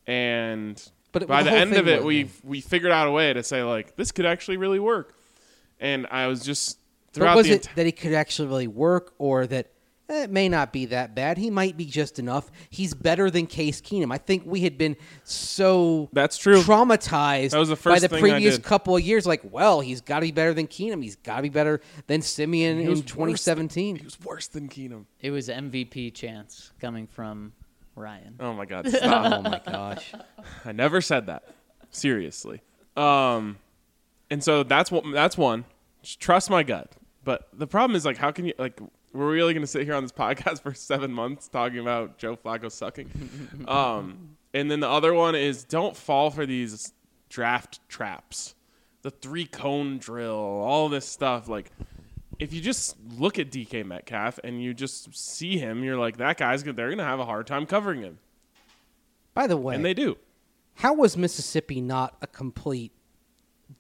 and 0.07 0.83
But 1.13 1.27
by 1.27 1.43
the 1.43 1.51
the, 1.51 1.57
end 1.57 1.75
of 1.75 1.89
it, 1.89 2.05
we 2.05 2.31
we 2.45 2.61
figured 2.61 2.93
out 2.93 3.09
a 3.09 3.11
way 3.11 3.33
to 3.33 3.43
say 3.43 3.63
like 3.63 3.97
this 3.97 4.13
could 4.13 4.27
actually 4.27 4.57
really 4.57 4.81
work, 4.81 5.15
and 5.81 6.07
I 6.11 6.27
was 6.27 6.43
just 6.43 6.79
But 7.13 7.15
throughout 7.15 7.37
was 7.37 7.47
the 7.47 7.55
it 7.55 7.69
that 7.75 7.87
he 7.87 7.93
could 7.93 8.15
actually 8.15 8.49
really 8.49 8.69
work, 8.69 9.15
or 9.19 9.47
that 9.47 9.72
eh, 10.13 10.23
it 10.25 10.31
may 10.31 10.49
not 10.49 10.73
be 10.73 10.87
that 10.87 11.15
bad? 11.15 11.39
He 11.39 11.51
might 11.51 11.77
be 11.77 11.85
just 11.85 12.19
enough. 12.19 12.51
He's 12.71 12.95
better 12.95 13.31
than 13.31 13.47
Case 13.47 13.81
Keenum. 13.81 14.13
I 14.13 14.19
think 14.19 14.43
we 14.47 14.61
had 14.61 14.79
been 14.79 14.97
so 15.25 16.09
That's 16.13 16.37
true. 16.37 16.63
traumatized 16.63 17.51
That 17.51 17.59
was 17.59 17.69
the 17.71 17.77
by 17.77 17.99
the 17.99 18.09
thing 18.09 18.21
previous 18.21 18.59
couple 18.59 18.95
of 18.97 19.03
years. 19.03 19.27
Like, 19.27 19.41
well, 19.51 19.81
he's 19.81 20.01
got 20.01 20.21
to 20.21 20.27
be 20.27 20.33
better 20.33 20.55
than 20.55 20.67
Keenum. 20.67 21.03
He's 21.03 21.17
got 21.17 21.37
to 21.37 21.43
be 21.43 21.49
better 21.49 21.81
than 22.07 22.23
Siemian 22.23 22.79
in 22.81 22.89
was 22.89 23.01
worse 23.01 23.45
than- 23.45 23.69
2017. 23.69 23.97
he 23.97 24.05
was 24.05 24.21
worse 24.21 24.47
than 24.49 24.69
Keenum. 24.69 25.07
It 25.21 25.31
was 25.31 25.49
MVP 25.49 26.15
chance 26.15 26.73
coming 26.81 27.07
from 27.07 27.53
Ryan. 27.97 28.37
Oh 28.41 28.53
my 28.53 28.65
god! 28.65 28.89
Stop. 28.91 29.33
oh 29.33 29.43
my 29.43 29.61
gosh! 29.65 30.13
I 30.65 30.73
never 30.73 31.01
said 31.01 31.27
that. 31.27 31.45
Seriously. 31.91 32.63
Um, 32.97 33.59
and 34.31 34.43
so 34.43 34.63
that's 34.63 34.91
what 34.91 35.05
that's 35.13 35.37
one. 35.37 35.65
Just 36.03 36.21
trust 36.21 36.51
my 36.51 36.63
gut. 36.63 36.91
But 37.25 37.49
the 37.53 37.67
problem 37.67 37.95
is 37.97 38.05
like, 38.05 38.17
how 38.17 38.31
can 38.33 38.47
you 38.47 38.55
like? 38.59 38.81
We're 39.13 39.31
really 39.31 39.53
going 39.53 39.63
to 39.63 39.67
sit 39.67 39.85
here 39.85 39.95
on 39.95 40.03
this 40.03 40.13
podcast 40.19 40.63
for 40.63 40.75
seven 40.75 41.13
months 41.13 41.49
talking 41.49 41.79
about 41.79 42.19
Joe 42.19 42.37
Flacco 42.37 42.71
sucking. 42.71 43.11
um, 43.69 44.37
and 44.55 44.71
then 44.71 44.81
the 44.81 44.89
other 44.89 45.13
one 45.15 45.35
is 45.35 45.65
don't 45.65 45.97
fall 45.97 46.31
for 46.31 46.47
these 46.47 46.93
draft 47.29 47.81
traps, 47.89 48.55
the 49.03 49.11
three 49.11 49.45
cone 49.47 49.99
drill, 49.99 50.35
all 50.35 50.89
this 50.89 51.07
stuff. 51.07 51.49
Like, 51.49 51.71
if 52.39 52.53
you 52.53 52.61
just 52.61 52.97
look 53.19 53.39
at 53.39 53.51
DK 53.51 53.85
Metcalf 53.85 54.39
and 54.43 54.63
you 54.63 54.75
just 54.75 55.15
see 55.17 55.59
him, 55.59 55.85
you're 55.85 55.99
like, 55.99 56.17
that 56.17 56.37
guy's 56.39 56.63
gonna, 56.63 56.75
they're 56.75 56.89
going 56.89 56.99
to 56.99 57.05
have 57.05 57.21
a 57.21 57.25
hard 57.25 57.47
time 57.47 57.67
covering 57.67 58.03
him, 58.03 58.19
By 59.35 59.47
the 59.47 59.57
way, 59.57 59.75
and 59.75 59.85
they 59.85 59.95
do. 59.95 60.17
how 60.77 60.95
was 60.95 61.17
Mississippi 61.17 61.81
not 61.81 62.17
a 62.21 62.27
complete 62.27 62.93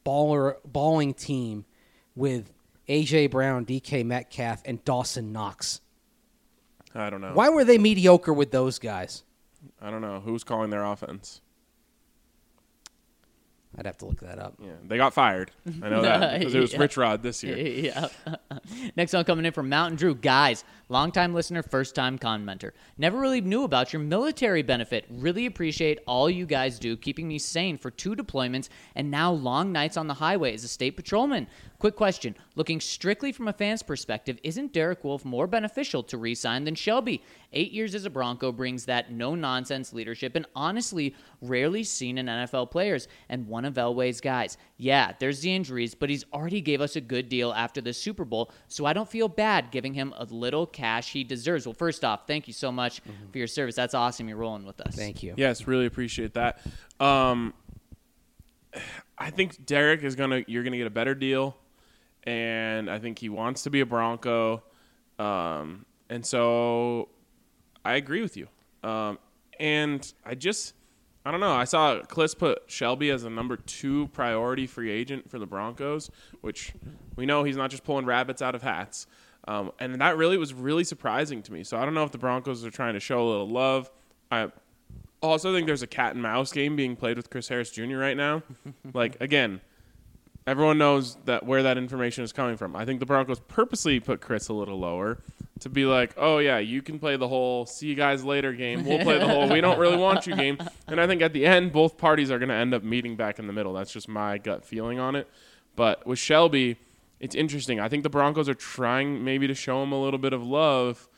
baller 0.06 0.56
balling 0.64 1.12
team 1.14 1.64
with 2.14 2.52
AJ 2.88 3.30
Brown, 3.30 3.66
DK 3.66 4.04
Metcalf, 4.04 4.62
and 4.64 4.82
Dawson 4.84 5.32
Knox? 5.32 5.80
I 6.94 7.10
don't 7.10 7.20
know. 7.20 7.32
Why 7.34 7.48
were 7.50 7.64
they 7.64 7.78
mediocre 7.78 8.32
with 8.32 8.50
those 8.50 8.78
guys? 8.78 9.24
I 9.80 9.90
don't 9.90 10.00
know 10.00 10.20
who's 10.20 10.44
calling 10.44 10.70
their 10.70 10.84
offense. 10.84 11.41
I'd 13.78 13.86
have 13.86 13.96
to 13.98 14.06
look 14.06 14.20
that 14.20 14.38
up. 14.38 14.54
Yeah, 14.62 14.72
they 14.86 14.98
got 14.98 15.14
fired. 15.14 15.50
I 15.82 15.88
know 15.88 16.02
that 16.02 16.38
because 16.38 16.54
it 16.54 16.60
was 16.60 16.72
Yeah. 16.74 16.78
Rich 16.80 16.96
Rod 16.98 17.22
this 17.22 17.42
year. 17.42 17.56
yeah. 17.58 18.08
Next 18.96 19.12
one 19.14 19.24
coming 19.24 19.46
in 19.46 19.52
from 19.52 19.68
Mountain 19.70 19.96
Drew. 19.96 20.14
Guys, 20.14 20.62
longtime 20.90 21.32
listener, 21.32 21.62
first 21.62 21.94
time 21.94 22.18
commenter. 22.18 22.72
Never 22.98 23.18
really 23.18 23.40
knew 23.40 23.64
about 23.64 23.92
your 23.92 24.00
military 24.02 24.62
benefit. 24.62 25.06
Really 25.08 25.46
appreciate 25.46 26.00
all 26.06 26.28
you 26.28 26.44
guys 26.44 26.78
do, 26.78 26.96
keeping 26.98 27.26
me 27.28 27.38
sane 27.38 27.78
for 27.78 27.90
two 27.90 28.14
deployments 28.14 28.68
and 28.94 29.10
now 29.10 29.32
long 29.32 29.72
nights 29.72 29.96
on 29.96 30.06
the 30.06 30.14
highway 30.14 30.52
as 30.52 30.64
a 30.64 30.68
state 30.68 30.96
patrolman. 30.96 31.46
Quick 31.78 31.96
question. 31.96 32.36
Looking 32.54 32.78
strictly 32.78 33.32
from 33.32 33.48
a 33.48 33.52
fan's 33.52 33.82
perspective, 33.82 34.38
isn't 34.44 34.72
Derek 34.72 35.02
Wolfe 35.02 35.24
more 35.24 35.46
beneficial 35.46 36.02
to 36.04 36.18
re 36.18 36.34
sign 36.34 36.64
than 36.64 36.74
Shelby? 36.74 37.22
Eight 37.52 37.72
years 37.72 37.94
as 37.94 38.04
a 38.04 38.10
Bronco 38.10 38.52
brings 38.52 38.86
that 38.86 39.12
no 39.12 39.34
nonsense 39.34 39.92
leadership 39.92 40.36
and 40.36 40.46
honestly 40.54 41.14
rarely 41.40 41.84
seen 41.84 42.18
in 42.18 42.26
NFL 42.26 42.70
players 42.70 43.08
and 43.28 43.46
one 43.46 43.64
of 43.64 43.74
Elway's 43.74 44.20
guys. 44.20 44.56
Yeah, 44.76 45.12
there's 45.18 45.40
the 45.40 45.54
injuries, 45.54 45.94
but 45.94 46.10
he's 46.10 46.24
already 46.32 46.60
gave 46.60 46.80
us 46.80 46.96
a 46.96 47.00
good 47.00 47.28
deal 47.28 47.52
after 47.52 47.80
the 47.80 47.92
Super 47.92 48.24
Bowl, 48.24 48.50
so 48.68 48.86
I 48.86 48.92
don't 48.92 49.08
feel 49.08 49.28
bad 49.28 49.70
giving 49.70 49.94
him 49.94 50.14
a 50.16 50.24
little 50.24 50.66
cash 50.66 51.12
he 51.12 51.24
deserves. 51.24 51.66
Well, 51.66 51.74
first 51.74 52.04
off, 52.04 52.26
thank 52.26 52.46
you 52.46 52.54
so 52.54 52.72
much 52.72 53.00
for 53.30 53.38
your 53.38 53.46
service. 53.46 53.74
That's 53.74 53.94
awesome. 53.94 54.28
You're 54.28 54.38
rolling 54.38 54.64
with 54.64 54.80
us. 54.80 54.94
Thank 54.94 55.22
you. 55.22 55.34
Yes, 55.36 55.66
really 55.66 55.86
appreciate 55.86 56.34
that. 56.34 56.60
Um, 57.00 57.54
I 59.18 59.30
think 59.30 59.64
Derek 59.66 60.02
is 60.02 60.16
gonna. 60.16 60.42
You're 60.46 60.62
gonna 60.64 60.78
get 60.78 60.86
a 60.86 60.90
better 60.90 61.14
deal, 61.14 61.56
and 62.24 62.90
I 62.90 62.98
think 62.98 63.18
he 63.18 63.28
wants 63.28 63.64
to 63.64 63.70
be 63.70 63.80
a 63.80 63.86
Bronco, 63.86 64.62
um, 65.18 65.84
and 66.08 66.24
so 66.24 67.08
I 67.84 67.94
agree 67.94 68.22
with 68.22 68.36
you. 68.36 68.48
Um, 68.82 69.18
and 69.58 70.12
I 70.24 70.34
just, 70.34 70.74
I 71.24 71.30
don't 71.30 71.40
know. 71.40 71.52
I 71.52 71.64
saw 71.64 72.00
Klis 72.00 72.36
put 72.36 72.62
Shelby 72.66 73.10
as 73.10 73.24
a 73.24 73.30
number 73.30 73.56
two 73.56 74.08
priority 74.08 74.66
free 74.66 74.90
agent 74.90 75.30
for 75.30 75.38
the 75.38 75.46
Broncos, 75.46 76.10
which 76.40 76.72
we 77.16 77.26
know 77.26 77.44
he's 77.44 77.56
not 77.56 77.70
just 77.70 77.84
pulling 77.84 78.06
rabbits 78.06 78.42
out 78.42 78.54
of 78.54 78.62
hats. 78.62 79.06
Um, 79.48 79.72
and 79.78 80.00
that 80.00 80.16
really 80.16 80.38
was 80.38 80.54
really 80.54 80.84
surprising 80.84 81.42
to 81.42 81.52
me. 81.52 81.64
So 81.64 81.76
I 81.76 81.84
don't 81.84 81.94
know 81.94 82.04
if 82.04 82.12
the 82.12 82.18
Broncos 82.18 82.64
are 82.64 82.70
trying 82.70 82.94
to 82.94 83.00
show 83.00 83.26
a 83.26 83.28
little 83.28 83.48
love. 83.48 83.90
I 84.30 84.50
also 85.20 85.52
think 85.52 85.66
there's 85.66 85.82
a 85.82 85.86
cat 85.88 86.14
and 86.14 86.22
mouse 86.22 86.52
game 86.52 86.76
being 86.76 86.96
played 86.96 87.16
with 87.16 87.30
Chris 87.30 87.48
Harris 87.48 87.70
Jr. 87.70 87.96
right 87.96 88.16
now. 88.16 88.42
like 88.94 89.20
again, 89.20 89.60
everyone 90.46 90.78
knows 90.78 91.16
that 91.24 91.44
where 91.44 91.62
that 91.64 91.78
information 91.78 92.24
is 92.24 92.32
coming 92.32 92.56
from. 92.56 92.76
I 92.76 92.84
think 92.84 93.00
the 93.00 93.06
Broncos 93.06 93.40
purposely 93.40 94.00
put 94.00 94.20
Chris 94.20 94.48
a 94.48 94.52
little 94.52 94.78
lower 94.78 95.18
to 95.62 95.68
be 95.68 95.84
like, 95.84 96.14
"Oh 96.16 96.38
yeah, 96.38 96.58
you 96.58 96.82
can 96.82 96.98
play 96.98 97.16
the 97.16 97.28
whole 97.28 97.66
see 97.66 97.86
you 97.86 97.94
guys 97.94 98.24
later 98.24 98.52
game. 98.52 98.84
We'll 98.84 99.00
play 99.00 99.18
the 99.18 99.28
whole 99.28 99.48
we 99.48 99.60
don't 99.60 99.78
really 99.78 99.96
want 99.96 100.26
you 100.26 100.36
game." 100.36 100.58
And 100.86 101.00
I 101.00 101.06
think 101.06 101.22
at 101.22 101.32
the 101.32 101.46
end 101.46 101.72
both 101.72 101.96
parties 101.98 102.30
are 102.30 102.38
going 102.38 102.48
to 102.48 102.54
end 102.54 102.74
up 102.74 102.82
meeting 102.82 103.16
back 103.16 103.38
in 103.38 103.46
the 103.46 103.52
middle. 103.52 103.72
That's 103.72 103.92
just 103.92 104.08
my 104.08 104.38
gut 104.38 104.64
feeling 104.64 104.98
on 104.98 105.16
it. 105.16 105.28
But 105.74 106.06
with 106.06 106.18
Shelby, 106.18 106.76
it's 107.20 107.34
interesting. 107.34 107.80
I 107.80 107.88
think 107.88 108.02
the 108.02 108.10
Broncos 108.10 108.48
are 108.48 108.54
trying 108.54 109.24
maybe 109.24 109.46
to 109.46 109.54
show 109.54 109.82
him 109.82 109.92
a 109.92 110.00
little 110.00 110.18
bit 110.18 110.32
of 110.32 110.42
love. 110.42 111.08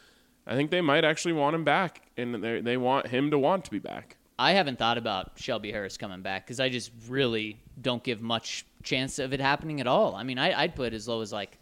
I 0.47 0.55
think 0.55 0.71
they 0.71 0.81
might 0.81 1.05
actually 1.05 1.33
want 1.33 1.55
him 1.55 1.65
back, 1.65 2.03
and 2.17 2.43
they 2.43 2.61
they 2.61 2.77
want 2.77 3.09
him 3.09 3.31
to 3.31 3.39
want 3.39 3.65
to 3.65 3.71
be 3.71 3.79
back. 3.79 4.17
I 4.39 4.53
haven't 4.53 4.79
thought 4.79 4.99
about 4.99 5.33
Shelby 5.37 5.71
Harris 5.71 5.97
coming 5.97 6.23
back 6.23 6.45
because 6.45 6.59
I 6.59 6.69
just 6.69 6.91
really 7.09 7.61
don't 7.81 8.03
give 8.03 8.21
much 8.21 8.67
chance 8.83 9.19
of 9.19 9.33
it 9.33 9.41
happening 9.41 9.81
at 9.81 9.87
all. 9.87 10.17
I 10.17 10.25
mean, 10.25 10.39
I, 10.39 10.63
I'd 10.63 10.75
put 10.75 10.93
as 10.93 11.07
low 11.07 11.21
as 11.21 11.33
like 11.33 11.57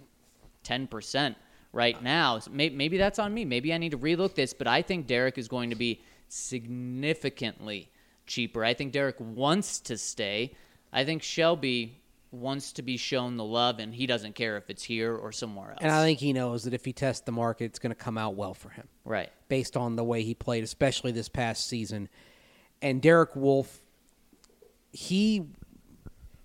10% 0.65 1.35
right 1.73 2.01
now. 2.03 2.39
So 2.39 2.51
may- 2.51 2.70
Maybe 2.70 2.99
that's 2.99 3.19
on 3.19 3.32
me. 3.32 3.44
Maybe 3.44 3.73
I 3.73 3.78
need 3.78 3.93
to 3.93 3.99
relook 3.99 4.35
this, 4.35 4.53
but 4.55 4.66
I 4.66 4.82
think 4.82 5.07
Derek 5.07 5.39
is 5.39 5.49
going 5.49 5.70
to 5.70 5.77
be 5.77 6.03
significantly 6.28 7.90
cheaper. 8.27 8.65
I 8.65 8.74
think 8.74 8.93
Derek 8.93 9.16
wants 9.19 9.81
to 9.81 9.97
stay. 9.99 10.55
I 10.93 11.05
think 11.05 11.23
Shelby 11.23 11.99
wants 12.31 12.73
to 12.73 12.82
be 12.82 12.97
shown 12.97 13.36
the 13.36 13.44
love, 13.44 13.78
and 13.78 13.94
he 13.94 14.07
doesn't 14.07 14.35
care 14.35 14.57
if 14.57 14.70
it's 14.70 14.82
here 14.82 15.15
or 15.15 15.32
somewhere 15.32 15.70
else. 15.73 15.78
And 15.82 15.93
I 15.93 16.03
think 16.03 16.19
he 16.19 16.32
knows 16.32 16.65
that 16.65 16.73
if 16.73 16.85
he 16.85 16.93
tests 16.93 17.23
the 17.24 17.32
market, 17.32 17.65
it's 17.66 17.78
going 17.78 17.90
to 17.90 17.94
come 17.94 18.16
out 18.16 18.35
well 18.36 18.55
for 18.55 18.70
him. 18.70 18.89
right. 19.05 19.31
based 19.49 19.77
on 19.77 19.97
the 19.97 20.05
way 20.05 20.23
he 20.23 20.35
played, 20.35 20.65
especially 20.65 21.12
this 21.12 21.28
past 21.28 21.66
season. 21.69 22.09
And 22.81 23.03
Derek 23.03 23.36
Wolfe, 23.36 23.81
he 24.93 25.44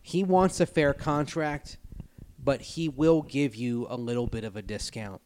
he 0.01 0.23
wants 0.23 0.59
a 0.59 0.65
fair 0.65 0.93
contract, 0.93 1.77
but 2.47 2.61
he 2.61 2.87
will 2.87 3.23
give 3.23 3.57
you 3.57 3.85
a 3.89 3.97
little 3.97 4.25
bit 4.25 4.45
of 4.45 4.55
a 4.55 4.61
discount 4.61 5.21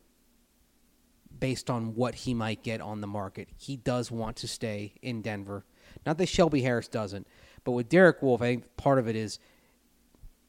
based 1.40 1.70
on 1.70 1.94
what 1.94 2.16
he 2.16 2.34
might 2.34 2.64
get 2.64 2.82
on 2.82 3.00
the 3.00 3.06
market. 3.06 3.48
He 3.56 3.78
does 3.78 4.10
want 4.10 4.38
to 4.38 4.48
stay 4.48 4.96
in 5.04 5.22
Denver. 5.22 5.64
Not 6.04 6.18
that 6.18 6.30
Shelby 6.30 6.64
Harris 6.64 6.88
doesn't, 6.88 7.28
but 7.64 7.74
with 7.74 7.90
Derek 7.90 8.24
Wolfe, 8.24 8.42
I 8.42 8.46
think 8.46 8.76
part 8.76 8.98
of 8.98 9.08
it 9.08 9.16
is 9.16 9.38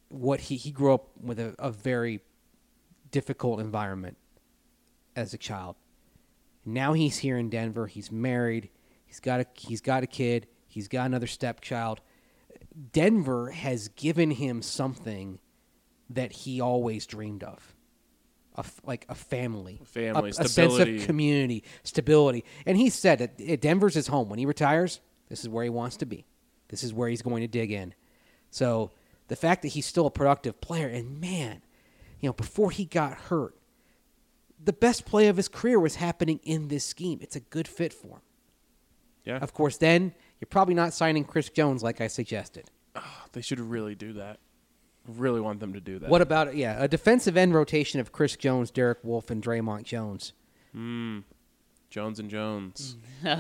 what 0.09 0.41
he 0.41 0.57
he 0.57 0.71
grew 0.71 0.95
up 0.95 1.11
with 1.21 1.39
a, 1.39 1.55
a 1.59 1.71
very 1.71 2.23
difficult 3.11 3.61
environment 3.61 4.17
as 5.15 5.35
a 5.35 5.39
child. 5.39 5.77
Now 6.65 6.95
he's 6.95 7.19
here 7.19 7.37
in 7.37 7.51
Denver. 7.51 7.87
He's 7.87 8.11
married. 8.11 8.71
He's 9.05 9.21
got 9.21 9.41
a 9.41 9.47
he's 9.59 9.83
got 9.83 10.05
a 10.05 10.07
kid. 10.07 10.47
He's 10.69 10.89
got 10.89 11.05
another 11.05 11.27
stepchild. 11.27 12.01
Denver 12.93 13.51
has 13.51 13.89
given 13.89 14.31
him 14.31 14.63
something 14.63 15.39
that 16.11 16.33
he 16.33 16.61
always 16.61 17.07
dreamed 17.07 17.43
of. 17.45 17.75
A 18.57 18.61
f- 18.61 18.81
like 18.85 19.07
a 19.09 19.15
family, 19.15 19.81
family, 19.85 20.31
a, 20.39 20.43
a 20.43 20.49
sense 20.49 20.79
of 20.79 21.07
community, 21.07 21.65
stability. 21.85 22.45
And 22.67 22.77
he 22.77 22.91
said 22.91 23.19
that 23.21 23.61
Denver's 23.63 23.95
his 23.95 24.09
home. 24.09 24.29
When 24.29 24.39
he 24.39 24.45
retires, 24.45 25.01
this 25.31 25.41
is 25.41 25.49
where 25.49 25.65
he 25.65 25.71
wants 25.71 25.97
to 25.99 26.07
be. 26.07 26.27
This 26.69 26.83
is 26.85 26.93
where 26.93 27.09
he's 27.09 27.23
going 27.23 27.41
to 27.41 27.49
dig 27.49 27.71
in. 27.73 27.95
So 28.51 28.91
the 29.29 29.37
fact 29.37 29.63
that 29.63 29.69
he's 29.69 29.87
still 29.87 30.05
a 30.07 30.11
productive 30.11 30.61
player, 30.61 30.87
and 30.89 31.19
man, 31.19 31.63
you 32.21 32.29
know, 32.29 32.35
before 32.35 32.71
he 32.71 32.85
got 32.85 33.15
hurt, 33.15 33.57
the 34.63 34.75
best 34.75 35.07
play 35.07 35.29
of 35.29 35.39
his 35.39 35.49
career 35.49 35.81
was 35.81 35.95
happening 35.97 36.39
in 36.45 36.69
this 36.69 36.85
scheme. 36.85 37.19
It's 37.23 37.37
a 37.37 37.41
good 37.41 37.67
fit 37.67 37.93
for 37.95 38.09
him. 38.17 38.23
Yeah, 39.25 39.37
Of 39.39 39.55
course, 39.55 39.79
then 39.79 40.15
you're 40.41 40.47
probably 40.51 40.75
not 40.75 40.93
signing 40.93 41.25
Chris 41.25 41.49
Jones 41.49 41.83
like 41.83 42.01
I 42.03 42.07
suggested. 42.09 42.71
they 43.33 43.41
should 43.41 43.61
really 43.61 43.95
do 43.95 44.13
that. 44.15 44.41
Really 45.07 45.41
want 45.41 45.61
them 45.61 45.73
to 45.73 45.81
do 45.81 45.99
that. 45.99 46.09
What 46.09 46.23
about 46.23 46.55
yeah, 46.55 46.77
a 46.83 46.87
defensive 46.87 47.37
end 47.37 47.55
rotation 47.55 47.99
of 48.01 48.13
Chris 48.13 48.37
Jones, 48.37 48.71
Derek 48.71 48.99
Wolfe, 49.03 49.31
and 49.31 49.43
Dre'Mont 49.43 49.83
Jones? 49.83 50.33
Hmm. 50.73 51.21
Jones 51.91 52.19
and 52.19 52.31
Jones? 52.31 52.97
They're 53.23 53.37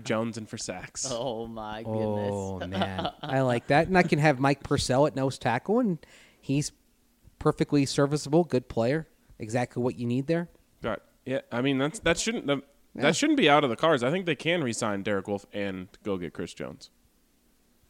jonesing 0.00 0.46
for 0.46 0.58
sacks. 0.58 1.06
Oh 1.10 1.46
my 1.46 1.82
goodness. 1.82 2.30
Oh 2.32 2.58
man, 2.66 3.10
I 3.22 3.40
like 3.40 3.68
that, 3.68 3.86
and 3.88 3.96
I 3.96 4.02
can 4.02 4.18
have 4.18 4.38
Mike 4.38 4.62
Purcell 4.62 5.06
at 5.06 5.16
nose 5.16 5.38
tackle, 5.38 5.78
and 5.80 5.98
he's 6.40 6.72
perfectly 7.38 7.86
serviceable, 7.86 8.44
good 8.44 8.68
player, 8.68 9.08
exactly 9.38 9.82
what 9.82 9.98
you 9.98 10.06
need 10.06 10.26
there. 10.26 10.48
Right. 10.82 10.98
Yeah, 11.24 11.40
I 11.50 11.62
mean 11.62 11.78
that's 11.78 12.00
that 12.00 12.18
shouldn't 12.18 12.46
that, 12.48 12.60
Yeah. 12.94 13.02
that 13.02 13.16
shouldn't 13.16 13.38
be 13.38 13.48
out 13.48 13.64
of 13.64 13.70
the 13.70 13.76
cards. 13.76 14.02
I 14.02 14.10
think 14.10 14.26
they 14.26 14.34
can 14.36 14.62
re-sign 14.62 15.02
Derek 15.02 15.26
Wolfe 15.26 15.46
and 15.52 15.88
go 16.02 16.18
get 16.18 16.34
Chris 16.34 16.52
Jones. 16.52 16.90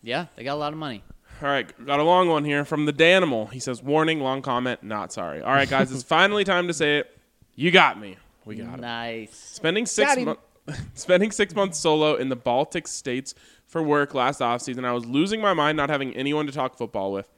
Yeah, 0.03 0.27
they 0.37 0.45
got 0.45 0.55
a 0.55 0.61
lot 0.61 0.73
of 0.73 0.79
money. 0.79 1.03
All 1.45 1.51
right, 1.51 1.87
got 1.87 2.01
a 2.01 2.05
long 2.05 2.31
one 2.31 2.47
here 2.47 2.65
from 2.65 2.87
the 2.87 2.93
Danimal. 2.93 3.53
He 3.53 3.61
says, 3.61 3.83
"Warning, 3.83 4.21
long 4.21 4.41
comment, 4.41 4.83
not 4.83 5.13
sorry." 5.13 5.43
All 5.43 5.53
right, 5.53 5.69
guys, 5.69 5.93
it's 5.93 6.03
finally 6.03 6.43
time 6.43 6.69
to 6.69 6.73
say 6.73 7.01
it. 7.01 7.19
You 7.55 7.71
got 7.71 8.01
me. 8.01 8.17
We 8.47 8.57
got 8.57 8.77
him. 8.77 8.81
Nice. 8.81 9.35
Spending 9.35 9.85
six 9.85 10.15
Got 10.15 10.25
months 10.25 10.43
spending 10.95 11.31
six 11.31 11.55
months 11.55 11.79
solo 11.79 12.15
in 12.15 12.31
the 12.31 12.37
Baltic 12.37 12.89
states 12.89 13.35
for 13.67 13.83
work 13.83 14.15
last 14.15 14.41
offseason, 14.41 14.87
I 14.87 14.93
was 14.93 15.05
losing 15.05 15.43
my 15.43 15.53
mind 15.53 15.77
not 15.77 15.91
having 15.91 16.17
anyone 16.17 16.47
to 16.47 16.53
talk 16.53 16.79
football 16.79 17.13
with. 17.13 17.29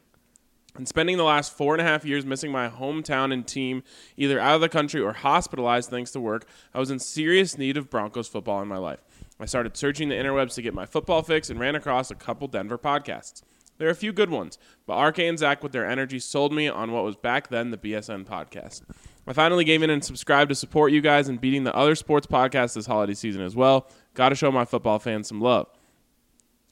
And 0.77 0.87
spending 0.87 1.17
the 1.17 1.25
last 1.25 1.57
four 1.57 1.75
and 1.75 1.81
a 1.81 1.85
half 1.85 2.05
years 2.05 2.25
missing 2.25 2.53
my 2.53 2.69
hometown 2.69 3.33
and 3.33 3.45
team, 3.45 3.83
either 4.17 4.39
out 4.39 4.55
of 4.55 4.61
the 4.61 4.69
country 4.69 5.01
or 5.01 5.15
hospitalized 5.15 5.91
thanks 5.91 6.13
to 6.13 6.21
work, 6.21 6.47
I 6.73 6.79
was 6.79 6.93
in 6.93 7.01
serious 7.01 7.59
need 7.59 7.77
of 7.77 7.91
Broncos 7.91 8.29
football 8.29 8.63
in 8.63 8.69
my 8.69 8.79
life. 8.79 9.01
I 9.41 9.47
started 9.47 9.77
searching 9.77 10.11
the 10.11 10.15
interwebs 10.15 10.55
to 10.55 10.63
get 10.63 10.75
my 10.75 10.87
football 10.87 11.23
fix 11.23 11.51
and 11.51 11.59
ran 11.59 11.75
across 11.75 12.13
a 12.13 12.15
couple 12.15 12.47
Denver 12.47 12.79
podcasts. 12.79 13.43
There 13.79 13.89
are 13.89 13.93
a 13.93 13.95
few 13.97 14.13
good 14.13 14.31
ones, 14.31 14.59
but 14.87 15.01
RK 15.03 15.19
and 15.21 15.39
Zac, 15.39 15.63
with 15.63 15.73
their 15.73 15.89
energy, 15.89 16.19
sold 16.19 16.53
me 16.53 16.69
on 16.69 16.93
what 16.93 17.05
was 17.05 17.17
back 17.17 17.49
then 17.49 17.71
the 17.71 17.77
BSN 17.77 18.25
podcast. 18.25 18.83
I 19.27 19.33
finally 19.33 19.65
gave 19.65 19.83
in 19.83 19.91
and 19.91 20.05
subscribed 20.05 20.49
to 20.51 20.55
support 20.55 20.93
you 20.93 21.01
guys 21.01 21.29
in 21.29 21.37
beating 21.37 21.65
the 21.65 21.75
other 21.75 21.95
sports 21.95 22.27
podcasts 22.27 22.75
this 22.75 22.87
holiday 22.87 23.15
season 23.15 23.43
as 23.43 23.57
well. 23.57 23.89
Got 24.15 24.31
to 24.31 24.35
show 24.35 24.53
my 24.53 24.65
football 24.65 24.99
fans 24.99 25.29
some 25.29 25.41
love. 25.41 25.67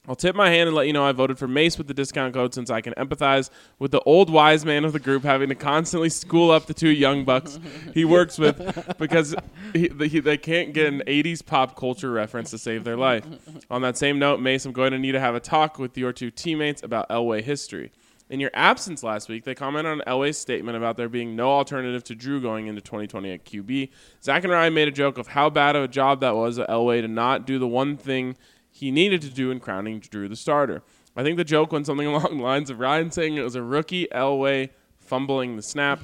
I'll 0.06 0.14
tip 0.14 0.36
my 0.36 0.50
hand 0.50 0.68
and 0.68 0.76
let 0.76 0.86
you 0.86 0.92
know 0.92 1.04
I 1.04 1.12
voted 1.12 1.38
for 1.38 1.48
Mace 1.48 1.78
with 1.78 1.86
the 1.86 1.94
discount 1.94 2.34
code 2.34 2.52
since 2.52 2.68
I 2.68 2.82
can 2.82 2.92
empathize 2.94 3.48
with 3.78 3.90
the 3.90 4.00
old 4.00 4.28
wise 4.28 4.64
man 4.64 4.84
of 4.84 4.92
the 4.92 5.00
group 5.00 5.22
having 5.22 5.48
to 5.48 5.54
constantly 5.54 6.10
school 6.10 6.50
up 6.50 6.66
the 6.66 6.74
two 6.74 6.90
young 6.90 7.24
bucks 7.24 7.58
he 7.94 8.04
works 8.04 8.36
with 8.36 8.96
because 8.98 9.34
he, 9.72 9.88
he, 9.88 10.20
they 10.20 10.36
can't 10.36 10.74
get 10.74 10.92
an 10.92 11.02
80s 11.06 11.44
pop 11.44 11.74
culture 11.74 12.10
reference 12.10 12.50
to 12.50 12.58
save 12.58 12.84
their 12.84 12.98
life. 12.98 13.26
On 13.70 13.80
that 13.80 13.96
same 13.96 14.18
note, 14.18 14.40
Mace, 14.40 14.66
I'm 14.66 14.72
going 14.72 14.92
to 14.92 14.98
need 14.98 15.12
to 15.12 15.20
have 15.20 15.34
a 15.34 15.40
talk 15.40 15.78
with 15.78 15.96
your 15.96 16.12
two 16.12 16.30
teammates 16.30 16.82
about 16.82 17.08
Elway 17.08 17.42
history. 17.42 17.90
In 18.30 18.40
your 18.40 18.50
absence 18.54 19.02
last 19.02 19.28
week, 19.28 19.44
they 19.44 19.54
commented 19.54 19.92
on 19.92 20.00
Elway's 20.06 20.38
statement 20.38 20.76
about 20.76 20.96
there 20.96 21.10
being 21.10 21.36
no 21.36 21.50
alternative 21.50 22.02
to 22.04 22.14
Drew 22.14 22.40
going 22.40 22.66
into 22.66 22.80
2020 22.80 23.30
at 23.30 23.44
QB. 23.44 23.90
Zac 24.22 24.44
and 24.44 24.52
Ryan 24.52 24.72
made 24.72 24.88
a 24.88 24.90
joke 24.90 25.18
of 25.18 25.28
how 25.28 25.50
bad 25.50 25.76
of 25.76 25.84
a 25.84 25.88
job 25.88 26.20
that 26.20 26.34
was 26.34 26.58
of 26.58 26.66
Elway 26.66 27.02
to 27.02 27.08
not 27.08 27.46
do 27.46 27.58
the 27.58 27.68
one 27.68 27.96
thing 27.98 28.36
he 28.74 28.90
needed 28.90 29.22
to 29.22 29.30
do 29.30 29.52
in 29.52 29.60
crowning 29.60 30.00
Drew 30.00 30.28
the 30.28 30.34
starter. 30.34 30.82
I 31.16 31.22
think 31.22 31.36
the 31.36 31.44
joke 31.44 31.70
went 31.70 31.86
something 31.86 32.06
along 32.08 32.38
the 32.38 32.42
lines 32.42 32.70
of 32.70 32.80
Ryan 32.80 33.12
saying 33.12 33.36
it 33.36 33.42
was 33.42 33.54
a 33.54 33.62
rookie 33.62 34.08
Elway 34.12 34.70
fumbling 34.98 35.54
the 35.54 35.62
snap. 35.62 36.00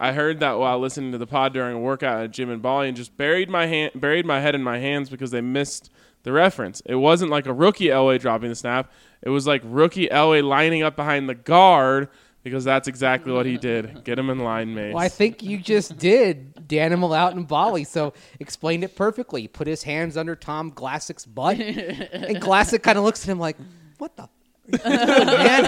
I 0.00 0.10
heard 0.10 0.40
that 0.40 0.58
while 0.58 0.80
listening 0.80 1.12
to 1.12 1.18
the 1.18 1.28
pod 1.28 1.52
during 1.52 1.76
a 1.76 1.78
workout 1.78 2.24
at 2.24 2.32
gym 2.32 2.50
in 2.50 2.58
Bali 2.58 2.88
and 2.88 2.96
just 2.96 3.16
buried 3.16 3.48
my 3.48 3.66
hand, 3.66 3.92
buried 3.94 4.26
my 4.26 4.40
head 4.40 4.56
in 4.56 4.62
my 4.64 4.78
hands 4.78 5.10
because 5.10 5.30
they 5.30 5.40
missed 5.40 5.90
the 6.24 6.32
reference. 6.32 6.82
It 6.86 6.96
wasn't 6.96 7.30
like 7.30 7.46
a 7.46 7.52
rookie 7.52 7.86
Elway 7.86 8.18
dropping 8.18 8.48
the 8.48 8.56
snap. 8.56 8.90
It 9.22 9.30
was 9.30 9.46
like 9.46 9.62
rookie 9.64 10.08
Elway 10.08 10.42
lining 10.42 10.82
up 10.82 10.96
behind 10.96 11.28
the 11.28 11.36
guard 11.36 12.08
because 12.42 12.64
that's 12.64 12.88
exactly 12.88 13.32
what 13.32 13.46
he 13.46 13.56
did. 13.56 14.02
Get 14.02 14.18
him 14.18 14.28
in 14.28 14.40
line, 14.40 14.74
mate. 14.74 14.92
Well, 14.92 15.04
I 15.04 15.08
think 15.08 15.40
you 15.40 15.58
just 15.58 15.98
did 15.98 16.51
Danimal 16.66 17.16
out 17.16 17.32
in 17.34 17.44
Bali, 17.44 17.84
so 17.84 18.12
explained 18.40 18.84
it 18.84 18.96
perfectly. 18.96 19.48
Put 19.48 19.66
his 19.66 19.82
hands 19.82 20.16
under 20.16 20.34
Tom 20.36 20.70
Glassic's 20.72 21.26
butt, 21.26 21.58
and 21.60 22.40
Glassic 22.40 22.82
kind 22.82 22.98
of 22.98 23.04
looks 23.04 23.24
at 23.26 23.30
him 23.30 23.38
like, 23.38 23.56
"What 23.98 24.16
the." 24.16 24.28
man 24.84 25.66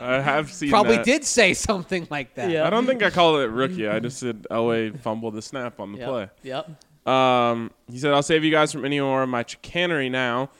I 0.00 0.20
have 0.24 0.52
seen 0.52 0.70
probably 0.70 0.96
that. 0.96 1.04
did 1.04 1.24
say 1.24 1.54
something 1.54 2.06
like 2.10 2.34
that. 2.34 2.50
Yeah. 2.50 2.66
I 2.66 2.70
don't 2.70 2.86
think 2.86 3.02
I 3.02 3.10
called 3.10 3.40
it 3.40 3.48
rookie. 3.48 3.88
I 3.88 3.98
just 3.98 4.18
said 4.18 4.46
Elway 4.50 4.98
fumbled 5.00 5.34
the 5.34 5.42
snap 5.42 5.80
on 5.80 5.92
the 5.92 5.98
Yep. 5.98 6.08
play. 6.08 6.28
Yep. 6.44 7.08
Um, 7.12 7.70
he 7.90 7.98
said, 7.98 8.12
I'll 8.12 8.22
save 8.22 8.44
you 8.44 8.50
guys 8.50 8.72
from 8.72 8.84
any 8.84 9.00
more 9.00 9.22
of 9.24 9.28
my 9.28 9.44
chicanery 9.44 10.08
now. 10.08 10.50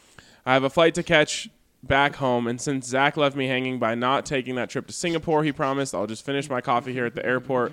I 0.45 0.55
have 0.55 0.65
a 0.65 0.71
flight 0.71 0.95
to 0.95 1.03
catch 1.03 1.49
back 1.83 2.17
home, 2.17 2.47
and 2.47 2.61
since 2.61 2.87
Zac 2.89 3.17
left 3.17 3.37
me 3.37 3.47
hanging 3.47 3.79
by 3.79 3.95
not 3.95 4.27
taking 4.27 4.57
that 4.57 4.69
trip 4.71 4.87
to 4.89 4.93
Singapore, 4.93 5.45
he 5.45 5.53
promised 5.53 5.95
I'll 5.95 6.07
just 6.07 6.25
finish 6.25 6.49
my 6.51 6.61
coffee 6.61 6.93
here 6.93 7.07
at 7.07 7.15
the 7.15 7.25
airport. 7.25 7.73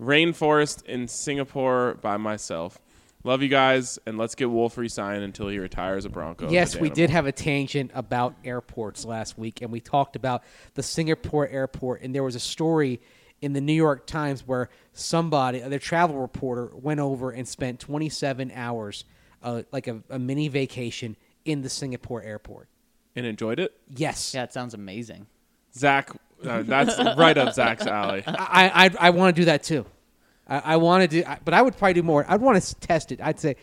Rainforest 0.00 0.84
in 0.84 1.08
Singapore 1.08 1.94
by 2.00 2.16
myself. 2.16 2.78
Love 3.24 3.42
you 3.42 3.48
guys, 3.48 3.98
and 4.06 4.18
let's 4.18 4.36
get 4.36 4.48
Wolfe 4.48 4.78
re-signed 4.78 5.24
until 5.24 5.48
he 5.48 5.58
retires 5.58 6.04
a 6.04 6.08
Bronco. 6.08 6.48
Yes, 6.48 6.76
we 6.78 6.90
did 6.90 7.10
have 7.10 7.26
a 7.26 7.32
tangent 7.32 7.90
about 7.92 8.36
airports 8.44 9.04
last 9.04 9.36
week, 9.36 9.62
and 9.62 9.72
we 9.72 9.80
talked 9.80 10.14
about 10.14 10.44
the 10.74 10.82
Singapore 10.82 11.48
airport. 11.48 12.02
And 12.02 12.14
there 12.14 12.22
was 12.22 12.36
a 12.36 12.40
story 12.40 13.00
in 13.40 13.52
the 13.52 13.60
New 13.60 13.72
York 13.72 14.06
Times 14.06 14.46
where 14.46 14.68
somebody, 14.92 15.58
their 15.58 15.80
travel 15.80 16.18
reporter, 16.18 16.70
went 16.74 17.00
over 17.00 17.32
and 17.32 17.48
spent 17.48 17.80
27 17.80 18.52
hours, 18.54 19.04
uh, 19.42 19.62
like 19.72 19.88
a, 19.88 20.02
a 20.08 20.20
mini 20.20 20.46
vacation 20.46 21.16
in 21.44 21.62
the 21.62 21.68
Singapore 21.68 22.22
airport. 22.22 22.68
and 23.16 23.26
enjoyed 23.26 23.58
it. 23.58 23.76
Yes, 23.88 24.34
Yeah, 24.34 24.44
it 24.44 24.52
sounds 24.52 24.72
amazing. 24.74 25.26
Zac, 25.74 26.10
uh, 26.44 26.62
that's 26.62 26.98
right 27.18 27.36
up 27.36 27.54
Zac's 27.54 27.86
alley. 27.86 28.22
I 28.26 28.86
I, 28.86 28.90
I 29.08 29.10
want 29.10 29.34
to 29.36 29.40
do 29.42 29.46
that 29.46 29.62
too. 29.62 29.86
I, 30.48 30.58
I 30.58 30.76
want 30.76 31.02
to 31.02 31.08
do, 31.08 31.24
I, 31.26 31.38
but 31.44 31.54
I 31.54 31.62
would 31.62 31.76
probably 31.76 31.94
do 31.94 32.02
more. 32.02 32.24
I'd 32.28 32.40
want 32.40 32.62
to 32.62 32.74
test 32.76 33.10
it. 33.12 33.20
I'd 33.20 33.40
say, 33.40 33.56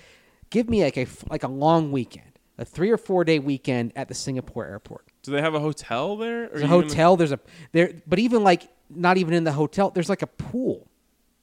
give 0.50 0.70
me 0.70 0.84
like 0.84 0.98
a 0.98 1.08
like 1.30 1.44
a 1.44 1.48
long 1.48 1.92
weekend, 1.92 2.32
a 2.58 2.66
three 2.66 2.92
or 2.92 2.98
four 2.98 3.24
day 3.24 3.40
weekend 3.40 3.94
at 3.96 4.08
the 4.08 4.14
Singapore 4.14 4.66
airport. 4.66 5.06
Do 5.22 5.32
they 5.32 5.42
have 5.42 5.56
a 5.56 5.60
hotel 5.60 6.18
there? 6.18 6.48
There's 6.50 6.62
a 6.62 6.66
you 6.66 6.70
gonna- 6.70 6.84
hotel. 6.84 7.16
There's 7.18 7.32
a 7.32 7.40
there, 7.72 7.94
but 8.06 8.20
even 8.20 8.44
like 8.44 8.68
not 8.90 9.18
even 9.18 9.34
in 9.34 9.44
the 9.44 9.54
hotel. 9.54 9.90
There's 9.92 10.10
like 10.10 10.22
a 10.22 10.28
pool. 10.28 10.88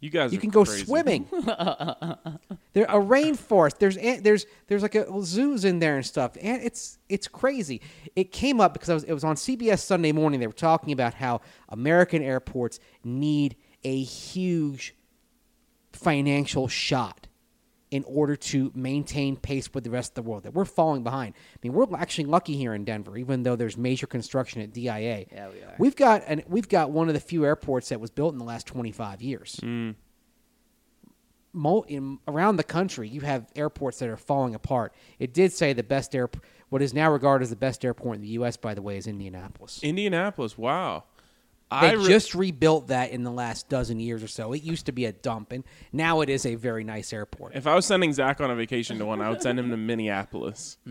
You 0.00 0.10
guys, 0.10 0.32
You 0.32 0.38
can 0.38 0.50
go 0.50 0.64
crazy. 0.64 0.84
swimming. 0.84 1.26
there 2.72 2.84
a 2.88 2.98
rainforest. 2.98 3.78
There's 3.78 3.96
there's 4.22 4.46
there's 4.66 4.82
like 4.82 4.94
a 4.94 5.06
zoos 5.22 5.64
in 5.64 5.78
there 5.78 5.96
and 5.96 6.06
stuff. 6.06 6.36
And 6.40 6.62
it's 6.62 6.98
it's 7.08 7.28
crazy. 7.28 7.82
It 8.16 8.32
came 8.32 8.60
up 8.60 8.72
because 8.72 8.88
I 8.90 8.94
was, 8.94 9.04
it 9.04 9.12
was 9.12 9.24
on 9.24 9.36
CBS 9.36 9.80
Sunday 9.80 10.12
morning. 10.12 10.40
They 10.40 10.46
were 10.46 10.52
talking 10.52 10.92
about 10.92 11.14
how 11.14 11.42
American 11.68 12.22
airports 12.22 12.80
need 13.04 13.56
a 13.84 14.02
huge 14.02 14.94
financial 15.92 16.66
shot 16.68 17.26
in 17.90 18.04
order 18.06 18.36
to 18.36 18.70
maintain 18.74 19.36
pace 19.36 19.72
with 19.74 19.84
the 19.84 19.90
rest 19.90 20.12
of 20.12 20.14
the 20.14 20.22
world. 20.22 20.44
That 20.44 20.54
we're 20.54 20.64
falling 20.64 21.02
behind. 21.02 21.34
I 21.54 21.58
mean, 21.62 21.72
we're 21.72 21.86
actually 21.96 22.26
lucky 22.26 22.56
here 22.56 22.74
in 22.74 22.84
Denver, 22.84 23.16
even 23.16 23.42
though 23.42 23.56
there's 23.56 23.76
major 23.76 24.06
construction 24.06 24.62
at 24.62 24.72
DIA. 24.72 25.26
Yeah, 25.32 25.48
we 25.48 25.62
are. 25.62 25.74
We've 25.78 25.96
got 25.96 26.22
and 26.26 26.44
we've 26.48 26.68
got 26.68 26.90
one 26.90 27.08
of 27.08 27.14
the 27.14 27.20
few 27.20 27.44
airports 27.44 27.88
that 27.88 28.00
was 28.00 28.10
built 28.10 28.32
in 28.32 28.38
the 28.38 28.44
last 28.44 28.66
25 28.66 29.22
years. 29.22 29.58
Hmm. 29.60 29.90
Mo- 31.52 31.84
in, 31.88 32.20
around 32.28 32.56
the 32.56 32.64
country, 32.64 33.08
you 33.08 33.22
have 33.22 33.50
airports 33.56 33.98
that 33.98 34.08
are 34.08 34.16
falling 34.16 34.54
apart. 34.54 34.94
It 35.18 35.34
did 35.34 35.52
say 35.52 35.72
the 35.72 35.82
best 35.82 36.14
air, 36.14 36.30
what 36.68 36.80
is 36.80 36.94
now 36.94 37.10
regarded 37.10 37.42
as 37.42 37.50
the 37.50 37.56
best 37.56 37.84
airport 37.84 38.14
in 38.14 38.22
the 38.22 38.28
U.S. 38.28 38.56
By 38.56 38.72
the 38.74 38.82
way, 38.82 38.96
is 38.96 39.08
Indianapolis. 39.08 39.80
Indianapolis. 39.82 40.56
Wow. 40.56 41.04
They 41.70 41.76
I 41.76 41.92
re- 41.92 42.06
just 42.06 42.34
rebuilt 42.34 42.88
that 42.88 43.12
in 43.12 43.22
the 43.22 43.30
last 43.30 43.68
dozen 43.68 44.00
years 44.00 44.24
or 44.24 44.28
so. 44.28 44.52
It 44.52 44.62
used 44.62 44.86
to 44.86 44.92
be 44.92 45.04
a 45.04 45.12
dump, 45.12 45.52
and 45.52 45.62
now 45.92 46.20
it 46.20 46.28
is 46.28 46.44
a 46.44 46.56
very 46.56 46.82
nice 46.82 47.12
airport. 47.12 47.54
If 47.54 47.66
I 47.68 47.76
was 47.76 47.86
sending 47.86 48.12
Zac 48.12 48.40
on 48.40 48.50
a 48.50 48.56
vacation 48.56 48.98
to 48.98 49.06
one, 49.06 49.20
I 49.20 49.30
would 49.30 49.40
send 49.40 49.58
him 49.58 49.70
to 49.70 49.76
Minneapolis. 49.76 50.78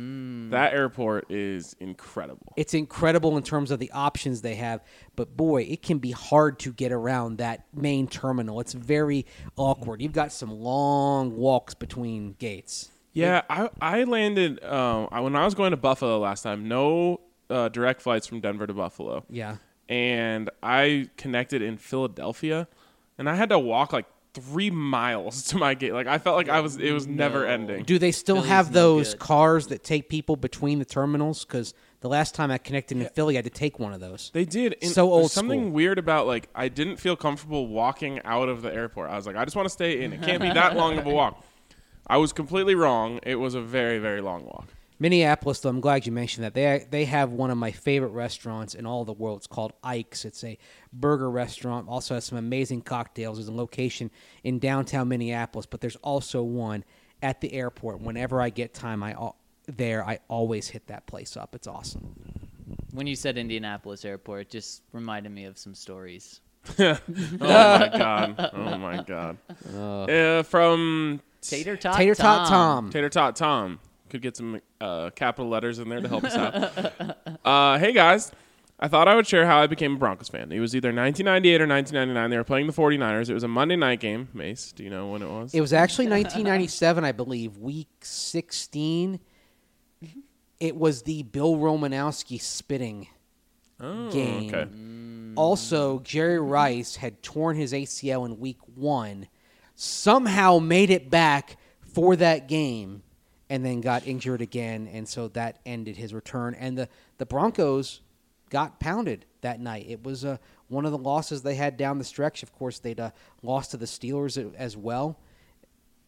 That 0.50 0.74
airport 0.74 1.32
is 1.32 1.76
incredible. 1.80 2.54
It's 2.56 2.74
incredible 2.74 3.38
in 3.38 3.44
terms 3.44 3.70
of 3.72 3.80
the 3.80 3.92
options 3.92 4.42
they 4.42 4.56
have, 4.56 4.82
but 5.16 5.38
boy, 5.38 5.64
it 5.64 5.82
can 5.84 6.00
be 6.00 6.12
hard 6.12 6.60
to 6.60 6.74
get 6.74 6.92
around 6.92 7.38
that 7.38 7.66
main 7.74 8.08
terminal. 8.08 8.60
It's 8.60 8.74
very 8.74 9.26
awkward. 9.58 10.02
You've 10.02 10.14
got 10.14 10.32
some 10.32 10.50
long 10.50 11.36
walks 11.36 11.76
between 11.76 12.34
gates. 12.40 12.90
Yeah, 13.14 13.42
I 13.50 13.70
I 13.82 14.04
landed 14.06 14.64
um, 14.64 15.08
when 15.24 15.36
I 15.36 15.46
was 15.46 15.54
going 15.54 15.72
to 15.72 15.78
Buffalo 15.78 16.20
last 16.20 16.42
time. 16.42 16.68
No 16.68 17.22
uh, 17.50 17.70
direct 17.70 18.02
flights 18.02 18.28
from 18.28 18.40
Denver 18.40 18.66
to 18.68 18.74
Buffalo, 18.74 19.26
Yeah. 19.30 19.58
And 19.90 20.50
I 20.64 21.10
connected 21.18 21.62
in 21.62 21.78
Philadelphia, 21.78 22.68
and 23.18 23.28
I 23.30 23.36
had 23.36 23.50
to 23.50 23.60
walk 23.60 23.92
like 23.92 24.06
three 24.36 24.70
miles 24.70 25.44
to 25.48 25.58
my 25.58 25.74
gate. 25.74 25.92
Like 25.94 26.08
I 26.08 26.20
felt 26.20 26.38
like 26.38 26.48
I 26.48 26.62
was 26.62 26.78
it 26.78 26.92
was 26.94 27.08
never 27.08 27.46
ending. 27.46 27.84
Do 27.84 27.98
they 28.00 28.12
still 28.12 28.36
Philly's 28.38 28.50
have 28.50 28.72
those 28.72 29.14
good. 29.16 29.20
cars 29.20 29.68
that 29.68 29.84
take 29.84 30.08
people 30.08 30.36
between 30.36 30.78
the 30.80 30.86
terminals? 30.86 31.44
Because 31.44 31.74
The 32.02 32.08
last 32.10 32.36
time 32.36 32.52
I 32.52 32.60
connected 32.60 32.98
in 32.98 33.08
Philly, 33.10 33.36
I 33.36 33.40
had 33.40 33.46
to 33.46 33.50
take 33.50 33.80
one 33.80 33.92
of 33.92 34.00
those. 34.00 34.30
They 34.34 34.46
did. 34.46 34.78
And 34.82 34.92
So 34.92 35.12
old 35.12 35.24
there's 35.24 35.32
something 35.34 35.62
school. 35.64 35.72
weird 35.72 35.98
about 35.98 36.28
like 36.28 36.48
I 36.54 36.68
didn't 36.70 36.98
feel 36.98 37.16
comfortable 37.16 37.68
walking 37.68 38.22
out 38.24 38.48
of 38.48 38.62
the 38.62 38.72
airport. 38.74 39.10
I 39.10 39.16
was 39.16 39.26
like, 39.26 39.36
I 39.36 39.44
just 39.44 39.56
want 39.56 39.66
to 39.66 39.72
stay 39.74 40.04
in. 40.04 40.14
It 40.14 40.22
can't 40.22 40.42
be 40.42 40.52
that 40.52 40.76
long 40.78 40.98
of 41.00 41.08
a 41.08 41.10
walk. 41.10 41.44
I 42.06 42.18
was 42.18 42.32
completely 42.32 42.76
wrong. 42.76 43.20
It 43.24 43.36
was 43.36 43.56
a 43.56 43.62
very 43.62 43.98
very 43.98 44.22
long 44.22 44.46
walk. 44.46 44.68
Minneapolis, 45.00 45.62
though, 45.62 45.70
I'm 45.70 45.80
glad 45.80 46.06
you 46.06 46.12
mentioned 46.12 46.44
that. 46.44 46.54
They 46.54 46.86
they 46.90 47.06
have 47.06 47.32
one 47.32 47.52
of 47.52 47.58
my 47.58 47.72
favorite 47.72 48.10
restaurants 48.10 48.76
in 48.76 48.86
all 48.86 49.06
the 49.06 49.14
world. 49.14 49.38
It's 49.38 49.48
called 49.48 49.74
Ike's. 49.84 50.26
It's 50.26 50.44
a 50.44 50.58
burger 50.92 51.32
restaurant. 51.32 51.88
Also 51.88 52.16
has 52.16 52.26
some 52.26 52.38
amazing 52.38 52.82
cocktails. 52.82 53.38
There's 53.38 53.48
a 53.48 53.54
location 53.54 54.12
in 54.44 54.60
downtown 54.60 55.08
Minneapolis, 55.08 55.66
but 55.66 55.80
there's 55.80 55.96
also 55.98 56.44
one 56.44 56.84
at 57.22 57.40
the 57.40 57.54
airport. 57.54 58.02
Whenever 58.02 58.42
I 58.42 58.50
get 58.50 58.74
time, 58.74 59.02
I 59.02 59.16
there 59.68 60.06
I 60.06 60.20
always 60.28 60.68
hit 60.68 60.88
that 60.88 61.08
place 61.08 61.38
up. 61.38 61.56
It's 61.56 61.68
awesome. 61.68 62.16
When 62.92 63.08
you 63.08 63.16
said 63.16 63.38
Indianapolis 63.38 64.04
Airport, 64.04 64.42
it 64.42 64.50
just 64.50 64.82
reminded 64.92 65.32
me 65.32 65.46
of 65.46 65.58
some 65.58 65.76
stories. 65.76 66.42
oh 66.80 66.98
my 67.40 67.92
god. 67.98 68.52
Oh 68.54 68.78
my 68.78 69.04
god. 69.04 69.38
Uh, 69.76 70.44
from 70.44 71.22
Tater 71.42 71.78
Tot 71.78 71.96
Tater 71.96 72.16
Tot 72.16 72.48
Tom. 72.48 72.90
Tater 72.90 73.10
Tot 73.10 73.36
Tom. 73.36 73.80
Could 74.10 74.22
get 74.22 74.36
some 74.36 74.62
uh, 74.82 75.12
capital 75.12 75.50
letters 75.50 75.80
in 75.80 75.90
there 75.90 76.02
to 76.02 76.08
help 76.08 76.24
us 76.24 76.36
out. 76.36 77.38
uh, 77.46 77.78
hey 77.78 77.94
guys, 77.94 78.32
I 78.80 78.88
thought 78.88 79.08
I 79.08 79.16
would 79.16 79.28
share 79.28 79.46
how 79.46 79.62
I 79.62 79.68
became 79.68 79.96
a 79.96 79.98
Broncos 79.98 80.30
fan. 80.30 80.52
It 80.52 80.60
was 80.60 80.76
either 80.76 80.90
1998 80.90 81.62
or 81.62 81.68
1999. 81.68 82.30
They 82.30 82.38
were 82.38 82.44
playing 82.44 82.68
the 82.68 82.74
49ers. 82.74 83.30
It 83.30 83.34
was 83.34 83.44
a 83.44 83.48
Monday 83.48 83.76
night 83.76 84.00
game. 84.00 84.30
Mace, 84.34 84.72
do 84.72 84.84
you 84.84 84.90
know 84.90 85.08
when 85.10 85.22
it 85.22 85.30
was? 85.30 85.54
It 85.54 85.62
was 85.62 85.74
actually 85.74 86.08
1997, 86.08 87.04
I 87.04 87.12
believe, 87.12 87.58
week 87.58 87.90
16. 88.02 89.20
It 90.60 90.76
was 90.76 91.04
the 91.04 91.24
Bill 91.24 91.56
Romanowski 91.56 92.42
spitting 92.42 93.08
oh, 93.82 94.12
game. 94.12 94.54
okay. 94.54 95.36
Also, 95.36 96.00
Jerry 96.00 96.40
Rice 96.40 96.96
had 96.96 97.22
torn 97.22 97.56
his 97.56 97.74
ACL 97.74 98.26
in 98.26 98.40
week 98.40 98.60
one, 98.76 99.28
somehow 99.76 100.60
made 100.60 100.90
it 100.90 101.10
back 101.10 101.58
for 101.94 102.16
that 102.16 102.48
game, 102.48 103.04
and 103.50 103.66
then 103.66 103.82
got 103.82 104.06
injured 104.06 104.42
again, 104.42 104.88
and 104.92 105.08
so 105.08 105.28
that 105.30 105.60
ended 105.66 105.98
his 105.98 106.14
return. 106.14 106.54
And 106.54 106.78
the, 106.78 106.90
the 107.18 107.26
Broncos 107.26 108.02
got 108.50 108.80
pounded 108.80 109.26
that 109.42 109.60
night. 109.60 109.86
It 109.88 110.04
was 110.04 110.24
uh, 110.24 110.38
one 110.68 110.86
of 110.86 110.92
the 110.92 110.98
losses 110.98 111.42
they 111.42 111.56
had 111.56 111.78
down 111.78 111.98
the 111.98 112.04
stretch. 112.04 112.44
Of 112.44 112.54
course, 112.54 112.80
they'd 112.80 113.00
uh, 113.00 113.12
lost 113.42 113.72
to 113.72 113.78
the 113.78 113.86
Steelers 113.86 114.54
as 114.56 114.78
well 114.78 115.20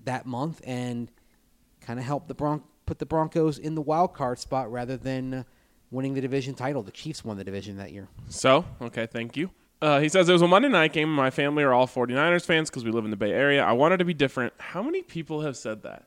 that 0.03 0.25
month, 0.25 0.61
and 0.63 1.11
kind 1.81 1.99
of 1.99 2.05
helped 2.05 2.27
the 2.27 2.33
Bron- 2.33 2.63
put 2.85 2.99
the 2.99 3.05
Broncos 3.05 3.57
in 3.57 3.75
the 3.75 3.81
wild 3.81 4.13
card 4.13 4.39
spot 4.39 4.71
rather 4.71 4.97
than 4.97 5.33
uh, 5.33 5.43
winning 5.89 6.13
the 6.13 6.21
division 6.21 6.53
title. 6.53 6.83
The 6.83 6.91
Chiefs 6.91 7.25
won 7.25 7.37
the 7.37 7.43
division 7.43 7.77
that 7.77 7.91
year. 7.91 8.07
So, 8.29 8.65
okay, 8.81 9.07
thank 9.07 9.35
you. 9.35 9.49
Uh, 9.81 9.99
he 9.99 10.09
says 10.09 10.29
it 10.29 10.33
was 10.33 10.43
a 10.43 10.47
Monday 10.47 10.69
night 10.69 10.93
game. 10.93 11.11
My 11.11 11.31
family 11.31 11.63
are 11.63 11.73
all 11.73 11.87
49ers 11.87 12.45
fans 12.45 12.69
because 12.69 12.83
we 12.83 12.91
live 12.91 13.03
in 13.03 13.09
the 13.09 13.17
Bay 13.17 13.31
Area. 13.31 13.63
I 13.63 13.71
wanted 13.71 13.97
to 13.97 14.05
be 14.05 14.13
different. 14.13 14.53
How 14.59 14.83
many 14.83 15.01
people 15.01 15.41
have 15.41 15.57
said 15.57 15.81
that? 15.83 16.05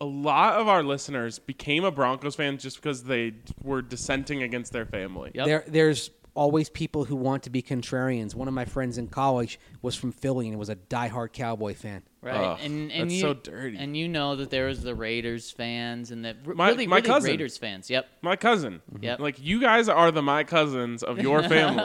A 0.00 0.06
lot 0.06 0.54
of 0.54 0.66
our 0.68 0.82
listeners 0.82 1.38
became 1.38 1.84
a 1.84 1.90
Broncos 1.90 2.34
fan 2.36 2.56
just 2.58 2.76
because 2.76 3.04
they 3.04 3.34
were 3.62 3.82
dissenting 3.82 4.42
against 4.42 4.72
their 4.72 4.86
family. 4.86 5.30
Yep. 5.34 5.46
There, 5.46 5.64
there's 5.68 6.10
always 6.34 6.70
people 6.70 7.04
who 7.04 7.16
want 7.16 7.42
to 7.42 7.50
be 7.50 7.60
contrarians. 7.60 8.34
One 8.34 8.48
of 8.48 8.54
my 8.54 8.64
friends 8.64 8.96
in 8.98 9.08
college 9.08 9.58
was 9.82 9.96
from 9.96 10.12
Philly 10.12 10.48
and 10.48 10.58
was 10.58 10.68
a 10.70 10.76
diehard 10.76 11.32
Cowboy 11.32 11.74
fan. 11.74 12.02
Right, 12.22 12.34
Ugh, 12.36 12.58
and 12.62 12.92
and 12.92 13.10
that's 13.10 13.14
you, 13.14 13.20
so 13.20 13.34
dirty. 13.34 13.76
And 13.78 13.96
you 13.96 14.06
know 14.08 14.36
that 14.36 14.50
there 14.50 14.66
was 14.66 14.82
the 14.82 14.94
Raiders 14.94 15.50
fans 15.50 16.10
and 16.10 16.24
that 16.24 16.36
r- 16.46 16.54
My- 16.54 16.68
really, 16.70 16.86
my 16.86 16.96
really 16.96 17.08
cousin. 17.08 17.30
Raiders 17.32 17.56
fans. 17.58 17.90
Yep. 17.90 18.06
My 18.22 18.36
cousin. 18.36 18.80
Mm-hmm. 18.92 19.04
Yep. 19.04 19.20
Like, 19.20 19.38
you 19.42 19.60
guys 19.60 19.88
are 19.88 20.10
the 20.10 20.22
my 20.22 20.44
cousins 20.44 21.02
of 21.02 21.18
your 21.18 21.42
family. 21.42 21.82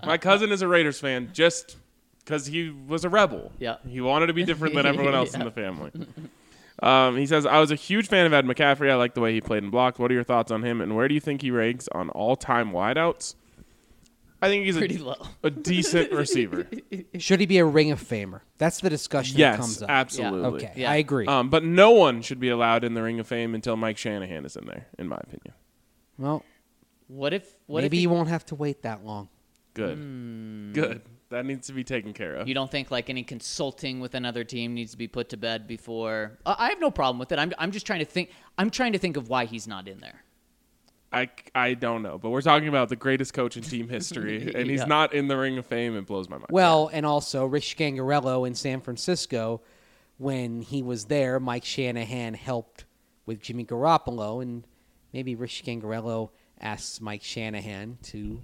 my 0.06 0.16
cousin 0.18 0.52
is 0.52 0.62
a 0.62 0.68
Raiders 0.68 1.00
fan 1.00 1.30
just 1.32 1.76
because 2.24 2.46
he 2.46 2.70
was 2.70 3.04
a 3.04 3.08
rebel. 3.08 3.50
Yeah. 3.58 3.76
He 3.86 4.00
wanted 4.00 4.28
to 4.28 4.32
be 4.34 4.44
different 4.44 4.74
than 4.74 4.86
everyone 4.86 5.14
else 5.14 5.34
in 5.34 5.40
the 5.44 5.50
family. 5.62 5.90
Um, 6.82 7.16
he 7.16 7.26
says, 7.26 7.46
I 7.46 7.60
was 7.60 7.70
a 7.70 7.76
huge 7.76 8.08
fan 8.08 8.26
of 8.26 8.32
Ed 8.32 8.44
McCaffrey. 8.44 8.90
I 8.90 8.96
like 8.96 9.14
the 9.14 9.20
way 9.20 9.32
he 9.32 9.40
played 9.40 9.62
and 9.62 9.70
blocked. 9.70 9.98
What 9.98 10.10
are 10.10 10.14
your 10.14 10.24
thoughts 10.24 10.50
on 10.50 10.62
him, 10.64 10.80
and 10.80 10.96
where 10.96 11.06
do 11.08 11.14
you 11.14 11.20
think 11.20 11.40
he 11.42 11.50
ranks 11.50 11.88
on 11.92 12.10
all 12.10 12.34
time 12.36 12.72
wideouts? 12.72 13.36
I 14.44 14.48
think 14.48 14.64
he's 14.64 14.76
Pretty 14.76 14.96
a, 14.96 15.04
low. 15.04 15.14
a 15.44 15.50
decent 15.50 16.10
receiver. 16.12 16.66
Should 17.16 17.38
he 17.38 17.46
be 17.46 17.58
a 17.58 17.64
Ring 17.64 17.92
of 17.92 18.02
Famer? 18.02 18.40
That's 18.58 18.80
the 18.80 18.90
discussion 18.90 19.34
that 19.34 19.38
yes, 19.38 19.56
comes 19.56 19.82
up. 19.82 19.88
absolutely. 19.90 20.64
Okay, 20.66 20.72
Yeah. 20.80 20.90
I 20.90 20.96
agree. 20.96 21.26
Um, 21.28 21.48
but 21.48 21.62
no 21.62 21.92
one 21.92 22.22
should 22.22 22.40
be 22.40 22.48
allowed 22.48 22.82
in 22.82 22.94
the 22.94 23.02
Ring 23.04 23.20
of 23.20 23.28
Fame 23.28 23.54
until 23.54 23.76
Mike 23.76 23.98
Shanahan 23.98 24.44
is 24.44 24.56
in 24.56 24.66
there, 24.66 24.88
in 24.98 25.06
my 25.06 25.18
opinion. 25.22 25.54
well, 26.18 26.44
What 27.06 27.32
if? 27.32 27.56
What 27.66 27.82
maybe 27.82 27.98
if 27.98 28.02
you 28.02 28.10
won't 28.10 28.28
have 28.30 28.44
to 28.46 28.56
wait 28.56 28.82
that 28.82 29.04
long. 29.04 29.28
Good. 29.74 29.96
Hmm. 29.98 30.72
Good. 30.72 31.02
That 31.32 31.44
needs 31.44 31.66
to 31.66 31.72
be 31.72 31.82
taken 31.82 32.12
care 32.12 32.36
of. 32.36 32.46
You 32.48 32.54
don't 32.54 32.70
think 32.70 32.90
like 32.90 33.10
any 33.10 33.22
consulting 33.24 34.00
with 34.00 34.14
another 34.14 34.44
team 34.44 34.74
needs 34.74 34.92
to 34.92 34.96
be 34.98 35.08
put 35.08 35.28
to 35.30 35.36
bed 35.36 35.66
before? 35.66 36.38
Uh, 36.46 36.54
I 36.58 36.68
have 36.68 36.80
no 36.80 36.90
problem 36.90 37.18
with 37.18 37.32
it. 37.32 37.38
I'm, 37.38 37.52
I'm 37.58 37.72
just 37.72 37.84
trying 37.86 37.98
to 37.98 38.04
think. 38.04 38.30
I'm 38.56 38.70
trying 38.70 38.92
to 38.92 38.98
think 38.98 39.16
of 39.16 39.28
why 39.28 39.46
he's 39.46 39.66
not 39.66 39.88
in 39.88 39.98
there. 40.00 40.22
I, 41.14 41.28
I 41.54 41.74
don't 41.74 42.02
know, 42.02 42.16
but 42.16 42.30
we're 42.30 42.40
talking 42.40 42.68
about 42.68 42.88
the 42.88 42.96
greatest 42.96 43.34
coach 43.34 43.58
in 43.58 43.62
team 43.62 43.88
history, 43.88 44.50
and 44.54 44.70
he's 44.70 44.80
Yeah. 44.80 44.86
not 44.86 45.12
in 45.12 45.28
the 45.28 45.36
Ring 45.36 45.58
of 45.58 45.66
Fame. 45.66 45.94
It 45.96 46.06
blows 46.06 46.28
my 46.28 46.36
mind. 46.36 46.46
Well, 46.50 46.88
and 46.92 47.04
also 47.04 47.44
Rich 47.44 47.76
Scangarello 47.76 48.46
in 48.46 48.54
San 48.54 48.80
Francisco, 48.80 49.60
when 50.16 50.62
he 50.62 50.82
was 50.82 51.04
there, 51.06 51.38
Mike 51.38 51.64
Shanahan 51.66 52.32
helped 52.32 52.86
with 53.26 53.40
Jimmy 53.40 53.64
Garoppolo, 53.66 54.40
and 54.42 54.66
maybe 55.12 55.34
Rich 55.34 55.64
Scangarello 55.66 56.30
asks 56.60 57.00
Mike 57.00 57.22
Shanahan 57.22 57.98
to 58.04 58.40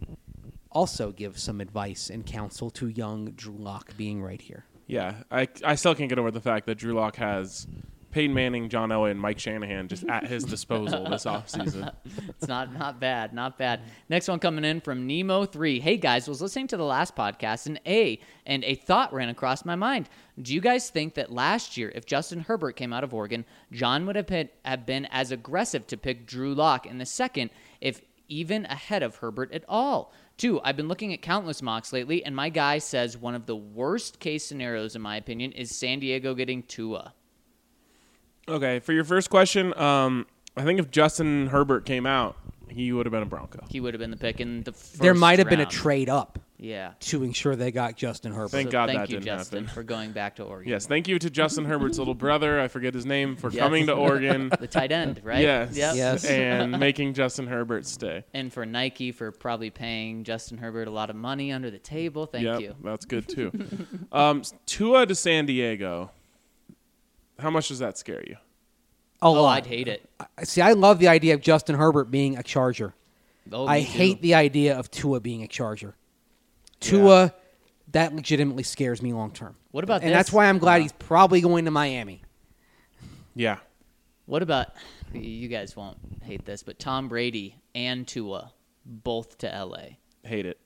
also 0.78 1.10
give 1.10 1.36
some 1.36 1.60
advice 1.60 2.09
and 2.09 2.24
counsel 2.24 2.70
to 2.70 2.86
young 2.86 3.32
Drew 3.32 3.56
Lock 3.59 3.96
being 3.96 4.22
right 4.22 4.40
here. 4.40 4.64
yeah, 4.86 5.16
I, 5.28 5.48
I 5.64 5.74
still 5.74 5.96
can't 5.96 6.09
get 6.09 6.20
over 6.20 6.30
the 6.30 6.40
fact 6.40 6.66
that 6.66 6.76
Drew 6.76 6.94
Lock 6.94 7.16
has 7.16 7.66
Peyton 8.12 8.32
Manning, 8.32 8.68
John 8.68 8.90
Elway, 8.90 9.10
and 9.10 9.20
Mike 9.20 9.40
Shanahan 9.40 9.88
just 9.88 10.05
at 10.09 10.28
his 10.28 10.44
disposal 10.44 11.10
this 11.10 11.24
offseason. 11.34 11.92
It's 12.28 12.46
not 12.46 12.72
not 12.72 13.00
bad, 13.00 13.34
not 13.34 13.59
bad. 13.59 13.80
Next 14.09 14.28
one 14.28 14.38
coming 14.38 14.64
in 14.64 14.80
from 14.80 15.05
Nemo 15.05 15.46
three. 15.46 15.80
Hey 15.80 15.96
guys, 15.96 16.28
was 16.28 16.40
listening 16.40 16.68
to 16.68 16.76
the 16.76 16.84
last 16.84 17.16
podcast 17.16 17.66
and 17.66 17.80
a 17.84 18.20
and 18.46 18.62
a 18.62 18.76
thought 18.76 19.12
ran 19.12 19.30
across 19.30 19.64
my 19.64 19.74
mind. 19.74 20.09
Do 20.40 20.55
you 20.55 20.60
guys 20.60 20.90
think 20.90 21.14
that 21.14 21.32
last 21.32 21.76
year, 21.76 21.90
if 21.92 22.06
Justin 22.06 22.40
Herbert 22.40 22.76
came 22.76 22.92
out 22.92 23.02
of 23.02 23.12
Oregon, 23.12 23.44
John 23.72 24.06
would 24.06 24.14
have 24.14 24.28
been, 24.28 24.48
have 24.64 24.86
been 24.86 25.06
as 25.10 25.32
aggressive 25.32 25.88
to 25.88 25.96
pick 25.96 26.24
Drew 26.24 26.55
Lock 26.55 26.86
in 26.86 26.98
the 26.98 27.06
second, 27.06 27.50
if 27.80 28.00
even 28.28 28.64
ahead 28.66 29.02
of 29.02 29.16
Herbert 29.16 29.52
at 29.52 29.64
all? 29.68 30.12
Two, 30.39 30.60
I've 30.62 30.77
been 30.77 30.86
looking 30.86 31.12
at 31.12 31.20
countless 31.20 31.60
mocks 31.60 31.93
lately, 31.93 32.24
and 32.24 32.35
my 32.35 32.48
guy 32.48 32.78
says 32.78 33.19
one 33.19 33.35
of 33.35 33.47
the 33.47 33.56
worst 33.56 34.20
case 34.20 34.47
scenarios, 34.47 34.94
in 34.94 35.02
my 35.02 35.16
opinion, 35.16 35.51
is 35.51 35.77
San 35.77 35.98
Diego 35.98 36.32
getting 36.32 36.62
Tua. 36.62 37.12
okay, 38.48 38.78
for 38.78 38.93
your 38.93 39.02
first 39.02 39.31
question, 39.31 39.77
um, 39.77 40.27
I 40.56 40.62
think 40.62 40.78
if 40.78 40.93
Justin 40.93 41.48
Herbert 41.48 41.85
came 41.85 42.06
out, 42.06 42.36
he 42.69 42.93
would 42.93 43.05
have 43.05 43.10
been 43.10 43.24
a 43.24 43.27
Bronco. 43.27 43.65
He 43.69 43.81
would 43.81 43.94
have 43.94 43.98
been 43.98 44.12
the 44.12 44.16
pick 44.16 44.40
in 44.40 44.62
the 44.62 44.73
first 44.73 45.01
there 45.01 45.15
might 45.15 45.40
have 45.40 45.48
been 45.48 45.59
a 45.59 45.65
round. 45.65 45.73
trade 45.73 46.09
up 46.09 46.39
Yeah. 46.60 46.94
to 47.01 47.22
ensure 47.22 47.55
they 47.55 47.70
got 47.70 47.97
Justin 47.97 48.32
Herbert. 48.32 48.51
Thank 48.51 48.68
So 48.68 48.72
God 48.72 48.86
thank 48.89 48.98
that 48.98 49.09
you, 49.10 49.16
didn't 49.20 49.26
Justin, 49.26 49.64
happen. 49.64 49.74
for 49.74 49.82
going 49.85 50.10
back 50.12 50.36
to 50.36 50.43
Oregon. 50.43 50.68
Yes, 50.68 50.86
thank 50.86 51.06
you 51.06 51.16
to 51.18 51.30
Justin 51.30 51.64
Herbert's 51.64 51.98
little 51.98 52.14
brother. 52.16 52.60
I 52.60 52.66
forget 52.66 52.94
his 52.94 53.06
name 53.06 53.36
for 53.36 53.51
Yes. 53.51 53.60
coming 53.60 53.86
to 53.86 53.93
Oregon. 53.93 54.51
The 54.59 54.66
tight 54.66 54.90
end, 54.90 55.20
right? 55.22 55.40
Yes, 55.40 55.76
Yep. 55.76 55.94
Yes. 55.97 56.24
and 56.28 56.78
making 56.80 57.14
Justin 57.14 57.47
Herbert 57.47 57.86
stay. 57.86 58.24
And 58.35 58.52
for 58.52 58.66
Nike 58.66 59.12
for 59.12 59.30
probably 59.30 59.70
paying 59.70 60.24
Justin 60.24 60.59
Herbert 60.59 60.89
a 60.89 60.90
lot 60.90 61.10
of 61.10 61.16
money 61.16 61.52
under 61.52 61.70
the 61.70 61.78
table. 61.78 62.26
Thank 62.26 62.44
Yep, 62.44 62.60
you. 62.60 62.74
That's 62.82 63.05
good 63.05 63.28
too. 63.28 63.52
um, 64.12 64.43
Tua 64.66 65.06
to 65.06 65.14
San 65.14 65.47
Diego. 65.47 66.10
How 67.39 67.51
much 67.51 67.68
does 67.68 67.78
that 67.78 67.97
scare 67.97 68.24
you? 68.26 68.35
A 69.22 69.26
Oh, 69.26 69.32
lot. 69.32 69.59
I'd 69.59 69.66
hate 69.66 69.86
it. 69.89 70.09
I- 70.36 70.43
See, 70.44 70.60
I 70.60 70.72
love 70.72 70.98
the 70.98 71.09
idea 71.09 71.35
of 71.35 71.40
Justin 71.40 71.76
Herbert 71.76 72.10
being 72.10 72.36
a 72.36 72.43
Charger. 72.43 72.94
Oh, 73.52 73.66
I 73.66 73.80
too. 73.80 73.86
hate 73.86 74.22
the 74.22 74.35
idea 74.35 74.76
of 74.76 74.90
Tua 74.90 75.20
being 75.20 75.43
a 75.43 75.48
Charger. 75.48 75.94
Tua, 76.80 77.34
that 77.92 78.14
legitimately 78.14 78.62
scares 78.62 79.02
me 79.02 79.12
long 79.12 79.30
term. 79.32 79.56
What 79.70 79.84
about 79.84 80.00
that? 80.00 80.06
And 80.06 80.14
this? 80.14 80.18
that's 80.18 80.32
why 80.32 80.46
I'm 80.48 80.59
glad 80.59 80.76
uh, 80.76 80.82
he's 80.82 80.92
probably 80.92 81.40
going 81.40 81.64
to 81.64 81.70
Miami. 81.70 82.22
Yeah. 83.34 83.59
What 84.26 84.42
about 84.42 84.68
you 85.12 85.48
guys 85.48 85.74
won't 85.76 85.96
hate 86.22 86.44
this, 86.44 86.62
but 86.62 86.78
Tom 86.78 87.09
Brady 87.09 87.56
and 87.74 88.06
Tua 88.06 88.52
both 88.84 89.38
to 89.38 89.46
LA. 89.46 89.96
Hate 90.22 90.46
it. 90.46 90.59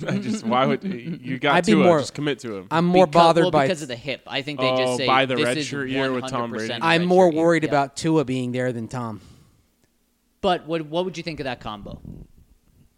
I 0.06 0.18
just 0.18 0.44
why 0.44 0.66
would 0.66 0.84
you 0.84 1.38
got 1.38 1.54
I'd 1.56 1.66
be 1.66 1.72
Tua? 1.72 1.84
more- 1.84 1.98
just 1.98 2.14
commit 2.14 2.38
to 2.40 2.56
him. 2.56 2.68
I'm 2.70 2.84
more 2.84 3.06
Because- 3.06 3.20
bothered 3.22 3.44
well, 3.44 3.50
by. 3.50 3.64
because 3.66 3.82
of 3.82 3.88
the 3.88 3.96
hip. 3.96 4.22
I 4.26 4.42
think 4.42 4.60
they 4.60 4.68
Oh, 4.68 4.76
just 4.76 4.98
say 4.98 5.06
by 5.06 5.24
the 5.26 5.34
this 5.36 5.44
red 5.44 5.56
is 5.58 5.66
shirt 5.66 5.88
year 5.88 6.12
with 6.12 6.26
Tom 6.28 6.50
Brady? 6.50 6.74
I'm 6.80 7.04
more 7.06 7.26
shirt 7.28 7.34
year. 7.34 7.42
worried 7.42 7.62
Yeah. 7.64 7.68
about 7.70 7.96
Tua 7.96 8.24
being 8.24 8.52
there 8.52 8.72
than 8.72 8.88
Tom. 8.88 9.20
But 10.40 10.66
what 10.66 10.86
what 10.86 11.04
would 11.04 11.16
you 11.16 11.22
think 11.22 11.40
of 11.40 11.44
that 11.44 11.60
combo? 11.60 12.00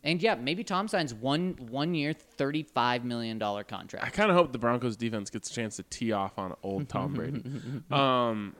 And 0.02 0.22
yeah, 0.22 0.34
maybe 0.34 0.64
Tom 0.64 0.88
signs 0.88 1.12
one 1.12 1.56
one 1.58 1.94
year, 1.94 2.12
thirty 2.14 2.62
five 2.62 3.04
million 3.04 3.38
dollar 3.38 3.64
contract. 3.64 4.04
I 4.06 4.08
kind 4.10 4.30
of 4.30 4.36
hope 4.36 4.52
the 4.52 4.58
Broncos 4.58 4.96
defense 4.96 5.28
gets 5.30 5.50
a 5.50 5.52
chance 5.52 5.76
to 5.76 5.82
tee 5.84 6.12
off 6.12 6.38
on 6.38 6.54
old 6.62 6.88
Tom 6.88 7.12
Brady. 7.14 7.42
um, 7.90 8.54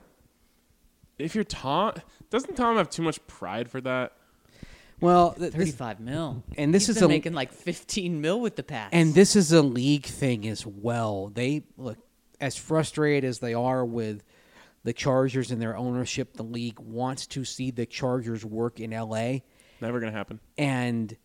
if 1.17 1.33
you're 1.35 1.43
Tom, 1.43 1.93
doesn't 2.29 2.55
Tom 2.55 2.77
have 2.77 2.89
too 2.89 3.01
much 3.01 3.25
pride 3.27 3.69
for 3.69 3.81
that? 3.81 4.13
Well, 4.99 5.31
th- 5.31 5.51
this, 5.51 5.55
Thirty-five 5.55 5.99
mil, 5.99 6.43
and 6.57 6.71
this 6.73 6.85
He's 6.85 6.95
is 6.97 7.01
been 7.01 7.05
a- 7.05 7.13
making 7.15 7.33
like 7.33 7.51
fifteen 7.51 8.21
mil 8.21 8.39
with 8.39 8.55
the 8.55 8.63
pass. 8.63 8.89
and 8.93 9.15
this 9.15 9.35
is 9.35 9.51
a 9.51 9.63
league 9.63 10.05
thing 10.05 10.47
as 10.47 10.63
well. 10.65 11.31
They 11.33 11.63
look 11.75 11.97
as 12.39 12.55
frustrated 12.55 13.27
as 13.27 13.39
they 13.39 13.55
are 13.55 13.83
with 13.83 14.23
the 14.83 14.93
Chargers 14.93 15.49
and 15.49 15.59
their 15.59 15.75
ownership. 15.75 16.33
The 16.33 16.43
league 16.43 16.79
wants 16.79 17.25
to 17.27 17.43
see 17.45 17.71
the 17.71 17.87
Chargers 17.87 18.45
work 18.45 18.79
in 18.79 18.93
L.A. 18.93 19.43
Never 19.79 19.99
gonna 19.99 20.11
happen. 20.11 20.39
and 20.59 21.15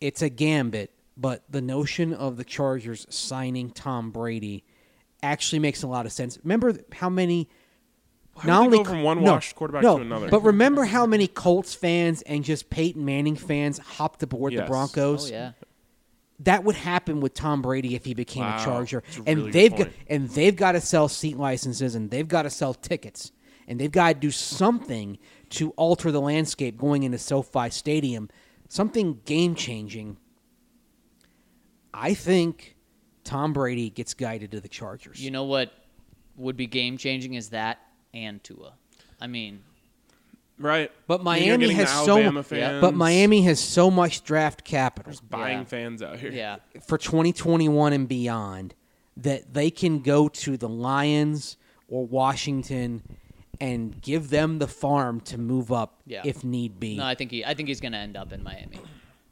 it's 0.00 0.22
a 0.22 0.28
gambit. 0.28 0.92
But 1.16 1.42
the 1.50 1.60
notion 1.60 2.14
of 2.14 2.36
the 2.38 2.44
Chargers 2.44 3.06
signing 3.10 3.70
Tom 3.70 4.10
Brady 4.10 4.64
actually 5.22 5.58
makes 5.58 5.82
a 5.82 5.86
lot 5.86 6.06
of 6.06 6.12
sense. 6.12 6.38
Remember 6.42 6.74
how 6.92 7.10
many? 7.10 7.48
Why 8.34 8.60
would 8.60 8.72
they 8.72 8.76
go 8.78 8.84
from 8.84 9.02
one 9.02 9.20
washed 9.20 9.54
quarterback 9.54 9.82
no, 9.82 9.98
to 9.98 10.02
another? 10.02 10.28
But 10.30 10.40
remember 10.44 10.84
how 10.84 11.04
many 11.04 11.26
Colts 11.26 11.74
fans 11.74 12.22
and 12.22 12.42
just 12.42 12.70
Peyton 12.70 13.04
Manning 13.04 13.36
fans 13.36 13.78
hopped 13.78 14.22
aboard 14.22 14.52
Yes. 14.54 14.60
the 14.60 14.64
oh 14.64 14.68
Broncos? 14.68 15.30
yeah, 15.30 15.52
That 16.38 16.64
would 16.64 16.76
happen 16.76 17.20
with 17.20 17.34
Tom 17.34 17.60
Brady 17.60 17.94
if 17.94 18.06
he 18.06 18.14
became 18.14 18.44
Wow. 18.44 18.58
a 18.58 18.64
Charger. 18.64 19.02
That's 19.04 19.18
a 19.18 19.22
and 19.26 19.38
really 19.40 19.50
they've 19.50 19.70
got 19.72 19.78
point. 19.88 19.92
and 20.08 20.30
they've 20.30 20.56
got 20.56 20.72
to 20.72 20.80
sell 20.80 21.08
seat 21.08 21.36
licenses 21.36 21.94
and 21.94 22.10
they've 22.10 22.28
got 22.28 22.42
to 22.42 22.50
sell 22.50 22.72
tickets 22.72 23.30
and 23.68 23.78
they've 23.78 23.92
got 23.92 24.08
to 24.08 24.14
do 24.14 24.30
something 24.30 25.18
to 25.50 25.70
alter 25.72 26.10
the 26.10 26.20
landscape 26.20 26.78
going 26.78 27.02
into 27.02 27.18
SoFi 27.18 27.68
Stadium, 27.68 28.30
something 28.70 29.20
game 29.26 29.54
changing. 29.54 30.16
I 31.92 32.14
think 32.14 32.76
Tom 33.24 33.52
Brady 33.52 33.90
gets 33.90 34.14
guided 34.14 34.52
to 34.52 34.60
the 34.60 34.68
Chargers. 34.68 35.20
you 35.22 35.30
know 35.30 35.44
what 35.44 35.70
would 36.36 36.56
be 36.56 36.66
game 36.66 36.96
changing 36.96 37.34
is 37.34 37.50
that 37.50 37.78
and 38.14 38.42
Tua. 38.42 38.72
I 39.20 39.26
mean, 39.26 39.60
Right. 40.58 40.90
But 41.06 41.22
Miami 41.24 41.70
has 41.72 41.90
so 41.90 42.42
fans 42.42 42.80
but 42.82 42.94
Miami 42.94 43.42
has 43.42 43.58
so 43.58 43.90
much 43.90 44.22
draft 44.24 44.62
capital 44.62 45.14
buying 45.30 45.58
Yeah. 45.58 45.64
fans 45.64 46.02
out 46.02 46.18
here. 46.18 46.30
yeah, 46.30 46.56
for 46.86 46.98
2021 46.98 47.92
and 47.94 48.06
beyond 48.08 48.74
that 49.16 49.54
they 49.54 49.70
can 49.70 50.00
go 50.00 50.28
to 50.28 50.56
the 50.58 50.68
Lions 50.68 51.56
or 51.88 52.06
Washington 52.06 53.02
and 53.60 54.00
give 54.00 54.30
them 54.30 54.58
the 54.58 54.66
farm 54.66 55.20
to 55.20 55.38
move 55.38 55.70
up 55.70 56.00
Yeah. 56.06 56.22
if 56.24 56.42
need 56.44 56.80
be. 56.80 56.96
no, 56.96 57.04
I 57.04 57.14
think 57.14 57.30
he, 57.30 57.44
I 57.44 57.54
think 57.54 57.68
he's 57.68 57.80
going 57.80 57.92
to 57.92 57.98
end 57.98 58.16
up 58.16 58.32
in 58.32 58.42
Miami. 58.42 58.78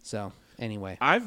so, 0.02 0.32
anyway, 0.58 0.98
I've 1.00 1.26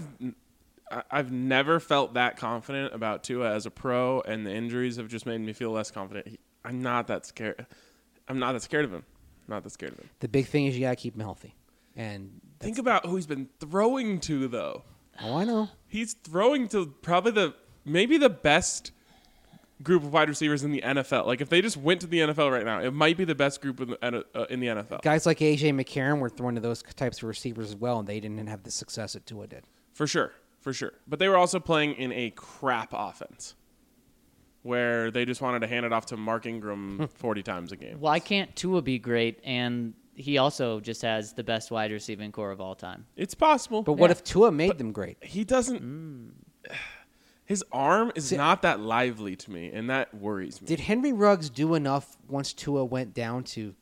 I- 0.91 1.03
I've 1.09 1.31
never 1.31 1.79
felt 1.79 2.15
that 2.15 2.35
confident 2.37 2.93
about 2.93 3.23
Tua 3.23 3.53
as 3.55 3.65
a 3.65 3.71
pro, 3.71 4.19
and 4.21 4.45
the 4.45 4.53
injuries 4.53 4.97
have 4.97 5.07
just 5.07 5.25
made 5.25 5.39
me 5.39 5.53
feel 5.53 5.71
less 5.71 5.89
confident. 5.89 6.27
He, 6.27 6.39
I'm 6.65 6.81
not 6.81 7.07
that 7.07 7.25
scared. 7.25 7.65
I'm 8.27 8.39
not 8.39 8.51
that 8.53 8.61
scared 8.61 8.83
of 8.85 8.93
him. 8.93 9.03
Not 9.47 9.63
that 9.63 9.69
scared 9.71 9.93
of 9.93 9.99
him. 9.99 10.09
the 10.19 10.27
big 10.27 10.47
thing 10.47 10.65
is 10.65 10.75
you 10.75 10.81
got 10.81 10.89
to 10.91 10.95
keep 10.97 11.15
him 11.15 11.21
healthy. 11.21 11.55
And 11.95 12.39
Think 12.59 12.77
about 12.77 13.05
who 13.05 13.15
he's 13.15 13.25
been 13.25 13.49
throwing 13.59 14.19
to, 14.21 14.47
though. 14.47 14.83
oh, 15.21 15.37
I 15.37 15.45
know. 15.45 15.69
He's 15.87 16.13
throwing 16.13 16.67
to 16.69 16.87
probably 17.01 17.31
the 17.31 17.53
maybe 17.85 18.17
the 18.17 18.29
best 18.29 18.91
group 19.83 20.03
of 20.03 20.13
wide 20.13 20.29
receivers 20.29 20.63
in 20.63 20.71
the 20.71 20.81
NFL. 20.81 21.25
Like 21.25 21.41
if 21.41 21.49
they 21.49 21.61
just 21.61 21.77
went 21.77 22.01
to 22.01 22.07
the 22.07 22.19
NFL 22.19 22.51
right 22.51 22.65
now, 22.65 22.79
it 22.81 22.91
might 22.93 23.17
be 23.17 23.23
the 23.25 23.35
best 23.35 23.61
group 23.61 23.79
in 23.81 23.89
the, 23.89 24.25
uh, 24.35 24.45
in 24.49 24.59
the 24.59 24.67
NFL 24.67 25.01
Guys 25.01 25.25
like 25.25 25.39
AJ 25.39 25.73
McCarron 25.73 26.19
were 26.19 26.29
throwing 26.29 26.55
to 26.55 26.61
those 26.61 26.83
types 26.95 27.17
of 27.17 27.23
receivers 27.23 27.69
as 27.69 27.75
well, 27.75 27.99
and 27.99 28.07
they 28.07 28.19
didn't 28.19 28.45
have 28.47 28.63
the 28.63 28.71
success 28.71 29.13
that 29.13 29.25
Tua 29.25 29.47
did. 29.47 29.63
for 29.93 30.07
sure, 30.07 30.31
for 30.59 30.73
sure. 30.73 30.93
But 31.07 31.19
they 31.19 31.27
were 31.27 31.37
also 31.37 31.59
playing 31.59 31.93
in 31.93 32.11
a 32.11 32.31
crap 32.31 32.89
offense 32.93 33.55
where 34.63 35.09
they 35.09 35.25
just 35.25 35.41
wanted 35.41 35.59
to 35.61 35.67
hand 35.67 35.85
it 35.85 35.91
off 35.93 36.05
to 36.07 36.17
Mark 36.17 36.45
Ingram 36.45 37.07
40 37.15 37.41
times 37.43 37.71
a 37.71 37.75
game. 37.75 37.99
Why 37.99 38.19
can't 38.19 38.55
Tua 38.55 38.81
be 38.81 38.99
great? 38.99 39.39
And 39.43 39.93
he 40.13 40.37
also 40.37 40.79
just 40.79 41.01
has 41.01 41.33
the 41.33 41.43
best 41.43 41.71
wide 41.71 41.91
receiving 41.91 42.31
corps 42.31 42.51
of 42.51 42.61
all 42.61 42.75
time. 42.75 43.07
It's 43.15 43.33
possible, 43.33 43.81
But 43.81 43.93
what 43.93 44.11
if 44.11 44.23
Tua 44.23 44.51
made 44.51 44.77
them 44.77 44.91
great? 44.91 45.17
he 45.23 45.43
doesn't. 45.43 46.33
His 47.51 47.65
arm 47.73 48.13
is 48.15 48.29
See- 48.29 48.37
not 48.37 48.61
that 48.61 48.79
lively 48.79 49.35
to 49.35 49.51
me, 49.51 49.73
and 49.73 49.89
that 49.89 50.13
worries 50.13 50.61
me. 50.61 50.67
Did 50.67 50.79
Henry 50.79 51.11
Ruggs 51.11 51.49
do 51.49 51.75
enough 51.75 52.15
once 52.29 52.53
Tua 52.53 52.85
went 52.85 53.13
down 53.13 53.43
to 53.43 53.75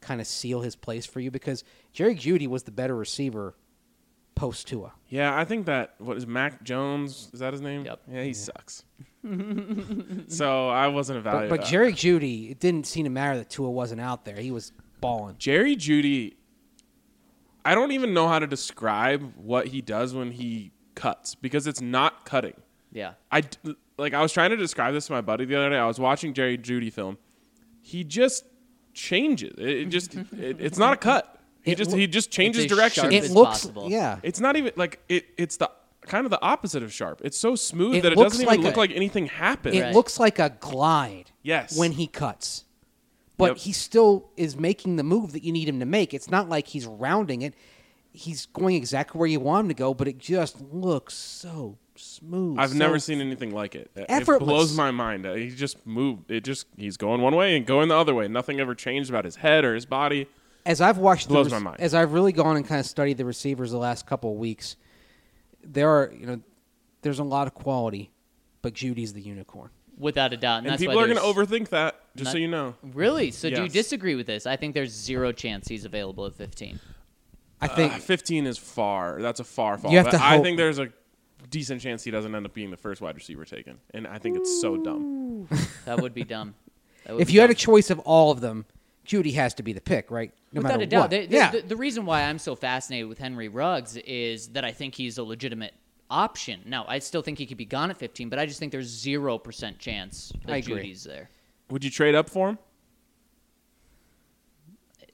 kind 0.00 0.20
of 0.20 0.26
seal 0.26 0.62
his 0.62 0.74
place 0.74 1.06
for 1.06 1.20
you? 1.20 1.30
Because 1.30 1.62
Jerry 1.92 2.16
Jeudy 2.16 2.48
was 2.48 2.64
the 2.64 2.72
better 2.72 2.96
receiver 2.96 3.54
post 4.34 4.66
Tua. 4.66 4.94
Yeah, 5.08 5.38
I 5.38 5.44
think 5.44 5.66
that 5.66 5.94
what 5.98 6.16
is 6.16 6.26
Mac 6.26 6.64
Jones? 6.64 7.30
Is 7.32 7.38
that 7.38 7.52
his 7.52 7.60
name? 7.60 7.84
Yep. 7.84 8.00
Yeah, 8.10 8.24
he 8.24 8.34
sucks. 8.34 8.82
so 10.26 10.68
I 10.68 10.88
wasn't 10.88 11.22
But, 11.22 11.48
but 11.48 11.64
Jerry 11.64 11.92
Jeudy, 11.92 12.50
it 12.50 12.58
didn't 12.58 12.88
seem 12.88 13.04
to 13.04 13.10
matter 13.10 13.38
that 13.38 13.50
Tua 13.50 13.70
wasn't 13.70 14.00
out 14.00 14.24
there. 14.24 14.34
He 14.34 14.50
was 14.50 14.72
balling. 15.00 15.36
Jerry 15.38 15.76
Jeudy, 15.76 16.34
I 17.64 17.76
don't 17.76 17.92
even 17.92 18.14
know 18.14 18.26
how 18.26 18.40
to 18.40 18.48
describe 18.48 19.32
what 19.36 19.68
he 19.68 19.80
does 19.80 20.12
when 20.12 20.32
he 20.32 20.72
cuts 20.96 21.36
because 21.36 21.68
it's 21.68 21.80
not 21.80 22.24
cutting. 22.24 22.54
Yeah. 22.92 23.14
I 23.30 23.40
d- 23.42 23.76
like 23.96 24.14
I 24.14 24.22
was 24.22 24.32
trying 24.32 24.50
to 24.50 24.56
describe 24.56 24.94
this 24.94 25.06
to 25.06 25.12
my 25.12 25.20
buddy 25.20 25.44
the 25.44 25.56
other 25.56 25.70
day. 25.70 25.76
I 25.78 25.86
was 25.86 25.98
watching 25.98 26.34
Jerry 26.34 26.58
Jeudy 26.58 26.92
film. 26.92 27.18
He 27.80 28.04
just 28.04 28.44
changes. 28.94 29.54
It, 29.58 29.68
it 29.68 29.84
just 29.88 30.14
it, 30.32 30.56
it's 30.60 30.78
not 30.78 30.92
a 30.94 30.96
cut. 30.96 31.40
He 31.62 31.72
It 31.72 31.78
just 31.78 31.90
loo- 31.92 31.98
he 31.98 32.06
just 32.06 32.30
changes 32.30 32.66
direction. 32.66 33.12
It 33.12 33.30
looks, 33.30 33.50
possible. 33.60 33.90
yeah. 33.90 34.18
It's 34.22 34.40
not 34.40 34.56
even 34.56 34.72
like 34.76 35.00
it. 35.08 35.26
It's 35.38 35.56
the 35.56 35.70
kind 36.06 36.26
of 36.26 36.30
the 36.30 36.42
opposite 36.42 36.82
of 36.82 36.92
sharp. 36.92 37.20
It's 37.24 37.38
so 37.38 37.54
smooth 37.54 37.96
It 37.96 38.02
that 38.02 38.12
it 38.12 38.18
looks 38.18 38.32
doesn't 38.32 38.42
even 38.46 38.56
like 38.56 38.64
look 38.64 38.76
a- 38.76 38.80
like 38.80 38.90
anything 38.92 39.26
happened. 39.26 39.74
It 39.76 39.82
Right. 39.82 39.94
looks 39.94 40.18
like 40.18 40.38
a 40.38 40.50
glide. 40.60 41.30
Yes. 41.42 41.76
When 41.78 41.92
he 41.92 42.06
cuts, 42.08 42.64
but 43.38 43.50
Yep. 43.52 43.56
he 43.58 43.72
still 43.72 44.30
is 44.36 44.56
making 44.56 44.96
the 44.96 45.02
move 45.04 45.32
that 45.32 45.44
you 45.44 45.52
need 45.52 45.68
him 45.68 45.78
to 45.80 45.86
make. 45.86 46.12
It's 46.12 46.28
not 46.30 46.48
like 46.48 46.66
he's 46.68 46.86
rounding 46.86 47.42
it. 47.42 47.54
He's 48.14 48.46
going 48.46 48.74
exactly 48.76 49.18
where 49.18 49.28
you 49.28 49.40
want 49.40 49.64
him 49.64 49.68
to 49.68 49.74
go, 49.74 49.94
but 49.94 50.06
it 50.08 50.18
just 50.18 50.60
looks 50.60 51.14
so 51.14 51.78
smooth. 51.96 52.58
I've 52.58 52.70
so 52.70 52.76
never 52.76 52.98
seen 52.98 53.20
anything 53.20 53.52
like 53.52 53.74
it. 53.74 53.90
It 53.96 54.26
blows 54.38 54.76
my 54.76 54.90
mind. 54.90 55.26
Uh, 55.26 55.34
He 55.34 55.50
just 55.50 55.86
moved. 55.86 56.30
It 56.30 56.44
just 56.44 56.66
he's 56.76 56.96
going 56.96 57.20
one 57.20 57.34
way 57.34 57.56
and 57.56 57.66
going 57.66 57.88
the 57.88 57.96
other 57.96 58.14
way. 58.14 58.28
Nothing 58.28 58.60
ever 58.60 58.74
changed 58.74 59.10
about 59.10 59.24
his 59.24 59.36
head 59.36 59.64
or 59.64 59.74
his 59.74 59.86
body. 59.86 60.26
as 60.64 60.80
I've 60.80 60.98
watched 60.98 61.28
the 61.28 61.34
Blows 61.34 61.52
rec- 61.52 61.60
my 61.62 61.70
mind. 61.70 61.80
as 61.80 61.94
I've 61.94 62.12
really 62.12 62.32
gone 62.32 62.56
and 62.56 62.66
kind 62.66 62.78
of 62.80 62.86
studied 62.86 63.18
the 63.18 63.24
receivers 63.24 63.70
the 63.72 63.78
last 63.78 64.06
couple 64.06 64.32
of 64.32 64.38
weeks, 64.38 64.76
there 65.64 65.88
are 65.90 66.12
you 66.18 66.26
know 66.26 66.40
there's 67.02 67.18
a 67.18 67.24
lot 67.24 67.46
of 67.46 67.54
quality, 67.54 68.10
but 68.62 68.74
Jeudy's 68.74 69.12
the 69.12 69.20
unicorn. 69.22 69.70
Without 69.98 70.32
a 70.32 70.36
doubt. 70.36 70.58
And, 70.58 70.66
And 70.66 70.72
that's 70.72 70.80
people 70.80 70.96
why 70.96 71.02
are 71.04 71.06
going 71.06 71.18
to 71.18 71.22
overthink 71.24 71.68
that. 71.68 72.00
Just 72.16 72.26
not- 72.26 72.32
so 72.32 72.38
you 72.38 72.48
know. 72.48 72.74
Really? 72.94 73.30
So 73.30 73.50
do 73.50 73.62
you 73.62 73.68
disagree 73.68 74.14
with 74.14 74.26
this? 74.26 74.46
I 74.46 74.56
think 74.56 74.74
there's 74.74 74.90
zero 74.90 75.32
chance 75.32 75.68
he's 75.68 75.84
available 75.84 76.26
at 76.26 76.34
15. 76.34 76.80
I 77.60 77.68
think 77.68 77.92
Uh, 77.92 77.98
15 77.98 78.46
is 78.46 78.58
far. 78.58 79.20
That's 79.22 79.38
a 79.38 79.44
far 79.44 79.78
fall. 79.78 79.90
You 79.92 79.98
have 79.98 80.06
But 80.06 80.12
to 80.12 80.24
I 80.24 80.40
think 80.40 80.56
there's 80.56 80.78
a 80.80 80.88
decent 81.50 81.80
chance 81.80 82.02
he 82.04 82.10
doesn't 82.10 82.34
end 82.34 82.46
up 82.46 82.54
being 82.54 82.70
the 82.70 82.76
first 82.76 83.00
wide 83.00 83.14
receiver 83.14 83.44
taken, 83.44 83.78
and 83.94 84.06
I 84.06 84.18
think 84.18 84.36
it's 84.36 84.60
so 84.60 84.76
dumb. 84.76 85.48
That 85.84 86.00
would 86.00 86.14
be 86.14 86.24
dumb. 86.24 86.54
Would 87.08 87.20
if 87.22 87.26
be 87.28 87.34
you 87.34 87.40
had 87.40 87.50
a 87.50 87.54
choice 87.54 87.90
of 87.90 87.98
all 88.00 88.30
of 88.30 88.40
them, 88.40 88.64
Jeudy 89.04 89.34
has 89.34 89.54
to 89.54 89.62
be 89.64 89.72
the 89.72 89.80
pick, 89.80 90.10
right? 90.10 90.32
No 90.52 90.60
Without 90.60 90.72
matter 90.74 90.82
a 90.84 90.86
doubt. 90.86 91.00
what. 91.00 91.10
The, 91.10 91.26
the- 91.26 91.34
yeah. 91.36 91.50
the, 91.50 91.60
the 91.62 91.76
reason 91.76 92.06
why 92.06 92.22
I'm 92.22 92.38
so 92.38 92.54
fascinated 92.54 93.08
with 93.08 93.18
Henry 93.18 93.48
Ruggs 93.48 93.96
is 93.96 94.48
that 94.50 94.64
I 94.64 94.70
think 94.70 94.94
he's 94.94 95.18
a 95.18 95.24
legitimate 95.24 95.74
option. 96.08 96.60
Now, 96.64 96.84
I 96.86 97.00
still 97.00 97.20
think 97.22 97.38
he 97.38 97.46
could 97.46 97.56
be 97.56 97.64
gone 97.64 97.90
at 97.90 97.96
15, 97.96 98.28
but 98.28 98.38
I 98.38 98.46
just 98.46 98.60
think 98.60 98.70
there's 98.70 99.04
0% 99.04 99.78
chance 99.78 100.32
that 100.44 100.52
I 100.52 100.58
agree. 100.58 100.74
Jeudy's 100.76 101.02
there. 101.02 101.28
Would 101.70 101.82
you 101.82 101.90
trade 101.90 102.14
up 102.14 102.30
for 102.30 102.50
him? 102.50 102.58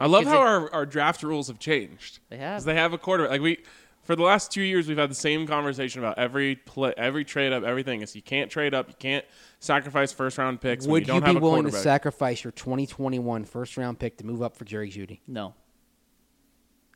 I 0.00 0.06
love 0.06 0.24
how 0.24 0.42
it- 0.42 0.46
our, 0.46 0.72
our 0.74 0.86
draft 0.86 1.22
rules 1.22 1.48
have 1.48 1.58
changed. 1.58 2.18
They 2.28 2.36
have. 2.36 2.56
'Cause 2.58 2.64
They 2.66 2.74
have 2.74 2.92
a 2.92 2.98
quarterback. 2.98 3.30
Like 3.32 3.40
we, 3.40 3.58
for 4.08 4.16
the 4.16 4.22
last 4.22 4.50
two 4.50 4.62
years, 4.62 4.88
we've 4.88 4.96
had 4.96 5.10
the 5.10 5.14
same 5.14 5.46
conversation 5.46 6.00
about 6.00 6.16
every 6.18 6.56
play, 6.56 6.94
every 6.96 7.26
trade 7.26 7.52
up, 7.52 7.62
everything. 7.62 8.00
Is 8.00 8.16
you 8.16 8.22
can't 8.22 8.50
trade 8.50 8.72
up, 8.72 8.88
you 8.88 8.94
can't 8.98 9.22
sacrifice 9.60 10.12
first 10.12 10.38
round 10.38 10.62
picks. 10.62 10.86
when 10.86 10.92
Would 10.92 11.08
you, 11.08 11.12
you, 11.12 11.20
don't 11.20 11.28
be 11.28 11.34
have 11.34 11.42
willing 11.42 11.66
to 11.66 11.72
sacrifice 11.72 12.42
your 12.42 12.52
2021 12.52 13.44
first 13.44 13.76
round 13.76 13.98
pick 13.98 14.16
to 14.16 14.24
move 14.24 14.40
up 14.40 14.56
for 14.56 14.64
Jerry 14.64 14.88
Jeudy, 14.90 15.20
No. 15.26 15.52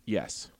Yes. 0.06 0.50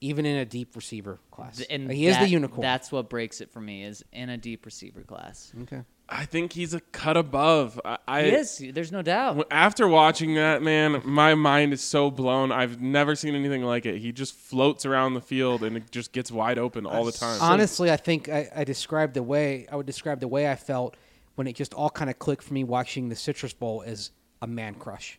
even 0.00 0.26
in 0.26 0.36
a 0.36 0.44
deep 0.44 0.74
receiver 0.74 1.20
class? 1.30 1.60
And 1.70 1.88
he 1.88 2.08
is 2.08 2.18
the 2.18 2.26
unicorn. 2.26 2.62
That's 2.62 2.90
what 2.90 3.08
breaks 3.08 3.40
it 3.40 3.52
for 3.52 3.60
me 3.60 3.84
is 3.84 4.02
in 4.12 4.30
a 4.30 4.36
deep 4.36 4.66
receiver 4.66 5.02
class. 5.02 5.52
okay. 5.62 5.82
I 6.10 6.24
think 6.24 6.52
he's 6.52 6.74
a 6.74 6.80
cut 6.80 7.16
above. 7.16 7.80
I, 7.84 7.98
I 8.08 8.22
He 8.22 8.28
is. 8.30 8.64
There's 8.72 8.90
no 8.90 9.00
doubt. 9.00 9.46
After 9.50 9.86
watching 9.86 10.34
that, 10.34 10.60
man, 10.62 11.02
my 11.04 11.34
mind 11.34 11.72
is 11.72 11.80
so 11.80 12.10
blown. 12.10 12.50
I've 12.50 12.80
never 12.80 13.14
seen 13.14 13.34
anything 13.34 13.62
like 13.62 13.86
it. 13.86 13.98
He 13.98 14.10
just 14.10 14.34
floats 14.34 14.84
around 14.84 15.14
the 15.14 15.20
field 15.20 15.62
and 15.62 15.76
it 15.76 15.90
just 15.90 16.12
gets 16.12 16.32
wide 16.32 16.58
open 16.58 16.84
all 16.84 17.04
the 17.04 17.12
time. 17.12 17.40
Honestly, 17.40 17.90
I 17.90 17.96
think 17.96 18.28
I, 18.28 18.50
I 18.54 18.64
described 18.64 19.14
the 19.14 19.22
way 19.22 19.66
I 19.70 19.76
would 19.76 19.86
describe 19.86 20.20
the 20.20 20.28
way 20.28 20.50
I 20.50 20.56
felt 20.56 20.96
when 21.36 21.46
it 21.46 21.54
just 21.54 21.72
all 21.74 21.90
kind 21.90 22.10
of 22.10 22.18
clicked 22.18 22.42
for 22.42 22.54
me 22.54 22.64
watching 22.64 23.08
the 23.08 23.16
Citrus 23.16 23.52
Bowl 23.52 23.84
as 23.86 24.10
a 24.42 24.46
man 24.46 24.74
crush. 24.74 25.18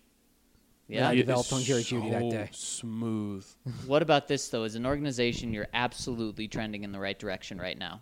Yeah. 0.88 1.07
I 1.07 1.15
developed 1.15 1.53
on 1.53 1.61
Jerry 1.61 1.84
Jeudy 1.84 2.11
that 2.11 2.30
day. 2.30 2.49
Smooth. 2.51 3.45
What 3.88 4.01
about 4.01 4.27
this 4.27 4.49
though? 4.49 4.63
As 4.63 4.76
an 4.76 4.85
organization, 4.85 5.53
you're 5.53 5.69
absolutely 5.73 6.49
trending 6.49 6.84
in 6.84 6.91
the 6.91 6.99
right 6.99 7.18
direction 7.18 7.59
right 7.59 7.77
now. 7.77 8.01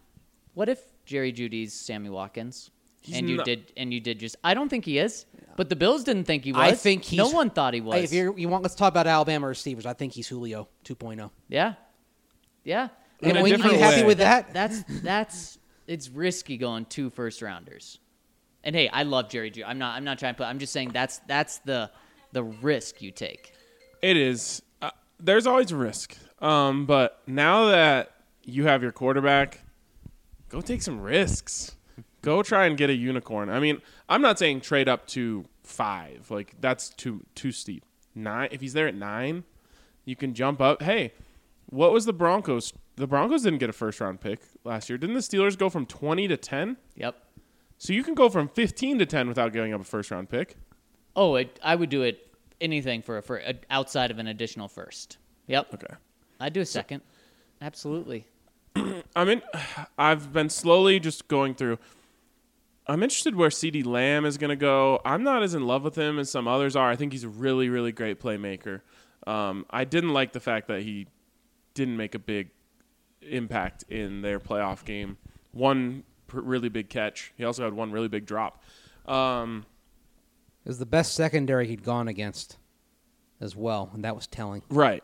What 0.55 0.69
if 0.69 0.81
Jerry 1.05 1.31
Jeudy's 1.31 1.71
Sammy 1.71 2.09
Watkins? 2.09 2.71
He's 3.01 3.17
and 3.17 3.29
you 3.29 3.37
not- 3.37 3.45
did 3.45 3.71
and 3.77 3.93
you 3.93 3.99
did 3.99 4.19
just 4.19 4.35
I 4.43 4.53
don't 4.53 4.69
think 4.69 4.85
he 4.85 4.97
is. 4.97 5.25
But 5.55 5.67
the 5.67 5.75
Bills 5.75 6.05
didn't 6.05 6.23
think 6.23 6.45
he 6.45 6.53
was. 6.53 6.61
I 6.61 6.71
think 6.73 7.03
he's, 7.03 7.17
no 7.17 7.29
one 7.29 7.49
thought 7.49 7.73
he 7.73 7.81
Hey, 7.81 7.85
was. 7.85 8.03
If 8.05 8.13
you're, 8.13 8.37
you 8.39 8.47
want, 8.47 8.63
let's 8.63 8.75
talk 8.75 8.93
about 8.93 9.07
Alabama 9.07 9.45
receivers. 9.45 9.85
I 9.85 9.91
think 9.91 10.13
he's 10.13 10.25
Julio 10.25 10.69
oh. 10.69 10.93
2.0. 10.93 11.29
yeah. 11.49 11.73
Yeah. 12.63 12.87
In 13.21 13.29
And 13.29 13.37
a 13.39 13.41
will 13.41 13.47
you 13.49 13.55
be 13.55 13.61
different 13.63 13.81
happy 13.81 14.01
way. 14.01 14.07
with 14.07 14.17
that? 14.19 14.53
That's 14.53 14.83
that's 15.03 15.57
it's 15.85 16.07
risky 16.09 16.55
going 16.55 16.85
two 16.85 17.09
first 17.09 17.41
rounders. 17.41 17.99
And 18.63 18.73
hey, 18.75 18.87
I 18.87 19.03
love 19.03 19.29
Jerry 19.29 19.51
Jeudy. 19.51 19.65
I'm 19.67 19.79
not 19.79 19.97
I'm 19.97 20.03
not 20.05 20.17
trying 20.19 20.33
to 20.33 20.37
put 20.37 20.45
I'm 20.45 20.59
just 20.59 20.71
saying 20.71 20.91
that's 20.93 21.19
that's 21.27 21.57
the 21.59 21.91
the 22.31 22.43
risk 22.43 23.01
you 23.01 23.11
take. 23.11 23.51
It 24.01 24.15
is. 24.15 24.61
Uh, 24.81 24.91
there's 25.19 25.45
always 25.47 25.71
a 25.71 25.75
risk. 25.75 26.15
Um, 26.41 26.85
but 26.85 27.21
now 27.27 27.65
that 27.67 28.11
you 28.43 28.65
have 28.67 28.81
your 28.81 28.93
quarterback, 28.93 29.61
go 30.47 30.61
take 30.61 30.81
some 30.81 31.01
risks. 31.01 31.75
Go 32.21 32.43
try 32.43 32.65
and 32.65 32.77
get 32.77 32.89
a 32.89 32.95
unicorn. 32.95 33.49
I 33.49 33.59
mean, 33.59 33.81
I'm 34.07 34.21
not 34.21 34.37
saying 34.39 34.61
trade 34.61 34.89
up 34.89 35.07
to 35.07 35.45
five. 35.63 36.29
Like 36.29 36.55
that's 36.59 36.89
too 36.89 37.25
too 37.35 37.51
steep. 37.51 37.85
Nine. 38.15 38.49
If 38.51 38.61
he's 38.61 38.73
there 38.73 38.87
at 38.87 38.95
nine, 38.95 39.43
you 40.05 40.15
can 40.15 40.33
jump 40.33 40.59
up. 40.61 40.81
Hey, 40.81 41.13
what 41.67 41.91
was 41.91 42.05
the 42.05 42.13
Broncos? 42.13 42.73
The 42.95 43.07
Broncos 43.07 43.43
didn't 43.43 43.59
get 43.59 43.69
a 43.69 43.73
first 43.73 44.01
round 44.01 44.19
pick 44.19 44.41
last 44.63 44.89
year. 44.89 44.97
Didn't 44.97 45.15
the 45.15 45.21
Steelers 45.21 45.57
go 45.57 45.69
from 45.69 45.85
20 45.85 46.27
to 46.27 46.35
10? 46.35 46.77
Yep. 46.95 47.15
So 47.77 47.93
you 47.93 48.03
can 48.03 48.13
go 48.13 48.27
from 48.27 48.49
15 48.49 48.99
to 48.99 49.05
10 49.05 49.29
without 49.29 49.53
giving 49.53 49.73
up 49.73 49.79
a 49.79 49.85
first 49.85 50.11
round 50.11 50.29
pick. 50.29 50.57
Oh, 51.15 51.35
it, 51.35 51.59
I 51.63 51.75
would 51.75 51.89
do 51.89 52.01
it 52.01 52.27
anything 52.59 53.01
for 53.01 53.19
a, 53.19 53.21
for 53.21 53.37
a, 53.37 53.55
outside 53.69 54.11
of 54.11 54.19
an 54.19 54.27
additional 54.27 54.67
first. 54.67 55.17
Yep. 55.47 55.73
Okay. 55.75 55.93
I'd 56.39 56.53
do 56.53 56.61
a 56.61 56.65
second. 56.65 57.01
Absolutely. 57.61 58.25
I 59.15 59.23
mean, 59.23 59.41
I've 59.97 60.33
been 60.33 60.49
slowly 60.49 60.99
just 60.99 61.27
going 61.27 61.55
through. 61.55 61.79
I'm 62.89 63.03
interested 63.03 63.35
where 63.35 63.49
CeeDee 63.49 63.85
Lamb 63.85 64.25
is 64.25 64.37
going 64.37 64.49
to 64.49 64.55
go. 64.55 64.99
I'm 65.05 65.23
not 65.23 65.43
as 65.43 65.53
in 65.53 65.65
love 65.67 65.83
with 65.83 65.95
him 65.95 66.17
as 66.17 66.31
some 66.31 66.47
others 66.47 66.75
are. 66.75 66.89
I 66.89 66.95
think 66.95 67.11
he's 67.13 67.23
a 67.23 67.29
really, 67.29 67.69
really 67.69 67.91
great 67.91 68.19
playmaker. 68.19 68.81
Um, 69.27 69.65
I 69.69 69.85
didn't 69.85 70.11
like 70.11 70.33
the 70.33 70.39
fact 70.39 70.67
that 70.69 70.81
he 70.81 71.07
didn't 71.75 71.97
make 71.97 72.15
a 72.15 72.19
big 72.19 72.49
impact 73.21 73.83
in 73.89 74.21
their 74.21 74.39
playoff 74.39 74.83
game. 74.83 75.17
One 75.51 76.03
pr- 76.27 76.39
really 76.41 76.69
big 76.69 76.89
catch. 76.89 77.31
He 77.35 77.43
also 77.45 77.63
had 77.63 77.73
one 77.73 77.91
really 77.91 78.07
big 78.07 78.25
drop. 78.25 78.63
Um, 79.05 79.65
It 80.65 80.69
was 80.69 80.79
the 80.79 80.85
best 80.87 81.13
secondary 81.13 81.67
he'd 81.67 81.83
gone 81.83 82.07
against 82.07 82.57
as 83.39 83.55
well, 83.55 83.91
and 83.93 84.03
that 84.03 84.15
was 84.15 84.25
telling. 84.25 84.63
Right. 84.69 85.03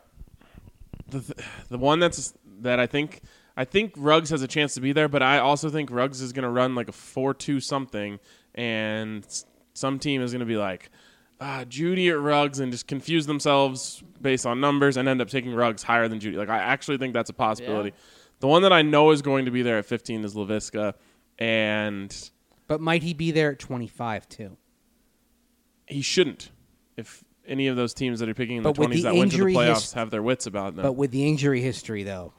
The 1.08 1.22
th- 1.22 1.48
the 1.70 1.78
one 1.78 2.00
that's 2.00 2.34
that 2.62 2.80
I 2.80 2.88
think 2.88 3.22
I 3.58 3.64
think 3.66 3.94
Ruggs 3.96 4.30
has 4.32 4.42
a 4.42 4.48
chance 4.48 4.74
to 4.74 4.82
be 4.82 4.92
there, 4.92 5.08
but 5.08 5.24
I 5.24 5.40
also 5.40 5.70
think 5.70 5.90
Ruggs 5.92 6.22
is 6.22 6.34
going 6.34 6.44
to 6.44 6.50
run 6.50 6.76
like 6.76 6.90
a 6.90 6.92
four-two 6.92 7.60
something, 7.60 8.20
and 8.54 9.26
some 9.74 9.98
team 10.00 10.22
is 10.22 10.32
going 10.32 10.42
to 10.42 10.46
be 10.46 10.58
like, 10.58 10.90
ah, 11.40 11.64
Jeudy 11.68 12.10
at 12.10 12.20
Ruggs, 12.20 12.60
and 12.60 12.72
just 12.72 12.88
confuse 12.88 13.26
themselves 13.26 14.04
based 14.22 14.46
on 14.46 14.60
numbers 14.60 14.98
and 14.98 15.08
end 15.08 15.22
up 15.22 15.30
taking 15.30 15.54
Ruggs 15.54 15.84
higher 15.84 16.08
than 16.08 16.20
Jeudy. 16.20 16.38
Like 16.38 16.50
I 16.50 16.58
actually 16.58 16.98
think 16.98 17.14
that's 17.14 17.30
a 17.30 17.34
possibility. 17.34 17.94
The 18.42 18.48
one 18.48 18.64
that 18.64 18.74
I 18.74 18.82
know 18.82 19.12
is 19.12 19.22
going 19.22 19.46
to 19.46 19.52
be 19.52 19.62
there 19.62 19.78
at 19.78 19.86
15 19.86 20.26
is 20.26 20.36
Laviska, 20.36 20.94
and 21.40 22.30
But 22.68 22.82
might 22.82 23.04
he 23.04 23.14
be 23.14 23.32
there 23.32 23.52
at 23.52 23.60
25 23.60 24.28
too? 24.28 24.58
he 25.88 26.02
shouldn't. 26.02 26.52
If 26.98 27.24
any 27.48 27.68
of 27.68 27.76
those 27.76 27.94
teams 27.94 28.20
that 28.20 28.28
are 28.28 28.34
picking 28.34 28.58
in 28.58 28.64
But 28.64 28.76
the 28.76 28.82
20s 28.82 28.94
the 28.96 29.02
that 29.04 29.16
went 29.16 29.32
to 29.34 29.38
the 29.38 29.44
playoffs 29.44 29.94
have 29.94 30.10
their 30.10 30.24
wits 30.24 30.48
about 30.48 30.76
them. 30.76 30.84
But 30.84 30.94
with 30.94 31.12
the 31.12 31.28
injury 31.28 31.62
history, 31.62 32.04
though, 32.04 32.34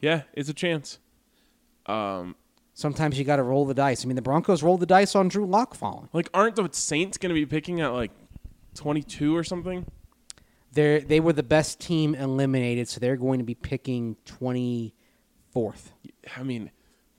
yeah, 0.00 0.22
it's 0.32 0.48
a 0.48 0.54
chance. 0.54 0.98
Um, 1.86 2.36
sometimes 2.74 3.18
you 3.18 3.24
got 3.24 3.36
to 3.36 3.42
roll 3.42 3.64
the 3.64 3.74
dice. 3.74 4.04
I 4.04 4.08
mean, 4.08 4.16
the 4.16 4.22
Broncos 4.22 4.62
rolled 4.62 4.80
the 4.80 4.86
dice 4.86 5.14
on 5.14 5.28
Drew 5.28 5.46
Lock 5.46 5.74
falling. 5.74 6.08
Like, 6.12 6.28
aren't 6.34 6.56
the 6.56 6.68
Saints 6.72 7.18
going 7.18 7.30
to 7.30 7.34
be 7.34 7.46
picking 7.46 7.80
at 7.80 7.88
like 7.88 8.10
22 8.74 9.36
or 9.36 9.42
something? 9.44 9.86
They 10.72 11.00
they 11.00 11.18
were 11.20 11.32
the 11.32 11.42
best 11.42 11.80
team 11.80 12.14
eliminated, 12.14 12.88
so 12.88 13.00
they're 13.00 13.16
going 13.16 13.38
to 13.38 13.44
be 13.44 13.54
picking 13.54 14.16
24th. 14.26 14.92
I 16.36 16.42
mean, 16.42 16.70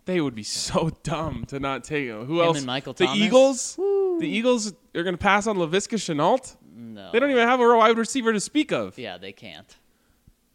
they 0.05 0.21
would 0.21 0.35
be 0.35 0.43
so 0.43 0.91
dumb 1.03 1.45
to 1.47 1.59
not 1.59 1.83
take 1.83 2.05
him. 2.07 2.25
Who 2.25 2.41
Him 2.41 2.47
else? 2.47 2.57
and 2.57 2.65
Michael 2.67 2.93
the 2.93 3.05
Thomas? 3.05 3.19
Eagles. 3.19 3.75
The 3.75 4.27
Eagles 4.27 4.73
are 4.95 5.03
going 5.03 5.15
to 5.15 5.17
pass 5.17 5.47
on 5.47 5.57
Laviska 5.57 5.97
Shenault. 5.97 6.57
No. 6.75 7.11
They 7.11 7.19
don't 7.19 7.31
even 7.31 7.47
have 7.47 7.59
a 7.59 7.77
wide 7.77 7.97
receiver 7.97 8.33
to 8.33 8.39
speak 8.39 8.71
of. 8.71 8.97
Yeah, 8.97 9.17
they 9.17 9.31
can't. 9.31 9.75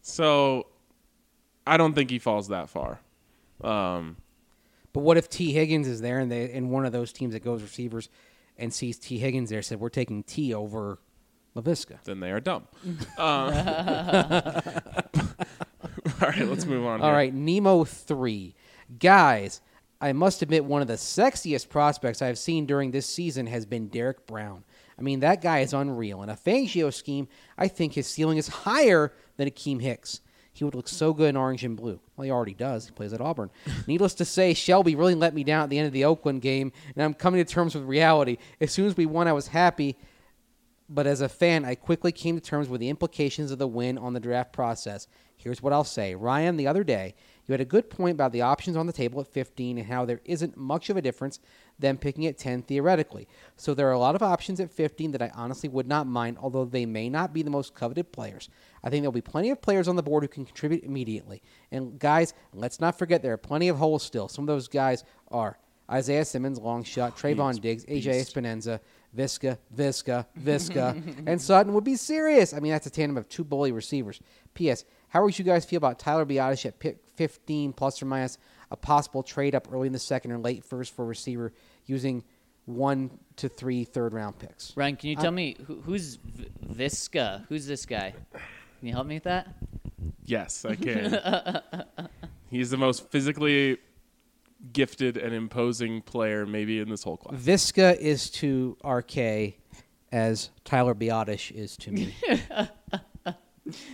So, 0.01 0.67
I 1.67 1.77
don't 1.77 1.93
think 1.93 2.09
he 2.09 2.19
falls 2.19 2.47
that 2.49 2.69
far. 2.69 2.99
Um, 3.63 4.17
But 4.93 4.99
what 5.01 5.17
if 5.17 5.29
Tee 5.29 5.51
Higgins 5.53 5.87
is 5.87 6.01
there 6.01 6.19
and 6.19 6.31
they 6.31 6.51
in 6.51 6.69
one 6.69 6.85
of 6.85 6.91
those 6.91 7.11
teams 7.11 7.33
that 7.33 7.43
goes 7.43 7.61
receivers 7.61 8.09
and 8.57 8.73
sees 8.73 8.97
Tee 8.99 9.17
Higgins 9.17 9.49
there 9.49 9.61
said 9.61 9.79
we're 9.79 9.89
taking 9.89 10.23
Tee 10.23 10.53
over 10.53 10.99
Laviska. 11.55 12.01
then 12.03 12.19
they 12.19 12.31
are 12.31 12.39
dumb. 12.39 12.67
uh, 13.17 14.61
all 16.21 16.29
right, 16.29 16.47
let's 16.47 16.65
move 16.65 16.85
on. 16.85 17.01
All 17.01 17.07
here. 17.07 17.15
right, 17.15 17.33
Nemo 17.33 17.83
3. 17.85 18.55
Guys, 18.99 19.61
I 20.01 20.13
must 20.13 20.41
admit 20.41 20.65
one 20.65 20.81
of 20.81 20.87
the 20.87 20.93
sexiest 20.95 21.69
prospects 21.69 22.21
I've 22.21 22.37
seen 22.37 22.65
during 22.65 22.91
this 22.91 23.05
season 23.07 23.47
has 23.47 23.65
been 23.65 23.87
Derrick 23.87 24.25
Brown. 24.27 24.63
I 24.97 25.01
mean, 25.01 25.21
that 25.21 25.41
guy 25.41 25.59
is 25.59 25.73
unreal. 25.73 26.21
In 26.23 26.29
a 26.29 26.35
Fangio 26.35 26.93
scheme, 26.93 27.27
I 27.57 27.67
think 27.67 27.93
his 27.93 28.07
ceiling 28.07 28.37
is 28.37 28.47
higher 28.47 29.13
than 29.37 29.49
Akiem 29.49 29.81
Hicks. 29.81 30.21
He 30.55 30.63
would 30.63 30.73
look 30.73 30.87
so 30.87 31.13
good 31.13 31.29
in 31.29 31.35
orange 31.35 31.65
and 31.65 31.75
blue. 31.75 31.99
Well, 32.15 32.23
he 32.23 32.31
already 32.31 32.53
does. 32.53 32.85
He 32.85 32.91
plays 32.93 33.11
at 33.11 33.19
Auburn. 33.19 33.51
Needless 33.87 34.13
to 34.15 34.25
say, 34.25 34.53
Shelby 34.53 34.95
really 34.95 35.13
let 35.13 35.33
me 35.33 35.43
down 35.43 35.63
at 35.63 35.69
the 35.69 35.77
end 35.77 35.87
of 35.87 35.91
the 35.91 36.05
Oakland 36.05 36.41
game, 36.41 36.71
and 36.95 37.03
I'm 37.03 37.13
coming 37.13 37.43
to 37.43 37.53
terms 37.53 37.75
with 37.75 37.83
reality. 37.83 38.37
As 38.61 38.71
soon 38.71 38.87
as 38.87 38.95
we 38.95 39.05
won, 39.05 39.27
I 39.27 39.33
was 39.33 39.49
happy, 39.49 39.97
but 40.87 41.07
as 41.07 41.19
a 41.19 41.27
fan, 41.27 41.65
I 41.65 41.75
quickly 41.75 42.13
came 42.13 42.35
to 42.35 42.41
terms 42.41 42.69
with 42.69 42.79
the 42.79 42.87
implications 42.87 43.51
of 43.51 43.59
the 43.59 43.67
win 43.67 43.97
on 43.97 44.13
the 44.13 44.19
draft 44.21 44.53
process. 44.53 45.07
Here's 45.35 45.61
what 45.61 45.73
I'll 45.73 45.83
say. 45.83 46.15
Ryan, 46.15 46.55
the 46.55 46.67
other 46.67 46.85
day, 46.85 47.15
you 47.45 47.51
had 47.51 47.61
a 47.61 47.65
good 47.65 47.89
point 47.89 48.13
about 48.13 48.31
the 48.31 48.41
options 48.41 48.77
on 48.77 48.87
the 48.87 48.93
table 48.93 49.19
at 49.19 49.27
15 49.27 49.77
and 49.77 49.87
how 49.87 50.05
there 50.05 50.21
isn't 50.23 50.55
much 50.55 50.89
of 50.89 50.95
a 50.95 51.01
difference 51.01 51.39
than 51.77 51.97
picking 51.97 52.25
at 52.25 52.37
10 52.37 52.63
theoretically. 52.63 53.27
So 53.57 53.73
there 53.73 53.87
are 53.87 53.93
a 53.93 53.99
lot 53.99 54.15
of 54.15 54.23
options 54.23 54.59
at 54.59 54.71
15 54.71 55.11
that 55.11 55.21
I 55.21 55.31
honestly 55.35 55.69
would 55.69 55.87
not 55.87 56.07
mind, 56.07 56.37
although 56.39 56.65
they 56.65 56.85
may 56.85 57.09
not 57.09 57.33
be 57.33 57.43
the 57.43 57.49
most 57.49 57.75
coveted 57.75 58.11
players. 58.11 58.49
I 58.83 58.89
think 58.89 59.01
there'll 59.01 59.11
be 59.11 59.21
plenty 59.21 59.49
of 59.49 59.61
players 59.61 59.87
on 59.87 59.95
the 59.95 60.03
board 60.03 60.23
who 60.23 60.27
can 60.27 60.45
contribute 60.45 60.83
immediately. 60.83 61.41
And 61.71 61.99
guys, 61.99 62.33
let's 62.53 62.79
not 62.79 62.97
forget 62.97 63.21
there 63.21 63.33
are 63.33 63.37
plenty 63.37 63.67
of 63.67 63.77
holes 63.77 64.03
still. 64.03 64.27
Some 64.27 64.43
of 64.43 64.47
those 64.47 64.67
guys 64.67 65.03
are 65.29 65.57
Isaiah 65.91 66.25
Simmons, 66.25 66.59
long 66.59 66.83
shot, 66.83 67.17
Trevon 67.17 67.59
Diggs, 67.61 67.85
AJ 67.85 68.03
Epenesa, 68.33 68.79
Viska, 69.15 69.57
Viska, 69.75 70.25
Viska, 70.39 71.23
and 71.27 71.41
Sutton 71.41 71.73
would 71.73 71.83
be 71.83 71.95
serious. 71.95 72.53
I 72.53 72.59
mean, 72.59 72.71
that's 72.71 72.87
a 72.87 72.89
tandem 72.89 73.17
of 73.17 73.29
two 73.29 73.43
bully 73.43 73.71
receivers. 73.71 74.19
P.S. 74.55 74.85
How 75.09 75.23
would 75.23 75.37
you 75.37 75.45
guys 75.45 75.63
feel 75.65 75.77
about 75.77 75.99
Tyler 75.99 76.25
Biadasz 76.25 76.65
at 76.65 76.79
pick 76.79 76.97
15 77.15 77.73
plus 77.73 78.01
or 78.01 78.05
minus 78.05 78.37
a 78.71 78.75
possible 78.75 79.23
trade 79.23 79.55
up 79.55 79.67
early 79.71 79.87
in 79.87 79.93
the 79.93 79.99
second 79.99 80.31
or 80.31 80.37
late 80.37 80.63
first 80.63 80.95
for 80.95 81.05
receiver 81.05 81.53
using 81.85 82.23
one 82.65 83.11
to 83.37 83.47
three 83.49 83.83
third 83.83 84.13
round 84.13 84.39
picks? 84.39 84.75
Ryan, 84.75 84.95
can 84.95 85.09
you 85.09 85.17
uh, 85.17 85.21
tell 85.21 85.31
me 85.31 85.55
who, 85.65 85.81
who's 85.81 86.15
v- 86.15 86.47
Viska? 86.73 87.45
Who's 87.47 87.67
this 87.67 87.85
guy? 87.85 88.13
Can 88.79 88.87
you 88.87 88.93
help 88.93 89.07
me 89.07 89.15
with 89.15 89.23
that? 89.23 89.47
Yes, 90.23 90.65
I 90.65 90.75
can. 90.75 91.19
He's 92.49 92.69
the 92.69 92.77
most 92.77 93.09
physically 93.11 93.77
gifted 94.73 95.17
and 95.17 95.33
imposing 95.33 96.01
player 96.01 96.45
maybe 96.45 96.79
in 96.79 96.89
this 96.89 97.03
whole 97.03 97.17
class. 97.17 97.39
Viska 97.39 97.97
is 97.97 98.29
to 98.31 98.77
RK 98.83 99.55
as 100.11 100.49
Tyler 100.63 100.95
Biadasz 100.95 101.51
is 101.51 101.77
to 101.77 101.91
me. 101.91 102.15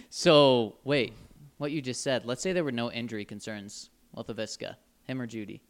So 0.09 0.75
wait, 0.83 1.13
what 1.57 1.71
you 1.71 1.81
just 1.81 2.01
said. 2.01 2.25
Let's 2.25 2.41
say 2.41 2.53
there 2.53 2.63
were 2.63 2.71
no 2.71 2.91
injury 2.91 3.25
concerns 3.25 3.89
with 4.13 4.27
Viska, 4.37 4.75
him 5.03 5.21
or 5.21 5.27
Jeudy. 5.27 5.61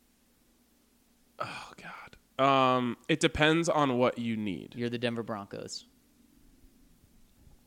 Oh 1.39 1.72
God. 1.77 2.43
Um, 2.43 2.97
it 3.07 3.19
depends 3.19 3.69
on 3.69 3.97
what 3.97 4.18
you 4.18 4.35
need. 4.35 4.73
You're 4.76 4.89
the 4.89 4.97
Denver 4.97 5.23
Broncos. 5.23 5.85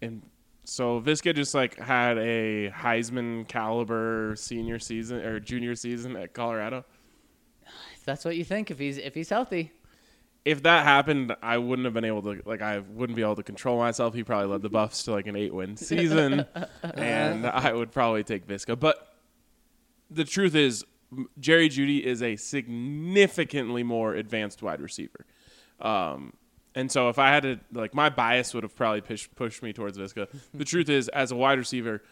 And 0.02 0.22
so 0.64 1.00
Viska 1.00 1.34
just 1.34 1.54
like 1.54 1.78
had 1.78 2.18
a 2.18 2.70
Heisman 2.70 3.46
caliber 3.46 4.34
senior 4.36 4.78
season 4.78 5.18
or 5.18 5.38
junior 5.40 5.74
season 5.76 6.16
at 6.16 6.32
Colorado. 6.34 6.84
If 7.94 8.04
that's 8.04 8.24
what 8.24 8.36
you 8.36 8.44
think, 8.44 8.70
if 8.70 8.78
he's 8.78 8.98
if 8.98 9.14
he's 9.14 9.30
healthy, 9.30 9.72
If 10.44 10.62
that 10.64 10.84
happened, 10.84 11.34
I 11.42 11.56
wouldn't 11.58 11.84
have 11.86 11.94
been 11.94 12.04
able 12.04 12.22
to 12.22 12.42
like 12.44 12.60
I 12.60 12.80
wouldn't 12.80 13.16
be 13.16 13.22
able 13.22 13.36
to 13.36 13.42
control 13.42 13.78
myself. 13.78 14.12
He 14.14 14.24
probably 14.24 14.48
led 14.48 14.62
the 14.62 14.68
Buffs 14.68 15.04
to 15.04 15.12
like 15.12 15.26
an 15.26 15.36
eight 15.36 15.54
win 15.54 15.76
season, 15.76 16.44
and 16.82 17.46
I 17.46 17.72
would 17.72 17.92
probably 17.92 18.24
take 18.24 18.46
Viska. 18.46 18.78
But 18.78 19.13
the 20.14 20.24
truth 20.24 20.54
is, 20.54 20.84
Jerry 21.38 21.68
Jeudy 21.68 22.02
is 22.02 22.22
a 22.22 22.36
significantly 22.36 23.82
more 23.82 24.14
advanced 24.14 24.62
wide 24.62 24.80
receiver. 24.80 25.26
Um, 25.80 26.32
and 26.74 26.90
so 26.90 27.08
if 27.08 27.18
I 27.18 27.28
had 27.28 27.42
to 27.44 27.60
like 27.72 27.94
my 27.94 28.08
bias 28.08 28.52
would 28.54 28.64
have 28.64 28.74
probably 28.74 29.00
pushed 29.00 29.34
pushed 29.36 29.62
me 29.62 29.72
towards 29.72 29.96
Viska. 29.96 30.28
the 30.54 30.64
truth 30.64 30.88
is, 30.88 31.08
as 31.08 31.30
a 31.30 31.36
wide 31.36 31.58
receiver, 31.58 32.02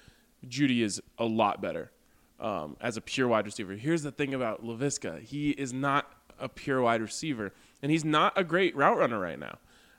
Jeudy 0.46 0.82
is 0.82 1.00
a 1.18 1.24
lot 1.24 1.60
better 1.60 1.90
um, 2.38 2.76
as 2.80 2.96
a 2.96 3.00
pure 3.00 3.28
wide 3.28 3.46
receiver. 3.46 3.74
Here's 3.74 4.02
the 4.02 4.12
thing 4.12 4.34
about 4.34 4.64
Laviska: 4.64 5.20
he 5.20 5.50
is 5.50 5.72
not 5.72 6.12
a 6.38 6.48
pure 6.48 6.82
wide 6.82 7.00
receiver. 7.00 7.52
and 7.82 7.90
he's 7.90 8.04
not 8.04 8.32
a 8.36 8.44
great 8.44 8.76
route 8.76 8.96
runner 8.96 9.18
right 9.18 9.38
now. 9.38 9.58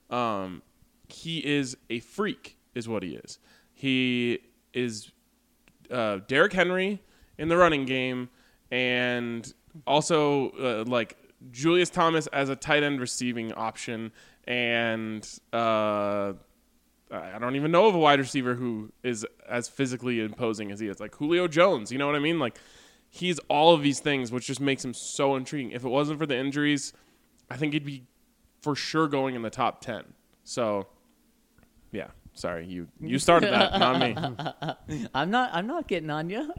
Um, 0.10 0.62
he 1.08 1.40
is 1.40 1.78
a 1.90 2.00
freak, 2.00 2.58
is 2.74 2.88
what 2.88 3.04
he 3.04 3.16
is. 3.16 3.40
He 3.74 4.40
is 4.74 5.12
uh, 5.92 6.20
Derrick 6.28 6.54
Henry 6.54 7.02
in 7.38 7.48
the 7.48 7.58
running 7.58 7.86
game, 7.86 8.30
and 8.72 9.54
also 9.86 10.50
uh, 10.52 10.84
like 10.88 11.18
Julius 11.52 11.90
Thomas 11.90 12.28
as 12.28 12.50
a 12.50 12.56
tight 12.56 12.84
end 12.84 13.00
receiving 13.00 13.54
option, 13.54 14.12
and 14.46 15.28
uh, 15.52 16.34
I 17.12 17.38
don't 17.40 17.56
even 17.56 17.72
know 17.72 17.88
of 17.88 17.96
a 17.96 18.00
wide 18.00 18.20
receiver 18.20 18.56
who 18.56 18.92
is 19.04 19.26
as 19.48 19.68
physically 19.68 20.20
imposing 20.20 20.72
as 20.72 20.80
he 20.80 20.88
is, 20.88 21.00
like 21.00 21.16
Julio 21.16 21.48
Jones. 21.48 21.92
You 21.92 21.98
know 21.98 22.08
what 22.08 22.16
I 22.16 22.20
mean? 22.20 22.40
Like 22.40 22.58
he's 23.10 23.40
all 23.48 23.74
of 23.74 23.84
these 23.84 24.00
things, 24.00 24.32
which 24.32 24.48
just 24.48 24.60
makes 24.60 24.84
him 24.84 24.94
so 24.94 25.36
intriguing. 25.36 25.72
If 25.72 25.84
it 25.84 25.90
wasn't 25.90 26.20
for 26.20 26.26
the 26.26 26.38
injuries, 26.38 26.94
I 27.50 27.58
think 27.58 27.74
he'd 27.74 27.86
be 27.86 28.04
for 28.62 28.76
sure 28.76 29.08
going 29.08 29.36
in 29.36 29.42
the 29.42 29.50
top 29.50 29.82
ten. 29.82 30.04
So, 30.44 30.88
yeah. 31.92 32.08
Sorry, 32.34 32.66
you 32.66 32.88
you 33.02 33.20
started 33.20 33.54
that, 33.54 33.80
not 33.80 34.00
me. 34.00 35.08
I'm 35.14 35.30
not. 35.30 35.52
I'm 35.54 35.68
not 35.68 35.88
getting 35.88 36.10
on 36.10 36.30
you. 36.30 36.52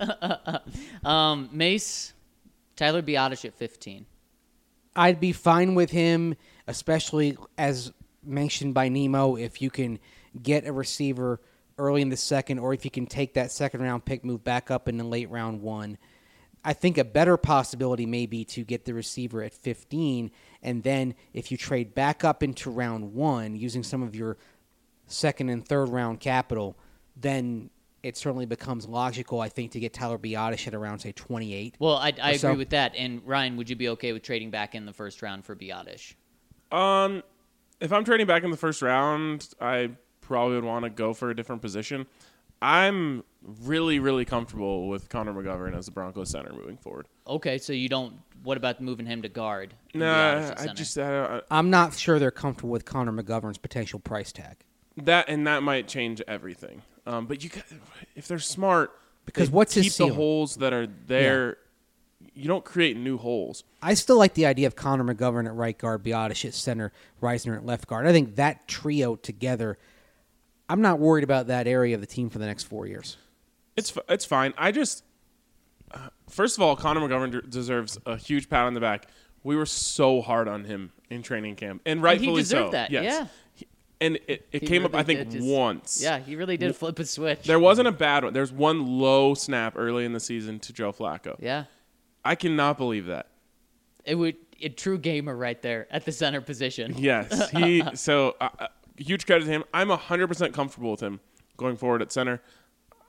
um, 1.04 1.48
Mace, 1.52 2.12
Tyler 2.76 3.02
Biadasz 3.02 3.44
at 3.44 3.54
15. 3.54 4.06
I'd 4.96 5.18
be 5.18 5.32
fine 5.32 5.74
with 5.74 5.90
him, 5.90 6.36
especially 6.68 7.36
as 7.58 7.92
mentioned 8.22 8.74
by 8.74 8.88
Nemo, 8.88 9.36
if 9.36 9.60
you 9.60 9.70
can 9.70 9.98
get 10.40 10.66
a 10.66 10.72
receiver 10.72 11.40
early 11.78 12.02
in 12.02 12.08
the 12.08 12.16
second, 12.16 12.58
or 12.58 12.72
if 12.72 12.84
you 12.84 12.90
can 12.90 13.06
take 13.06 13.34
that 13.34 13.50
second 13.50 13.82
round 13.82 14.04
pick, 14.04 14.24
move 14.24 14.44
back 14.44 14.70
up 14.70 14.88
in 14.88 14.96
the 14.96 15.04
late 15.04 15.28
round 15.30 15.62
one. 15.62 15.98
I 16.64 16.72
think 16.72 16.96
a 16.96 17.04
better 17.04 17.36
possibility 17.36 18.06
may 18.06 18.24
be 18.24 18.44
to 18.46 18.64
get 18.64 18.86
the 18.86 18.94
receiver 18.94 19.42
at 19.42 19.52
15, 19.52 20.30
and 20.62 20.82
then 20.82 21.14
if 21.34 21.50
you 21.50 21.58
trade 21.58 21.94
back 21.94 22.24
up 22.24 22.42
into 22.42 22.70
round 22.70 23.12
one 23.12 23.54
using 23.54 23.82
some 23.82 24.02
of 24.02 24.14
your 24.14 24.38
second 25.06 25.48
and 25.48 25.66
third 25.66 25.88
round 25.88 26.20
capital, 26.20 26.76
then 27.16 27.70
it 28.02 28.16
certainly 28.16 28.44
becomes 28.46 28.86
logical, 28.86 29.40
I 29.40 29.48
think, 29.48 29.72
to 29.72 29.80
get 29.80 29.92
Tyler 29.94 30.18
Biadasz 30.18 30.66
at 30.66 30.74
around, 30.74 30.98
say, 30.98 31.12
28. 31.12 31.76
Well, 31.78 31.96
I, 31.96 32.12
I 32.22 32.32
Or 32.32 32.38
so. 32.38 32.48
agree 32.48 32.58
with 32.58 32.70
that. 32.70 32.94
And 32.96 33.22
Ryan, 33.26 33.56
would 33.56 33.70
you 33.70 33.76
be 33.76 33.88
okay 33.90 34.12
with 34.12 34.22
trading 34.22 34.50
back 34.50 34.74
in 34.74 34.84
the 34.84 34.92
first 34.92 35.22
round 35.22 35.44
for 35.44 35.56
Biadasz? 35.56 36.14
Um, 36.70 37.22
if 37.80 37.92
I'm 37.92 38.04
trading 38.04 38.26
back 38.26 38.42
in 38.44 38.50
the 38.50 38.56
first 38.58 38.82
round, 38.82 39.48
I 39.60 39.90
probably 40.20 40.56
would 40.56 40.64
want 40.64 40.84
to 40.84 40.90
go 40.90 41.14
for 41.14 41.30
a 41.30 41.36
different 41.36 41.62
position. 41.62 42.06
I'm 42.60 43.24
really, 43.62 43.98
really 44.00 44.24
comfortable 44.24 44.88
with 44.88 45.08
Connor 45.08 45.32
McGovern 45.32 45.76
as 45.76 45.86
the 45.86 45.92
Broncos 45.92 46.30
center 46.30 46.52
moving 46.52 46.76
forward. 46.76 47.06
Okay, 47.26 47.58
so 47.58 47.72
you 47.72 47.88
don't. 47.88 48.14
What 48.42 48.56
about 48.58 48.80
moving 48.80 49.06
him 49.06 49.22
to 49.22 49.28
guard? 49.30 49.74
and 49.94 50.02
Biadasz 50.02 50.56
Nah, 50.66 50.70
I 50.70 50.74
just. 50.74 50.98
I, 50.98 51.24
I, 51.36 51.40
I'm 51.50 51.70
not 51.70 51.94
sure 51.94 52.18
they're 52.18 52.30
comfortable 52.30 52.70
with 52.70 52.84
Connor 52.84 53.12
McGovern's 53.12 53.58
potential 53.58 53.98
price 53.98 54.32
tag. 54.32 54.56
That 54.96 55.28
and 55.28 55.46
that 55.46 55.62
might 55.62 55.88
change 55.88 56.22
everything. 56.28 56.82
Um, 57.06 57.26
but 57.26 57.42
you, 57.44 57.50
got, 57.50 57.64
if 58.14 58.28
they're 58.28 58.38
smart, 58.38 58.92
Because 59.26 59.50
they 59.50 59.54
what's 59.54 59.74
his 59.74 59.84
keep 59.84 59.90
the 59.92 59.96
ceiling? 59.96 60.14
holes 60.14 60.56
that 60.56 60.72
are 60.72 60.86
there. 61.06 61.58
You 62.34 62.48
don't 62.48 62.64
create 62.64 62.96
new 62.96 63.18
holes. 63.18 63.64
I 63.82 63.94
still 63.94 64.16
like 64.16 64.34
the 64.34 64.46
idea 64.46 64.66
of 64.66 64.74
Connor 64.74 65.04
McGovern 65.14 65.46
at 65.46 65.54
right 65.54 65.76
guard, 65.76 66.02
Biadasz 66.02 66.44
at 66.46 66.54
center, 66.54 66.90
Risner 67.22 67.56
at 67.56 67.66
left 67.66 67.86
guard. 67.86 68.06
I 68.06 68.12
think 68.12 68.36
that 68.36 68.66
trio 68.66 69.14
together, 69.16 69.78
I'm 70.68 70.80
not 70.80 70.98
worried 70.98 71.22
about 71.24 71.48
that 71.48 71.66
area 71.66 71.94
of 71.94 72.00
the 72.00 72.06
team 72.06 72.30
for 72.30 72.38
the 72.38 72.46
next 72.46 72.64
four 72.64 72.86
years. 72.86 73.18
It's 73.76 73.92
it's 74.08 74.24
fine. 74.24 74.54
I 74.56 74.72
just 74.72 75.04
uh, 75.90 76.08
first 76.30 76.56
of 76.56 76.62
all, 76.62 76.74
Connor 76.76 77.00
McGovern 77.00 77.30
de- 77.32 77.42
deserves 77.42 77.98
a 78.06 78.16
huge 78.16 78.48
pat 78.48 78.64
on 78.64 78.74
the 78.74 78.80
back. 78.80 79.06
We 79.42 79.54
were 79.56 79.66
so 79.66 80.22
hard 80.22 80.48
on 80.48 80.64
him 80.64 80.92
in 81.10 81.22
training 81.22 81.56
camp, 81.56 81.82
and 81.84 82.02
rightfully 82.02 82.40
deserved 82.42 82.68
so. 82.68 82.70
that, 82.72 82.90
Yes. 82.90 83.04
yeah. 83.04 83.26
And 84.04 84.18
it, 84.28 84.46
it 84.52 84.60
came 84.60 84.84
up, 84.84 84.94
I 84.94 85.02
think, 85.02 85.30
just- 85.30 85.46
once. 85.46 86.00
Yeah, 86.02 86.18
he 86.18 86.36
really 86.36 86.56
did 86.56 86.76
flip 86.76 86.98
a 86.98 87.04
switch. 87.06 87.44
There 87.44 87.58
wasn't 87.58 87.88
a 87.88 87.92
bad 87.92 88.24
one. 88.24 88.32
There's 88.32 88.52
one 88.52 88.86
low 88.86 89.34
snap 89.34 89.74
early 89.76 90.04
in 90.04 90.12
the 90.12 90.20
season 90.20 90.58
to 90.60 90.72
Joe 90.72 90.92
Flacco. 90.92 91.36
yeah, 91.40 91.64
I 92.24 92.34
cannot 92.34 92.76
believe 92.78 93.06
that. 93.06 93.28
it 94.04 94.14
would 94.16 94.36
a 94.62 94.68
true 94.68 94.98
gamer 94.98 95.36
right 95.36 95.60
there 95.62 95.86
at 95.90 96.04
the 96.04 96.12
center 96.12 96.40
position. 96.40 96.94
Yes, 96.96 97.50
he. 97.56 97.82
so 97.94 98.36
uh, 98.40 98.48
uh, 98.58 98.66
huge 98.96 99.26
credit 99.26 99.44
to 99.46 99.50
him. 99.50 99.64
I'm 99.74 99.88
100 99.88 100.28
percent 100.28 100.52
comfortable 100.54 100.90
with 100.92 101.00
him 101.00 101.20
going 101.56 101.76
forward 101.76 102.02
at 102.02 102.12
center. 102.12 102.40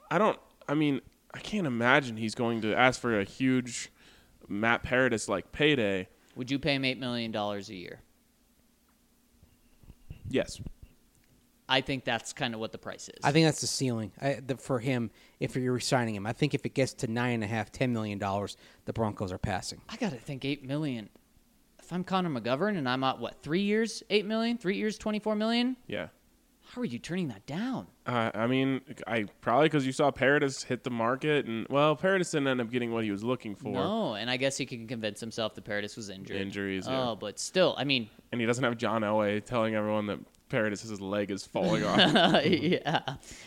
I 0.09 0.17
don't. 0.17 0.39
I 0.67 0.73
mean, 0.73 1.01
I 1.34 1.39
can't 1.39 1.67
imagine 1.67 2.17
he's 2.17 2.35
going 2.35 2.61
to 2.61 2.73
ask 2.76 2.99
for 2.99 3.19
a 3.19 3.23
huge 3.23 3.91
Matt 4.47 4.84
Paradis 4.84 5.27
like 5.30 5.51
payday. 5.51 6.07
Would 6.35 6.49
you 6.51 6.59
pay 6.59 6.76
him 6.76 6.85
eight 6.85 6.99
million 6.99 7.31
dollars 7.31 7.69
a 7.69 7.76
year? 7.76 8.01
Yes. 10.30 10.59
I 11.67 11.81
think 11.81 12.05
that's 12.05 12.33
kind 12.33 12.53
of 12.53 12.59
what 12.59 12.71
the 12.71 12.77
price 12.77 13.09
is. 13.09 13.19
I 13.23 13.31
think 13.31 13.45
that's 13.47 13.61
the 13.61 13.67
ceiling 13.67 14.11
I, 14.21 14.39
the, 14.45 14.55
for 14.57 14.79
him 14.79 15.09
if 15.39 15.55
you're 15.55 15.73
resigning 15.73 16.15
him. 16.15 16.27
I 16.27 16.33
think 16.33 16.53
if 16.53 16.65
it 16.65 16.73
gets 16.73 16.93
to 16.95 17.07
nine 17.07 17.35
and 17.35 17.43
a 17.43 17.47
half, 17.47 17.71
ten 17.71 17.91
million 17.91 18.19
dollars, 18.19 18.57
the 18.85 18.93
Broncos 18.93 19.31
are 19.31 19.37
passing. 19.37 19.81
I 19.89 19.95
gotta 19.95 20.17
think 20.17 20.45
eight 20.45 20.63
million. 20.63 21.09
If 21.79 21.91
I'm 21.91 22.03
Connor 22.03 22.29
McGovern 22.29 22.77
and 22.77 22.89
I'm 22.89 23.03
at 23.03 23.19
what 23.19 23.41
three 23.41 23.61
years, 23.61 24.03
eight 24.09 24.25
million, 24.25 24.57
three 24.57 24.77
years, 24.77 24.97
twenty 24.97 25.19
four 25.19 25.35
million. 25.35 25.77
Yeah. 25.87 26.07
How 26.67 26.81
are 26.81 26.85
you 26.85 26.97
turning 26.97 27.27
that 27.27 27.45
down? 27.45 27.87
Uh, 28.07 28.31
I 28.33 28.47
mean, 28.47 28.81
I 29.05 29.25
probably 29.39 29.67
because 29.67 29.85
you 29.85 29.91
saw 29.91 30.09
Paradis 30.09 30.63
hit 30.63 30.83
the 30.83 30.89
market, 30.89 31.45
and 31.45 31.67
well, 31.69 31.95
Paradis 31.95 32.31
didn't 32.31 32.47
end 32.47 32.59
up 32.59 32.71
getting 32.71 32.91
what 32.91 33.03
he 33.03 33.11
was 33.11 33.23
looking 33.23 33.55
for, 33.55 33.69
No, 33.69 34.15
and 34.15 34.29
I 34.29 34.37
guess 34.37 34.57
he 34.57 34.65
can 34.65 34.87
convince 34.87 35.19
himself 35.19 35.53
that 35.55 35.63
Paradis 35.63 35.95
was 35.95 36.09
injured. 36.09 36.37
Injuries, 36.37 36.87
yeah. 36.87 37.09
Oh, 37.09 37.15
but 37.15 37.39
still, 37.39 37.75
I 37.77 37.83
mean, 37.83 38.09
and 38.31 38.41
he 38.41 38.47
doesn't 38.47 38.63
have 38.63 38.77
John 38.77 39.03
Elway 39.03 39.45
telling 39.45 39.75
everyone 39.75 40.07
that 40.07 40.19
Paradis' 40.49 40.99
leg 41.01 41.31
is 41.31 41.45
falling 41.45 41.84
off. 41.85 42.45
yeah. 42.45 43.01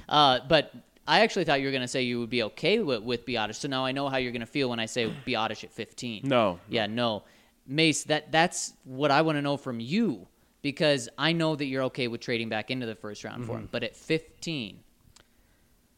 Uh, 0.08 0.40
but 0.48 0.72
I 1.06 1.20
actually 1.20 1.44
thought 1.44 1.60
you 1.60 1.66
were 1.66 1.72
going 1.72 1.82
to 1.82 1.88
say 1.88 2.02
you 2.02 2.20
would 2.20 2.30
be 2.30 2.42
okay 2.44 2.80
with, 2.80 3.02
with 3.02 3.24
Biadasz. 3.26 3.56
So 3.56 3.68
now 3.68 3.84
I 3.84 3.92
know 3.92 4.08
how 4.08 4.16
you're 4.18 4.32
going 4.32 4.40
to 4.40 4.46
feel 4.46 4.68
when 4.70 4.80
I 4.80 4.86
say 4.86 5.12
Biadasz 5.26 5.64
at 5.64 5.72
15. 5.72 6.22
No. 6.24 6.58
Yeah, 6.68 6.86
no. 6.86 7.22
Mace, 7.66 8.04
that 8.04 8.32
that's 8.32 8.72
what 8.84 9.10
I 9.10 9.22
want 9.22 9.36
to 9.36 9.42
know 9.42 9.56
from 9.56 9.78
you 9.80 10.26
because 10.62 11.08
I 11.18 11.32
know 11.32 11.54
that 11.54 11.66
you're 11.66 11.84
okay 11.84 12.08
with 12.08 12.20
trading 12.20 12.48
back 12.48 12.70
into 12.70 12.86
the 12.86 12.94
first 12.94 13.24
round 13.24 13.44
for 13.46 13.52
Mm-hmm. 13.52 13.60
him. 13.62 13.68
But 13.70 13.84
at 13.84 13.94
15, 13.96 14.78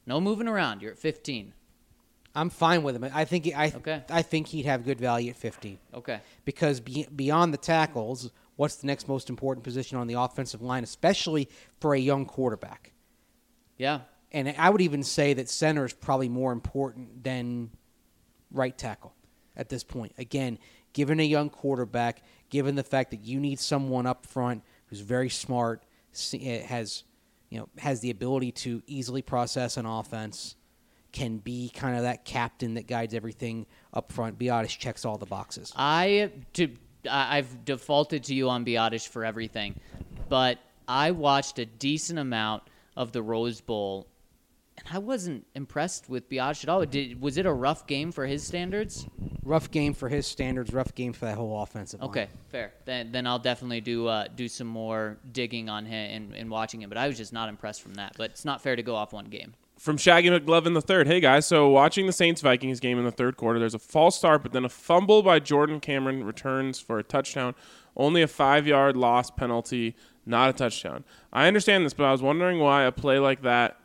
no 0.07 0.21
moving 0.21 0.49
around. 0.49 0.83
You're 0.83 0.93
at 0.93 0.99
15. 0.99 1.53
I'm 2.35 2.51
fine 2.51 2.83
with 2.85 2.95
him. 2.95 3.05
I 3.13 3.25
think 3.25 3.51
I 3.57 3.73
Okay. 3.77 4.03
I 4.09 4.23
think 4.23 4.49
he'd 4.49 4.67
have 4.67 4.85
good 4.85 5.01
value 5.01 5.31
at 5.31 5.37
15 5.37 5.79
Okay. 5.95 6.21
because 6.45 6.79
be, 6.81 7.07
beyond 7.15 7.53
the 7.53 7.59
tackles, 7.59 8.31
what's 8.61 8.77
the 8.77 8.87
next 8.87 9.09
most 9.09 9.31
important 9.31 9.65
position 9.65 9.97
on 9.97 10.07
the 10.07 10.13
offensive 10.13 10.61
line, 10.61 10.85
especially 10.85 11.49
for 11.81 11.95
a 11.95 11.99
young 11.99 12.27
quarterback? 12.27 12.93
Yeah. 13.79 14.01
And 14.33 14.55
I 14.59 14.69
would 14.69 14.83
even 14.83 15.03
say 15.03 15.33
that 15.33 15.49
center 15.49 15.87
is 15.87 15.95
probably 15.95 16.29
more 16.29 16.53
important 16.53 17.25
than 17.25 17.71
right 18.53 18.77
tackle 18.77 19.15
at 19.57 19.71
this 19.71 19.83
point. 19.83 20.13
Again, 20.19 20.59
given 20.93 21.21
a 21.21 21.23
young 21.23 21.49
quarterback, 21.49 22.23
given 22.51 22.75
the 22.75 22.83
fact 22.83 23.13
that 23.13 23.25
you 23.25 23.41
need 23.41 23.59
someone 23.59 24.07
up 24.07 24.27
front 24.27 24.63
who's 24.89 25.01
very 25.01 25.31
smart, 25.31 25.83
eh, 26.35 26.61
has 26.61 27.05
you 27.49 27.61
know 27.61 27.69
has 27.79 28.01
the 28.01 28.11
ability 28.11 28.53
to 28.53 28.83
easily 28.87 29.23
process 29.23 29.79
an 29.79 29.87
offense, 29.87 30.55
can 31.13 31.39
be 31.39 31.71
kind 31.71 31.97
of 31.97 32.03
that 32.03 32.27
captain 32.27 32.75
that 32.75 32.87
guides 32.87 33.15
everything 33.15 33.65
up 33.95 34.13
front. 34.13 34.39
Biadasz 34.39 34.77
checks 34.77 35.07
all 35.07 35.17
the 35.17 35.25
boxes. 35.25 35.73
I 35.75 36.31
to 36.53 36.69
I've 37.09 37.65
defaulted 37.65 38.25
to 38.25 38.35
you 38.35 38.49
on 38.49 38.65
Biadasz 38.65 39.09
for 39.09 39.25
everything, 39.25 39.79
but 40.29 40.59
I 40.89 41.13
watched 41.13 41.59
a 41.59 41.67
decent 41.67 42.19
amount 42.19 42.65
of 42.97 43.13
the 43.13 43.23
Rose 43.23 43.61
Bowl, 43.61 44.07
and 44.77 44.87
I 44.93 44.99
wasn't 44.99 45.47
impressed 45.55 46.09
with 46.09 46.29
Biadasz 46.29 46.65
at 46.65 46.69
all. 46.69 46.85
Did, 46.85 47.21
was 47.21 47.37
it 47.37 47.47
a 47.47 47.53
rough 47.53 47.87
game 47.87 48.13
for 48.13 48.27
his 48.27 48.43
standards? 48.47 49.07
Rough 49.43 49.71
game 49.71 49.95
for 49.95 50.09
his 50.09 50.27
standards. 50.27 50.73
Rough 50.73 50.95
game 50.95 51.13
for 51.13 51.25
that 51.25 51.37
whole 51.37 51.63
offensive 51.63 52.01
line. 52.01 52.11
Okay, 52.11 52.29
fair. 52.49 52.73
Then 52.85 53.11
then 53.11 53.27
I'll 53.27 53.39
definitely 53.39 53.81
do 53.81 54.07
uh, 54.07 54.27
do 54.35 54.49
some 54.49 54.67
more 54.67 55.19
digging 55.33 55.69
on 55.69 55.87
him 55.87 56.17
and, 56.17 56.35
and 56.35 56.51
watching 56.51 56.83
him. 56.83 56.89
But 56.89 56.99
I 56.99 57.07
was 57.07 57.17
just 57.17 57.33
not 57.33 57.49
impressed 57.49 57.83
from 57.83 57.95
that. 57.95 58.15
But 58.19 58.31
it's 58.31 58.45
not 58.45 58.61
fair 58.61 58.77
to 58.77 58.83
go 58.83 58.95
off 58.95 59.13
one 59.13 59.25
game. 59.27 59.55
From 59.81 59.97
Shaggy 59.97 60.29
McLovin 60.29 60.75
the 60.75 60.83
third. 60.83 61.07
Hey 61.07 61.21
guys, 61.21 61.47
so 61.47 61.67
watching 61.71 62.05
the 62.05 62.13
Saints 62.13 62.43
Vikings 62.43 62.81
game 62.81 62.99
in 62.99 63.07
the 63.07 63.11
third 63.11 63.39
quarter, 63.39 63.59
there's 63.59 63.73
a 63.73 63.79
false 63.79 64.19
start, 64.19 64.43
but 64.43 64.53
then 64.53 64.67
a 64.67 64.69
fumble 64.69 65.23
by 65.23 65.39
Jordan 65.39 65.81
Cameron 65.81 66.23
returns 66.23 66.79
for 66.79 66.99
a 66.99 67.03
touchdown. 67.03 67.55
Only 67.97 68.21
a 68.21 68.27
five 68.27 68.67
yard 68.67 68.95
loss 68.95 69.31
penalty, 69.31 69.97
not 70.27 70.51
a 70.51 70.53
touchdown. 70.53 71.05
I 71.33 71.49
understand 71.49 71.87
this, 71.87 71.95
but 71.95 72.05
I 72.05 72.13
was 72.13 72.21
wondering 72.21 72.59
why 72.59 72.83
a 72.83 72.93
play 72.93 73.19
like 73.19 73.41
that 73.41 73.81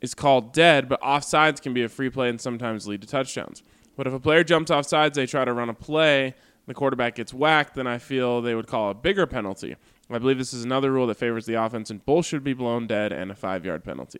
is 0.00 0.12
called 0.12 0.52
dead, 0.52 0.88
but 0.88 1.00
offsides 1.02 1.62
can 1.62 1.72
be 1.72 1.84
a 1.84 1.88
free 1.88 2.10
play 2.10 2.28
and 2.28 2.40
sometimes 2.40 2.88
lead 2.88 3.02
to 3.02 3.06
touchdowns. 3.06 3.62
But 3.94 4.08
if 4.08 4.12
a 4.12 4.18
player 4.18 4.42
jumps 4.42 4.72
offsides, 4.72 5.14
they 5.14 5.26
try 5.26 5.44
to 5.44 5.52
run 5.52 5.68
a 5.68 5.74
play, 5.74 6.34
the 6.66 6.74
quarterback 6.74 7.14
gets 7.14 7.32
whacked, 7.32 7.76
then 7.76 7.86
I 7.86 7.98
feel 7.98 8.42
they 8.42 8.56
would 8.56 8.66
call 8.66 8.90
a 8.90 8.94
bigger 8.94 9.28
penalty. 9.28 9.76
I 10.10 10.18
believe 10.18 10.38
this 10.38 10.52
is 10.52 10.64
another 10.64 10.90
rule 10.90 11.06
that 11.06 11.16
favors 11.16 11.46
the 11.46 11.54
offense, 11.54 11.90
and 11.90 12.04
both 12.04 12.26
should 12.26 12.42
be 12.42 12.54
blown 12.54 12.88
dead 12.88 13.12
and 13.12 13.30
a 13.30 13.36
five 13.36 13.64
yard 13.64 13.84
penalty. 13.84 14.18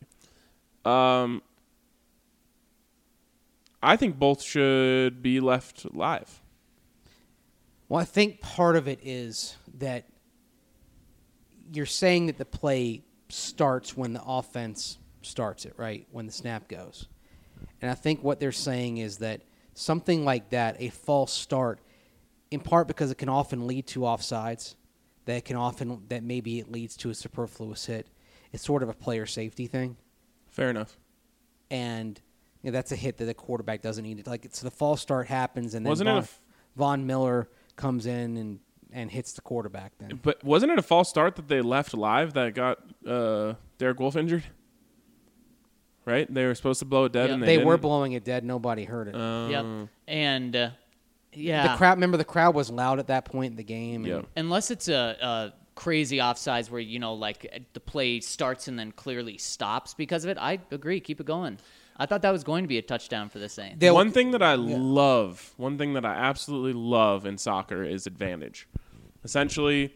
Um, 0.87 1.43
I 3.83 3.97
think 3.97 4.19
both 4.19 4.41
should 4.41 5.21
be 5.21 5.41
left 5.41 5.93
live. 5.93 6.41
Well, 7.89 8.01
I 8.01 8.05
think 8.05 8.41
part 8.41 8.77
of 8.77 8.87
it 8.87 9.01
is 9.03 9.57
that 9.79 10.05
you're 11.73 11.87
saying 11.87 12.27
that 12.27 12.39
the 12.39 12.45
play 12.45 13.03
starts 13.29 13.97
when 13.97 14.13
the 14.13 14.23
offense 14.25 14.99
starts 15.23 15.65
it, 15.65 15.75
right? 15.77 16.07
When 16.13 16.27
the 16.27 16.33
snap 16.33 16.69
goes. 16.69 17.09
And 17.83 17.91
I 17.91 17.95
think 17.95 18.23
what 18.23 18.39
they're 18.39 18.53
saying 18.53 18.99
is 18.99 19.19
that 19.19 19.43
something 19.75 20.25
like 20.25 20.51
that, 20.51 20.77
a 20.79 20.91
false 20.91 21.33
start, 21.33 21.81
in 22.53 22.61
part 22.61 22.87
because 22.87 23.11
it 23.11 23.19
can 23.19 23.29
often 23.29 23.67
lead 23.67 23.89
to 23.89 24.01
offsides, 24.01 24.77
that 25.25 25.45
can 25.45 25.57
often 25.57 26.03
that 26.09 26.23
maybe 26.23 26.61
it 26.61 26.71
leads 26.71 26.97
to 26.99 27.11
a 27.11 27.15
superfluous 27.15 27.87
hit. 27.87 28.07
It's 28.53 28.65
sort 28.65 28.85
of 28.85 28.89
a 28.89 28.95
player 28.95 29.27
safety 29.27 29.67
thing 29.67 29.97
Fair 30.57 30.71
enough. 30.71 30.97
and 31.71 32.21
you 32.63 32.73
know, 32.73 32.77
that's 32.77 32.91
a 32.91 32.97
hit 32.97 33.19
that 33.19 33.27
the 33.27 33.35
quarterback 33.35 33.81
doesn't 33.83 34.03
need. 34.03 34.27
Like 34.27 34.45
it's 34.45 34.61
the 34.61 34.71
false 34.73 35.01
start 35.01 35.29
happens, 35.29 35.75
and 35.75 35.87
then 35.87 35.91
Wasn't 35.91 36.09
it 36.09 36.13
Von, 36.13 36.23
f- 36.23 36.41
Von 36.77 37.07
Miller 37.07 37.49
comes 37.77 38.07
in 38.07 38.37
and 38.37 38.59
and 38.93 39.11
hits 39.11 39.35
the 39.35 39.43
quarterback. 39.43 39.93
Then 39.99 40.19
But 40.23 40.43
wasn't 40.43 40.73
it 40.73 40.79
a 40.79 40.83
false 40.83 41.09
start 41.09 41.37
that 41.37 41.47
they 41.49 41.61
left 41.61 41.93
live 41.95 42.33
that 42.33 42.55
got 42.55 42.79
uh, 43.07 43.55
Derek 43.79 44.01
Wolfe 44.01 44.17
injured? 44.17 44.45
Right? 46.05 46.33
They 46.33 46.47
were 46.47 46.55
supposed 46.55 46.79
to 46.79 46.85
blow 46.85 47.05
it 47.05 47.13
dead, 47.13 47.29
Yeah. 47.29 47.35
and 47.35 47.43
they, 47.43 47.57
they, 47.59 47.65
were 47.65 47.73
didn't? 47.75 47.83
blowing 47.83 48.13
it 48.13 48.25
dead. 48.25 48.45
Nobody 48.45 48.85
heard 48.85 49.09
it. 49.09 49.15
Um, 49.17 49.51
Yep. 49.51 49.89
And 50.09 50.57
uh, 50.57 50.71
yeah, 51.33 51.73
The 51.73 51.77
crowd. 51.79 51.95
Remember, 51.97 52.17
the 52.17 52.25
crowd 52.25 52.55
was 52.55 52.71
loud 52.71 52.99
at 53.01 53.09
that 53.09 53.25
point 53.25 53.51
in 53.53 53.57
the 53.57 53.65
game. 53.65 54.05
and- 54.07 54.27
unless 54.37 54.71
it's 54.71 54.89
a, 54.89 55.17
a 55.21 55.53
crazy 55.77 56.17
offsides 56.17 56.69
where 56.71 56.81
you 56.81 56.99
know 56.99 57.15
like 57.15 57.69
the 57.75 57.81
play 57.81 58.19
starts 58.19 58.67
and 58.67 58.77
then 58.77 58.91
clearly 58.91 59.39
stops 59.39 59.95
because 59.95 60.25
of 60.25 60.31
it, 60.31 60.39
I 60.41 60.59
agree. 60.73 60.99
Keep 60.99 61.21
it 61.21 61.27
going. 61.27 61.59
I 61.99 62.07
thought 62.07 62.23
that 62.23 62.33
was 62.33 62.43
going 62.45 62.65
to 62.65 62.69
be 62.69 62.79
a 62.79 62.83
touchdown 62.83 63.29
for 63.29 63.39
the 63.39 63.49
Saints. 63.49 63.77
They'll- 63.79 63.95
one 63.95 64.11
thing 64.11 64.33
that 64.33 64.43
I 64.43 64.55
love, 64.57 65.55
one 65.57 65.79
thing 65.79 65.93
that 65.95 66.05
I 66.05 66.15
absolutely 66.15 66.73
love 66.75 67.25
in 67.25 67.39
soccer 67.39 67.85
is 67.85 68.07
advantage. 68.07 68.69
Essentially, 69.25 69.95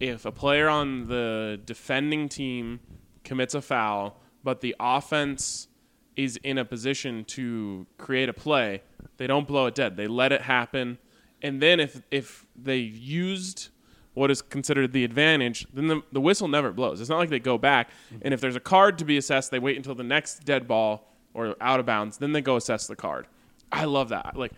if 0.00 0.24
a 0.24 0.32
player 0.32 0.68
on 0.68 1.08
the 1.08 1.60
defending 1.64 2.28
team 2.28 2.80
commits 3.24 3.54
a 3.54 3.60
foul, 3.62 4.20
but 4.42 4.60
the 4.60 4.74
offense 4.80 5.68
is 6.16 6.36
in 6.38 6.58
a 6.58 6.64
position 6.64 7.24
to 7.24 7.86
create 7.98 8.28
a 8.28 8.32
play, 8.32 8.82
they 9.18 9.26
don't 9.26 9.46
blow 9.46 9.66
it 9.66 9.74
dead. 9.74 9.96
They 9.96 10.06
let 10.06 10.32
it 10.32 10.42
happen. 10.42 10.98
And 11.42 11.60
then 11.60 11.80
if 11.80 12.02
if 12.10 12.46
they 12.56 12.78
used 12.78 13.68
what 14.14 14.30
is 14.30 14.42
considered 14.42 14.92
the 14.92 15.04
advantage, 15.04 15.66
then 15.72 15.88
the, 15.88 16.02
the 16.12 16.20
whistle 16.20 16.48
never 16.48 16.72
blows. 16.72 17.00
It's 17.00 17.10
not 17.10 17.18
like 17.18 17.30
they 17.30 17.38
go 17.38 17.56
back. 17.56 17.90
And 18.20 18.34
if 18.34 18.40
there's 18.40 18.56
a 18.56 18.60
card 18.60 18.98
to 18.98 19.04
be 19.04 19.16
assessed, 19.16 19.50
they 19.50 19.58
wait 19.58 19.76
until 19.76 19.94
the 19.94 20.04
next 20.04 20.44
dead 20.44 20.68
ball 20.68 21.08
or 21.34 21.56
out 21.60 21.80
of 21.80 21.86
bounds, 21.86 22.18
then 22.18 22.32
they 22.32 22.42
go 22.42 22.56
assess 22.56 22.86
the 22.86 22.96
card. 22.96 23.26
I 23.70 23.84
love 23.84 24.10
that. 24.10 24.36
Like, 24.36 24.52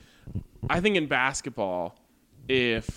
I 0.68 0.80
think 0.80 0.96
in 0.96 1.06
basketball, 1.06 1.96
if 2.48 2.88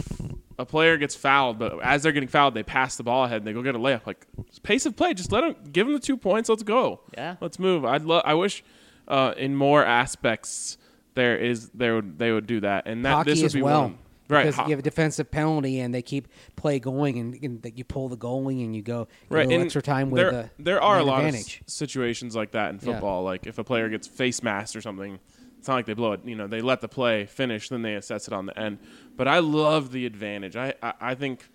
a 0.57 0.65
player 0.65 0.97
gets 0.97 1.15
fouled, 1.15 1.59
but 1.59 1.79
as 1.84 2.01
they're 2.01 2.11
getting 2.11 2.29
fouled, 2.29 2.55
they 2.55 2.63
pass 2.63 2.97
the 2.97 3.03
ball 3.03 3.25
ahead 3.25 3.38
and 3.38 3.47
they 3.47 3.53
go 3.53 3.61
get 3.61 3.75
a 3.75 3.79
layup. 3.79 4.07
Like, 4.07 4.25
pace 4.63 4.88
of 4.88 4.95
play, 4.95 5.13
just 5.13 5.31
let 5.31 5.41
them 5.41 5.55
give 5.71 5.85
them 5.85 5.93
the 5.93 5.99
two 5.99 6.17
points. 6.17 6.49
Let's 6.49 6.63
go. 6.63 7.01
Yeah. 7.15 7.35
let's 7.39 7.59
move. 7.59 7.85
I'd 7.85 8.01
love. 8.03 8.23
I 8.25 8.34
wish 8.34 8.63
uh, 9.07 9.34
in 9.38 9.55
more 9.55 9.85
aspects 9.85 10.77
there 11.13 11.38
is 11.38 11.69
there 11.69 11.95
would 11.95 12.19
they 12.19 12.31
would 12.31 12.45
do 12.47 12.59
that, 12.61 12.88
and 12.88 13.03
that 13.05 13.11
hockey 13.11 13.31
this 13.31 13.41
would 13.41 13.53
be 13.53 13.61
well. 13.61 13.84
one. 13.84 13.97
Right, 14.29 14.45
Because 14.47 14.57
you 14.67 14.71
have 14.71 14.79
a 14.79 14.83
defensive 14.83 15.31
penalty 15.31 15.79
and 15.79 15.95
they 15.95 16.01
keep 16.01 16.27
play 16.57 16.79
going 16.79 17.17
and, 17.17 17.33
and 17.41 17.61
that 17.61 17.77
you 17.77 17.83
pull 17.85 18.09
the 18.09 18.17
goalie 18.17 18.63
and 18.65 18.75
you 18.75 18.81
go 18.81 19.07
you 19.29 19.35
right. 19.37 19.47
go 19.47 19.55
and 19.55 19.63
extra 19.63 19.81
time 19.81 20.09
with 20.09 20.21
there, 20.21 20.31
the 20.31 20.49
there 20.59 20.81
are 20.81 20.99
a 20.99 21.03
lot 21.03 21.19
advantage. 21.23 21.61
of 21.61 21.67
s- 21.67 21.73
situations 21.73 22.35
like 22.35 22.51
that 22.51 22.69
in 22.71 22.75
Yeah. 22.75 22.91
football. 22.93 23.23
Like 23.23 23.47
if 23.47 23.57
a 23.57 23.63
player 23.63 23.87
gets 23.87 24.05
face 24.07 24.43
masked 24.43 24.75
or 24.75 24.81
something, 24.81 25.17
it's 25.57 25.67
not 25.69 25.75
like 25.75 25.85
they 25.85 25.93
blow 25.93 26.11
it. 26.11 26.21
You 26.25 26.35
know, 26.35 26.45
they 26.47 26.59
let 26.61 26.81
the 26.81 26.89
play 26.89 27.25
finish, 27.25 27.69
then 27.69 27.83
they 27.83 27.95
assess 27.95 28.27
it 28.27 28.33
on 28.33 28.45
the 28.47 28.59
end. 28.59 28.79
But 29.15 29.27
I 29.29 29.39
love 29.39 29.91
the 29.93 30.05
advantage. 30.05 30.55
I 30.57 30.73
I, 30.83 30.93
I 30.99 31.15
think 31.15 31.47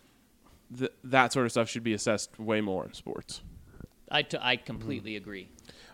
th- 0.79 0.93
that 1.05 1.33
sort 1.35 1.45
of 1.45 1.53
stuff 1.53 1.69
should 1.69 1.85
be 1.85 1.93
assessed 1.93 2.39
way 2.39 2.61
more 2.63 2.87
in 2.87 2.95
sports. 2.95 3.43
I, 4.11 4.23
t- 4.23 4.39
I 4.41 4.57
completely 4.57 5.17
agree. 5.17 5.49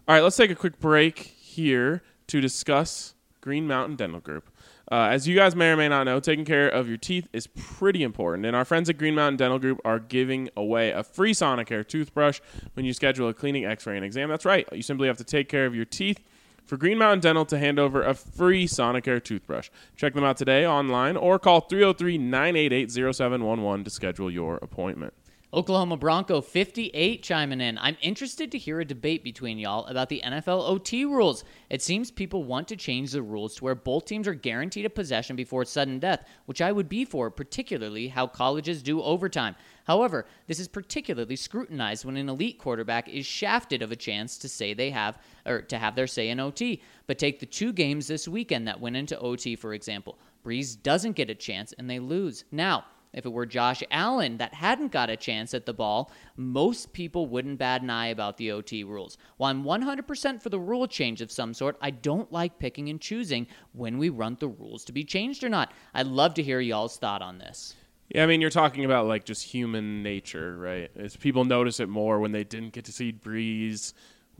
All 0.06 0.14
right, 0.14 0.22
let's 0.22 0.36
take 0.36 0.50
a 0.50 0.54
quick 0.56 0.78
break 0.80 1.18
here 1.18 2.02
to 2.28 2.40
discuss 2.40 3.14
Green 3.40 3.66
Mountain 3.66 3.96
Dental 3.96 4.18
Group. 4.20 4.48
Uh, 4.90 5.08
as 5.10 5.28
you 5.28 5.36
guys 5.36 5.54
may 5.54 5.70
or 5.70 5.76
may 5.76 5.86
not 5.88 6.04
know, 6.04 6.18
taking 6.18 6.46
care 6.46 6.66
of 6.68 6.88
your 6.88 6.96
teeth 6.96 7.28
is 7.32 7.46
pretty 7.46 8.02
important, 8.02 8.46
and 8.46 8.56
our 8.56 8.64
friends 8.64 8.88
at 8.88 8.96
Green 8.96 9.14
Mountain 9.14 9.36
Dental 9.36 9.58
Group 9.58 9.78
are 9.84 9.98
giving 9.98 10.48
away 10.56 10.92
a 10.92 11.02
free 11.02 11.34
Sonicare 11.34 11.86
toothbrush 11.86 12.40
when 12.72 12.86
you 12.86 12.94
schedule 12.94 13.28
a 13.28 13.34
cleaning, 13.34 13.66
X-ray, 13.66 13.96
and 13.96 14.04
exam. 14.04 14.30
That's 14.30 14.46
right. 14.46 14.66
You 14.72 14.80
simply 14.82 15.08
have 15.08 15.18
to 15.18 15.24
take 15.24 15.50
care 15.50 15.66
of 15.66 15.74
your 15.74 15.84
teeth 15.84 16.24
for 16.64 16.78
Green 16.78 16.96
Mountain 16.98 17.20
Dental 17.20 17.44
to 17.46 17.58
hand 17.58 17.78
over 17.78 18.02
a 18.02 18.14
free 18.14 18.66
Sonicare 18.66 19.22
toothbrush. 19.22 19.68
Check 19.96 20.14
them 20.14 20.24
out 20.24 20.38
today 20.38 20.66
online 20.66 21.18
or 21.18 21.38
call 21.38 21.68
303-988-0711 21.68 23.84
to 23.84 23.90
schedule 23.90 24.30
your 24.30 24.56
appointment. 24.62 25.12
Oklahoma 25.50 25.96
Bronco 25.96 26.42
58 26.42 27.22
chiming 27.22 27.62
in. 27.62 27.78
I'm 27.78 27.96
interested 28.02 28.52
to 28.52 28.58
hear 28.58 28.80
a 28.80 28.84
debate 28.84 29.24
between 29.24 29.58
y'all 29.58 29.86
about 29.86 30.10
the 30.10 30.20
NFL 30.22 30.68
OT 30.68 31.06
rules. 31.06 31.42
It 31.70 31.80
seems 31.80 32.10
people 32.10 32.44
want 32.44 32.68
to 32.68 32.76
change 32.76 33.12
the 33.12 33.22
rules 33.22 33.54
to 33.54 33.64
where 33.64 33.74
both 33.74 34.04
teams 34.04 34.28
are 34.28 34.34
guaranteed 34.34 34.84
a 34.84 34.90
possession 34.90 35.36
before 35.36 35.64
sudden 35.64 36.00
death, 36.00 36.28
which 36.44 36.60
I 36.60 36.70
would 36.70 36.86
be 36.86 37.06
for, 37.06 37.30
particularly 37.30 38.08
how 38.08 38.26
colleges 38.26 38.82
do 38.82 39.00
overtime. 39.00 39.56
However, 39.84 40.26
this 40.48 40.60
is 40.60 40.68
particularly 40.68 41.36
scrutinized 41.36 42.04
when 42.04 42.18
an 42.18 42.28
elite 42.28 42.58
quarterback 42.58 43.08
is 43.08 43.24
shafted 43.24 43.80
of 43.80 43.90
a 43.90 43.96
chance 43.96 44.36
to 44.36 44.50
say 44.50 44.74
they 44.74 44.90
have 44.90 45.18
or 45.46 45.62
to 45.62 45.78
have 45.78 45.94
their 45.96 46.06
say 46.06 46.28
in 46.28 46.40
OT. 46.40 46.82
But 47.06 47.18
take 47.18 47.40
the 47.40 47.46
two 47.46 47.72
games 47.72 48.06
this 48.06 48.28
weekend 48.28 48.68
that 48.68 48.82
went 48.82 48.96
into 48.96 49.18
OT, 49.18 49.56
for 49.56 49.72
example. 49.72 50.18
Brees 50.44 50.76
doesn't 50.82 51.16
get 51.16 51.30
a 51.30 51.34
chance 51.34 51.72
and 51.78 51.88
they 51.88 52.00
lose. 52.00 52.44
Now, 52.52 52.84
if 53.18 53.26
it 53.26 53.32
were 53.32 53.46
Josh 53.46 53.82
Allen 53.90 54.36
that 54.36 54.54
hadn't 54.54 54.92
got 54.92 55.10
a 55.10 55.16
chance 55.16 55.52
at 55.52 55.66
the 55.66 55.74
ball, 55.74 56.12
most 56.36 56.92
people 56.92 57.26
wouldn't 57.26 57.58
bat 57.58 57.82
an 57.82 57.90
eye 57.90 58.06
about 58.06 58.36
the 58.36 58.52
OT 58.52 58.84
rules. 58.84 59.18
While 59.38 59.50
I'm 59.50 59.64
100% 59.64 60.40
for 60.40 60.48
the 60.48 60.60
rule 60.60 60.86
change 60.86 61.20
of 61.20 61.32
some 61.32 61.52
sort, 61.52 61.76
I 61.82 61.90
don't 61.90 62.30
like 62.32 62.60
picking 62.60 62.88
and 62.88 63.00
choosing 63.00 63.48
when 63.72 63.98
we 63.98 64.08
run 64.08 64.36
the 64.38 64.46
rules 64.46 64.84
to 64.84 64.92
be 64.92 65.02
changed 65.02 65.42
or 65.42 65.48
not. 65.48 65.72
I'd 65.94 66.06
love 66.06 66.34
to 66.34 66.42
hear 66.44 66.60
y'all's 66.60 66.96
thought 66.96 67.20
on 67.20 67.38
this. 67.38 67.74
Yeah, 68.08 68.22
I 68.22 68.26
mean, 68.26 68.40
you're 68.40 68.50
talking 68.50 68.84
about 68.84 69.06
like 69.06 69.24
just 69.24 69.42
human 69.42 70.04
nature, 70.04 70.56
right? 70.56 70.88
As 70.96 71.16
people 71.16 71.44
notice 71.44 71.80
it 71.80 71.88
more 71.88 72.20
when 72.20 72.30
they 72.30 72.44
didn't 72.44 72.72
get 72.72 72.84
to 72.84 72.92
see 72.92 73.12
Brees, 73.12 73.94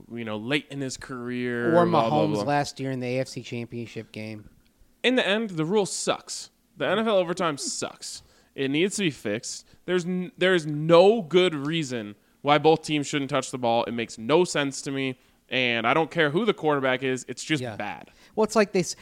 you 0.09 0.23
know, 0.23 0.37
late 0.37 0.67
in 0.71 0.79
his 0.79 0.95
career. 0.95 1.75
or 1.77 1.85
blah, 1.85 2.09
blah, 2.09 2.19
Mahomes 2.19 2.33
blah. 2.35 2.43
last 2.43 2.79
year 2.79 2.91
in 2.91 3.01
the 3.01 3.07
AFC 3.07 3.43
Championship 3.43 4.13
game. 4.13 4.49
In 5.03 5.15
the 5.15 5.27
end, 5.27 5.49
the 5.51 5.65
rule 5.65 5.85
sucks. 5.85 6.49
The 6.77 6.85
NFL 6.85 7.15
overtime 7.15 7.57
sucks. 7.57 8.23
It 8.55 8.69
needs 8.71 8.95
to 8.97 9.03
be 9.03 9.11
fixed. 9.11 9.65
There's 9.85 10.05
n- 10.05 10.31
there 10.37 10.53
is 10.53 10.65
no 10.65 11.21
good 11.21 11.53
reason 11.53 12.15
why 12.41 12.57
both 12.57 12.81
teams 12.83 13.07
shouldn't 13.07 13.29
touch 13.29 13.51
the 13.51 13.57
ball. 13.57 13.83
It 13.85 13.91
makes 13.91 14.17
no 14.17 14.43
sense 14.43 14.81
to 14.83 14.91
me, 14.91 15.17
and 15.49 15.85
I 15.87 15.93
don't 15.93 16.09
care 16.11 16.29
who 16.29 16.45
the 16.45 16.53
quarterback 16.53 17.03
is. 17.03 17.25
It's 17.27 17.43
just 17.43 17.61
Yeah. 17.61 17.75
bad. 17.75 18.11
Well, 18.35 18.43
it's 18.43 18.55
like 18.55 18.71
this. 18.71 18.95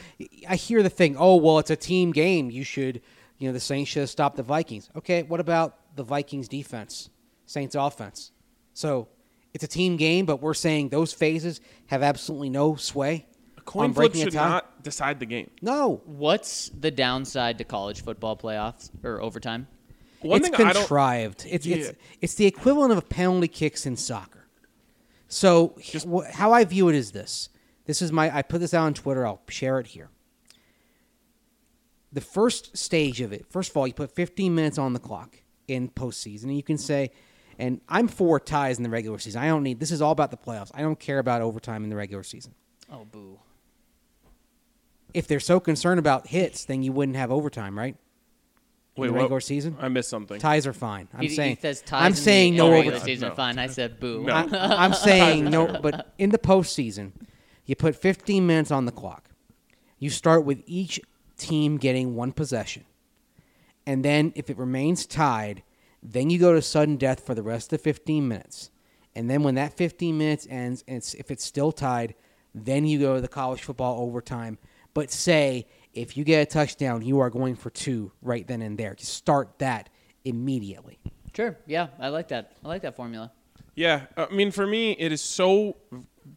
I 0.48 0.56
hear 0.56 0.82
the 0.82 0.90
thing. 0.90 1.16
Oh, 1.18 1.36
well, 1.36 1.58
it's 1.58 1.70
a 1.70 1.76
team 1.76 2.12
game. 2.12 2.50
You 2.50 2.64
should, 2.64 3.00
you 3.38 3.48
know, 3.48 3.52
the 3.52 3.60
Saints 3.60 3.90
should 3.90 4.00
have 4.00 4.10
stopped 4.10 4.36
the 4.36 4.42
Vikings. 4.42 4.90
Okay, 4.96 5.22
what 5.22 5.40
about 5.40 5.76
the 5.96 6.02
Vikings 6.02 6.48
defense, 6.48 7.10
Saints 7.46 7.74
offense? 7.74 8.32
So 8.74 9.08
it's 9.54 9.64
a 9.64 9.68
team 9.68 9.96
game, 9.96 10.26
but 10.26 10.40
we're 10.42 10.54
saying 10.54 10.88
those 10.90 11.12
phases 11.12 11.60
have 11.86 12.02
absolutely 12.02 12.50
no 12.50 12.74
sway. 12.76 13.26
A 13.68 13.70
coin 13.70 13.84
on 13.84 13.94
flip 13.94 14.12
breaking 14.12 14.22
a 14.22 14.24
should 14.24 14.32
tie? 14.34 14.48
not 14.48 14.82
decide 14.82 15.20
the 15.20 15.26
game. 15.26 15.50
No, 15.62 16.00
What's 16.06 16.70
the 16.70 16.90
downside 16.90 17.58
to 17.58 17.64
college 17.64 18.02
football 18.02 18.36
playoffs 18.36 18.90
or 19.04 19.20
overtime? 19.20 19.66
One 20.22 20.40
it's 20.40 20.48
thing 20.48 20.66
I 20.66 20.72
don't. 20.72 20.82
contrived. 20.82 21.44
It's 21.48 21.64
Yeah. 21.66 21.76
it's 21.76 21.98
it's 22.20 22.34
the 22.34 22.46
equivalent 22.46 22.92
of 22.92 23.08
penalty 23.08 23.46
kicks 23.48 23.86
in 23.86 23.96
soccer. 23.96 24.46
So 25.28 25.74
wh- 26.10 26.28
how 26.30 26.52
I 26.52 26.64
view 26.64 26.88
it 26.88 26.94
is 26.94 27.12
this. 27.12 27.50
This 27.84 28.02
is 28.02 28.10
my. 28.10 28.34
I 28.34 28.42
put 28.42 28.60
this 28.60 28.74
out 28.74 28.84
on 28.84 28.94
Twitter. 28.94 29.26
I'll 29.26 29.42
share 29.48 29.78
it 29.78 29.88
here. 29.88 30.10
The 32.12 32.20
first 32.20 32.76
stage 32.76 33.20
of 33.20 33.32
it. 33.32 33.46
First 33.50 33.70
of 33.70 33.76
all, 33.76 33.86
you 33.86 33.92
put 33.94 34.10
15 34.14 34.54
minutes 34.54 34.78
on 34.78 34.92
the 34.94 34.98
clock 34.98 35.36
in 35.68 35.88
postseason, 35.90 36.44
and 36.44 36.56
you 36.56 36.62
can 36.62 36.78
say, 36.78 37.10
and 37.58 37.80
I'm 37.88 38.08
for 38.08 38.40
ties 38.40 38.78
in 38.78 38.82
the 38.82 38.88
regular 38.90 39.18
season. 39.18 39.42
I 39.42 39.48
don't 39.48 39.62
need. 39.62 39.78
This 39.78 39.90
is 39.90 40.00
all 40.00 40.12
about 40.12 40.30
the 40.30 40.36
playoffs. 40.38 40.70
I 40.74 40.80
don't 40.80 40.98
care 40.98 41.18
about 41.18 41.42
overtime 41.42 41.84
in 41.84 41.90
the 41.90 41.96
regular 41.96 42.22
season. 42.22 42.54
Oh, 42.90 43.04
boo. 43.04 43.38
If 45.14 45.26
they're 45.26 45.40
so 45.40 45.58
concerned 45.60 45.98
about 45.98 46.26
hits, 46.28 46.64
then 46.64 46.82
you 46.82 46.92
wouldn't 46.92 47.16
have 47.16 47.30
overtime, 47.30 47.78
right? 47.78 47.96
In 48.96 49.02
Wait, 49.02 49.06
the 49.08 49.12
what? 49.14 49.20
regular 49.22 49.40
season. 49.40 49.76
I 49.80 49.88
missed 49.88 50.08
something. 50.10 50.40
Ties 50.40 50.66
are 50.66 50.72
fine. 50.72 51.08
I'm 51.14 51.20
He- 51.22 51.28
saying. 51.28 51.56
he 51.56 51.62
says 51.62 51.80
ties 51.82 52.02
I'm 52.04 52.12
in 52.12 52.16
saying 52.16 52.52
the 52.54 52.58
no 52.58 52.70
regular 52.72 52.96
overtime. 52.96 53.06
season. 53.06 53.28
No. 53.28 53.34
Fine, 53.34 53.58
I 53.58 53.66
said 53.68 54.00
boo. 54.00 54.24
No. 54.24 54.32
I, 54.34 54.84
I'm 54.84 54.92
saying 54.94 55.44
no, 55.50 55.80
but 55.80 56.12
in 56.18 56.30
the 56.30 56.38
postseason, 56.38 57.12
you 57.64 57.76
put 57.76 57.94
15 57.96 58.46
minutes 58.46 58.70
on 58.70 58.86
the 58.86 58.92
clock. 58.92 59.30
You 59.98 60.10
start 60.10 60.44
with 60.44 60.62
each 60.66 61.00
team 61.36 61.76
getting 61.76 62.14
one 62.16 62.32
possession, 62.32 62.84
and 63.86 64.04
then 64.04 64.32
if 64.34 64.50
it 64.50 64.58
remains 64.58 65.06
tied, 65.06 65.62
then 66.02 66.30
you 66.30 66.38
go 66.38 66.52
to 66.54 66.62
sudden 66.62 66.96
death 66.96 67.24
for 67.24 67.34
the 67.34 67.42
rest 67.42 67.72
of 67.72 67.78
the 67.78 67.84
15 67.84 68.26
minutes, 68.26 68.70
and 69.14 69.28
then 69.30 69.42
when 69.42 69.54
that 69.56 69.74
15 69.76 70.16
minutes 70.18 70.46
ends, 70.50 70.84
and 70.86 70.96
it's, 70.98 71.14
if 71.14 71.30
it's 71.30 71.44
still 71.44 71.72
tied, 71.72 72.14
then 72.54 72.84
you 72.86 72.98
go 72.98 73.14
to 73.16 73.20
the 73.20 73.28
college 73.28 73.62
football 73.62 74.00
overtime. 74.00 74.58
But 74.98 75.12
say 75.12 75.64
if 75.94 76.16
you 76.16 76.24
get 76.24 76.42
a 76.42 76.46
touchdown, 76.46 77.02
you 77.02 77.20
are 77.20 77.30
going 77.30 77.54
for 77.54 77.70
two 77.70 78.10
right 78.20 78.44
then 78.48 78.62
and 78.62 78.76
there. 78.76 78.96
Just 78.96 79.14
start 79.14 79.56
that 79.60 79.88
immediately. 80.24 80.98
Sure. 81.36 81.56
Yeah, 81.68 81.86
I 82.00 82.08
like 82.08 82.26
that. 82.28 82.56
I 82.64 82.66
like 82.66 82.82
that 82.82 82.96
formula. 82.96 83.30
Yeah, 83.76 84.06
I 84.16 84.26
mean, 84.34 84.50
for 84.50 84.66
me, 84.66 84.96
it 84.98 85.12
is 85.12 85.22
so 85.22 85.76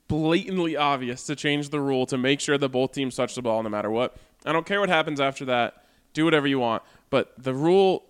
blatantly 0.08 0.78
obvious 0.78 1.24
to 1.24 1.36
change 1.36 1.70
the 1.70 1.80
rule 1.80 2.06
to 2.06 2.20
make 2.20 2.40
sure 2.40 2.56
that 2.56 2.70
both 2.70 2.92
teams 2.92 3.16
touch 3.16 3.34
the 3.34 3.42
ball 3.42 3.64
no 3.64 3.70
matter 3.70 3.90
what. 3.90 4.16
I 4.46 4.52
don't 4.52 4.68
care 4.68 4.80
what 4.80 4.90
happens 4.90 5.20
after 5.20 5.44
that. 5.46 5.84
Do 6.14 6.24
whatever 6.24 6.46
you 6.46 6.60
want, 6.60 6.84
but 7.10 7.34
the 7.40 7.56
rule 7.56 8.04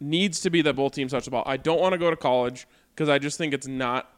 needs 0.00 0.40
to 0.40 0.48
be 0.48 0.62
that 0.62 0.76
both 0.76 0.92
teams 0.94 1.12
touch 1.12 1.26
the 1.26 1.30
ball. 1.30 1.42
I 1.44 1.58
don't 1.58 1.78
want 1.78 1.92
to 1.92 1.98
go 1.98 2.08
to 2.08 2.16
college 2.16 2.66
because 2.94 3.10
I 3.10 3.18
just 3.18 3.36
think 3.36 3.52
it's 3.52 3.66
not. 3.66 4.10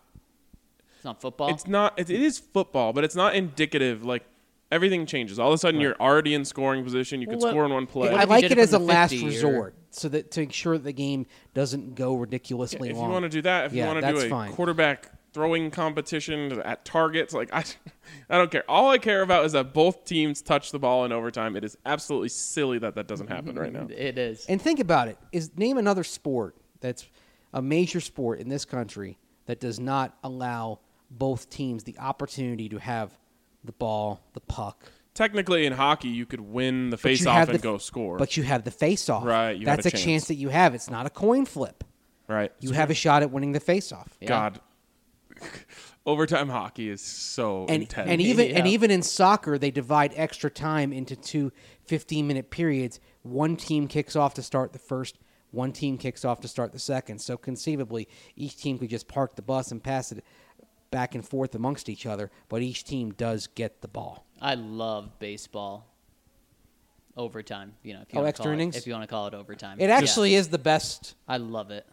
It's 0.95 1.05
not 1.05 1.21
football. 1.21 1.49
It's 1.49 1.67
not. 1.67 1.99
It, 1.99 2.09
it 2.09 2.23
is 2.23 2.39
football, 2.39 2.93
but 2.93 3.03
it's 3.03 3.17
not 3.17 3.35
indicative. 3.35 4.05
Like 4.05 4.23
everything 4.73 5.07
changes. 5.07 5.39
All 5.39 5.49
of 5.49 5.55
a 5.55 5.59
sudden, 5.59 5.81
you're 5.81 5.95
already 6.01 6.35
in 6.35 6.45
scoring 6.45 6.83
position. 6.83 7.21
You 7.21 7.29
could 7.29 7.41
Well, 7.41 7.53
score 7.53 7.65
in 7.67 7.73
one 7.73 7.87
play. 7.87 8.09
I 8.11 8.25
like 8.25 8.43
it 8.43 8.53
it 8.53 8.59
as 8.59 8.73
a 8.73 8.79
last 8.79 9.11
50 9.11 9.25
or- 9.25 9.29
resort, 9.29 9.75
so 9.91 10.09
that 10.09 10.33
to 10.33 10.43
ensure 10.43 10.77
that 10.79 10.85
the 10.85 10.93
game 10.93 11.27
doesn't 11.55 11.95
go 11.95 12.15
ridiculously 12.17 12.89
if 12.91 12.97
long. 12.97 13.05
If 13.05 13.09
you 13.09 13.13
want 13.13 13.23
to 13.25 13.29
do 13.29 13.43
that, 13.43 13.67
if 13.67 13.73
Yeah, 13.73 13.85
you 13.89 13.95
want 13.95 14.05
to 14.05 14.13
do 14.13 14.19
a 14.27 14.29
fine. 14.29 14.53
quarterback 14.53 15.11
throwing 15.35 15.71
competition 15.71 16.61
at 16.63 16.85
targets, 16.85 17.33
like 17.33 17.51
I, 17.55 17.65
I 18.29 18.39
don't 18.39 18.51
care. 18.51 18.65
All 18.69 18.91
I 18.91 18.99
care 18.99 19.23
about 19.23 19.45
is 19.45 19.53
that 19.53 19.73
both 19.73 20.05
teams 20.05 20.43
touch 20.43 20.73
the 20.73 20.79
ball 20.79 21.05
in 21.05 21.13
overtime. 21.13 21.55
It 21.57 21.65
is 21.65 21.77
absolutely 21.87 22.31
silly 22.31 22.79
that 22.81 22.95
that 22.97 23.07
doesn't 23.07 23.29
happen 23.29 23.57
right 23.57 23.73
now. 23.73 23.87
It 23.91 24.19
is. 24.19 24.47
And 24.47 24.61
think 24.61 24.81
about 24.81 25.09
it: 25.09 25.19
is 25.33 25.57
name 25.57 25.79
another 25.79 26.05
sport 26.05 26.57
that's 26.81 27.07
a 27.53 27.61
major 27.63 28.01
sport 28.01 28.41
in 28.41 28.49
this 28.49 28.65
country 28.65 29.19
that 29.47 29.61
does 29.61 29.79
not 29.79 30.17
allow 30.25 30.81
both 31.11 31.51
teams 31.51 31.85
the 31.85 31.99
opportunity 31.99 32.69
to 32.71 32.79
have 32.79 33.19
the 33.65 33.73
ball, 33.73 34.21
the 34.35 34.41
puck. 34.41 34.91
Technically, 35.15 35.67
in 35.67 35.75
hockey, 35.75 36.09
you 36.09 36.25
could 36.27 36.41
win 36.41 36.91
the 36.91 36.97
But 36.97 37.11
you 37.11 37.17
face-off 37.19 37.35
have 37.37 37.49
and 37.51 37.59
the- 37.59 37.63
go 37.63 37.77
score. 37.79 38.17
But 38.19 38.37
you 38.37 38.43
have 38.45 38.65
the 38.65 38.71
face-off. 38.71 39.25
Right, 39.25 39.57
you 39.57 39.65
That's 39.67 39.85
a 39.85 39.89
a 39.89 39.91
chance. 39.93 40.05
chance 40.05 40.29
that 40.29 40.37
you 40.37 40.49
have. 40.49 40.75
It's 40.75 40.89
not 40.91 41.05
a 41.07 41.11
coin 41.11 41.45
flip. 41.45 41.85
right? 42.29 42.51
You 42.61 42.73
have 42.73 42.89
a 42.91 42.95
shot 42.95 43.23
at 43.23 43.31
winning 43.31 43.53
the 43.53 43.61
face-off. 43.61 44.17
Yeah. 44.21 44.29
God. 44.29 44.61
Overtime 46.07 46.49
hockey 46.49 46.89
is 46.89 47.01
so 47.01 47.67
and 47.69 47.83
intense. 47.83 48.09
and 48.11 48.21
even 48.21 48.49
and 48.57 48.67
Yeah. 48.67 48.73
even 48.73 48.91
in 48.91 49.03
soccer 49.03 49.57
they 49.57 49.71
divide 49.71 50.13
extra 50.17 50.51
time 50.51 50.93
into 50.93 51.15
two 51.15 51.53
15 51.87 52.27
minute 52.27 52.51
periods 52.51 52.99
one 53.23 53.57
team 53.57 53.87
kicks 53.87 54.17
off 54.17 54.35
to 54.35 54.43
start 54.43 54.73
the 54.73 54.81
first 54.81 55.17
one 55.53 55.71
team 55.73 55.97
kicks 55.99 56.25
off 56.25 56.41
to 56.41 56.49
start 56.49 56.73
the 56.73 56.79
second 56.81 57.21
so 57.21 57.37
conceivably 57.37 58.09
each 58.35 58.57
team 58.57 58.79
could 58.79 58.91
just 58.91 59.07
park 59.07 59.37
the 59.37 59.43
bus 59.43 59.71
and 59.71 59.83
pass 59.83 60.11
it 60.11 60.25
back 60.93 61.17
and 61.17 61.27
forth 61.27 61.57
amongst 61.57 61.89
each 61.89 62.07
other 62.07 62.31
but 62.49 62.63
each 62.63 62.85
team 62.85 63.11
does 63.15 63.49
get 63.49 63.81
the 63.83 63.89
ball 63.89 64.25
I 64.41 64.55
love 64.55 65.19
baseball. 65.19 65.89
Overtime, 67.17 67.75
you 67.83 67.93
know, 67.93 68.01
if 68.01 68.13
you 68.13 68.19
Oh, 68.19 68.23
want 68.23 68.27
to 68.27 68.29
extra 68.31 68.45
call 68.47 68.53
innings? 68.55 68.75
it, 68.75 68.79
if 68.79 68.87
you 68.87 68.93
want 68.95 69.03
to 69.03 69.07
call 69.07 69.27
it 69.27 69.35
overtime. 69.35 69.79
it 69.79 69.89
Yeah. 69.89 69.97
actually 69.97 70.35
is 70.35 70.49
the 70.49 70.59
best 70.59 71.15
I 71.29 71.37
love 71.37 71.71
it. 71.71 71.87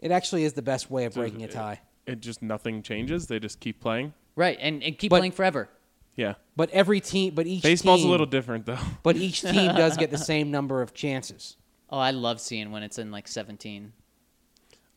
it 0.00 0.10
actually 0.10 0.44
is 0.44 0.52
the 0.52 0.62
best 0.62 0.90
way 0.90 1.04
of 1.06 1.14
So 1.14 1.20
breaking 1.20 1.42
a 1.42 1.46
it- 1.46 1.50
tie 1.52 1.80
It 2.06 2.20
just 2.20 2.42
nothing 2.42 2.82
changes. 2.82 3.26
They 3.26 3.38
just 3.38 3.60
keep 3.60 3.80
playing. 3.80 4.14
Right, 4.36 4.58
and, 4.60 4.82
and 4.82 4.98
keep 4.98 5.10
But- 5.10 5.18
playing 5.18 5.32
forever. 5.32 5.68
Yeah. 6.16 6.34
but 6.56 6.68
every 6.70 7.00
team 7.00 7.34
but 7.34 7.46
each 7.46 7.62
Baseball's 7.62 8.00
team, 8.00 8.08
a 8.08 8.10
little 8.10 8.26
different 8.26 8.66
though. 8.66 8.78
but 9.02 9.16
each 9.16 9.40
team 9.40 9.74
does 9.74 9.96
get 10.02 10.10
the 10.10 10.18
same 10.18 10.50
number 10.50 10.82
of 10.82 10.92
chances 10.92 11.56
Oh, 11.88 11.98
I 11.98 12.10
love 12.12 12.40
seeing 12.40 12.70
when 12.70 12.82
it's 12.84 12.98
in 12.98 13.10
like 13.10 13.26
17. 13.26 13.92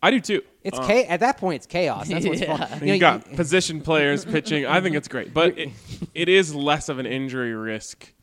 I 0.03 0.11
do 0.11 0.19
too. 0.19 0.41
it's 0.63 0.77
Uh, 0.77 0.87
cha- 0.87 1.07
at 1.09 1.21
that 1.21 1.37
point 1.37 1.55
it's 1.57 1.65
chaos 1.65 2.07
that's 2.09 2.25
what's 2.25 2.41
Yeah. 2.41 2.57
fun 2.57 2.87
You 2.87 2.93
know, 2.93 2.99
got 2.99 3.31
position 3.35 3.81
players 3.81 4.25
pitching. 4.25 4.65
I 4.65 4.81
think 4.81 4.95
it's 4.95 5.07
great, 5.07 5.33
but 5.33 5.57
it, 5.57 5.69
it 6.13 6.29
is 6.29 6.53
less 6.53 6.89
of 6.89 6.99
an 6.99 7.05
injury 7.05 7.53
risk 7.55 8.13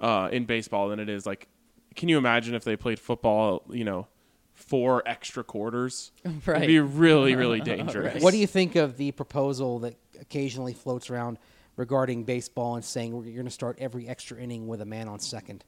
uh, 0.00 0.28
in 0.32 0.44
baseball 0.44 0.88
than 0.88 1.00
it 1.00 1.08
is 1.08 1.24
like. 1.26 1.48
Can 1.96 2.08
you 2.08 2.18
imagine 2.18 2.54
if 2.54 2.62
they 2.64 2.76
played 2.76 2.98
football? 3.00 3.64
You 3.70 3.84
know, 3.84 4.06
four 4.54 5.02
extra 5.06 5.42
quarters. 5.42 6.12
It'd 6.24 6.66
be 6.66 6.78
really, 6.78 7.34
really 7.34 7.60
dangerous. 7.60 8.22
What 8.22 8.30
do 8.30 8.38
you 8.38 8.46
think 8.46 8.76
of 8.76 8.96
the 8.96 9.10
proposal 9.12 9.80
that 9.80 9.96
occasionally 10.20 10.72
floats 10.72 11.10
around 11.10 11.38
regarding 11.76 12.24
baseball 12.24 12.76
and 12.76 12.84
saying 12.84 13.12
we're 13.12 13.32
going 13.32 13.44
to 13.44 13.50
start 13.50 13.76
every 13.80 14.06
extra 14.08 14.38
inning 14.38 14.68
with 14.68 14.80
a 14.80 14.84
man 14.84 15.08
on 15.08 15.18
second? 15.18 15.64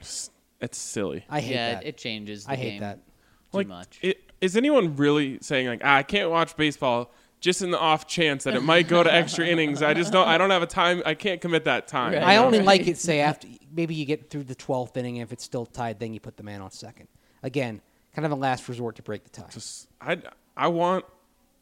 It's 0.00 0.30
silly. 0.78 1.24
I 1.28 1.40
hate 1.40 1.54
yeah, 1.54 1.74
that. 1.74 1.82
It, 1.84 1.88
it 1.88 1.96
changes 1.98 2.44
the 2.44 2.52
I 2.52 2.56
hate 2.56 2.70
game 2.70 2.80
that. 2.80 2.96
too 2.96 3.58
like, 3.58 3.66
much. 3.66 3.98
It, 4.02 4.27
is 4.40 4.56
anyone 4.56 4.96
really 4.96 5.38
saying 5.40 5.66
like 5.66 5.80
"Ah, 5.84 5.96
I 5.96 6.02
can't 6.02 6.30
watch 6.30 6.56
baseball 6.56 7.10
just 7.40 7.62
in 7.62 7.70
the 7.70 7.78
off 7.78 8.06
chance 8.06 8.44
that 8.44 8.54
it 8.54 8.62
might 8.62 8.88
go 8.88 9.02
to 9.02 9.12
extra 9.12 9.46
innings? 9.52 9.82
I 9.82 9.94
just 9.94 10.12
don't. 10.12 10.26
I 10.26 10.38
don't 10.38 10.50
have 10.50 10.62
a 10.62 10.66
time. 10.66 11.02
I 11.06 11.14
can't 11.14 11.40
commit 11.40 11.64
that 11.64 11.88
time. 11.88 12.14
Right. 12.14 12.22
I 12.22 12.36
know? 12.36 12.46
only 12.46 12.60
like 12.60 12.86
it 12.86 12.98
say 12.98 13.20
after 13.20 13.48
maybe 13.74 13.94
you 13.94 14.04
get 14.04 14.30
through 14.30 14.44
the 14.44 14.54
twelfth 14.54 14.96
inning 14.96 15.18
and 15.18 15.28
if 15.28 15.32
it's 15.32 15.44
still 15.44 15.66
tied, 15.66 15.98
then 16.00 16.12
you 16.12 16.20
put 16.20 16.36
the 16.36 16.42
man 16.42 16.60
on 16.60 16.70
second. 16.70 17.08
Again, 17.42 17.80
kind 18.14 18.26
of 18.26 18.32
a 18.32 18.36
last 18.36 18.68
resort 18.68 18.96
to 18.96 19.02
break 19.02 19.24
the 19.24 19.30
tie. 19.30 19.48
Just 19.50 19.88
I 20.00 20.18
I 20.56 20.68
want 20.68 21.04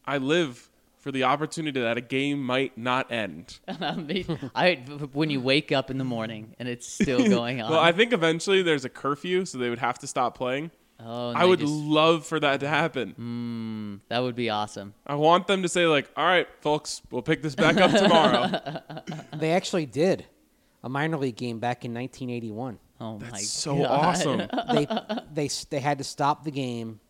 I 0.06 0.18
live 0.18 0.70
for 1.06 1.12
the 1.12 1.22
opportunity 1.22 1.80
that 1.80 1.96
a 1.96 2.00
game 2.00 2.42
might 2.42 2.76
not 2.76 3.12
end. 3.12 3.60
I, 3.68 4.74
when 5.12 5.30
you 5.30 5.40
wake 5.40 5.70
up 5.70 5.88
in 5.88 5.98
the 5.98 6.04
morning 6.04 6.56
and 6.58 6.68
it's 6.68 6.84
still 6.84 7.28
going 7.28 7.62
on. 7.62 7.70
Well, 7.70 7.78
I 7.78 7.92
think 7.92 8.12
eventually 8.12 8.60
there's 8.62 8.84
a 8.84 8.88
curfew, 8.88 9.44
so 9.44 9.56
they 9.56 9.70
would 9.70 9.78
have 9.78 10.00
to 10.00 10.08
stop 10.08 10.36
playing. 10.36 10.72
Oh, 11.00 11.30
I 11.30 11.44
would 11.44 11.60
just- 11.60 11.72
love 11.72 12.26
for 12.26 12.38
that 12.40 12.60
to 12.60 12.68
happen. 12.68 14.00
that 14.08 14.20
would 14.20 14.36
be 14.36 14.50
awesome. 14.50 14.94
I 15.06 15.14
want 15.16 15.46
them 15.46 15.62
to 15.62 15.68
say 15.68 15.86
like, 15.86 16.10
"All 16.16 16.24
right, 16.24 16.48
folks, 16.60 17.02
we'll 17.10 17.22
pick 17.22 17.42
this 17.42 17.54
back 17.54 17.76
up 17.78 17.90
tomorrow." 17.92 18.80
They 19.38 19.52
actually 19.52 19.86
did 19.86 20.26
a 20.82 20.88
minor 20.88 21.16
league 21.18 21.36
game 21.36 21.58
back 21.58 21.84
in 21.84 21.92
1981. 21.92 22.78
Oh 23.00 23.18
my 23.18 23.26
That's 23.26 23.48
so 23.50 23.76
God. 23.76 23.86
awesome. 23.86 24.38
they 24.72 24.86
they 25.34 25.48
they 25.70 25.80
had 25.80 25.98
to 25.98 26.04
stop 26.04 26.44
the 26.44 26.50
game, 26.50 27.00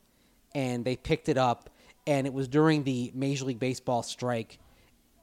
and 0.54 0.84
they 0.84 0.96
picked 0.96 1.28
it 1.28 1.38
up, 1.38 1.70
and 2.06 2.26
it 2.26 2.32
was 2.32 2.48
during 2.48 2.82
the 2.84 3.12
Major 3.14 3.44
League 3.44 3.60
Baseball 3.60 4.02
strike 4.02 4.58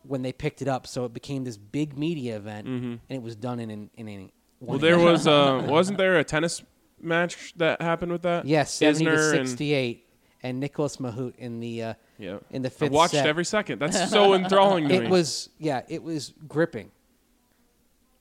when 0.03 0.21
they 0.21 0.31
picked 0.31 0.61
it 0.61 0.67
up, 0.67 0.87
so 0.87 1.05
it 1.05 1.13
became 1.13 1.43
this 1.43 1.57
big 1.57 1.97
media 1.97 2.35
event, 2.37 2.67
and 2.67 2.99
it 3.09 3.21
was 3.21 3.35
done 3.35 3.59
in 3.59 3.69
an 3.69 3.89
in, 3.95 4.07
in 4.07 4.31
Well, 4.61 4.77
there 4.79 4.99
was 4.99 5.27
uh, 5.27 5.65
wasn't 5.67 5.97
there 5.97 6.17
a 6.17 6.23
tennis 6.23 6.61
match 7.03 7.53
that 7.57 7.81
happened 7.81 8.11
with 8.11 8.21
that? 8.23 8.45
yes, 8.45 8.73
seventy 8.73 9.05
to 9.05 9.11
Isner 9.11 9.37
and- 9.37 9.47
sixty-eight, 9.49 10.07
and, 10.41 10.59
Nicolas 10.59 10.97
Mahut 10.97 11.35
in 11.37 11.59
the 11.59 11.83
uh, 11.83 11.93
yeah. 12.17 12.37
in 12.51 12.61
the 12.61 12.69
fifth. 12.69 12.91
I 12.91 12.95
watched 12.95 13.13
set. 13.13 13.27
every 13.27 13.45
second. 13.45 13.79
That's 13.79 14.09
so 14.09 14.33
enthralling 14.35 14.87
to 14.89 14.99
me. 14.99 15.05
It 15.05 15.09
was 15.09 15.49
yeah, 15.57 15.81
it 15.87 16.03
was 16.03 16.33
gripping. 16.47 16.91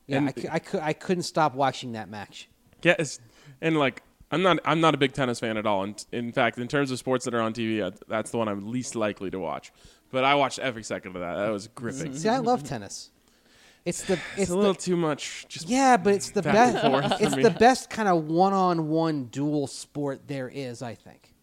Yeah, 0.07 0.19
And- 0.19 0.29
I, 0.51 0.59
cou- 0.59 0.79
I, 0.81 0.89
I 0.89 0.93
couldn't 0.93 1.23
stop 1.23 1.55
watching 1.55 1.93
that 1.93 2.09
match. 2.09 2.49
Yes, 2.83 3.21
and 3.61 3.79
like 3.79 4.03
I'm 4.33 4.43
not 4.43 4.59
I'm 4.65 4.81
not 4.81 4.95
a 4.95 4.99
big 4.99 5.13
tennis 5.13 5.39
fan 5.39 5.57
at 5.57 5.67
all. 5.67 5.85
And 5.85 6.05
in 6.11 6.33
fact, 6.33 6.59
in 6.59 6.67
terms 6.67 6.91
of 6.91 6.99
sports 6.99 7.25
that 7.27 7.35
are 7.35 7.41
on 7.41 7.53
TV, 7.53 7.97
that's 8.09 8.31
the 8.31 8.39
one 8.39 8.49
I'm 8.49 8.71
least 8.71 8.97
likely 8.97 9.31
to 9.31 9.39
watch. 9.39 9.73
But 10.11 10.25
I 10.25 10.35
watched 10.35 10.59
every 10.59 10.83
second 10.83 11.15
of 11.15 11.21
that. 11.23 11.37
That 11.37 11.51
was 11.51 11.69
gripping. 11.69 12.15
See, 12.15 12.29
I 12.29 12.39
love 12.39 12.65
tennis. 12.65 13.11
It's 13.85 14.03
the 14.05 14.15
It's 14.15 14.23
it's 14.43 14.51
a 14.51 14.53
the, 14.53 14.59
little 14.59 14.75
too 14.75 14.97
much. 14.97 15.47
Just 15.49 15.69
Yeah, 15.69 15.97
but 15.97 16.15
it's 16.15 16.31
the 16.31 16.43
best. 16.43 16.79
It's 17.21 17.35
the 17.35 17.51
best 17.59 17.91
kind 17.91 18.09
of 18.09 18.25
one-on-one 18.29 19.25
dual 19.27 19.67
sport 19.67 20.29
there 20.29 20.49
is. 20.49 20.83
I 20.83 20.95
think 20.95 21.35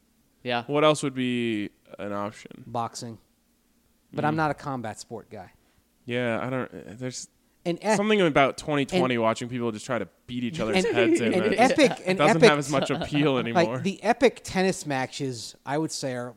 Yeah. 0.44 0.64
What 0.68 0.84
else 0.84 1.03
would 1.03 1.14
be 1.16 1.70
an 1.98 2.14
option? 2.14 2.64
boxing, 2.66 3.18
but 4.14 4.24
Mm. 4.24 4.28
I'm 4.30 4.36
not 4.36 4.52
a 4.52 4.53
combat 4.53 4.99
sport 4.99 5.30
guy. 5.30 5.52
Yeah, 6.06 6.40
I 6.41 6.49
don't. 6.49 6.98
There's 6.98 7.28
And 7.66 7.78
e- 7.84 7.95
something 7.98 8.22
about 8.22 8.57
2020 8.57 9.18
watching 9.18 9.49
people 9.49 9.72
just 9.74 9.86
try 9.86 9.99
to 9.99 10.07
beat 10.26 10.44
each 10.45 10.60
other's 10.61 10.86
and, 10.86 10.95
heads 10.95 11.20
in. 11.20 11.34
and 11.34 11.44
that 11.53 11.72
epic 11.72 11.91
and 12.06 12.18
doesn't 12.18 12.38
epic 12.38 12.49
have 12.49 12.57
as 12.57 12.70
much 12.72 12.90
appeal 12.90 13.38
anymore. 13.40 13.64
like 13.76 13.84
the 13.84 14.02
epic 14.02 14.41
tennis 14.44 14.86
matches. 14.86 15.56
I 15.66 15.78
would 15.78 15.91
say 15.91 16.14
are 16.14 16.36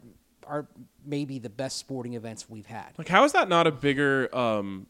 are 0.48 0.66
maybe 1.06 1.38
the 1.38 1.48
best 1.48 1.78
sporting 1.78 2.14
events 2.14 2.50
we've 2.50 2.66
had. 2.66 2.90
Like, 2.98 3.08
how 3.08 3.22
is 3.24 3.32
that 3.32 3.48
not 3.48 3.66
a 3.68 3.70
bigger 3.72 4.34
um, 4.36 4.86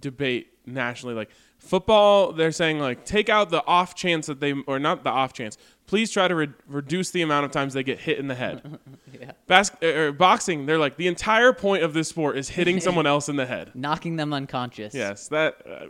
debate 0.00 0.52
nationally? 0.66 1.14
Like, 1.14 1.30
football, 1.58 2.32
they're 2.32 2.52
saying, 2.52 2.78
like, 2.78 3.04
take 3.04 3.28
out 3.28 3.50
the 3.50 3.64
off 3.66 3.94
chance 3.94 4.26
that 4.26 4.40
they, 4.40 4.52
or 4.66 4.78
not 4.78 5.04
the 5.04 5.10
off 5.10 5.32
chance, 5.32 5.58
please 5.86 6.10
try 6.10 6.28
to 6.28 6.34
re- 6.34 6.48
reduce 6.66 7.10
the 7.10 7.22
amount 7.22 7.46
of 7.46 7.50
times 7.50 7.74
they 7.74 7.82
get 7.82 8.00
hit 8.00 8.18
in 8.18 8.28
the 8.28 8.34
head. 8.34 8.78
Yeah. 9.20 9.32
Bas- 9.48 9.72
er, 9.82 10.12
boxing, 10.12 10.66
they're 10.66 10.78
like, 10.78 10.96
the 10.96 11.08
entire 11.08 11.52
point 11.52 11.82
of 11.82 11.92
this 11.92 12.08
sport 12.08 12.36
is 12.36 12.50
hitting 12.50 12.78
someone 12.78 13.06
else 13.14 13.28
in 13.28 13.34
the 13.34 13.46
head. 13.46 13.72
Knocking 13.74 14.14
them 14.14 14.32
unconscious. 14.32 14.94
Yes, 14.94 15.26
that. 15.28 15.56
Uh, 15.68 15.86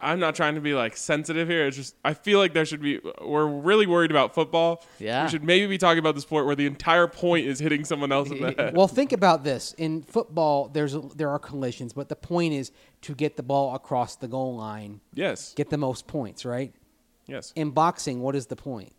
I'm 0.00 0.20
not 0.20 0.34
trying 0.34 0.54
to 0.54 0.60
be 0.60 0.74
like 0.74 0.96
sensitive 0.96 1.48
here. 1.48 1.66
It's 1.66 1.76
just 1.76 1.96
I 2.04 2.14
feel 2.14 2.38
like 2.38 2.52
there 2.52 2.64
should 2.64 2.80
be. 2.80 3.00
We're 3.20 3.46
really 3.46 3.86
worried 3.86 4.10
about 4.10 4.34
football. 4.34 4.84
Yeah. 4.98 5.24
We 5.24 5.30
should 5.30 5.44
maybe 5.44 5.66
be 5.66 5.78
talking 5.78 5.98
about 5.98 6.14
the 6.14 6.20
sport 6.20 6.46
where 6.46 6.54
the 6.54 6.66
entire 6.66 7.08
point 7.08 7.46
is 7.46 7.58
hitting 7.58 7.84
someone 7.84 8.12
else 8.12 8.30
in 8.30 8.40
the 8.40 8.52
head. 8.52 8.76
Well, 8.76 8.88
think 8.88 9.12
about 9.12 9.44
this. 9.44 9.74
In 9.78 10.02
football, 10.02 10.68
there's 10.68 10.94
a, 10.94 11.00
there 11.16 11.30
are 11.30 11.38
collisions, 11.38 11.92
but 11.92 12.08
the 12.08 12.16
point 12.16 12.54
is 12.54 12.70
to 13.02 13.14
get 13.14 13.36
the 13.36 13.42
ball 13.42 13.74
across 13.74 14.16
the 14.16 14.28
goal 14.28 14.56
line, 14.56 15.00
yes. 15.14 15.52
get 15.54 15.70
the 15.70 15.78
most 15.78 16.06
points. 16.06 16.44
Right? 16.44 16.72
Yes. 17.26 17.52
In 17.56 17.70
boxing, 17.70 18.20
what 18.20 18.36
is 18.36 18.46
the 18.46 18.56
point? 18.56 18.94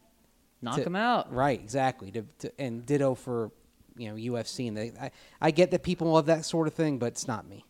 Knock 0.62 0.76
to- 0.76 0.84
them 0.84 0.96
out. 0.96 1.34
Right, 1.34 1.60
exactly. 1.60 2.12
To, 2.12 2.26
to, 2.40 2.62
and 2.62 2.86
ditto 2.86 3.16
for 3.16 3.52
you 3.96 4.10
know 4.10 4.16
UFC. 4.16 4.68
And 4.68 4.76
they, 4.76 4.92
I, 5.00 5.12
I 5.40 5.52
get 5.52 5.72
that 5.72 5.84
people 5.84 6.12
love 6.12 6.26
that 6.26 6.46
sort 6.46 6.68
of 6.68 6.74
thing, 6.74 7.00
but 7.00 7.08
it's 7.08 7.28
not 7.28 7.48
me. 7.48 7.66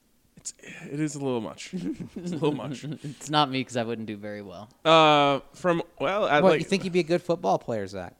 It's 0.59 0.93
It 0.93 0.99
is 0.99 1.15
a 1.15 1.19
little 1.19 1.41
much. 1.41 1.73
It's 2.15 2.31
a 2.31 2.35
little 2.35 2.53
much. 2.53 2.83
It's 2.83 3.29
not 3.29 3.49
me 3.49 3.61
because 3.61 3.77
I 3.77 3.83
wouldn't 3.83 4.07
do 4.07 4.17
very 4.17 4.41
well. 4.41 4.69
Uh, 4.83 5.39
from 5.53 5.81
well, 5.99 6.25
I 6.25 6.41
What 6.41 6.51
like 6.51 6.59
you 6.59 6.65
think 6.65 6.83
you'd 6.83 6.93
be 6.93 6.99
a 6.99 7.03
good 7.03 7.21
football 7.21 7.57
player, 7.59 7.87
Zach? 7.87 8.15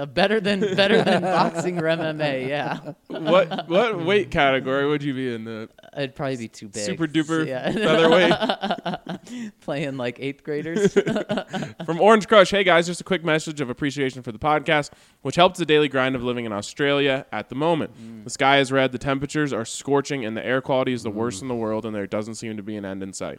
Uh, 0.00 0.06
better 0.06 0.40
than 0.40 0.60
better 0.76 1.02
than 1.02 1.20
boxing 1.36 1.78
or 1.78 1.82
MMA. 1.82 2.48
Yeah, 2.48 2.78
what 3.08 3.68
what 3.68 4.02
weight 4.04 4.30
category 4.30 4.88
would 4.88 5.02
you 5.02 5.12
be 5.12 5.34
in? 5.34 5.44
The 5.44 5.68
it'd 5.94 6.14
probably 6.14 6.36
be 6.38 6.48
too 6.48 6.68
big. 6.68 6.84
super 6.84 7.06
duper 7.06 7.46
Yeah. 7.46 7.70
featherweight 7.70 9.50
Playing 9.60 9.96
like 9.98 10.18
eighth 10.18 10.42
graders. 10.42 10.92
from 11.84 12.00
Orange 12.00 12.28
Crush. 12.28 12.50
Hey 12.50 12.64
guys, 12.64 12.86
just 12.86 13.02
a 13.02 13.04
quick 13.04 13.22
message 13.24 13.60
of 13.60 13.68
appreciation 13.68 14.22
for 14.22 14.32
the 14.32 14.38
podcast, 14.38 14.90
which 15.20 15.36
helps 15.36 15.58
the 15.58 15.66
daily 15.66 15.88
grind 15.88 16.16
of 16.16 16.22
living 16.22 16.46
in 16.46 16.52
Australia 16.52 17.26
at 17.30 17.50
the 17.50 17.54
moment. 17.54 18.24
The 18.24 18.30
sky 18.30 18.58
is 18.60 18.72
red, 18.72 18.92
the 18.92 18.98
temperatures 18.98 19.52
are 19.52 19.66
scorching, 19.66 20.24
and 20.24 20.34
the 20.36 20.44
air 20.44 20.62
quality 20.62 20.94
is 20.94 21.02
the 21.02 21.10
worst 21.10 21.42
in 21.42 21.48
the 21.48 21.54
world, 21.54 21.84
and 21.84 21.94
there 21.94 22.06
doesn't 22.06 22.36
seem 22.36 22.56
to 22.56 22.62
be 22.62 22.76
an 22.76 22.86
end 22.86 23.02
in 23.02 23.12
sight. 23.12 23.38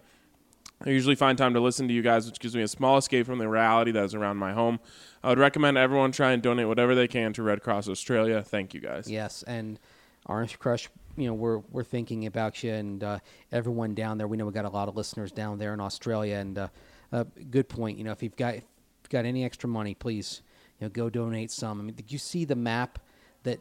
I 0.86 0.90
usually 0.90 1.16
find 1.16 1.38
time 1.38 1.54
to 1.54 1.60
listen 1.60 1.88
to 1.88 1.94
you 1.94 2.02
guys, 2.02 2.26
which 2.26 2.40
gives 2.40 2.56
me 2.56 2.64
a 2.64 2.68
small 2.68 2.98
escape 2.98 3.28
from 3.28 3.38
the 3.38 3.48
reality 3.48 3.92
that 3.92 4.04
is 4.04 4.16
around 4.16 4.38
my 4.38 4.54
home. 4.54 4.80
I 5.24 5.30
would 5.30 5.40
recommend 5.40 5.78
everyone 5.78 6.12
try 6.12 6.32
and 6.32 6.42
donate 6.42 6.68
whatever 6.68 6.96
they 6.96 7.08
can 7.08 7.34
to 7.34 7.44
Red 7.44 7.62
Cross 7.62 7.88
Australia. 7.88 8.42
Thank 8.42 8.74
you 8.74 8.80
guys. 8.80 9.10
Yes, 9.10 9.44
and 9.44 9.80
Orange 10.26 10.58
Crush, 10.60 10.90
you 11.16 11.28
know, 11.28 11.34
we're 11.34 11.60
we're 11.72 11.84
thinking 11.84 12.26
about 12.26 12.64
you 12.64 12.74
and 12.74 13.04
uh, 13.04 13.20
everyone 13.52 13.94
down 13.94 14.18
there. 14.18 14.28
We 14.28 14.38
know 14.38 14.46
we 14.46 14.52
got 14.52 14.66
a 14.66 14.70
lot 14.70 14.88
of 14.88 14.96
listeners 14.96 15.32
down 15.32 15.58
there 15.58 15.74
in 15.74 15.80
Australia, 15.80 16.36
and 16.36 16.58
uh, 16.58 16.68
uh, 17.12 17.26
good 17.50 17.70
point. 17.70 17.98
You 17.98 18.04
know, 18.04 18.12
if 18.12 18.24
you've 18.24 18.36
got 18.36 18.56
if 18.56 18.64
you've 19.04 19.10
got 19.10 19.26
any 19.26 19.44
extra 19.44 19.70
money, 19.70 19.94
please, 19.94 20.42
you 20.80 20.86
know, 20.86 20.90
go 20.90 21.10
donate 21.10 21.52
some. 21.52 21.80
I 21.80 21.84
mean, 21.84 21.96
did 21.96 22.12
you 22.12 22.18
see 22.18 22.46
the 22.46 22.56
map 22.56 23.00
that 23.44 23.60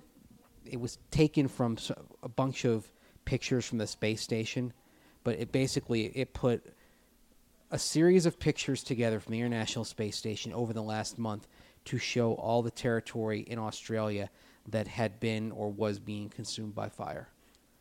it 0.64 0.80
was 0.80 0.98
taken 1.10 1.48
from 1.48 1.76
a 2.22 2.28
bunch 2.28 2.64
of 2.64 2.90
pictures 3.24 3.66
from 3.66 3.78
the 3.78 3.86
space 3.86 4.22
station, 4.22 4.72
but 5.24 5.38
it 5.38 5.52
basically 5.52 6.06
it 6.06 6.32
put 6.32 6.64
a 7.70 7.78
series 7.78 8.26
of 8.26 8.38
pictures 8.38 8.82
together 8.82 9.20
from 9.20 9.32
the 9.32 9.38
International 9.38 9.84
Space 9.84 10.16
Station 10.16 10.52
over 10.52 10.72
the 10.72 10.82
last 10.82 11.18
month 11.18 11.46
to 11.86 11.98
show 11.98 12.34
all 12.34 12.62
the 12.62 12.70
territory 12.70 13.40
in 13.40 13.58
Australia 13.58 14.28
that 14.68 14.86
had 14.86 15.20
been 15.20 15.50
or 15.52 15.70
was 15.70 15.98
being 15.98 16.28
consumed 16.28 16.74
by 16.74 16.88
fire. 16.88 17.28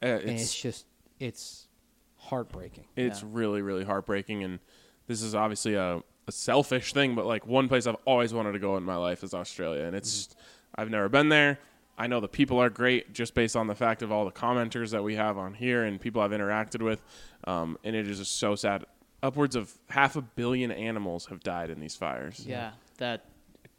Uh, 0.02 0.06
and 0.06 0.30
it's 0.30 0.44
it's 0.44 0.62
just 0.62 0.86
it's 1.20 1.68
heartbreaking. 2.16 2.86
it's 2.96 3.22
Yeah. 3.22 3.30
really 3.32 3.62
really 3.62 3.84
heartbreaking, 3.84 4.44
and 4.44 4.60
this 5.08 5.22
is 5.22 5.36
obviously 5.36 5.76
a, 5.76 6.02
a 6.28 6.32
selfish 6.32 6.94
thing, 6.94 7.16
but 7.16 7.26
like 7.26 7.46
one 7.46 7.68
place 7.68 7.88
I've 7.88 7.98
always 8.06 8.34
wanted 8.34 8.54
to 8.54 8.60
go 8.60 8.78
in 8.78 8.84
my 8.84 8.96
life 8.96 9.24
is 9.24 9.34
Australia, 9.34 9.84
and 9.84 9.96
it's 9.96 10.14
just, 10.14 10.38
I've 10.76 10.90
never 10.90 11.10
been 11.10 11.30
there. 11.30 11.60
I 11.98 12.08
know 12.08 12.22
the 12.22 12.30
people 12.30 12.60
are 12.60 12.70
great 12.70 13.12
just 13.12 13.34
based 13.34 13.58
on 13.58 13.68
the 13.68 13.76
fact 13.76 14.02
of 14.02 14.10
all 14.12 14.24
the 14.24 14.32
commenters 14.32 14.92
that 14.92 15.04
we 15.04 15.16
have 15.16 15.38
on 15.38 15.54
here 15.54 15.84
and 15.84 16.00
people 16.00 16.22
I've 16.22 16.32
interacted 16.32 16.82
with, 16.82 17.02
um, 17.46 17.78
and 17.84 17.94
it 17.96 18.08
is 18.08 18.20
just 18.20 18.38
so 18.38 18.56
sad. 18.56 18.86
Upwards 19.22 19.56
of 19.56 19.74
half 19.90 20.16
a 20.16 20.22
billion 20.22 20.72
animals 20.72 21.26
have 21.28 21.42
died 21.42 21.70
in 21.70 21.80
these 21.80 21.96
fires. 21.96 22.44
yeah, 22.46 22.72
that 22.98 23.26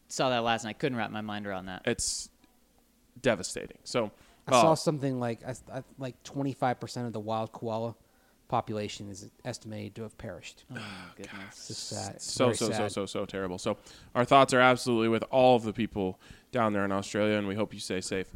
saw 0.08 0.28
that 0.30 0.42
last 0.44 0.64
night. 0.64 0.78
Couldn't 0.78 0.98
wrap 0.98 1.10
my 1.10 1.20
mind 1.22 1.46
around 1.46 1.66
that. 1.66 1.82
it's 1.86 2.28
devastating. 3.20 3.78
So, 3.84 4.10
I 4.46 4.52
saw 4.52 4.72
uh, 4.72 4.76
something 4.76 5.20
like 5.20 5.40
I, 5.46 5.54
I, 5.72 5.82
like 5.98 6.22
25% 6.24 7.06
of 7.06 7.12
the 7.12 7.20
wild 7.20 7.52
koala 7.52 7.94
population 8.48 9.08
is 9.08 9.30
estimated 9.44 9.94
to 9.94 10.02
have 10.02 10.18
perished. 10.18 10.64
Oh 10.70 10.74
my 10.74 10.80
goodness. 11.16 11.34
It's 11.50 11.68
just 11.68 11.88
sad. 11.88 12.14
It's 12.16 12.30
so 12.30 12.46
very 12.46 12.56
so 12.56 12.70
so 12.70 12.88
so 12.88 13.06
so 13.06 13.24
terrible. 13.24 13.58
So 13.58 13.78
our 14.14 14.24
thoughts 14.24 14.52
are 14.52 14.60
absolutely 14.60 15.08
with 15.08 15.24
all 15.30 15.56
of 15.56 15.62
the 15.62 15.72
people 15.72 16.20
down 16.52 16.72
there 16.72 16.84
in 16.84 16.92
Australia, 16.92 17.36
and 17.38 17.46
we 17.46 17.54
hope 17.54 17.72
you 17.72 17.80
stay 17.80 18.00
safe. 18.00 18.26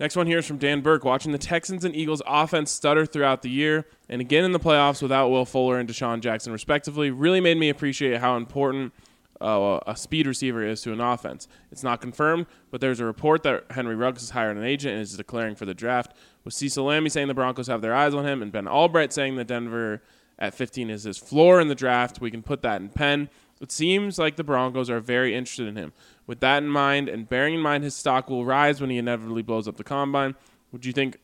Next 0.00 0.16
one 0.16 0.26
here 0.26 0.38
is 0.38 0.46
from 0.46 0.56
Dan 0.56 0.80
Burke. 0.80 1.04
Watching 1.04 1.30
the 1.30 1.38
Texans 1.38 1.84
and 1.84 1.94
Eagles 1.94 2.22
offense 2.26 2.70
stutter 2.70 3.04
throughout 3.04 3.42
the 3.42 3.50
year 3.50 3.86
and 4.08 4.22
again 4.22 4.44
in 4.44 4.52
the 4.52 4.58
playoffs 4.58 5.02
without 5.02 5.28
Will 5.28 5.44
Fuller 5.44 5.78
and 5.78 5.86
DeSean 5.86 6.20
Jackson, 6.20 6.54
respectively, 6.54 7.10
really 7.10 7.38
made 7.38 7.58
me 7.58 7.68
appreciate 7.68 8.18
how 8.18 8.38
important 8.38 8.94
uh, 9.42 9.78
a 9.86 9.94
speed 9.94 10.26
receiver 10.26 10.64
is 10.64 10.80
to 10.82 10.94
an 10.94 11.02
offense. 11.02 11.48
It's 11.70 11.82
not 11.82 12.00
confirmed, 12.00 12.46
but 12.70 12.80
there's 12.80 13.00
a 13.00 13.04
report 13.04 13.42
that 13.42 13.66
Henry 13.72 13.94
Ruggs 13.94 14.22
has 14.22 14.30
hired 14.30 14.56
an 14.56 14.64
agent 14.64 14.94
and 14.94 15.02
is 15.02 15.14
declaring 15.18 15.54
for 15.54 15.66
the 15.66 15.74
draft. 15.74 16.16
With 16.44 16.54
Cecil 16.54 16.86
Lammey 16.86 17.10
saying 17.10 17.28
the 17.28 17.34
Broncos 17.34 17.66
have 17.66 17.82
their 17.82 17.94
eyes 17.94 18.14
on 18.14 18.26
him, 18.26 18.40
and 18.40 18.50
Ben 18.50 18.66
Albright 18.66 19.12
saying 19.12 19.36
that 19.36 19.48
Denver 19.48 20.02
at 20.38 20.54
15 20.54 20.88
is 20.88 21.02
his 21.02 21.18
floor 21.18 21.60
in 21.60 21.68
the 21.68 21.74
draft, 21.74 22.22
we 22.22 22.30
can 22.30 22.42
put 22.42 22.62
that 22.62 22.80
in 22.80 22.88
pen. 22.88 23.28
It 23.60 23.70
seems 23.70 24.18
like 24.18 24.36
the 24.36 24.44
Broncos 24.44 24.88
are 24.88 25.00
very 25.00 25.34
interested 25.34 25.68
in 25.68 25.76
him. 25.76 25.92
With 26.30 26.38
that 26.38 26.62
in 26.62 26.68
mind, 26.68 27.08
and 27.08 27.28
bearing 27.28 27.54
in 27.54 27.60
mind 27.60 27.82
his 27.82 27.96
stock 27.96 28.30
will 28.30 28.44
rise 28.44 28.80
when 28.80 28.88
he 28.88 28.98
inevitably 28.98 29.42
blows 29.42 29.66
up 29.66 29.76
the 29.76 29.82
combine, 29.82 30.36
would 30.70 30.86
you 30.86 30.92
think 30.92 31.18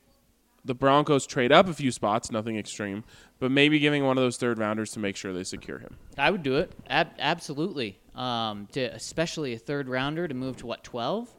the 0.65 0.75
Broncos 0.75 1.29
trade 1.29 1.53
up 1.53 1.69
a 1.69 1.73
few 1.75 1.93
spots, 1.93 2.33
nothing 2.33 2.59
extreme, 2.59 3.05
but 3.39 3.53
maybe 3.53 3.79
giving 3.79 4.05
one 4.05 4.19
of 4.19 4.25
those 4.25 4.37
third 4.37 4.59
rounders 4.59 4.91
to 4.91 4.99
make 4.99 5.15
sure 5.15 5.33
they 5.33 5.45
secure 5.45 5.79
him? 5.79 5.95
I 6.19 6.33
would 6.33 6.43
do 6.43 6.57
it. 6.57 6.73
Ab- 6.91 7.13
absolutely. 7.21 8.01
Um, 8.17 8.67
to 8.73 8.81
especially 8.81 9.53
a 9.53 9.59
third 9.61 9.89
rounder 9.89 10.27
to 10.27 10.35
move 10.35 10.57
to 10.57 10.67
what 10.67 10.83
twelve 10.83 11.33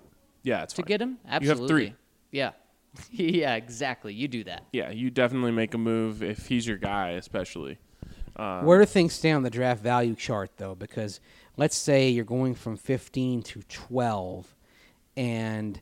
Yeah, 0.43 0.63
it's 0.63 0.73
to 0.75 0.83
fine. 0.83 0.87
get 0.87 1.01
him. 1.01 1.17
Absolutely. 1.27 1.43
You 1.51 1.59
have 1.59 1.67
three. 1.67 1.95
Yeah. 2.31 2.51
yeah. 3.11 3.55
Exactly. 3.55 4.13
You 4.13 4.29
do 4.29 4.45
that. 4.45 4.63
Yeah, 4.71 4.91
you 4.91 5.11
definitely 5.11 5.51
make 5.51 5.73
a 5.73 5.77
move 5.77 6.23
if 6.23 6.47
he's 6.47 6.65
your 6.65 6.77
guy, 6.77 7.09
especially. 7.09 7.79
Where 8.37 8.79
do 8.79 8.85
things 8.85 9.13
stand 9.13 9.37
on 9.37 9.43
the 9.43 9.49
draft 9.49 9.81
value 9.81 10.15
chart, 10.15 10.51
though? 10.57 10.75
Because 10.75 11.19
let's 11.57 11.75
say 11.75 12.09
you're 12.09 12.25
going 12.25 12.55
from 12.55 12.77
15 12.77 13.43
to 13.43 13.61
12, 13.63 14.55
and 15.17 15.81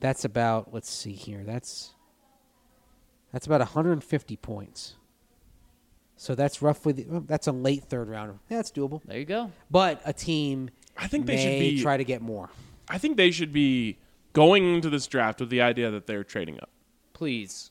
that's 0.00 0.24
about 0.24 0.74
let's 0.74 0.90
see 0.90 1.12
here. 1.12 1.44
That's 1.44 1.94
that's 3.32 3.46
about 3.46 3.60
150 3.60 4.36
points. 4.36 4.94
So 6.16 6.34
that's 6.34 6.60
roughly 6.60 6.92
the, 6.92 7.06
oh, 7.10 7.24
that's 7.26 7.46
a 7.46 7.52
late 7.52 7.84
third 7.84 8.08
rounder. 8.08 8.38
Yeah, 8.50 8.58
that's 8.58 8.70
doable. 8.70 9.02
There 9.04 9.18
you 9.18 9.24
go. 9.24 9.52
But 9.70 10.02
a 10.04 10.12
team 10.12 10.70
I 10.96 11.06
think 11.06 11.26
they 11.26 11.36
should 11.36 11.58
be- 11.58 11.82
try 11.82 11.96
to 11.96 12.04
get 12.04 12.20
more. 12.20 12.50
I 12.88 12.98
think 12.98 13.16
they 13.16 13.30
should 13.30 13.52
be 13.52 13.98
going 14.32 14.74
into 14.74 14.90
this 14.90 15.06
draft 15.06 15.40
with 15.40 15.48
the 15.48 15.60
idea 15.62 15.90
that 15.90 16.06
they're 16.06 16.24
trading 16.24 16.58
up 16.60 16.68
Please. 17.12 17.70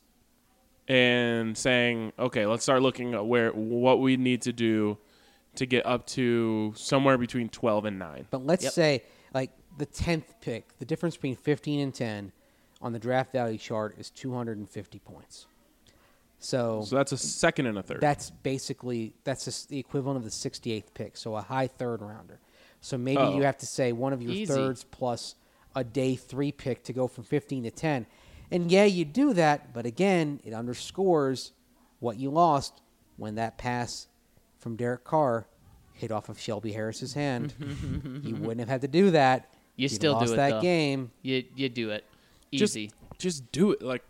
and 0.88 1.58
saying, 1.58 2.14
okay, 2.18 2.46
let's 2.46 2.64
start 2.64 2.82
looking 2.82 3.14
at 3.14 3.26
where 3.26 3.52
what 3.52 4.00
we 4.00 4.18
need 4.18 4.42
to 4.44 4.54
do 4.54 4.98
to 5.60 5.66
get 5.66 5.86
up 5.86 6.06
to 6.08 6.74
somewhere 6.76 7.18
between 7.18 7.48
12 7.50 7.86
and 7.86 8.00
9. 8.00 8.28
But 8.32 8.46
let's 8.46 8.64
Yep. 8.66 8.74
say 8.74 9.04
like 9.34 9.52
the 9.78 9.86
10th 9.86 10.42
pick, 10.42 10.78
the 10.80 10.86
difference 10.86 11.16
between 11.16 11.36
15 11.36 11.80
and 11.80 11.94
10 11.94 12.32
on 12.82 12.92
the 12.94 13.00
draft 13.00 13.32
value 13.32 13.58
chart 13.58 13.96
is 13.98 14.10
250 14.10 15.00
points. 15.00 15.46
So, 16.40 16.82
So 16.86 16.96
that's 16.96 17.12
a 17.12 17.18
second 17.18 17.66
and 17.66 17.78
a 17.78 17.84
third. 17.84 18.00
that's 18.02 18.30
basically 18.30 19.14
that's 19.26 19.44
just 19.46 19.68
the 19.70 19.78
equivalent 19.78 20.18
of 20.18 20.24
the 20.24 20.30
68th 20.32 20.94
pick, 20.94 21.18
so 21.18 21.36
a 21.36 21.42
high 21.42 21.68
third 21.68 22.02
rounder. 22.02 22.40
So 22.82 22.98
maybe 22.98 23.22
Oh. 23.22 23.36
you 23.36 23.44
have 23.44 23.58
to 23.58 23.66
say 23.66 23.92
one 23.92 24.14
of 24.14 24.22
your 24.22 24.32
Easy. 24.32 24.46
thirds 24.46 24.86
plus 24.86 25.36
a 25.76 25.84
day 25.84 26.16
3 26.16 26.52
pick 26.54 26.84
to 26.86 26.94
go 26.94 27.08
from 27.08 27.26
15 27.26 27.64
to 27.64 27.72
10. 27.72 28.06
And 28.52 28.72
yeah, 28.72 28.86
you 28.86 29.04
do 29.06 29.34
that, 29.34 29.74
but 29.74 29.86
again, 29.86 30.40
it 30.46 30.54
underscores 30.54 31.52
what 32.00 32.18
you 32.18 32.30
lost 32.32 32.82
when 33.18 33.36
that 33.36 33.58
pass 33.58 34.08
from 34.60 34.76
Derek 34.76 35.04
Carr 35.04 35.48
hit 35.94 36.12
off 36.12 36.30
of 36.30 36.40
Shelby 36.40 36.72
Harris's 36.74 37.14
hand. 37.14 37.54
you 38.24 38.36
wouldn't 38.36 38.60
have 38.60 38.70
had 38.70 38.82
to 38.82 38.88
do 38.88 39.12
that. 39.12 39.54
You 39.76 39.84
You'd 39.84 39.90
still 39.90 40.14
do 40.16 40.20
lost 40.22 40.34
it, 40.34 40.36
that 40.38 40.50
though. 40.52 40.62
game. 40.62 41.12
You 41.22 41.44
you 41.56 41.70
do 41.70 41.90
it. 41.92 42.04
just, 42.54 42.76
Easy. 42.76 42.92
just 43.18 43.52
do 43.52 43.72
it. 43.72 43.82
Like, 43.82 44.04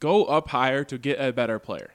go 0.00 0.24
up 0.24 0.48
higher 0.48 0.84
to 0.84 0.98
get 0.98 1.20
a 1.20 1.32
better 1.32 1.58
player. 1.58 1.90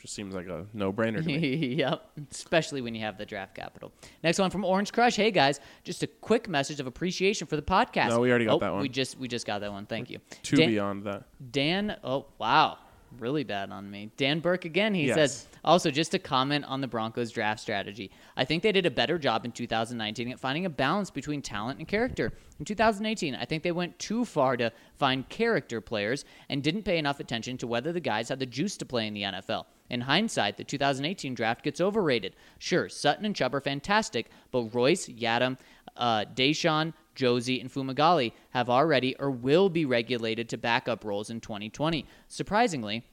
Just 0.00 0.14
seems 0.14 0.34
like 0.34 0.48
a 0.48 0.66
no-brainer 0.74 1.18
to 1.18 1.22
me. 1.22 1.38
yep. 1.78 2.10
Especially 2.30 2.80
when 2.80 2.92
you 2.92 3.02
have 3.02 3.18
the 3.18 3.24
draft 3.24 3.54
capital. 3.54 3.92
Next 4.24 4.38
one 4.40 4.50
from 4.50 4.64
Orange 4.64 4.92
Crush. 4.92 5.14
Hey 5.14 5.30
guys, 5.30 5.60
just 5.84 6.02
a 6.02 6.08
quick 6.08 6.48
message 6.48 6.80
of 6.80 6.88
appreciation 6.88 7.46
for 7.46 7.54
the 7.54 7.62
podcast. 7.62 8.08
No, 8.08 8.18
we 8.18 8.28
already 8.30 8.46
got 8.46 8.54
Oh, 8.54 8.58
that 8.58 8.72
one. 8.72 8.82
We 8.82 8.88
just 8.88 9.16
we 9.18 9.28
just 9.28 9.46
got 9.46 9.60
that 9.60 9.70
one. 9.70 9.86
Thank 9.86 10.10
you. 10.10 10.18
Two 10.42 10.56
Dan- 10.56 10.70
beyond 10.70 11.04
that. 11.04 11.22
Dan, 11.52 11.96
oh 12.02 12.26
wow, 12.38 12.78
really 13.18 13.44
bad 13.44 13.70
on 13.70 13.90
me. 13.90 14.10
Dan 14.16 14.40
Burke 14.40 14.64
again. 14.64 14.94
He 14.94 15.06
Yes. 15.06 15.16
says 15.16 15.46
also 15.64 15.90
just 15.90 16.10
to 16.12 16.18
comment 16.18 16.64
on 16.64 16.80
the 16.80 16.86
Broncos 16.88 17.30
draft 17.30 17.60
strategy. 17.60 18.10
I 18.36 18.44
think 18.44 18.62
they 18.62 18.72
did 18.72 18.86
a 18.86 18.90
better 18.90 19.18
job 19.18 19.44
in 19.44 19.52
2019 19.52 20.30
at 20.32 20.40
finding 20.40 20.66
a 20.66 20.70
balance 20.70 21.10
between 21.10 21.42
talent 21.42 21.78
and 21.78 21.86
character. 21.88 22.32
In 22.58 22.64
2018, 22.64 23.34
I 23.34 23.44
think 23.44 23.62
they 23.62 23.72
went 23.72 23.98
too 23.98 24.24
far 24.24 24.56
to 24.56 24.72
find 24.96 25.28
character 25.28 25.80
players 25.80 26.24
and 26.48 26.62
didn't 26.62 26.82
pay 26.84 26.98
enough 26.98 27.20
attention 27.20 27.56
to 27.58 27.66
whether 27.66 27.92
the 27.92 28.00
guys 28.00 28.28
had 28.28 28.38
the 28.38 28.46
juice 28.46 28.76
to 28.78 28.86
play 28.86 29.06
in 29.06 29.14
the 29.14 29.22
NFL. 29.22 29.66
In 29.90 30.02
hindsight, 30.02 30.56
the 30.56 30.64
2018 30.64 31.34
draft 31.34 31.62
gets 31.62 31.80
overrated. 31.80 32.34
Sure, 32.58 32.88
Sutton 32.88 33.24
and 33.24 33.36
Chubb 33.36 33.54
are 33.54 33.60
fantastic, 33.60 34.30
but 34.50 34.74
Royce, 34.74 35.06
Yiadom, 35.06 35.58
uh, 35.96 36.24
DaeSean, 36.34 36.94
Josey, 37.14 37.60
and 37.60 37.70
Fumagalli 37.70 38.32
have 38.50 38.70
already 38.70 39.14
or 39.16 39.30
will 39.30 39.68
be 39.68 39.84
regulated 39.84 40.48
to 40.48 40.56
backup 40.56 41.04
roles 41.04 41.28
in 41.28 41.40
2020. 41.40 42.06
Surprisingly, 42.28 43.04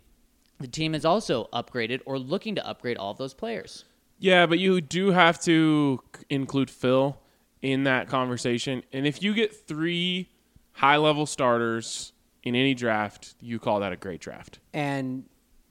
the 0.59 0.67
team 0.67 0.95
is 0.95 1.05
also 1.05 1.49
upgraded 1.53 2.01
or 2.05 2.17
looking 2.17 2.55
to 2.55 2.67
upgrade 2.67 2.97
all 2.97 3.11
of 3.11 3.17
those 3.17 3.33
players. 3.33 3.85
Yeah, 4.17 4.45
but 4.45 4.59
you 4.59 4.81
do 4.81 5.11
have 5.11 5.41
to 5.43 6.01
include 6.29 6.69
Phil 6.69 7.17
in 7.61 7.83
that 7.83 8.09
conversation. 8.09 8.83
And 8.91 9.07
if 9.07 9.23
you 9.23 9.33
get 9.33 9.55
three 9.67 10.29
high 10.73 10.97
level 10.97 11.25
starters 11.25 12.13
in 12.43 12.55
any 12.55 12.73
draft, 12.73 13.35
you 13.41 13.59
call 13.59 13.79
that 13.79 13.93
a 13.93 13.95
great 13.95 14.19
draft. 14.19 14.59
And 14.73 15.25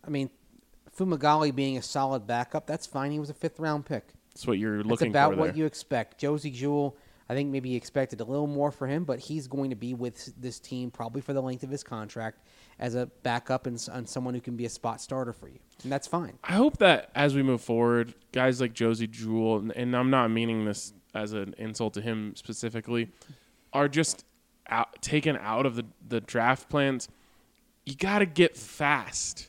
I 0.04 0.10
mean, 0.10 0.30
Fumagalli 0.98 1.54
being 1.54 1.78
a 1.78 1.82
solid 1.82 2.26
backup, 2.26 2.66
that's 2.66 2.86
fine. 2.86 3.12
He 3.12 3.18
was 3.18 3.30
a 3.30 3.34
fifth 3.34 3.60
round 3.60 3.86
pick. 3.86 4.08
That's 4.34 4.46
what 4.46 4.58
you're 4.58 4.78
looking 4.78 4.88
That's 4.88 5.00
looking 5.00 5.12
about 5.12 5.36
what 5.36 5.56
you 5.56 5.64
expect. 5.64 6.18
Josey 6.18 6.50
Jewell, 6.50 6.96
I 7.28 7.34
think 7.34 7.50
maybe 7.50 7.70
you 7.70 7.76
expected 7.76 8.20
a 8.20 8.24
little 8.24 8.46
more 8.46 8.70
for 8.70 8.86
him, 8.86 9.04
but 9.04 9.18
he's 9.18 9.46
going 9.46 9.70
to 9.70 9.76
be 9.76 9.94
with 9.94 10.32
this 10.40 10.58
team 10.58 10.90
probably 10.90 11.20
for 11.20 11.32
the 11.32 11.42
length 11.42 11.62
of 11.62 11.70
his 11.70 11.82
contract 11.82 12.40
as 12.78 12.94
a 12.94 13.06
backup 13.22 13.66
and, 13.66 13.88
and 13.92 14.08
someone 14.08 14.34
who 14.34 14.40
can 14.40 14.56
be 14.56 14.64
a 14.64 14.68
spot 14.68 15.00
starter 15.00 15.32
for 15.32 15.48
you, 15.48 15.58
and 15.82 15.90
that's 15.90 16.06
fine. 16.06 16.38
I 16.44 16.52
hope 16.52 16.78
that 16.78 17.10
as 17.14 17.34
we 17.34 17.42
move 17.42 17.60
forward, 17.60 18.14
guys 18.32 18.60
like 18.60 18.72
Josey 18.74 19.08
Jewell, 19.08 19.58
and, 19.58 19.72
and 19.72 19.96
I'm 19.96 20.10
not 20.10 20.28
meaning 20.30 20.64
this 20.64 20.92
as 21.14 21.32
an 21.32 21.54
insult 21.58 21.94
to 21.94 22.00
him 22.00 22.34
specifically, 22.36 23.10
are 23.72 23.88
just 23.88 24.24
out, 24.68 25.02
taken 25.02 25.36
out 25.36 25.66
of 25.66 25.74
the, 25.76 25.84
the 26.06 26.20
draft 26.20 26.68
plans. 26.68 27.08
You 27.84 27.96
got 27.96 28.20
to 28.20 28.26
get 28.26 28.56
fast. 28.56 29.47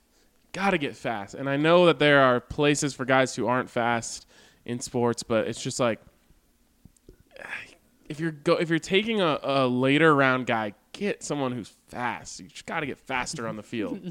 Got 0.52 0.72
to 0.72 0.78
get 0.78 0.96
fast. 0.96 1.36
And 1.36 1.50
I 1.50 1.58
know 1.58 1.86
that 1.86 2.00
there 2.00 2.22
are 2.22 2.40
places 2.40 2.94
for 2.94 3.06
guys 3.06 3.36
who 3.36 3.48
aren't 3.48 3.70
fast 3.70 4.26
in 4.66 4.80
sports, 4.80 5.24
but 5.24 5.48
it's 5.48 5.62
just 5.62 5.80
like 5.80 6.00
if 8.10 8.20
you're 8.20 8.32
go 8.32 8.54
if 8.54 8.70
you're 8.70 8.80
taking 8.80 9.22
a, 9.22 9.40
a 9.44 9.68
later 9.68 10.14
round 10.16 10.48
guy, 10.48 10.74
get 10.94 11.24
someone 11.24 11.52
who's 11.52 11.76
fast. 11.90 12.40
You 12.40 12.48
just 12.48 12.66
got 12.66 12.82
to 12.82 12.86
get 12.86 12.98
faster 13.00 13.48
on 13.48 13.56
the 13.56 13.64
field. 13.64 14.00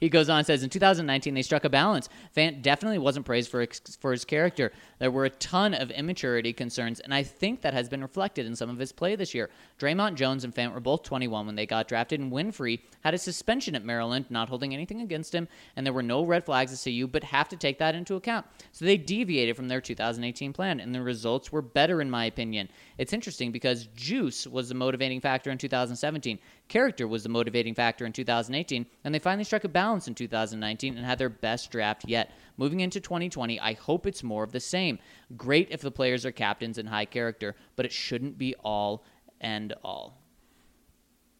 He 0.00 0.08
goes 0.08 0.28
on 0.28 0.38
and 0.38 0.46
says, 0.46 0.62
in 0.62 0.70
2019, 0.70 1.34
they 1.34 1.42
struck 1.42 1.64
a 1.64 1.68
balance. 1.68 2.08
Fant 2.34 2.62
definitely 2.62 2.98
wasn't 2.98 3.26
praised 3.26 3.50
for, 3.50 3.60
ex- 3.60 3.96
for 4.00 4.12
his 4.12 4.24
character. 4.24 4.72
There 4.98 5.10
were 5.10 5.24
a 5.24 5.30
ton 5.30 5.74
of 5.74 5.90
immaturity 5.90 6.52
concerns, 6.52 7.00
and 7.00 7.12
I 7.12 7.22
think 7.22 7.60
that 7.62 7.74
has 7.74 7.88
been 7.88 8.02
reflected 8.02 8.46
in 8.46 8.56
some 8.56 8.70
of 8.70 8.78
his 8.78 8.92
play 8.92 9.16
this 9.16 9.34
year. 9.34 9.50
Dre'Mont 9.78 10.14
Jones 10.14 10.44
and 10.44 10.54
Fant 10.54 10.72
were 10.72 10.80
both 10.80 11.02
21 11.02 11.46
when 11.46 11.54
they 11.54 11.66
got 11.66 11.88
drafted, 11.88 12.20
and 12.20 12.32
Winfree 12.32 12.80
had 13.00 13.14
a 13.14 13.18
suspension 13.18 13.74
at 13.74 13.84
Maryland, 13.84 14.26
not 14.30 14.48
holding 14.48 14.74
anything 14.74 15.00
against 15.00 15.34
him, 15.34 15.48
and 15.76 15.84
there 15.84 15.92
were 15.92 16.02
no 16.02 16.24
red 16.24 16.44
flags 16.44 16.72
at 16.72 16.82
CU, 16.82 17.06
but 17.06 17.24
have 17.24 17.48
to 17.48 17.56
take 17.56 17.78
that 17.78 17.94
into 17.94 18.16
account. 18.16 18.46
So 18.72 18.84
they 18.84 18.96
deviated 18.96 19.56
from 19.56 19.68
their 19.68 19.80
2018 19.80 20.52
plan, 20.52 20.80
and 20.80 20.94
the 20.94 21.02
results 21.02 21.52
were 21.52 21.62
better, 21.62 22.00
in 22.00 22.10
my 22.10 22.26
opinion. 22.26 22.68
It's 22.98 23.12
interesting 23.12 23.52
because 23.52 23.86
juice 23.96 24.46
was 24.46 24.68
the 24.68 24.74
motivating 24.74 25.20
factor 25.20 25.50
in 25.50 25.58
2017. 25.58 26.38
Character 26.68 27.08
was 27.08 27.24
the 27.24 27.28
motivating 27.28 27.74
factor 27.74 28.06
in 28.06 28.12
2018, 28.12 28.86
and 29.02 29.12
they 29.14 29.18
finally 29.18 29.42
struck 29.44 29.64
a 29.64 29.68
balance 29.68 30.06
in 30.06 30.14
2019 30.14 30.96
and 30.96 31.04
had 31.04 31.18
their 31.18 31.28
best 31.28 31.70
draft 31.72 32.04
yet. 32.06 32.30
Moving 32.56 32.78
into 32.80 33.00
2020, 33.00 33.58
I 33.58 33.72
hope 33.72 34.06
it's 34.06 34.22
more 34.22 34.44
of 34.44 34.52
the 34.52 34.60
same. 34.60 34.98
Great 35.36 35.68
if 35.70 35.80
the 35.80 35.90
players 35.90 36.24
are 36.24 36.30
captains 36.30 36.78
and 36.78 36.88
high 36.88 37.06
character, 37.06 37.56
but 37.74 37.86
it 37.86 37.92
shouldn't 37.92 38.38
be 38.38 38.54
all 38.62 39.02
and 39.40 39.72
all. 39.82 40.16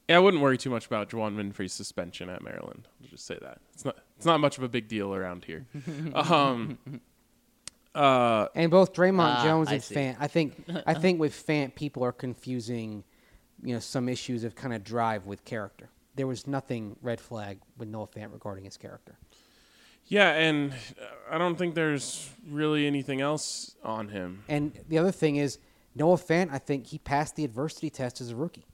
Yeah, 0.09 0.17
I 0.17 0.19
wouldn't 0.19 0.43
worry 0.43 0.59
too 0.59 0.71
much 0.71 0.87
about 0.87 1.11
Juwann 1.11 1.37
Winfree's 1.37 1.73
suspension 1.73 2.29
at 2.29 2.43
Maryland. 2.43 2.89
I'll 3.01 3.09
just 3.11 3.25
say 3.27 3.39
that 3.41 3.61
it's 3.73 3.85
not 3.85 3.97
it's 4.17 4.27
not 4.27 4.41
much 4.41 4.59
of 4.59 4.65
a 4.65 4.69
big 4.69 4.89
deal 4.89 5.15
around 5.15 5.45
here. 5.45 5.67
um, 6.15 6.79
uh, 7.95 8.47
And 8.57 8.71
both 8.73 8.93
Dre'Mont 8.93 9.37
Ah, 9.39 9.45
Jones 9.45 9.71
and 9.71 9.83
see. 9.83 9.95
Fant, 9.95 10.17
I 10.19 10.27
think, 10.27 10.65
I 10.87 10.95
think 10.95 11.21
with 11.21 11.33
Fant, 11.47 11.75
people 11.77 12.03
are 12.05 12.13
confusing, 12.13 13.05
you 13.63 13.75
know, 13.75 13.81
some 13.81 14.09
issues 14.09 14.45
of 14.45 14.55
kind 14.55 14.75
of 14.75 14.83
drive 14.85 15.27
with 15.27 15.45
character. 15.45 15.89
There 16.17 16.27
was 16.27 16.47
nothing 16.47 16.97
red 17.03 17.21
flag 17.21 17.59
with 17.79 17.89
Noah 17.89 18.07
Fant 18.09 18.33
regarding 18.33 18.65
his 18.65 18.77
character. 18.77 19.17
yeah, 20.07 20.31
and 20.33 20.73
I 21.31 21.39
don't 21.39 21.57
think 21.57 21.75
there's 21.75 22.29
really 22.49 22.87
anything 22.87 23.21
else 23.21 23.77
on 23.85 24.09
him. 24.09 24.43
And 24.49 24.73
the 24.89 24.99
other 24.99 25.13
thing 25.13 25.37
is, 25.37 25.59
Noah 25.95 26.17
Fant, 26.17 26.51
I 26.53 26.59
think 26.59 26.87
he 26.87 26.99
passed 26.99 27.37
the 27.37 27.45
adversity 27.45 27.91
test 27.91 28.21
as 28.21 28.31
a 28.31 28.37
rookie. 28.37 28.67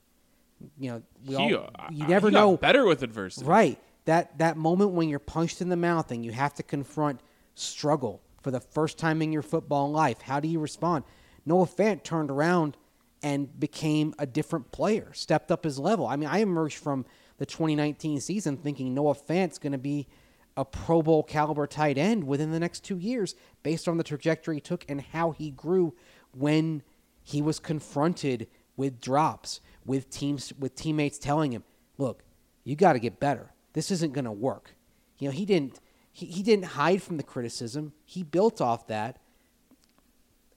You 0.79 0.91
know, 0.91 1.03
we 1.25 1.35
He, 1.35 1.53
all, 1.55 1.69
uh, 1.77 1.87
you 1.91 2.07
never 2.07 2.31
know. 2.31 2.57
better 2.57 2.85
with 2.85 3.03
adversity. 3.03 3.45
Right. 3.45 3.79
That 4.05 4.37
that 4.39 4.57
moment 4.57 4.91
when 4.91 5.09
you're 5.09 5.19
punched 5.19 5.61
in 5.61 5.69
the 5.69 5.75
mouth 5.75 6.11
and 6.11 6.23
you 6.25 6.31
have 6.31 6.53
to 6.55 6.63
confront 6.63 7.19
struggle 7.55 8.21
for 8.41 8.51
the 8.51 8.59
first 8.59 8.97
time 8.97 9.21
in 9.21 9.31
your 9.31 9.41
football 9.43 9.91
life. 9.91 10.21
How 10.21 10.39
do 10.39 10.47
you 10.47 10.59
respond? 10.59 11.03
Noah 11.45 11.65
Fant 11.67 12.03
turned 12.03 12.31
around 12.31 12.77
and 13.23 13.59
became 13.59 14.13
a 14.19 14.25
different 14.25 14.71
player, 14.71 15.11
stepped 15.13 15.51
up 15.51 15.63
his 15.63 15.79
level. 15.79 16.07
I 16.07 16.15
mean, 16.15 16.29
I 16.29 16.39
emerged 16.39 16.77
from 16.77 17.05
the 17.37 17.45
2019 17.45 18.19
season 18.19 18.57
thinking 18.57 18.93
Noah 18.93 19.15
Fant's 19.15 19.57
going 19.57 19.71
to 19.71 19.77
be 19.77 20.07
a 20.55 20.65
Pro 20.65 21.01
Bowl 21.01 21.23
caliber 21.23 21.67
tight 21.67 21.97
end 21.97 22.25
within 22.25 22.51
the 22.51 22.59
next 22.59 22.83
two 22.83 22.97
years 22.97 23.35
based 23.63 23.87
on 23.87 23.97
the 23.97 24.03
trajectory 24.03 24.55
he 24.55 24.61
took 24.61 24.85
and 24.89 25.01
how 25.01 25.31
he 25.31 25.51
grew 25.51 25.93
when 26.31 26.81
he 27.23 27.41
was 27.41 27.59
confronted 27.59 28.47
with 28.75 28.99
drops, 29.01 29.61
with 29.85 30.09
teams 30.09 30.53
with 30.57 30.75
teammates 30.75 31.19
telling 31.19 31.51
him, 31.51 31.63
"Look, 31.97 32.23
you 32.63 32.75
got 32.75 32.93
to 32.93 32.99
get 32.99 33.19
better. 33.19 33.53
This 33.73 33.91
isn't 33.91 34.13
going 34.13 34.25
to 34.25 34.31
work." 34.31 34.75
You 35.19 35.27
know, 35.27 35.31
he 35.31 35.45
didn't 35.45 35.79
he, 36.11 36.25
he 36.25 36.41
didn't 36.41 36.65
hide 36.65 37.03
from 37.03 37.17
the 37.17 37.23
criticism. 37.23 37.93
He 38.03 38.23
built 38.23 38.59
off 38.59 38.87
that. 38.87 39.19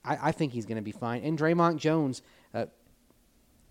I, 0.03 0.29
I 0.29 0.31
think 0.31 0.53
he's 0.53 0.65
going 0.65 0.77
to 0.77 0.81
be 0.81 0.91
fine. 0.91 1.21
And 1.23 1.37
Draymond 1.37 1.77
Jones, 1.77 2.23
uh, 2.53 2.65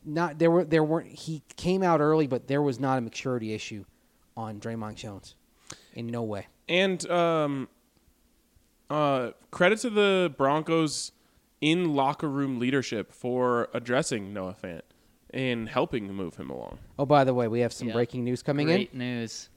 not 0.05 0.39
there 0.39 0.51
were 0.51 0.65
there 0.65 0.85
weren't 0.85 1.09
he 1.09 1.43
came 1.57 1.82
out 1.82 2.01
early, 2.01 2.27
but 2.27 2.47
there 2.48 2.62
was 2.62 2.81
not 2.81 2.98
a 2.98 3.01
maturity 3.01 3.52
issue 3.52 3.85
on 4.36 4.59
Dre'Mont 4.61 4.94
Jones, 4.94 5.35
in 5.94 6.07
no 6.07 6.23
way. 6.23 6.47
And 6.69 7.09
um, 7.11 7.69
uh, 8.89 9.31
credit 9.51 9.78
to 9.81 9.90
the 9.90 10.32
Broncos 10.36 11.12
in 11.61 11.94
locker 11.94 12.28
room 12.28 12.59
leadership 12.59 13.12
for 13.12 13.69
addressing 13.74 14.32
Noah 14.32 14.57
Fant 14.62 14.82
and 15.32 15.69
helping 15.69 16.07
to 16.07 16.12
move 16.12 16.36
him 16.36 16.51
along. 16.51 16.78
Oh, 16.98 17.07
by 17.07 17.23
the 17.24 17.35
way, 17.35 17.47
we 17.48 17.61
have 17.61 17.73
some 17.73 17.89
Yeah. 17.89 17.94
breaking 17.94 18.24
news 18.24 18.43
coming 18.43 18.66
Great 18.66 18.90
in. 18.93 18.98
news. 18.98 19.48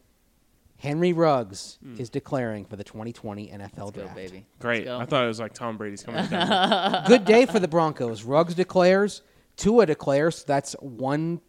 Henry 0.83 1.13
Ruggs 1.13 1.79
is 1.97 2.09
declaring 2.09 2.65
for 2.65 2.75
the 2.75 2.83
2020 2.83 3.47
NFL. 3.47 3.59
Let's 3.61 3.77
go, 3.77 3.89
draft. 3.91 4.15
baby. 4.17 4.45
Great. 4.59 4.85
Let's 4.85 5.01
I 5.01 5.05
thought 5.05 5.23
it 5.23 5.27
was 5.27 5.39
like 5.39 5.53
Tom 5.53 5.77
Brady's 5.77 6.03
coming 6.03 6.27
down. 6.27 7.05
Good 7.07 7.23
day 7.23 7.45
for 7.45 7.57
the 7.57 7.69
Broncos. 7.69 8.25
Ruggs 8.25 8.53
declares, 8.53 9.21
Tua 9.55 9.85
declares. 9.85 10.43
That's 10.43 10.73
one 10.81 11.39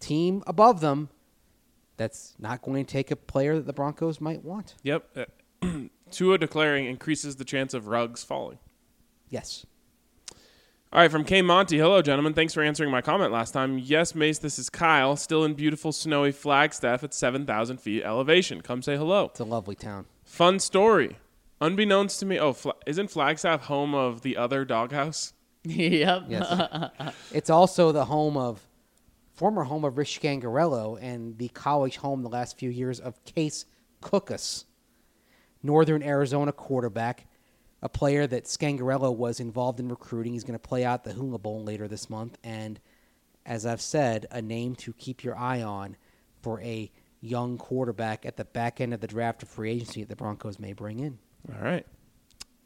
team 0.00 0.42
above 0.44 0.80
them. 0.80 1.08
That's 1.98 2.34
not 2.40 2.62
going 2.62 2.84
to 2.84 2.92
take 2.92 3.12
a 3.12 3.16
player 3.16 3.54
that 3.54 3.66
the 3.66 3.72
Broncos 3.72 4.20
might 4.20 4.42
want. 4.44 4.74
yep. 4.82 5.08
Uh, 5.62 5.68
Tua 6.10 6.38
declaring 6.38 6.86
increases 6.86 7.36
the 7.36 7.44
chance 7.44 7.74
of 7.74 7.86
Ruggs 7.86 8.24
falling. 8.24 8.58
Yes. 9.28 9.66
All 10.92 10.98
right, 11.00 11.10
from 11.10 11.22
K 11.22 11.40
Monty. 11.40 11.78
Hello, 11.78 12.02
gentlemen. 12.02 12.34
Thanks 12.34 12.52
for 12.52 12.64
answering 12.64 12.90
my 12.90 13.00
comment 13.00 13.30
last 13.30 13.52
time. 13.52 13.78
Yes, 13.78 14.12
Mace, 14.16 14.38
this 14.40 14.58
is 14.58 14.68
Kyle, 14.68 15.14
still 15.14 15.44
in 15.44 15.54
beautiful 15.54 15.92
snowy 15.92 16.32
Flagstaff 16.32 17.04
at 17.04 17.14
7,000 17.14 17.80
feet 17.80 18.02
elevation. 18.02 18.60
Come 18.60 18.82
say 18.82 18.96
hello. 18.96 19.26
It's 19.26 19.38
a 19.38 19.44
lovely 19.44 19.76
town. 19.76 20.06
Fun 20.24 20.58
story. 20.58 21.16
Unbeknownst 21.60 22.18
to 22.18 22.26
me, 22.26 22.40
oh, 22.40 22.52
Fla- 22.52 22.74
isn't 22.86 23.08
Flagstaff 23.08 23.66
home 23.66 23.94
of 23.94 24.22
the 24.22 24.36
other 24.36 24.64
doghouse? 24.64 25.32
yep. 25.62 26.24
Yes. 26.26 26.90
it's 27.32 27.50
also 27.50 27.92
the 27.92 28.06
home 28.06 28.36
of 28.36 28.66
former 29.32 29.62
home 29.62 29.84
of 29.84 29.96
Rich 29.96 30.20
Scangarello 30.20 30.98
and 31.00 31.38
the 31.38 31.50
college 31.50 31.98
home 31.98 32.24
the 32.24 32.28
last 32.28 32.58
few 32.58 32.68
years 32.68 32.98
of 32.98 33.22
Case 33.24 33.64
Cookus, 34.02 34.64
Northern 35.62 36.02
Arizona 36.02 36.50
quarterback, 36.50 37.28
a 37.82 37.88
player 37.88 38.26
that 38.26 38.44
Scangarello 38.44 39.14
was 39.14 39.40
involved 39.40 39.80
in 39.80 39.88
recruiting. 39.88 40.32
He's 40.32 40.44
going 40.44 40.58
to 40.58 40.68
play 40.68 40.84
out 40.84 41.04
the 41.04 41.12
Hula 41.12 41.38
Bowl 41.38 41.62
later 41.62 41.88
this 41.88 42.10
month, 42.10 42.38
and 42.44 42.80
as 43.46 43.64
I've 43.66 43.80
said, 43.80 44.26
a 44.30 44.42
name 44.42 44.76
to 44.76 44.92
keep 44.92 45.24
your 45.24 45.36
eye 45.36 45.62
on 45.62 45.96
for 46.42 46.60
a 46.60 46.90
young 47.20 47.58
quarterback 47.58 48.24
at 48.24 48.36
the 48.36 48.44
back 48.44 48.80
end 48.80 48.94
of 48.94 49.00
the 49.00 49.06
draft 49.06 49.42
of 49.42 49.48
free 49.48 49.72
agency 49.72 50.02
that 50.02 50.08
the 50.08 50.16
Broncos 50.16 50.58
may 50.58 50.72
bring 50.72 51.00
in. 51.00 51.18
All 51.54 51.62
right. 51.62 51.86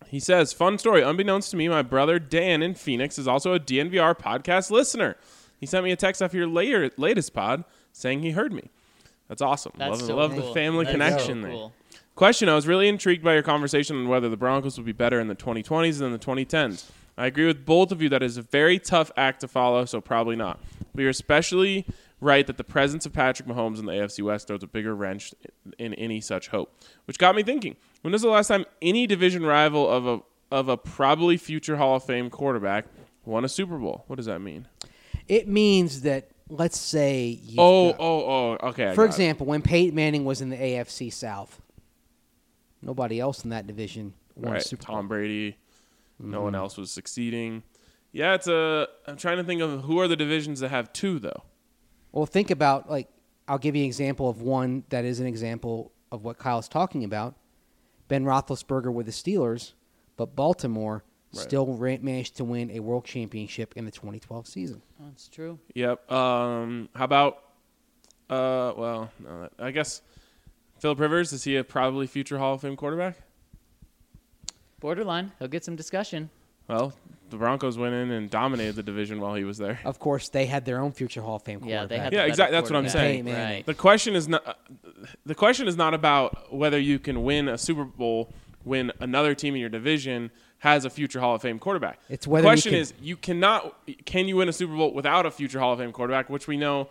He 0.09 0.20
says, 0.20 0.53
fun 0.53 0.78
story. 0.78 1.03
Unbeknownst 1.03 1.51
to 1.53 1.57
me, 1.57 1.69
my 1.69 1.82
brother 1.82 2.19
Dan 2.19 2.62
in 2.62 2.74
Phoenix 2.74 3.19
is 3.19 3.27
also 3.27 3.55
a 3.55 3.61
DNVR 3.61 4.16
podcast 4.16 4.70
listener. 4.70 5.16
He 5.59 5.66
sent 5.66 5.85
me 5.85 5.93
a 5.93 5.97
text 5.97 6.23
after 6.23 6.36
your 6.36 6.47
later, 6.47 6.91
latest 6.97 7.32
pod 7.32 7.65
saying 7.93 8.20
he 8.20 8.32
heard 8.32 8.53
me. 8.53 8.70
That's 9.28 9.41
awesome. 9.41 9.73
That's 9.77 10.01
love 10.01 10.07
so 10.07 10.16
love 10.16 10.35
cool. 10.35 10.49
the 10.49 10.55
family 10.55 10.85
That 10.85 10.91
is 10.91 10.95
connection 10.95 11.43
so 11.43 11.49
there. 11.49 11.70
Question 12.15 12.49
I 12.49 12.55
was 12.55 12.66
really 12.69 12.86
intrigued 12.89 13.24
by 13.24 13.35
your 13.35 13.43
conversation 13.43 13.97
on 13.97 14.09
whether 14.09 14.28
the 14.28 14.36
Broncos 14.36 14.77
would 14.77 14.86
be 14.86 14.93
better 14.93 15.19
in 15.19 15.27
the 15.28 15.35
2020s 15.35 15.99
than 15.99 16.12
the 16.12 16.19
2010s. 16.19 16.85
I 17.19 17.27
agree 17.27 17.47
with 17.47 17.65
both 17.65 17.91
of 17.91 18.01
you 18.01 18.09
that 18.09 18.23
is 18.23 18.36
a 18.36 18.43
very 18.43 18.78
tough 18.78 19.11
act 19.16 19.41
to 19.41 19.49
follow, 19.49 19.85
so 19.85 20.01
probably 20.01 20.36
not. 20.36 20.61
But 20.95 21.03
you're 21.03 21.11
especially 21.11 21.86
right 22.20 22.47
that 22.47 22.57
the 22.57 22.65
presence 22.65 23.05
of 23.05 23.12
Patrick 23.12 23.49
Mahomes 23.49 23.78
in 23.81 23.86
the 23.86 23.93
AFC 23.93 24.23
West 24.24 24.47
throws 24.47 24.62
a 24.62 24.66
bigger 24.69 24.95
wrench 24.95 25.35
in 25.78 25.93
any 25.95 26.20
such 26.20 26.49
hope. 26.49 26.73
Which 27.07 27.19
got 27.19 27.35
me 27.35 27.43
thinking: 27.43 27.77
When 28.03 28.12
was 28.12 28.23
the 28.23 28.28
last 28.28 28.49
time 28.49 28.65
any 28.81 29.07
division 29.09 29.45
rival 29.45 29.89
of 29.89 30.07
a 30.07 30.20
of 30.53 30.69
a 30.69 30.77
probably 30.77 31.36
future 31.36 31.77
Hall 31.77 31.97
of 31.97 32.05
Fame 32.05 32.31
quarterback 32.31 32.86
won 33.24 33.45
a 33.45 33.49
Super 33.49 33.77
Bowl? 33.78 34.05
What 34.07 34.16
does 34.16 34.27
that 34.27 34.41
mean? 34.41 34.66
It 35.27 35.49
means 35.49 36.03
that, 36.03 36.28
let's 36.49 36.78
say, 36.78 37.41
you've 37.43 37.59
Oh, 37.59 37.91
got- 37.93 38.01
oh, 38.01 38.24
oh. 38.61 38.69
Okay. 38.69 38.89
I 38.89 38.95
For 38.95 38.97
got 38.97 39.03
it. 39.05 39.07
example, 39.07 39.47
when 39.47 39.62
Peyton 39.62 39.95
Manning 39.95 40.24
was 40.24 40.41
in 40.41 40.51
the 40.51 40.57
AFC 40.57 41.11
South, 41.12 41.61
nobody 42.85 43.19
else 43.20 43.44
in 43.44 43.51
that 43.51 43.66
division 43.66 44.15
won 44.36 44.52
a 44.52 44.55
right? 44.55 44.62
Super 44.62 44.85
Bowl. 44.86 44.97
Tom 44.97 45.09
Brady. 45.09 45.56
No 46.20 46.36
Mm-hmm. 46.36 46.44
one 46.44 46.55
else 46.55 46.77
was 46.77 46.90
succeeding. 46.93 47.62
Yeah, 48.12 48.35
it's 48.35 48.47
a. 48.47 48.86
I'm 49.06 49.16
trying 49.16 49.39
to 49.39 49.44
think 49.44 49.61
of 49.61 49.82
who 49.82 49.98
are 49.98 50.06
the 50.06 50.15
divisions 50.16 50.61
that 50.61 50.69
have 50.70 50.93
two 50.93 51.19
though. 51.19 51.43
Well, 52.12 52.27
think 52.27 52.51
about 52.52 52.89
like 52.89 53.09
I'll 53.48 53.59
give 53.59 53.74
you 53.74 53.82
an 53.82 53.86
example 53.86 54.28
of 54.28 54.40
one 54.40 54.85
that 54.90 55.05
is 55.05 55.19
an 55.19 55.27
example 55.27 55.90
of 56.12 56.23
what 56.24 56.39
Kyle's 56.39 56.69
talking 56.69 57.02
about. 57.02 57.35
Ben 58.06 58.24
Roethlisberger 58.24 58.93
with 58.93 59.06
the 59.06 59.12
Steelers, 59.12 59.73
but 60.16 60.36
Baltimore 60.36 61.02
Right. 61.35 61.43
still 61.43 61.66
ra- 61.74 61.97
managed 62.01 62.36
to 62.36 62.44
win 62.44 62.70
a 62.70 62.78
world 62.78 63.05
championship 63.05 63.73
in 63.77 63.85
the 63.86 63.90
2012 63.90 64.47
season. 64.47 64.82
That's 65.01 65.27
true. 65.27 65.59
Yep. 65.74 66.12
Um, 66.12 66.89
how 66.94 67.05
about? 67.06 67.39
Uh, 68.31 68.73
well, 68.77 69.11
no, 69.19 69.48
I 69.59 69.73
guess 69.73 70.01
Philip 70.85 71.01
Rivers 71.01 71.32
is 71.32 71.44
he 71.44 71.56
a 71.56 71.65
probably 71.65 72.06
future 72.06 72.36
Hall 72.36 72.52
of 72.56 72.61
Fame 72.61 72.77
quarterback? 72.77 73.16
Borderline. 74.81 75.32
He'll 75.39 75.48
get 75.48 75.65
some 75.65 75.77
discussion. 75.77 76.28
Well, 76.69 76.93
the 77.31 77.39
Broncos 77.39 77.78
went 77.78 77.94
in 77.94 78.11
and 78.11 78.28
dominated 78.28 78.77
the 78.77 78.82
division 78.82 79.19
while 79.19 79.35
he 79.35 79.44
was 79.44 79.56
there. 79.56 79.81
Of 79.86 79.98
course, 79.98 80.28
they 80.28 80.44
had 80.44 80.66
their 80.66 80.78
own 80.78 80.93
future 80.93 81.23
Hall 81.23 81.36
of 81.36 81.43
Fame 81.43 81.61
Yeah, 81.65 81.78
quarterback. 81.78 81.89
they 81.89 81.97
had. 81.97 82.12
Yeah, 82.12 82.19
the 82.19 82.23
better 82.24 82.28
exact- 82.28 82.52
that's 82.52 82.70
what 82.70 82.77
I'm 82.77 82.89
saying. 82.90 83.24
Peyton 83.24 83.40
Right. 83.43 83.65
The 83.65 83.73
question 83.73 84.15
is 84.15 84.28
not 84.28 84.59
the 85.24 85.35
question 85.35 85.69
is 85.69 85.77
not 85.78 85.94
about 85.94 86.52
whether 86.52 86.78
you 86.78 86.98
can 86.98 87.23
win 87.23 87.48
a 87.48 87.56
Super 87.56 87.85
Bowl 87.85 88.31
when 88.65 88.93
another 89.01 89.35
team 89.35 89.55
in 89.55 89.62
your 89.62 89.70
division 89.70 90.31
has 90.59 90.85
a 90.85 90.90
future 90.90 91.19
Hall 91.20 91.35
of 91.35 91.40
Fame 91.40 91.59
quarterback. 91.59 91.98
It's 92.11 92.27
the 92.27 92.31
whether 92.31 92.44
you 92.48 92.51
question 92.51 92.73
can- 92.73 92.81
is 92.81 92.93
you 93.01 93.16
cannot 93.16 93.74
can 94.05 94.28
you 94.28 94.36
win 94.36 94.51
a 94.51 94.52
Super 94.52 94.77
Bowl 94.77 94.93
without 94.93 95.24
a 95.24 95.31
future 95.31 95.61
Hall 95.61 95.73
of 95.73 95.78
Fame 95.78 95.93
quarterback, 95.93 96.28
which 96.28 96.47
we 96.47 96.59
know 96.59 96.90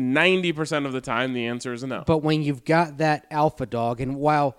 90% 0.00 0.86
of 0.86 0.92
the 0.92 1.00
time 1.00 1.32
the 1.32 1.46
answer 1.46 1.72
is 1.72 1.84
no. 1.84 2.04
But 2.06 2.18
when 2.18 2.42
you've 2.42 2.64
got 2.64 2.98
that 2.98 3.26
alpha 3.30 3.66
dog, 3.66 4.00
and 4.00 4.16
while 4.16 4.56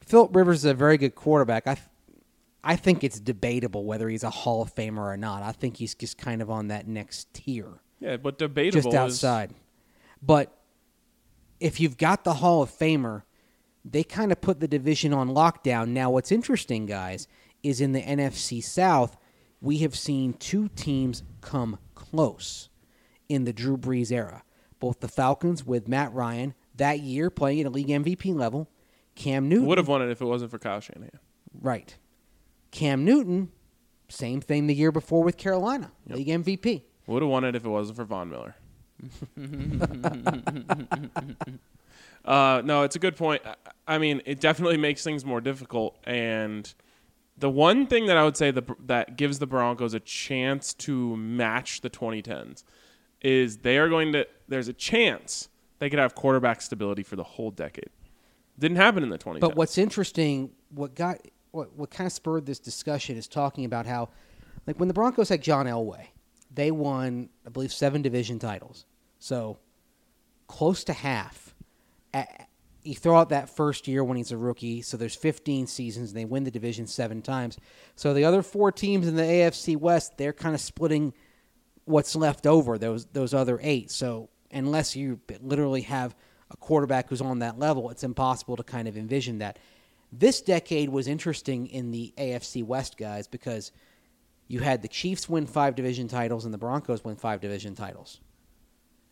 Philip 0.00 0.34
Rivers 0.34 0.58
is 0.58 0.64
a 0.66 0.74
very 0.74 0.96
good 0.96 1.14
quarterback, 1.14 1.66
I, 1.66 1.78
I 2.62 2.76
think 2.76 3.04
it's 3.04 3.20
debatable 3.20 3.84
whether 3.84 4.08
he's 4.08 4.24
a 4.24 4.30
Hall 4.30 4.62
of 4.62 4.74
Famer 4.74 4.98
or 4.98 5.16
not. 5.16 5.42
I 5.42 5.52
think 5.52 5.76
he's 5.76 5.94
just 5.94 6.18
kind 6.18 6.42
of 6.42 6.50
on 6.50 6.68
that 6.68 6.86
next 6.86 7.32
tier, 7.34 7.80
yeah, 8.00 8.16
but 8.16 8.38
debatable 8.38 8.82
just 8.82 8.88
is- 8.88 8.94
outside. 8.94 9.54
But 10.22 10.56
if 11.60 11.80
you've 11.80 11.98
got 11.98 12.24
the 12.24 12.34
Hall 12.34 12.62
of 12.62 12.70
Famer, 12.70 13.22
they 13.84 14.02
kind 14.02 14.32
of 14.32 14.40
put 14.40 14.60
the 14.60 14.68
division 14.68 15.12
on 15.12 15.28
lockdown. 15.28 15.88
Now, 15.88 16.10
what's 16.10 16.32
interesting, 16.32 16.86
guys, 16.86 17.28
is 17.62 17.80
in 17.80 17.92
the 17.92 18.00
NFC 18.00 18.62
South, 18.62 19.16
we 19.60 19.78
have 19.78 19.94
seen 19.96 20.34
two 20.34 20.68
teams 20.68 21.22
come 21.40 21.78
close 21.94 22.70
in 23.28 23.44
the 23.44 23.52
Drew 23.52 23.76
Brees 23.76 24.12
era. 24.12 24.42
Both 24.84 25.00
the 25.00 25.08
Falcons 25.08 25.64
with 25.64 25.88
Matt 25.88 26.12
Ryan 26.12 26.52
that 26.74 27.00
year 27.00 27.30
playing 27.30 27.60
at 27.60 27.66
a 27.66 27.70
league 27.70 27.88
MVP 27.88 28.34
level, 28.34 28.68
Cam 29.14 29.48
Newton 29.48 29.64
would 29.66 29.78
have 29.78 29.88
won 29.88 30.02
it 30.02 30.10
if 30.10 30.20
it 30.20 30.26
wasn't 30.26 30.50
for 30.50 30.58
Kyle 30.58 30.78
Shanahan. 30.78 31.18
right. 31.58 31.96
Cam 32.70 33.02
Newton, 33.02 33.50
same 34.10 34.42
thing 34.42 34.66
the 34.66 34.74
year 34.74 34.92
before 34.92 35.22
with 35.22 35.38
Carolina, 35.38 35.90
Yep. 36.08 36.18
league 36.18 36.28
MVP. 36.28 36.82
Would 37.06 37.22
have 37.22 37.30
won 37.30 37.44
it 37.44 37.54
if 37.56 37.64
it 37.64 37.68
wasn't 37.70 37.96
for 37.96 38.04
Von 38.04 38.28
Miller. 38.28 38.56
uh, 42.26 42.60
no, 42.62 42.82
it's 42.82 42.96
a 42.96 42.98
good 42.98 43.16
point. 43.16 43.40
I- 43.88 43.96
mean, 43.96 44.20
it 44.26 44.38
definitely 44.38 44.76
makes 44.76 45.02
things 45.02 45.24
more 45.24 45.40
difficult. 45.40 45.96
And 46.04 46.72
the 47.38 47.48
one 47.48 47.86
thing 47.86 48.04
that 48.08 48.18
I 48.18 48.24
would 48.24 48.36
say 48.36 48.50
the, 48.50 48.64
that 48.84 49.16
gives 49.16 49.38
the 49.38 49.46
Broncos 49.46 49.94
a 49.94 50.00
chance 50.00 50.74
to 50.74 51.16
match 51.16 51.80
the 51.80 51.88
2010s 51.88 52.64
is 53.24 53.56
they 53.58 53.78
are 53.78 53.88
going 53.88 54.12
to. 54.12 54.26
There's 54.46 54.68
a 54.68 54.72
chance 54.72 55.48
they 55.80 55.90
could 55.90 55.98
have 55.98 56.14
quarterback 56.14 56.60
stability 56.62 57.02
for 57.02 57.16
the 57.16 57.24
whole 57.24 57.50
decade. 57.50 57.90
Didn't 58.58 58.76
happen 58.76 59.02
in 59.02 59.08
the 59.08 59.18
20s. 59.18 59.40
But 59.40 59.56
what's 59.56 59.78
interesting, 59.78 60.50
what 60.70 60.94
got 60.94 61.18
what 61.50 61.74
what 61.74 61.90
kind 61.90 62.06
of 62.06 62.12
spurred 62.12 62.46
this 62.46 62.60
discussion 62.60 63.16
is 63.16 63.26
talking 63.26 63.64
about 63.64 63.86
how, 63.86 64.10
like 64.66 64.78
when 64.78 64.86
the 64.88 64.94
Broncos 64.94 65.28
had 65.28 65.42
John 65.42 65.66
Elway, 65.66 66.06
they 66.54 66.70
won 66.70 67.30
I 67.44 67.50
believe 67.50 67.72
seven 67.72 68.02
division 68.02 68.38
titles, 68.38 68.84
so 69.18 69.58
close 70.46 70.84
to 70.84 70.92
half. 70.92 71.54
A- 72.14 72.26
You 72.84 72.94
throw 72.94 73.18
out 73.18 73.30
that 73.30 73.48
first 73.48 73.88
year 73.88 74.04
when 74.04 74.16
he's 74.18 74.30
a 74.30 74.36
rookie, 74.36 74.82
so 74.82 74.96
there's 74.98 75.16
15 75.16 75.66
seasons, 75.66 76.10
and 76.10 76.18
they 76.18 76.26
win 76.26 76.44
the 76.44 76.50
division 76.50 76.86
seven 76.86 77.22
times. 77.22 77.58
So 77.96 78.12
the 78.12 78.24
other 78.24 78.42
four 78.42 78.70
teams 78.70 79.08
in 79.08 79.16
the 79.16 79.22
AFC 79.22 79.74
West, 79.76 80.18
they're 80.18 80.34
kind 80.34 80.54
of 80.54 80.60
splitting 80.60 81.14
what's 81.84 82.16
left 82.16 82.46
over 82.46 82.78
those 82.78 83.06
those 83.06 83.34
other 83.34 83.58
eight. 83.62 83.90
So 83.90 84.30
unless 84.50 84.96
you 84.96 85.20
literally 85.42 85.82
have 85.82 86.14
a 86.50 86.56
quarterback 86.56 87.08
who's 87.08 87.20
on 87.20 87.40
that 87.40 87.58
level, 87.58 87.90
it's 87.90 88.04
impossible 88.04 88.56
to 88.56 88.62
kind 88.62 88.88
of 88.88 88.96
envision 88.96 89.38
that. 89.38 89.58
This 90.12 90.40
decade 90.40 90.90
was 90.90 91.08
interesting 91.08 91.66
in 91.66 91.90
the 91.90 92.14
AFC 92.16 92.62
West 92.62 92.96
guys 92.96 93.26
because 93.26 93.72
you 94.46 94.60
had 94.60 94.82
the 94.82 94.88
Chiefs 94.88 95.28
win 95.28 95.46
five 95.46 95.74
division 95.74 96.06
titles 96.06 96.44
and 96.44 96.54
the 96.54 96.58
Broncos 96.58 97.02
win 97.02 97.16
five 97.16 97.40
division 97.40 97.74
titles. 97.74 98.20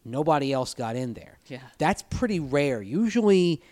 Nobody 0.05 0.53
else 0.53 0.75
got 0.75 0.95
in 0.95 1.15
there. 1.15 1.39
Yeah. 1.47 1.61
That's 1.79 2.03
pretty 2.03 2.39
rare. 2.39 2.83
Usually 2.83 3.63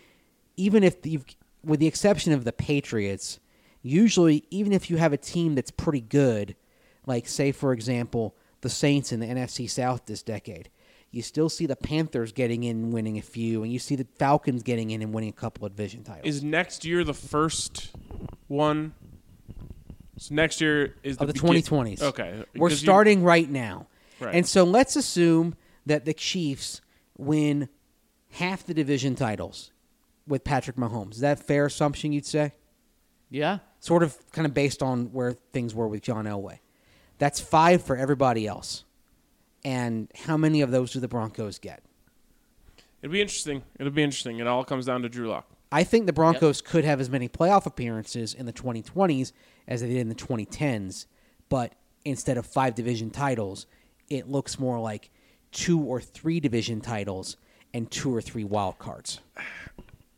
even 0.57 0.83
if 0.83 1.05
you've 1.05 1.25
with 1.63 1.79
the 1.79 1.87
exception 1.87 2.33
of 2.33 2.43
the 2.43 2.51
Patriots, 2.51 3.39
usually 3.81 4.45
even 4.49 4.73
if 4.73 4.89
you 4.89 4.97
have 4.97 5.13
a 5.13 5.17
team 5.17 5.55
that's 5.55 5.71
pretty 5.71 6.01
good, 6.01 6.55
like 7.05 7.27
say 7.27 7.51
for 7.51 7.71
example, 7.71 8.35
the 8.61 8.69
Saints 8.69 9.11
in 9.11 9.19
the 9.19 9.25
NFC 9.27 9.69
South 9.69 10.05
this 10.05 10.23
decade, 10.23 10.69
you 11.11 11.21
still 11.21 11.49
see 11.49 11.65
the 11.65 11.75
Panthers 11.75 12.31
getting 12.31 12.63
in 12.63 12.77
and 12.77 12.93
winning 12.93 13.17
a 13.17 13.21
few, 13.21 13.63
and 13.63 13.71
you 13.73 13.79
see 13.79 13.95
the 13.95 14.07
Falcons 14.17 14.63
getting 14.63 14.91
in 14.91 15.01
and 15.01 15.13
winning 15.13 15.29
a 15.29 15.33
couple 15.33 15.65
of 15.65 15.75
division 15.75 16.03
titles. 16.03 16.25
is 16.25 16.43
next 16.43 16.85
year 16.85 17.03
the 17.03 17.13
first 17.13 17.91
one? 18.47 18.93
So 20.17 20.35
next 20.35 20.61
year 20.61 20.95
is 21.03 21.17
of 21.17 21.27
the 21.27 21.33
begin- 21.33 21.63
2020s. 21.63 22.01
Okay, 22.01 22.31
We're 22.55 22.69
because 22.69 22.81
you- 22.81 22.85
starting 22.85 23.23
right 23.23 23.49
now. 23.49 23.87
Right. 24.19 24.35
And 24.35 24.47
so 24.47 24.63
let's 24.63 24.95
assume 24.95 25.55
that 25.87 26.05
the 26.05 26.13
Chiefs 26.13 26.79
win 27.17 27.69
half 28.33 28.63
the 28.65 28.73
division 28.75 29.15
titles 29.15 29.71
with 30.27 30.43
Patrick 30.43 30.75
Mahomes. 30.77 31.13
Is 31.13 31.19
that 31.21 31.39
a 31.39 31.43
fair 31.43 31.65
assumption 31.65 32.13
you'd 32.13 32.25
say? 32.27 32.53
Yeah. 33.31 33.59
Sort 33.79 34.03
of 34.03 34.15
kind 34.31 34.45
of 34.45 34.53
based 34.53 34.83
on 34.83 35.07
where 35.11 35.33
things 35.53 35.73
were 35.73 35.87
with 35.87 36.03
John 36.03 36.25
Elway. 36.25 36.59
That's 37.21 37.39
five 37.39 37.83
for 37.83 37.95
everybody 37.95 38.47
else. 38.47 38.83
And 39.63 40.09
how 40.25 40.37
many 40.37 40.61
of 40.61 40.71
those 40.71 40.91
do 40.91 40.99
the 40.99 41.07
Broncos 41.07 41.59
get? 41.59 41.83
It'll 43.03 43.13
be 43.13 43.21
interesting. 43.21 43.61
It'll 43.79 43.91
be 43.91 44.01
interesting. 44.01 44.39
It 44.39 44.47
all 44.47 44.63
comes 44.63 44.87
down 44.87 45.03
to 45.03 45.09
Drew 45.09 45.29
Lock. 45.29 45.45
I 45.71 45.83
think 45.83 46.07
the 46.07 46.13
Broncos 46.13 46.61
could 46.61 46.83
have 46.83 46.99
as 46.99 47.11
many 47.11 47.29
playoff 47.29 47.67
appearances 47.67 48.33
in 48.33 48.47
the 48.47 48.51
2020s 48.51 49.33
as 49.67 49.81
they 49.81 49.89
did 49.89 49.97
in 49.97 50.09
the 50.09 50.15
2010s, 50.15 51.05
but 51.47 51.73
instead 52.05 52.39
of 52.39 52.47
five 52.47 52.73
division 52.73 53.11
titles, 53.11 53.67
it 54.09 54.27
looks 54.27 54.57
more 54.57 54.79
like 54.79 55.11
two 55.51 55.79
or 55.79 56.01
three 56.01 56.39
division 56.39 56.81
titles 56.81 57.37
and 57.71 57.91
two 57.91 58.13
or 58.13 58.19
three 58.19 58.43
wild 58.43 58.79
cards. 58.79 59.19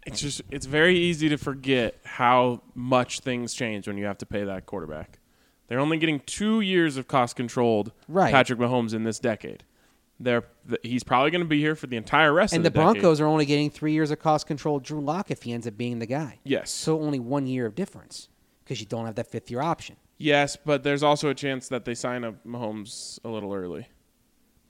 It's 0.05 0.21
just 0.21 0.41
it's 0.51 0.65
very 0.65 0.97
easy 0.97 1.27
to 1.27 1.38
forget 1.38 1.99
how 2.05 2.61
much 2.75 3.19
things 3.19 3.53
change 3.53 3.89
when 3.89 3.97
you 3.97 4.05
have 4.05 4.19
to 4.19 4.25
pay 4.25 4.45
that 4.45 4.65
quarterback. 4.65 5.19
They're 5.68 5.80
only 5.80 5.98
getting 5.98 6.19
two 6.22 6.61
years 6.61 6.98
of 6.98 7.07
cost 7.07 7.35
controlled 7.35 7.91
Right. 8.07 8.31
Patrick 8.31 8.60
Mahomes 8.60 8.94
in 8.94 9.03
this 9.03 9.19
decade. 9.19 9.64
They're 10.19 10.44
th- 10.69 10.80
he's 10.84 11.03
probably 11.03 11.31
going 11.31 11.41
to 11.41 11.48
be 11.48 11.60
here 11.60 11.76
for 11.76 11.88
the 11.88 11.98
entire 11.98 12.31
rest 12.31 12.53
And 12.53 12.65
of 12.65 12.72
the 12.72 12.80
year. 12.80 12.88
And 12.88 12.90
the, 12.90 12.94
decade. 12.94 13.02
Broncos 13.02 13.22
are 13.22 13.26
only 13.26 13.45
getting 13.45 13.69
three 13.69 13.94
years 13.94 14.11
of 14.11 14.19
cost 14.19 14.45
controlled 14.48 14.84
Drew 14.84 15.02
Lock 15.02 15.31
if 15.31 15.44
he 15.44 15.52
ends 15.52 15.68
up 15.68 15.77
being 15.77 15.99
the 15.99 16.06
guy. 16.06 16.40
Yes. 16.44 16.69
So 16.72 17.02
only 17.02 17.19
one 17.19 17.48
year 17.48 17.65
of 17.65 17.76
difference 17.76 18.30
because 18.64 18.80
you 18.80 18.85
don't 18.85 19.06
have 19.06 19.15
that 19.15 19.27
fifth 19.27 19.49
year 19.49 19.61
option. 19.61 19.95
Yes, 20.18 20.56
but 20.56 20.84
there's 20.84 21.03
also 21.03 21.30
a 21.30 21.34
chance 21.34 21.68
that 21.69 21.85
they 21.85 21.95
sign 21.95 22.23
up 22.23 22.35
Mahomes 22.45 23.19
a 23.26 23.30
little 23.30 23.53
early 23.53 23.88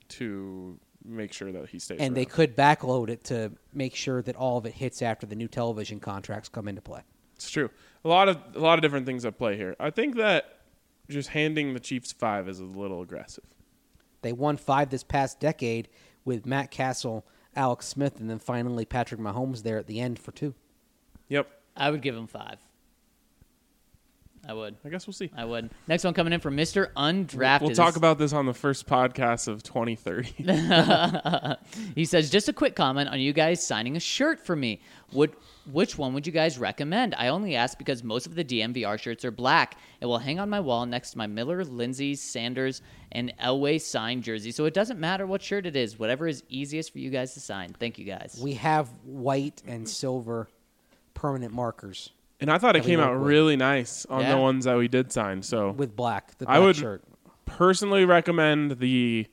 to 0.08 0.78
make 1.04 1.32
sure 1.32 1.52
that 1.52 1.68
he 1.68 1.78
stays. 1.78 2.00
And 2.00 2.16
they 2.16 2.24
could 2.24 2.56
backload 2.56 3.10
it 3.10 3.24
to 3.24 3.52
make 3.72 3.94
sure 3.94 4.22
that 4.22 4.36
all 4.36 4.58
of 4.58 4.66
it 4.66 4.72
hits 4.72 5.02
after 5.02 5.26
the 5.26 5.36
new 5.36 5.48
television 5.48 6.00
contracts 6.00 6.48
come 6.48 6.66
into 6.66 6.80
play. 6.80 7.02
It's 7.36 7.50
true. 7.50 7.70
A 8.04 8.08
lot 8.08 8.28
of 8.28 8.38
a 8.54 8.58
lot 8.60 8.78
of 8.78 8.82
different 8.82 9.06
things 9.06 9.24
at 9.24 9.38
play 9.38 9.56
here. 9.56 9.76
I 9.78 9.90
think 9.90 10.16
that 10.16 10.60
just 11.08 11.30
handing 11.30 11.74
the 11.74 11.80
Chiefs 11.80 12.12
five 12.12 12.48
is 12.48 12.60
a 12.60 12.64
little 12.64 13.02
aggressive. 13.02 13.44
They 14.22 14.32
won 14.32 14.56
five 14.56 14.90
this 14.90 15.04
past 15.04 15.38
decade 15.38 15.88
with 16.24 16.46
Matt 16.46 16.70
Cassel, 16.70 17.26
Alex 17.54 17.86
Smith, 17.86 18.18
and 18.18 18.30
then 18.30 18.38
finally 18.38 18.84
Patrick 18.84 19.20
Mahomes 19.20 19.62
there 19.62 19.78
at 19.78 19.86
the 19.86 20.00
end 20.00 20.18
for 20.18 20.32
two. 20.32 20.54
Yep. 21.28 21.48
I 21.76 21.90
would 21.90 22.02
give 22.02 22.16
him 22.16 22.26
five. 22.26 22.58
I 24.48 24.52
would. 24.52 24.76
I 24.84 24.88
guess 24.88 25.06
we'll 25.06 25.14
see. 25.14 25.30
I 25.36 25.44
would. 25.44 25.70
Next 25.88 26.04
one 26.04 26.14
coming 26.14 26.32
in 26.32 26.40
from 26.40 26.56
Mr. 26.56 26.92
Undrafted. 26.96 27.62
We'll 27.62 27.70
talk 27.74 27.96
about 27.96 28.18
this 28.18 28.32
on 28.32 28.46
the 28.46 28.54
first 28.54 28.86
podcast 28.86 29.48
of 29.48 29.62
2030. 29.62 30.34
He 31.94 32.04
says, 32.04 32.30
just 32.30 32.48
a 32.48 32.52
quick 32.52 32.74
comment 32.74 33.08
on 33.08 33.20
you 33.20 33.32
guys 33.32 33.64
signing 33.64 33.96
a 33.96 34.00
shirt 34.00 34.44
for 34.44 34.56
me. 34.56 34.80
Would 35.12 35.34
which 35.70 35.96
one 35.96 36.12
would 36.14 36.26
you 36.26 36.32
guys 36.32 36.58
recommend? 36.58 37.14
I 37.16 37.28
only 37.28 37.56
ask 37.56 37.78
because 37.78 38.02
most 38.02 38.26
of 38.26 38.34
the 38.34 38.44
DNVR 38.44 38.98
shirts 38.98 39.24
are 39.24 39.30
black. 39.30 39.78
It 40.00 40.06
will 40.06 40.18
hang 40.18 40.38
on 40.38 40.50
my 40.50 40.60
wall 40.60 40.84
next 40.86 41.12
to 41.12 41.18
my 41.18 41.26
Miller, 41.26 41.64
Lindsay, 41.64 42.14
Sanders, 42.16 42.82
and 43.12 43.32
Elway 43.42 43.80
signed 43.80 44.24
jersey. 44.24 44.50
So 44.50 44.66
it 44.66 44.74
doesn't 44.74 44.98
matter 45.00 45.26
what 45.26 45.42
shirt 45.42 45.66
it 45.66 45.76
is. 45.76 45.98
Whatever 45.98 46.26
is 46.26 46.42
easiest 46.48 46.92
for 46.92 46.98
you 46.98 47.10
guys 47.10 47.32
to 47.34 47.40
sign. 47.40 47.74
Thank 47.78 47.98
you 47.98 48.04
guys. 48.04 48.38
We 48.42 48.54
have 48.54 48.88
white 49.04 49.62
and 49.66 49.88
silver 49.88 50.48
permanent 51.14 51.54
markers 51.54 52.10
and 52.40 52.50
I 52.50 52.58
thought 52.58 52.76
it 52.76 52.82
came 52.84 53.00
out 53.00 53.12
with. 53.18 53.26
really 53.26 53.56
nice 53.56 54.04
on 54.06 54.22
Yeah. 54.22 54.32
the 54.32 54.38
ones 54.38 54.64
that 54.64 54.76
we 54.76 54.88
did 54.88 55.12
sign. 55.12 55.42
So 55.42 55.70
with 55.72 55.94
black. 55.96 56.36
The 56.38 56.46
I 56.48 56.58
would 56.58 56.76
shirt. 56.76 57.02
personally 57.46 58.04
recommend 58.04 58.78
the 58.78 59.26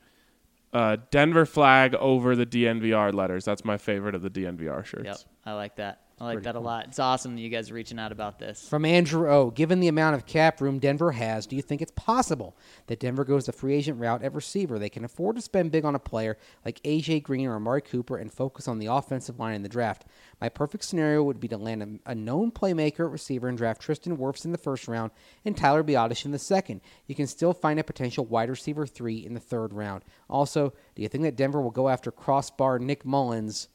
uh, 0.74 0.98
Denver 1.10 1.46
flag 1.46 1.96
over 1.96 2.36
the 2.36 2.46
DNVR 2.46 3.14
letters. 3.14 3.44
That's 3.44 3.66
my 3.66 3.78
favorite 3.78 4.16
of 4.16 4.22
the 4.22 4.30
DNVR 4.30 4.86
shirts. 4.86 5.04
Yep, 5.06 5.18
I 5.46 5.54
like 5.54 5.76
that. 5.76 6.02
I 6.22 6.26
like 6.26 6.36
pretty 6.36 6.46
that 6.46 6.56
a 6.56 6.60
lot. 6.60 6.86
It's 6.86 7.00
awesome 7.00 7.34
that 7.34 7.42
you 7.42 7.50
guys 7.50 7.72
are 7.72 7.74
reaching 7.74 7.98
out 7.98 8.12
about 8.12 8.38
this. 8.38 8.70
From 8.70 8.86
Andrew 8.86 9.28
O. 9.28 9.50
Given 9.50 9.80
the 9.80 9.88
amount 9.88 10.14
of 10.14 10.28
cap 10.28 10.62
room 10.62 10.78
Denver 10.78 11.14
has, 11.14 11.48
do 11.48 11.56
you 11.56 11.64
think 11.64 11.82
it's 11.82 11.94
possible 11.96 12.56
that 12.86 13.00
Denver 13.00 13.26
goes 13.26 13.48
the 13.48 13.52
free 13.52 13.74
agent 13.74 14.00
route 14.00 14.22
at 14.22 14.36
receiver? 14.36 14.78
They 14.78 14.90
can 14.90 15.04
afford 15.04 15.38
to 15.38 15.42
spend 15.42 15.72
big 15.72 15.84
on 15.84 15.96
a 15.96 16.00
player 16.00 16.38
like 16.64 16.80
AJ 16.84 17.24
Green 17.24 17.48
or 17.48 17.56
Amari 17.56 17.82
Cooper 17.82 18.18
and 18.18 18.32
focus 18.32 18.68
on 18.68 18.78
the 18.78 18.86
offensive 18.86 19.40
line 19.40 19.56
in 19.56 19.64
the 19.64 19.70
draft. 19.70 20.06
My 20.40 20.48
perfect 20.48 20.84
scenario 20.84 21.24
would 21.24 21.40
be 21.40 21.48
to 21.48 21.58
land 21.58 21.82
a, 22.06 22.12
a 22.12 22.14
known 22.14 22.52
playmaker 22.52 23.06
at 23.06 23.12
receiver 23.12 23.48
and 23.48 23.58
draft 23.58 23.82
Tristan 23.82 24.16
Wirfs 24.16 24.46
in 24.46 24.52
the 24.52 24.60
first 24.60 24.88
round 24.88 25.10
and 25.44 25.58
Tyler 25.58 25.84
Biadasz 25.84 26.24
in 26.24 26.32
the 26.32 26.38
second. 26.38 26.82
You 27.08 27.16
can 27.16 27.26
still 27.26 27.54
find 27.54 27.80
a 27.80 27.84
potential 27.84 28.26
wide 28.26 28.52
receiver 28.52 28.86
three 28.86 29.26
in 29.26 29.34
the 29.34 29.40
third 29.40 29.74
round. 29.74 30.04
Also, 30.30 30.72
do 30.94 31.02
you 31.02 31.08
think 31.08 31.24
that 31.24 31.36
Denver 31.36 31.62
will 31.62 31.72
go 31.72 31.90
after 31.90 32.12
crossbar 32.12 32.78
Nick 32.78 33.04
Mullens 33.04 33.70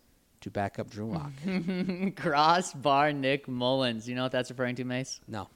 to 0.47 0.51
back 0.51 0.79
up 0.79 0.89
Drew 0.89 1.13
Lock? 1.13 1.33
Crossbar 2.17 3.13
Nick 3.13 3.49
Mullens. 3.49 4.09
You 4.09 4.15
know 4.15 4.23
what 4.23 4.33
that's 4.33 4.51
referring 4.51 4.77
to, 4.77 4.85
Mace? 4.85 5.21
no. 5.29 5.49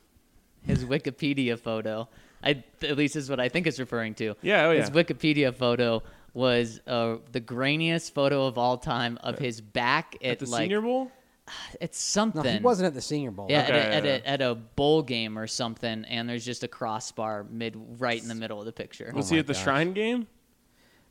His 0.63 0.85
Wikipedia 0.85 1.59
photo. 1.59 2.07
I 2.45 2.63
at 2.83 2.99
least 2.99 3.17
is 3.17 3.31
what 3.31 3.41
I 3.41 3.49
think 3.49 3.67
it's 3.67 3.79
referring 3.79 4.13
to. 4.17 4.35
Yeah, 4.43 4.67
oh, 4.67 4.73
His. 4.77 4.91
Wikipedia 4.91 5.55
photo 5.55 6.03
was 6.35 6.83
uh, 6.87 7.17
the 7.33 7.41
grainiest 7.41 8.13
photo 8.13 8.47
of 8.47 8.59
all 8.59 8.77
time 8.77 9.19
of 9.23 9.39
his 9.39 9.63
back 9.63 10.17
at, 10.23 10.33
At 10.33 10.39
the 10.41 10.51
like 10.51 10.65
Senior 10.65 10.83
Bowl? 10.83 11.11
it's 11.81 11.99
something. 11.99 12.45
No, 12.45 12.51
he 12.51 12.59
wasn't 12.59 12.89
at 12.89 12.95
the 12.95 13.01
Senior 13.01 13.31
Bowl. 13.31 13.47
Yeah, 13.49 13.63
Okay, 13.63 13.73
at, 13.73 13.79
a, 13.79 13.95
at, 13.95 14.05
yeah, 14.05 14.11
a, 14.11 14.29
at 14.29 14.43
a 14.43 14.55
bowl 14.55 15.01
game 15.03 15.39
or 15.39 15.47
something, 15.47 16.05
and 16.05 16.29
there's 16.29 16.45
just 16.45 16.63
a 16.63 16.69
crossbar 16.69 17.47
mid 17.49 17.75
right 17.99 18.21
in 18.21 18.29
the 18.29 18.35
middle 18.35 18.59
of 18.59 18.67
the 18.67 18.73
picture. 18.73 19.11
Was 19.15 19.31
Oh 19.31 19.35
he 19.35 19.39
at 19.41 19.47
the 19.47 19.55
gosh. 19.55 19.63
Shrine 19.63 19.95
game? 19.95 20.27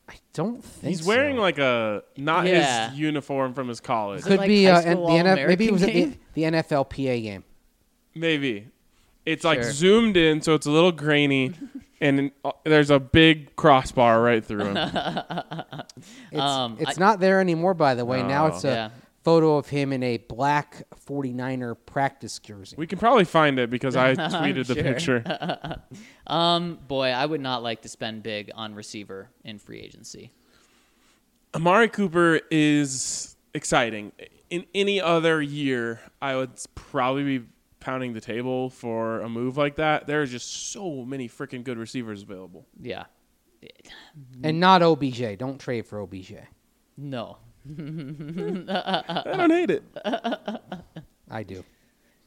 I 0.10 0.16
don't 0.34 0.64
think 0.64 0.96
He's 0.98 1.06
wearing 1.06 1.36
so. 1.38 1.42
like 1.42 1.58
a 1.60 2.04
not 2.18 2.46
Yeah. 2.48 2.90
his 2.90 3.00
uniform 3.00 3.54
from 3.54 3.68
his 3.68 3.80
college. 3.80 4.22
It 4.22 4.24
could 4.24 4.40
like 4.40 4.48
be 4.48 4.66
high 4.66 4.72
uh, 4.72 4.82
school 4.82 5.12
and 5.12 5.28
the 5.28 5.32
NF, 5.42 5.48
maybe 5.48 5.66
it 5.68 5.72
was 5.72 5.84
at 5.84 5.94
the, 5.94 5.94
All-American 6.02 6.20
the 6.34 6.44
NFLPA 6.44 7.22
game. 7.24 7.44
Maybe. 8.16 8.68
It's 9.26 9.44
like 9.44 9.62
Sure. 9.62 9.72
zoomed 9.72 10.18
in, 10.18 10.42
so 10.42 10.56
it's 10.56 10.66
a 10.66 10.72
little 10.72 10.92
grainy, 10.92 11.54
and 12.02 12.32
uh, 12.44 12.52
there's 12.64 12.90
a 12.90 13.00
big 13.00 13.56
crossbar 13.56 14.22
right 14.22 14.44
through 14.44 14.66
him. 14.66 14.78
It's, 16.32 16.40
Um, 16.42 16.78
it's 16.80 16.98
I- 16.98 17.00
not 17.00 17.20
there 17.20 17.40
anymore, 17.42 17.74
by 17.74 17.94
the 17.96 18.06
way. 18.06 18.24
Now 18.24 18.46
Oh. 18.46 18.48
it's 18.48 18.64
a 18.64 18.68
Yeah. 18.68 18.90
Photo 19.30 19.58
of 19.58 19.70
him 19.70 19.94
in 19.94 20.02
a 20.02 20.18
black 20.18 20.82
49er 21.08 21.76
practice 21.86 22.40
jersey. 22.40 22.76
we 22.80 22.88
can 22.88 22.98
probably 22.98 23.26
find 23.26 23.60
it 23.60 23.70
because 23.70 23.96
I 23.96 24.16
tweeted 24.16 24.66
the 24.66 24.76
picture. 24.76 25.24
Um, 26.26 26.78
boy, 26.88 27.08
I 27.08 27.26
would 27.26 27.42
not 27.42 27.64
like 27.64 27.82
to 27.82 27.90
spend 27.90 28.22
big 28.22 28.52
on 28.54 28.76
receiver 28.76 29.30
in 29.44 29.58
free 29.58 29.80
agency. 29.80 30.32
Amari 31.56 31.90
Cooper 31.90 32.42
is 32.52 33.36
exciting. 33.56 34.12
In 34.52 34.66
any 34.76 35.02
other 35.02 35.42
year, 35.42 36.00
I 36.22 36.36
would 36.36 36.52
probably 36.76 37.24
be 37.24 37.46
pounding 37.80 38.14
the 38.14 38.22
table 38.22 38.70
for 38.70 39.22
a 39.22 39.30
move 39.30 39.58
like 39.58 39.78
that. 39.78 40.06
There 40.06 40.22
are 40.22 40.28
just 40.28 40.72
so 40.72 41.04
many 41.04 41.28
freaking 41.28 41.64
good 41.64 41.80
receivers 41.80 42.22
available. 42.22 42.68
Yeah, 42.80 43.06
and 44.44 44.60
not 44.60 44.84
OBJ. 44.84 45.38
Don't 45.40 45.60
trade 45.60 45.88
for 45.88 46.00
OBJ. 46.00 46.34
no. 46.96 47.38
I 47.68 49.24
don't 49.38 49.52
hate 49.52 49.70
it. 49.72 49.84
I 51.30 51.44
do. 51.44 51.64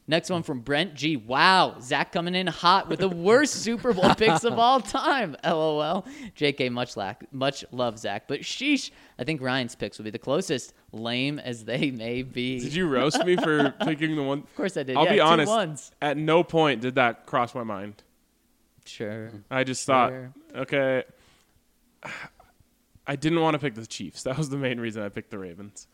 Next 0.09 0.30
one 0.30 0.42
from 0.42 0.60
Brent 0.60 0.94
G. 0.94 1.16
Wow, 1.16 1.76
Zac 1.80 2.10
coming 2.10 2.34
in 2.34 2.48
hot 2.48 2.88
with 2.88 2.98
the 2.98 3.09
worst 3.09 3.54
Super 3.54 3.92
Bowl 3.92 4.12
picks 4.16 4.42
of 4.42 4.59
all 4.59 4.80
time. 4.80 5.36
LOL. 5.44 6.04
JK, 6.36 6.72
much 6.72 6.96
lack, 6.96 7.32
much 7.32 7.64
love, 7.70 7.98
Zac, 8.00 8.26
but 8.26 8.40
sheesh. 8.40 8.90
I 9.18 9.24
think 9.24 9.40
Ryan's 9.40 9.76
picks 9.76 9.98
will 9.98 10.04
be 10.04 10.10
the 10.10 10.18
closest, 10.18 10.74
lame 10.90 11.38
as 11.38 11.64
they 11.64 11.92
may 11.92 12.24
be. 12.24 12.59
Did 12.59 12.74
you 12.74 12.88
roast 12.88 13.24
me 13.24 13.36
for 13.36 13.70
picking 13.84 14.16
the 14.16 14.24
one? 14.24 14.40
Of 14.40 14.56
course 14.56 14.76
I 14.76 14.82
did. 14.82 14.96
I'll 14.96 15.04
yeah, 15.04 15.12
be 15.12 15.16
two 15.18 15.22
honest. 15.22 15.48
ones. 15.50 15.92
At 16.02 16.16
no 16.16 16.42
point 16.42 16.80
did 16.80 16.96
that 16.96 17.24
cross 17.26 17.54
my 17.54 17.62
mind. 17.64 18.02
Sure. 18.84 19.30
I 19.52 19.62
just 19.62 19.86
Sure. 19.86 19.94
thought, 19.94 20.62
okay, 20.62 21.04
I 23.06 23.16
didn't 23.16 23.40
want 23.40 23.54
to 23.54 23.58
pick 23.58 23.74
the 23.74 23.86
Chiefs. 23.86 24.22
That 24.32 24.38
was 24.38 24.48
the 24.48 24.56
main 24.56 24.80
reason 24.80 25.02
I 25.02 25.08
picked 25.08 25.30
the 25.30 25.38
Ravens. 25.38 25.86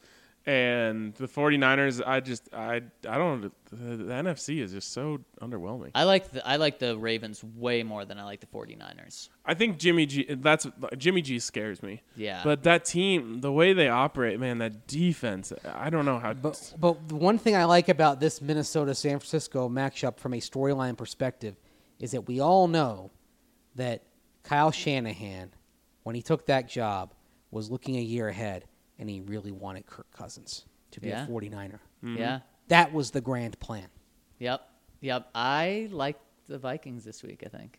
And 0.46 1.12
the 1.16 1.26
49ers, 1.26 2.00
I 2.06 2.20
just, 2.20 2.48
I, 2.54 2.80
I 3.06 3.18
don't, 3.18 3.52
the, 3.70 3.96
the 3.96 4.12
NFC 4.12 4.62
is 4.62 4.72
just 4.72 4.92
so 4.92 5.18
underwhelming. 5.42 5.90
I 5.94 6.04
like 6.04 6.30
the 6.30 6.46
I 6.46 6.56
like 6.56 6.78
the 6.78 6.96
Ravens 6.96 7.44
way 7.44 7.82
more 7.82 8.06
than 8.06 8.18
I 8.18 8.24
like 8.24 8.40
the 8.40 8.46
49ers. 8.46 9.28
I 9.44 9.52
think 9.52 9.78
Jimmy 9.78 10.06
G, 10.06 10.26
that's, 10.38 10.66
Jimmy 10.96 11.20
G 11.20 11.38
scares 11.38 11.82
me. 11.82 12.02
Yeah. 12.16 12.40
But 12.44 12.62
that 12.62 12.86
team, 12.86 13.40
the 13.42 13.52
way 13.52 13.74
they 13.74 13.88
operate, 13.88 14.40
man, 14.40 14.56
that 14.58 14.86
defense, 14.86 15.52
I 15.66 15.90
don't 15.90 16.06
know 16.06 16.18
how. 16.18 16.32
But 16.32 16.72
but 16.78 17.08
the 17.08 17.16
one 17.16 17.36
thing 17.36 17.54
I 17.54 17.64
like 17.64 17.90
about 17.90 18.18
this 18.20 18.40
Minnesota 18.40 18.94
San 18.94 19.18
Francisco 19.18 19.68
matchup 19.68 20.18
from 20.18 20.32
a 20.32 20.38
storyline 20.40 20.96
perspective 20.96 21.56
is 21.98 22.12
that 22.12 22.22
we 22.22 22.40
all 22.40 22.68
know 22.68 23.10
that 23.74 24.02
Kyle 24.44 24.70
Shanahan, 24.70 25.50
when 26.08 26.14
he 26.14 26.22
took 26.22 26.46
that 26.46 26.66
job, 26.70 27.12
was 27.50 27.70
looking 27.70 27.96
a 27.96 28.00
year 28.00 28.28
ahead 28.28 28.64
and 28.98 29.10
he 29.10 29.20
really 29.20 29.52
wanted 29.52 29.84
Kirk 29.84 30.10
Cousins 30.10 30.64
to 30.92 31.00
be 31.02 31.08
Yeah. 31.08 31.24
a 31.24 31.28
49er. 31.28 31.80
Mm-hmm. 32.02 32.16
Yeah. 32.16 32.40
That 32.68 32.94
was 32.94 33.10
the 33.10 33.20
grand 33.20 33.60
plan. 33.60 33.88
Yep. 34.38 34.62
Yep. 35.02 35.28
I 35.34 35.88
like 35.90 36.18
the 36.46 36.56
Vikings 36.56 37.04
this 37.04 37.22
week, 37.22 37.42
I 37.44 37.50
think. 37.50 37.78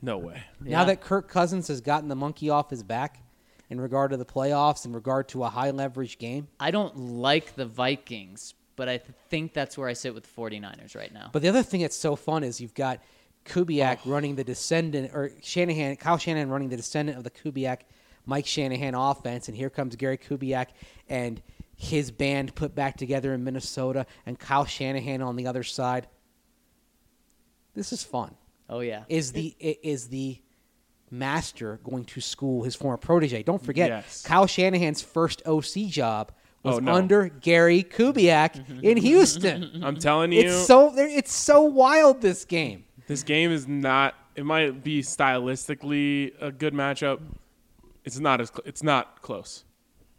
no 0.00 0.18
way. 0.18 0.40
Now 0.60 0.82
Yeah. 0.82 0.84
that 0.84 1.00
Kirk 1.00 1.28
Cousins 1.28 1.66
has 1.66 1.80
gotten 1.80 2.08
the 2.08 2.14
monkey 2.14 2.48
off 2.48 2.70
his 2.70 2.84
back 2.84 3.24
in 3.70 3.80
regard 3.80 4.12
to 4.12 4.16
the 4.16 4.24
playoffs, 4.24 4.86
in 4.86 4.92
regard 4.92 5.26
to 5.30 5.42
a 5.42 5.48
high 5.48 5.72
leverage 5.72 6.16
game. 6.18 6.46
I 6.60 6.70
don't 6.70 6.96
like 6.96 7.56
the 7.56 7.66
Vikings, 7.66 8.54
but 8.76 8.88
I 8.88 8.98
th- 8.98 9.10
think 9.30 9.52
that's 9.52 9.76
where 9.76 9.88
I 9.88 9.94
sit 9.94 10.14
with 10.14 10.22
the 10.22 10.40
49ers 10.40 10.94
right 10.94 11.12
now. 11.12 11.30
But 11.32 11.42
the 11.42 11.48
other 11.48 11.64
thing 11.64 11.80
that's 11.80 11.96
so 11.96 12.14
fun 12.14 12.44
is 12.44 12.60
you've 12.60 12.74
got 12.74 13.00
Kubiak 13.48 13.98
Oh. 14.06 14.10
running 14.10 14.36
the 14.36 14.44
descendant, 14.44 15.12
or 15.14 15.30
Shanahan, 15.42 15.96
Kyle 15.96 16.18
Shanahan 16.18 16.48
running 16.50 16.68
the 16.68 16.76
descendant 16.76 17.18
of 17.18 17.24
the 17.24 17.30
Kubiak, 17.30 17.80
Mike 18.26 18.46
Shanahan 18.46 18.94
offense, 18.94 19.48
and 19.48 19.56
here 19.56 19.70
comes 19.70 19.96
Gary 19.96 20.18
Kubiak 20.18 20.66
and 21.08 21.40
his 21.76 22.10
band 22.10 22.54
put 22.54 22.74
back 22.74 22.96
together 22.96 23.32
in 23.34 23.44
Minnesota, 23.44 24.04
and 24.26 24.38
Kyle 24.38 24.64
Shanahan 24.64 25.22
on 25.22 25.36
the 25.36 25.46
other 25.46 25.62
side. 25.62 26.08
This 27.74 27.92
is 27.92 28.02
fun. 28.02 28.34
oh 28.68 28.80
yeah. 28.80 29.04
Is 29.08 29.32
the 29.32 29.54
is 29.60 30.08
the 30.08 30.40
master 31.10 31.80
going 31.84 32.04
to 32.04 32.20
school 32.20 32.64
his 32.64 32.74
former 32.74 32.96
protege? 32.96 33.42
Don't 33.42 33.62
forget, 33.64 33.88
Yes. 33.90 34.22
Kyle 34.22 34.46
Shanahan's 34.46 35.00
first 35.02 35.42
OC 35.46 35.86
job 35.88 36.32
was 36.64 36.76
Oh, 36.76 36.78
no. 36.80 36.94
under 36.94 37.28
Gary 37.28 37.84
Kubiak 37.84 38.82
in 38.82 38.96
Houston. 38.98 39.82
I'm 39.84 39.96
telling 39.96 40.32
you, 40.32 40.40
It's 40.48 40.66
so 40.66 40.92
it's 40.96 41.32
so 41.32 41.62
wild 41.62 42.20
this 42.20 42.44
game. 42.44 42.84
This 43.08 43.22
game 43.24 43.50
is 43.50 43.66
not. 43.66 44.14
It 44.36 44.44
might 44.46 44.84
be 44.84 45.02
stylistically 45.02 46.32
a 46.40 46.52
good 46.52 46.74
matchup. 46.74 47.20
It's 48.04 48.18
not 48.20 48.40
as. 48.40 48.48
Cl- 48.50 48.62
it's 48.64 48.82
not 48.82 49.20
close. 49.22 49.64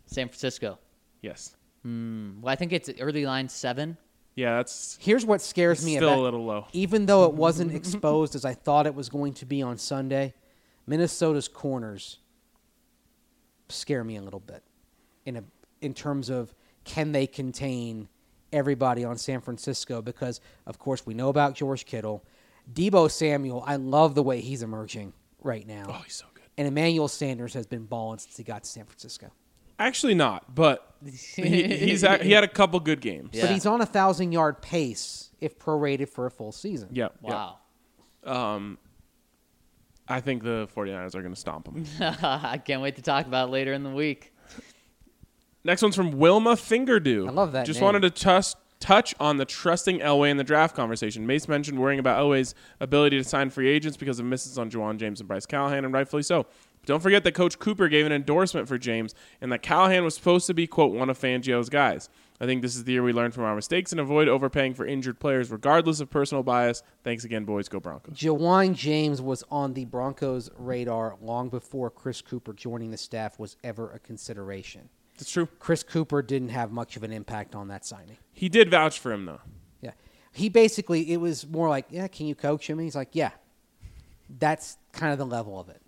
San 0.05 0.27
Francisco. 0.27 0.77
Yes. 1.21 1.55
Hmm, 1.83 2.41
well, 2.41 2.51
I 2.51 2.55
think 2.55 2.73
it's 2.73 2.89
early 2.99 3.25
line 3.25 3.47
seven. 3.47 3.97
Yeah, 4.35 4.57
that's 4.57 4.97
Here's 5.01 5.25
what 5.25 5.41
scares 5.41 5.83
me 5.83 5.95
still 5.95 6.09
about 6.09 6.19
a 6.19 6.21
little 6.21 6.45
low. 6.45 6.67
even 6.71 7.05
though 7.05 7.25
it 7.25 7.33
wasn't 7.33 7.73
exposed 7.73 8.35
as 8.35 8.45
I 8.45 8.53
thought 8.53 8.85
it 8.85 8.95
was 8.95 9.09
going 9.09 9.33
to 9.33 9.45
be 9.45 9.61
on 9.61 9.77
Sunday, 9.77 10.33
Minnesota's 10.87 11.47
corners 11.47 12.19
scare 13.69 14.03
me 14.03 14.15
a 14.15 14.21
little 14.21 14.39
bit 14.39 14.63
in 15.25 15.35
a 15.37 15.43
in 15.81 15.93
terms 15.93 16.29
of 16.29 16.53
can 16.85 17.11
they 17.11 17.27
contain 17.27 18.07
everybody 18.51 19.03
on 19.03 19.17
San 19.17 19.41
Francisco 19.41 20.01
because 20.01 20.41
of 20.65 20.79
course 20.79 21.05
we 21.05 21.13
know 21.13 21.29
about 21.29 21.53
George 21.55 21.85
Kittle. 21.85 22.23
Deebo 22.71 23.09
Samuel, 23.09 23.63
I 23.65 23.75
love 23.77 24.15
the 24.15 24.23
way 24.23 24.41
he's 24.41 24.61
emerging 24.63 25.13
right 25.41 25.65
now. 25.65 25.85
Oh, 25.87 26.01
he's 26.03 26.15
so 26.15 26.25
good. 26.33 26.43
And 26.57 26.67
Emmanuel 26.67 27.07
Sanders 27.07 27.53
has 27.53 27.65
been 27.65 27.85
balling 27.85 28.19
since 28.19 28.37
he 28.37 28.43
got 28.43 28.63
to 28.63 28.69
San 28.69 28.85
Francisco. 28.85 29.31
Actually, 29.79 30.13
not. 30.15 30.53
But 30.53 30.85
he, 31.35 31.63
he's 31.77 32.03
a- 32.03 32.17
he 32.23 32.31
had 32.31 32.43
a 32.43 32.47
couple 32.49 32.79
good 32.81 32.99
games. 33.01 33.29
Yeah. 33.33 33.43
But 33.43 33.51
he's 33.51 33.65
on 33.65 33.81
a 33.81 33.85
thousand 33.85 34.31
yard 34.33 34.61
pace 34.61 35.29
if 35.39 35.57
prorated 35.57 36.09
for 36.09 36.25
a 36.25 36.31
full 36.31 36.51
season. 36.51 36.89
Yeah. 36.91 37.07
Wow. 37.21 37.59
yeah. 38.25 38.53
Um, 38.55 38.77
I 40.07 40.19
think 40.21 40.43
the 40.43 40.67
49ers 40.75 41.15
are 41.15 41.21
going 41.21 41.33
to 41.33 41.39
stomp 41.39 41.67
him. 41.67 41.85
I 42.01 42.57
can't 42.57 42.81
wait 42.81 42.95
to 42.97 43.01
talk 43.01 43.25
about 43.25 43.47
it 43.49 43.51
later 43.51 43.73
in 43.73 43.83
the 43.83 43.89
week. 43.91 44.33
Next 45.63 45.81
one's 45.81 45.95
from 45.95 46.11
Wilma 46.11 46.55
Fingerdew. 46.55 47.27
I 47.27 47.31
love 47.31 47.51
that 47.51 47.65
Just 47.65 47.79
name. 47.79 47.85
wanted 47.85 48.01
to 48.01 48.09
touch 48.09 48.53
touch 48.80 49.14
on 49.19 49.38
the 49.38 49.45
trusting 49.45 49.99
Elway 49.99 50.30
in 50.30 50.38
the 50.38 50.43
draft 50.43 50.76
conversation. 50.76 51.27
Mace 51.27 51.47
mentioned 51.47 51.80
worrying 51.80 51.99
about 51.99 52.19
Elway's 52.19 52.56
ability 52.80 53.18
to 53.18 53.23
sign 53.23 53.49
free 53.49 53.68
agents 53.68 53.97
because 53.97 54.19
of 54.19 54.26
misses 54.26 54.57
on 54.57 54.69
Ja'Wuan 54.69 54.97
James 54.97 55.19
and 55.19 55.27
Bryce 55.27 55.45
Callahan, 55.45 55.85
and 55.85 55.93
rightfully 55.93 56.23
so. 56.23 56.43
But 56.43 56.88
don't 56.88 57.01
forget 57.01 57.23
that 57.26 57.34
Coach 57.34 57.60
Kuper 57.60 57.89
gave 57.89 58.06
an 58.06 58.11
endorsement 58.11 58.68
for 58.68 58.77
James, 58.77 59.14
and 59.41 59.51
that 59.51 59.61
Callahan 59.61 60.03
was 60.03 60.15
supposed 60.15 60.47
to 60.47 60.53
be 60.53 60.65
quote 60.65 60.93
one 60.93 61.10
of 61.10 61.19
Fangio's 61.19 61.69
guys. 61.69 62.10
I 62.41 62.45
think 62.45 62.61
this 62.61 62.77
is 62.77 62.85
the 62.85 62.93
year 62.93 63.03
we 63.03 63.11
learn 63.11 63.31
from 63.31 63.43
our 63.43 63.53
mistakes 63.53 63.91
and 63.91 63.99
avoid 63.99 64.30
overpaying 64.30 64.73
for 64.73 64.85
injured 64.85 65.19
players, 65.19 65.51
regardless 65.51 65.99
of 65.99 66.10
personal 66.10 66.41
bias. 66.41 66.84
Thanks 67.03 67.26
again, 67.26 67.43
boys. 67.43 67.68
Go 67.68 67.81
Broncos. 67.81 68.15
Ja'Wuan 68.15 68.73
James 68.76 69.22
was 69.22 69.43
on 69.51 69.73
the 69.73 69.84
Broncos' 69.84 70.49
radar 70.57 71.18
long 71.22 71.49
before 71.49 71.89
Chris 71.89 72.22
Kuper 72.22 72.56
joining 72.56 72.91
the 72.91 72.97
staff 72.97 73.38
was 73.38 73.57
ever 73.61 73.91
a 73.91 73.99
consideration. 73.99 74.88
It's 75.19 75.31
true. 75.31 75.47
Chris 75.59 75.83
Kuper 75.83 76.25
didn't 76.25 76.49
have 76.49 76.71
much 76.71 76.95
of 76.95 77.03
an 77.03 77.11
impact 77.11 77.55
on 77.55 77.67
that 77.67 77.85
signing. 77.85 78.17
He 78.31 78.49
did 78.49 78.71
vouch 78.71 78.99
for 78.99 79.11
him 79.11 79.25
though. 79.25 79.41
Yeah. 79.81 79.91
He 80.31 80.49
basically, 80.49 81.11
it 81.11 81.17
was 81.17 81.47
more 81.47 81.69
like, 81.69 81.87
yeah, 81.89 82.07
can 82.07 82.25
you 82.25 82.35
coach 82.35 82.69
him? 82.69 82.79
And 82.79 82.85
he's 82.85 82.95
like, 82.95 83.09
yeah. 83.13 83.31
That's 84.37 84.77
kind 84.91 85.11
of 85.11 85.17
the 85.17 85.25
level 85.25 85.59
of 85.59 85.69
it. 85.69 85.81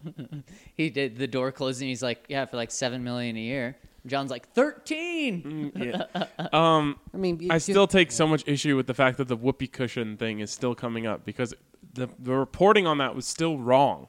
He 0.75 0.89
did 0.89 1.17
the 1.17 1.27
door 1.27 1.51
closing. 1.51 1.87
He's 1.87 2.01
like, 2.01 2.25
yeah, 2.27 2.45
for 2.45 2.57
like 2.57 2.71
seven 2.71 3.03
million 3.03 3.37
a 3.37 3.39
year. 3.39 3.77
John's 4.07 4.31
like 4.31 4.49
thirteen. 4.53 5.71
Mm, 5.75 6.07
yeah. 6.15 6.25
Um, 6.57 6.99
I 7.13 7.17
mean, 7.17 7.51
I 7.51 7.59
still 7.59 7.85
take 7.85 8.11
so 8.11 8.25
much 8.25 8.43
issue 8.47 8.75
with 8.75 8.87
the 8.87 8.95
fact 8.95 9.17
that 9.19 9.27
the 9.27 9.35
whoopee 9.35 9.67
cushion 9.67 10.17
thing 10.17 10.39
is 10.39 10.49
still 10.49 10.73
coming 10.73 11.05
up 11.05 11.23
because 11.23 11.53
the 11.93 12.09
the 12.19 12.33
reporting 12.33 12.87
on 12.87 12.97
that 12.97 13.15
was 13.15 13.27
still 13.27 13.59
wrong. 13.59 14.07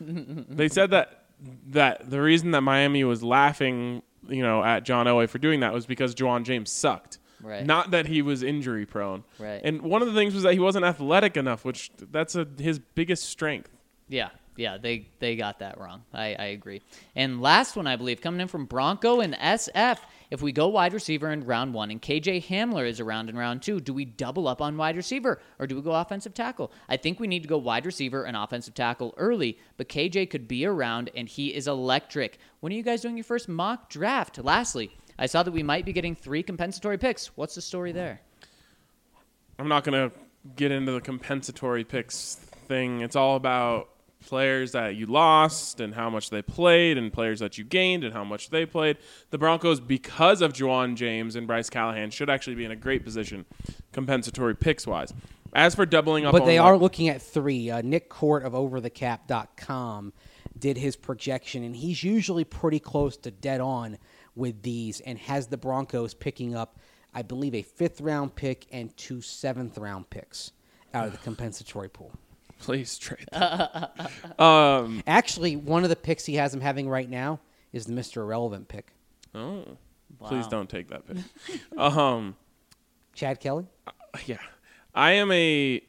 they 0.00 0.68
said 0.68 0.90
that 0.90 1.24
that 1.68 2.10
the 2.10 2.20
reason 2.20 2.50
that 2.50 2.62
Miami 2.62 3.04
was 3.04 3.22
laughing, 3.22 4.02
you 4.28 4.42
know, 4.42 4.62
at 4.62 4.84
John 4.84 5.06
Elway 5.06 5.28
for 5.28 5.38
doing 5.38 5.60
that 5.60 5.72
was 5.72 5.86
because 5.86 6.14
Ja'Wuan 6.14 6.44
James 6.44 6.70
sucked. 6.70 7.18
Right. 7.40 7.64
Not 7.64 7.92
that 7.92 8.06
he 8.06 8.22
was 8.22 8.42
injury 8.42 8.84
prone. 8.84 9.24
Right. 9.38 9.60
And 9.62 9.82
one 9.82 10.02
of 10.02 10.08
the 10.08 10.14
things 10.14 10.34
was 10.34 10.42
that 10.42 10.54
he 10.54 10.58
wasn't 10.58 10.84
athletic 10.84 11.36
enough, 11.36 11.64
which 11.64 11.90
that's 12.10 12.34
a, 12.34 12.46
his 12.58 12.78
biggest 12.78 13.24
strength. 13.24 13.70
Yeah, 14.08 14.30
yeah, 14.56 14.76
they 14.76 15.08
they 15.20 15.36
got 15.36 15.60
that 15.60 15.78
wrong. 15.78 16.02
I, 16.12 16.34
I 16.34 16.44
agree. 16.46 16.82
And 17.14 17.40
last 17.40 17.76
one, 17.76 17.86
I 17.86 17.94
believe, 17.96 18.20
coming 18.20 18.40
in 18.40 18.48
from 18.48 18.64
Bronco 18.64 19.20
and 19.20 19.34
SF. 19.34 19.98
If 20.30 20.42
we 20.42 20.52
go 20.52 20.68
wide 20.68 20.92
receiver 20.92 21.30
in 21.30 21.46
round 21.46 21.72
one 21.72 21.90
and 21.90 22.02
KJ 22.02 22.44
Hamler 22.46 22.86
is 22.86 23.00
around 23.00 23.30
in 23.30 23.36
round 23.36 23.62
two, 23.62 23.80
do 23.80 23.94
we 23.94 24.04
double 24.04 24.46
up 24.46 24.60
on 24.60 24.76
wide 24.76 24.96
receiver 24.96 25.40
or 25.58 25.66
do 25.66 25.74
we 25.74 25.80
go 25.80 25.92
offensive 25.92 26.34
tackle? 26.34 26.70
I 26.88 26.98
think 26.98 27.18
we 27.18 27.26
need 27.26 27.42
to 27.42 27.48
go 27.48 27.56
wide 27.56 27.86
receiver 27.86 28.24
and 28.24 28.36
offensive 28.36 28.74
tackle 28.74 29.14
early, 29.16 29.58
but 29.78 29.88
KJ 29.88 30.28
could 30.28 30.46
be 30.46 30.66
around 30.66 31.10
and 31.16 31.28
he 31.28 31.54
is 31.54 31.66
electric. 31.66 32.38
When 32.60 32.72
are 32.72 32.76
you 32.76 32.82
guys 32.82 33.00
doing 33.00 33.16
your 33.16 33.24
first 33.24 33.48
mock 33.48 33.88
draft? 33.88 34.38
Lastly, 34.38 34.94
I 35.18 35.26
saw 35.26 35.42
that 35.42 35.52
we 35.52 35.62
might 35.62 35.86
be 35.86 35.94
getting 35.94 36.14
three 36.14 36.42
compensatory 36.42 36.98
picks. 36.98 37.28
What's 37.36 37.54
the 37.54 37.62
story 37.62 37.92
there? 37.92 38.20
I'm 39.58 39.68
not 39.68 39.82
going 39.82 40.10
to 40.10 40.16
get 40.56 40.72
into 40.72 40.92
the 40.92 41.00
compensatory 41.00 41.84
picks 41.84 42.34
thing. 42.68 43.00
It's 43.00 43.16
all 43.16 43.36
about 43.36 43.88
players 44.26 44.72
that 44.72 44.96
you 44.96 45.06
lost 45.06 45.80
and 45.80 45.94
how 45.94 46.10
much 46.10 46.30
they 46.30 46.42
played, 46.42 46.98
and 46.98 47.12
players 47.12 47.40
that 47.40 47.58
you 47.58 47.64
gained 47.64 48.04
and 48.04 48.12
how 48.12 48.24
much 48.24 48.50
they 48.50 48.66
played. 48.66 48.96
The 49.30 49.38
Broncos, 49.38 49.80
because 49.80 50.42
of 50.42 50.52
Ja'Wuan 50.52 50.96
James 50.96 51.36
and 51.36 51.46
Bryce 51.46 51.70
Callahan, 51.70 52.10
should 52.10 52.30
actually 52.30 52.56
be 52.56 52.64
in 52.64 52.70
a 52.70 52.76
great 52.76 53.04
position 53.04 53.44
compensatory 53.92 54.54
picks 54.54 54.86
wise. 54.86 55.12
As 55.54 55.74
for 55.74 55.86
doubling 55.86 56.26
up, 56.26 56.32
But 56.32 56.44
they 56.44 56.58
are 56.58 56.76
looking 56.76 57.08
at 57.08 57.22
three. 57.22 57.70
Uh, 57.70 57.80
Nick 57.80 58.10
Korte 58.10 58.44
of 58.44 58.52
OverTheCap.com 58.52 60.12
did 60.58 60.76
his 60.76 60.96
projection, 60.96 61.62
and 61.62 61.74
he's 61.74 62.02
usually 62.02 62.44
pretty 62.44 62.78
close 62.80 63.16
to 63.18 63.30
dead 63.30 63.60
on 63.60 63.98
with 64.34 64.62
these, 64.62 65.00
and 65.00 65.18
has 65.18 65.46
the 65.46 65.56
Broncos 65.56 66.14
picking 66.14 66.54
up, 66.54 66.78
I 67.14 67.22
believe, 67.22 67.54
a 67.54 67.62
fifth 67.62 68.00
round 68.00 68.34
pick 68.34 68.66
and 68.70 68.94
two 68.96 69.20
seventh 69.22 69.78
round 69.78 70.10
picks 70.10 70.52
out 70.92 71.06
of 71.06 71.12
the 71.12 71.18
compensatory 71.18 71.88
pool. 71.88 72.12
Please 72.58 72.98
trade. 72.98 73.26
them. 73.32 73.86
um, 74.38 75.02
Actually, 75.06 75.56
one 75.56 75.84
of 75.84 75.90
the 75.90 75.96
picks 75.96 76.24
he 76.24 76.34
has 76.34 76.52
him 76.52 76.60
having 76.60 76.88
right 76.88 77.08
now 77.08 77.40
is 77.72 77.86
the 77.86 77.92
Mr. 77.92 78.18
Irrelevant 78.18 78.68
pick, 78.68 78.92
oh, 79.34 79.64
please 80.24 80.46
don't 80.46 80.68
take 80.68 80.88
that 80.88 81.02
pick. 81.06 81.18
um, 81.78 82.34
Chad 83.14 83.40
Kelly. 83.40 83.66
yeah, 84.26 84.38
I 84.94 85.12
am 85.12 85.30
a 85.32 85.82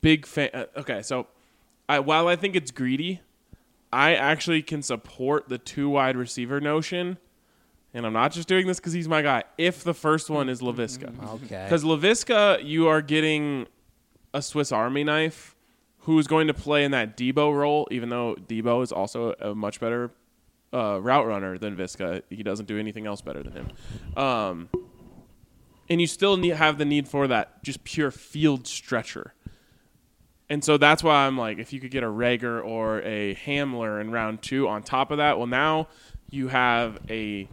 big 0.00 0.26
fan. 0.26 0.50
Uh, 0.52 0.66
okay, 0.76 1.02
so 1.02 1.26
I, 1.88 2.00
while 2.00 2.28
I 2.28 2.36
think 2.36 2.54
it's 2.54 2.70
greedy, 2.70 3.20
I 3.92 4.14
actually 4.14 4.62
can 4.62 4.82
support 4.82 5.48
the 5.48 5.58
two 5.58 5.88
wide 5.88 6.16
receiver 6.16 6.60
notion, 6.60 7.18
and 7.94 8.04
I'm 8.04 8.12
not 8.12 8.32
just 8.32 8.46
doing 8.48 8.66
this 8.66 8.78
because 8.78 8.92
he's 8.92 9.08
my 9.08 9.22
guy. 9.22 9.44
If 9.56 9.84
the 9.84 9.94
first 9.94 10.28
one 10.28 10.48
is 10.48 10.60
Laviska, 10.60 11.12
Okay. 11.34 11.62
because 11.64 11.82
Laviska, 11.82 12.62
you 12.64 12.88
are 12.88 13.00
getting 13.00 13.66
a 14.36 14.42
Swiss 14.42 14.70
Army 14.70 15.02
knife 15.02 15.56
who's 16.00 16.26
going 16.26 16.46
to 16.46 16.54
play 16.54 16.84
in 16.84 16.90
that 16.90 17.16
Deebo 17.16 17.56
role, 17.56 17.88
even 17.90 18.10
though 18.10 18.36
Deebo 18.46 18.82
is 18.82 18.92
also 18.92 19.32
a 19.40 19.54
much 19.54 19.80
better 19.80 20.10
uh, 20.74 21.00
route 21.00 21.26
runner 21.26 21.56
than 21.56 21.74
Viska. 21.74 22.22
He 22.28 22.42
doesn't 22.42 22.66
do 22.66 22.78
anything 22.78 23.06
else 23.06 23.22
better 23.22 23.42
than 23.42 23.52
him. 23.54 24.22
Um, 24.22 24.68
and 25.88 26.00
you 26.00 26.06
still 26.06 26.36
need, 26.36 26.50
have 26.50 26.76
the 26.76 26.84
need 26.84 27.08
for 27.08 27.26
that 27.28 27.64
just 27.64 27.82
pure 27.82 28.10
field 28.10 28.66
stretcher. 28.66 29.32
And 30.50 30.62
so 30.62 30.76
that's 30.76 31.02
why 31.02 31.26
I'm 31.26 31.38
like, 31.38 31.58
if 31.58 31.72
you 31.72 31.80
could 31.80 31.90
get 31.90 32.04
a 32.04 32.08
Reagor 32.08 32.64
or 32.64 33.00
a 33.02 33.34
Hamler 33.34 34.00
in 34.00 34.12
round 34.12 34.42
two 34.42 34.68
on 34.68 34.82
top 34.82 35.10
of 35.10 35.16
that, 35.16 35.38
well, 35.38 35.48
now 35.48 35.88
you 36.30 36.48
have 36.48 36.98
a 37.08 37.48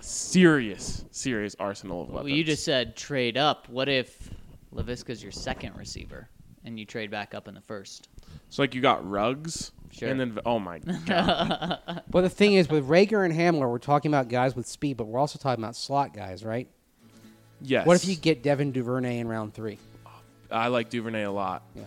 serious, 0.00 1.04
serious 1.10 1.56
arsenal 1.58 2.02
of 2.02 2.10
weapons. 2.10 2.24
Well, 2.26 2.36
you 2.36 2.44
just 2.44 2.64
said 2.64 2.96
trade 2.96 3.36
up. 3.38 3.68
What 3.68 3.88
if 3.88 4.30
Laviska's 4.74 5.22
your 5.22 5.32
second 5.32 5.76
receiver 5.76 6.28
and 6.64 6.78
you 6.78 6.84
trade 6.84 7.10
back 7.10 7.34
up 7.34 7.48
in 7.48 7.54
the 7.54 7.60
first? 7.60 8.08
so 8.50 8.62
like 8.62 8.74
you 8.74 8.80
got 8.80 9.08
rugs, 9.08 9.72
Sure. 9.90 10.08
and 10.08 10.20
then 10.20 10.38
oh 10.44 10.58
my 10.58 10.78
god, 11.06 12.02
Well, 12.10 12.22
the 12.22 12.28
thing 12.28 12.54
is, 12.54 12.68
with 12.68 12.86
Reagor 12.88 13.24
and 13.24 13.34
Hamler, 13.34 13.70
we're 13.70 13.78
talking 13.78 14.10
about 14.10 14.28
guys 14.28 14.54
with 14.54 14.66
speed, 14.66 14.96
but 14.96 15.06
we're 15.06 15.18
also 15.18 15.38
talking 15.38 15.62
about 15.64 15.76
slot 15.76 16.12
guys, 16.14 16.44
right? 16.44 16.68
yes. 17.60 17.86
What 17.86 17.96
if 17.96 18.06
you 18.08 18.14
get 18.16 18.42
Devin 18.42 18.72
Duvernay 18.72 19.18
in 19.18 19.28
round 19.28 19.54
three? 19.54 19.78
I 20.50 20.68
like 20.68 20.90
Duvernay 20.90 21.22
a 21.24 21.30
lot. 21.30 21.62
Yeah. 21.74 21.82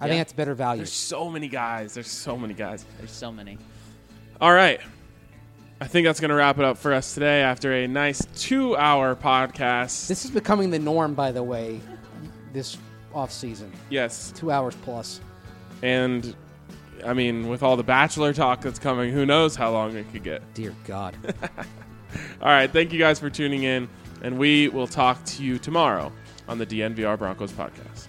I 0.00 0.06
Yeah. 0.06 0.10
think 0.12 0.20
that's 0.20 0.32
better 0.32 0.54
value. 0.54 0.78
There's 0.80 0.92
so 0.92 1.28
many 1.30 1.48
guys. 1.48 1.94
There's 1.94 2.10
so 2.10 2.36
many 2.36 2.54
guys. 2.54 2.84
There's 2.98 3.10
so 3.12 3.32
many. 3.32 3.56
All 4.40 4.52
right. 4.52 4.80
I 5.80 5.86
think 5.86 6.06
that's 6.06 6.20
going 6.20 6.30
to 6.30 6.34
wrap 6.34 6.58
it 6.58 6.64
up 6.64 6.78
for 6.78 6.92
us 6.94 7.12
today 7.12 7.42
after 7.42 7.72
a 7.72 7.86
nice 7.86 8.24
two 8.34 8.76
hour 8.76 9.14
podcast. 9.14 10.08
This 10.08 10.24
is 10.24 10.30
becoming 10.30 10.70
the 10.70 10.78
norm, 10.78 11.14
by 11.14 11.32
the 11.32 11.42
way, 11.42 11.80
this 12.52 12.78
off 13.12 13.30
season. 13.30 13.70
yes. 13.90 14.32
Two 14.34 14.50
hours 14.50 14.74
plus. 14.82 15.20
And 15.82 16.34
I 17.04 17.12
mean, 17.12 17.48
with 17.48 17.62
all 17.62 17.76
the 17.76 17.82
Bachelor 17.82 18.32
talk 18.32 18.62
that's 18.62 18.78
coming, 18.78 19.12
who 19.12 19.26
knows 19.26 19.54
how 19.54 19.70
long 19.70 19.94
it 19.96 20.10
could 20.12 20.22
get. 20.24 20.42
Dear 20.54 20.74
God. 20.86 21.14
All 22.40 22.48
right. 22.48 22.70
Thank 22.70 22.92
you 22.92 22.98
guys 22.98 23.18
for 23.18 23.28
tuning 23.28 23.64
in. 23.64 23.88
And 24.22 24.38
we 24.38 24.68
will 24.68 24.86
talk 24.86 25.22
to 25.26 25.44
you 25.44 25.58
tomorrow 25.58 26.10
on 26.48 26.56
the 26.56 26.64
DNVR 26.66 27.18
Broncos 27.18 27.52
podcast. 27.52 28.08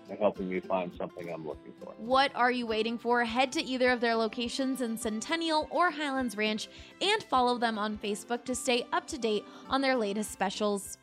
helping 0.17 0.49
me 0.49 0.59
find 0.59 0.91
something 0.97 1.31
I'm 1.31 1.45
looking 1.45 1.73
for. 1.79 1.93
What 1.97 2.31
are 2.35 2.51
you 2.51 2.65
waiting 2.67 2.97
for? 2.97 3.23
Head 3.23 3.51
to 3.53 3.63
either 3.63 3.89
of 3.91 4.01
their 4.01 4.15
locations 4.15 4.81
in 4.81 4.97
Centennial 4.97 5.67
or 5.69 5.91
Highlands 5.91 6.37
Ranch 6.37 6.67
and 7.01 7.23
follow 7.23 7.57
them 7.57 7.77
on 7.77 7.97
Facebook 7.97 8.43
to 8.45 8.55
stay 8.55 8.85
up 8.91 9.07
to 9.07 9.17
date 9.17 9.45
on 9.69 9.81
their 9.81 9.95
latest 9.95 10.31
specials. 10.31 10.97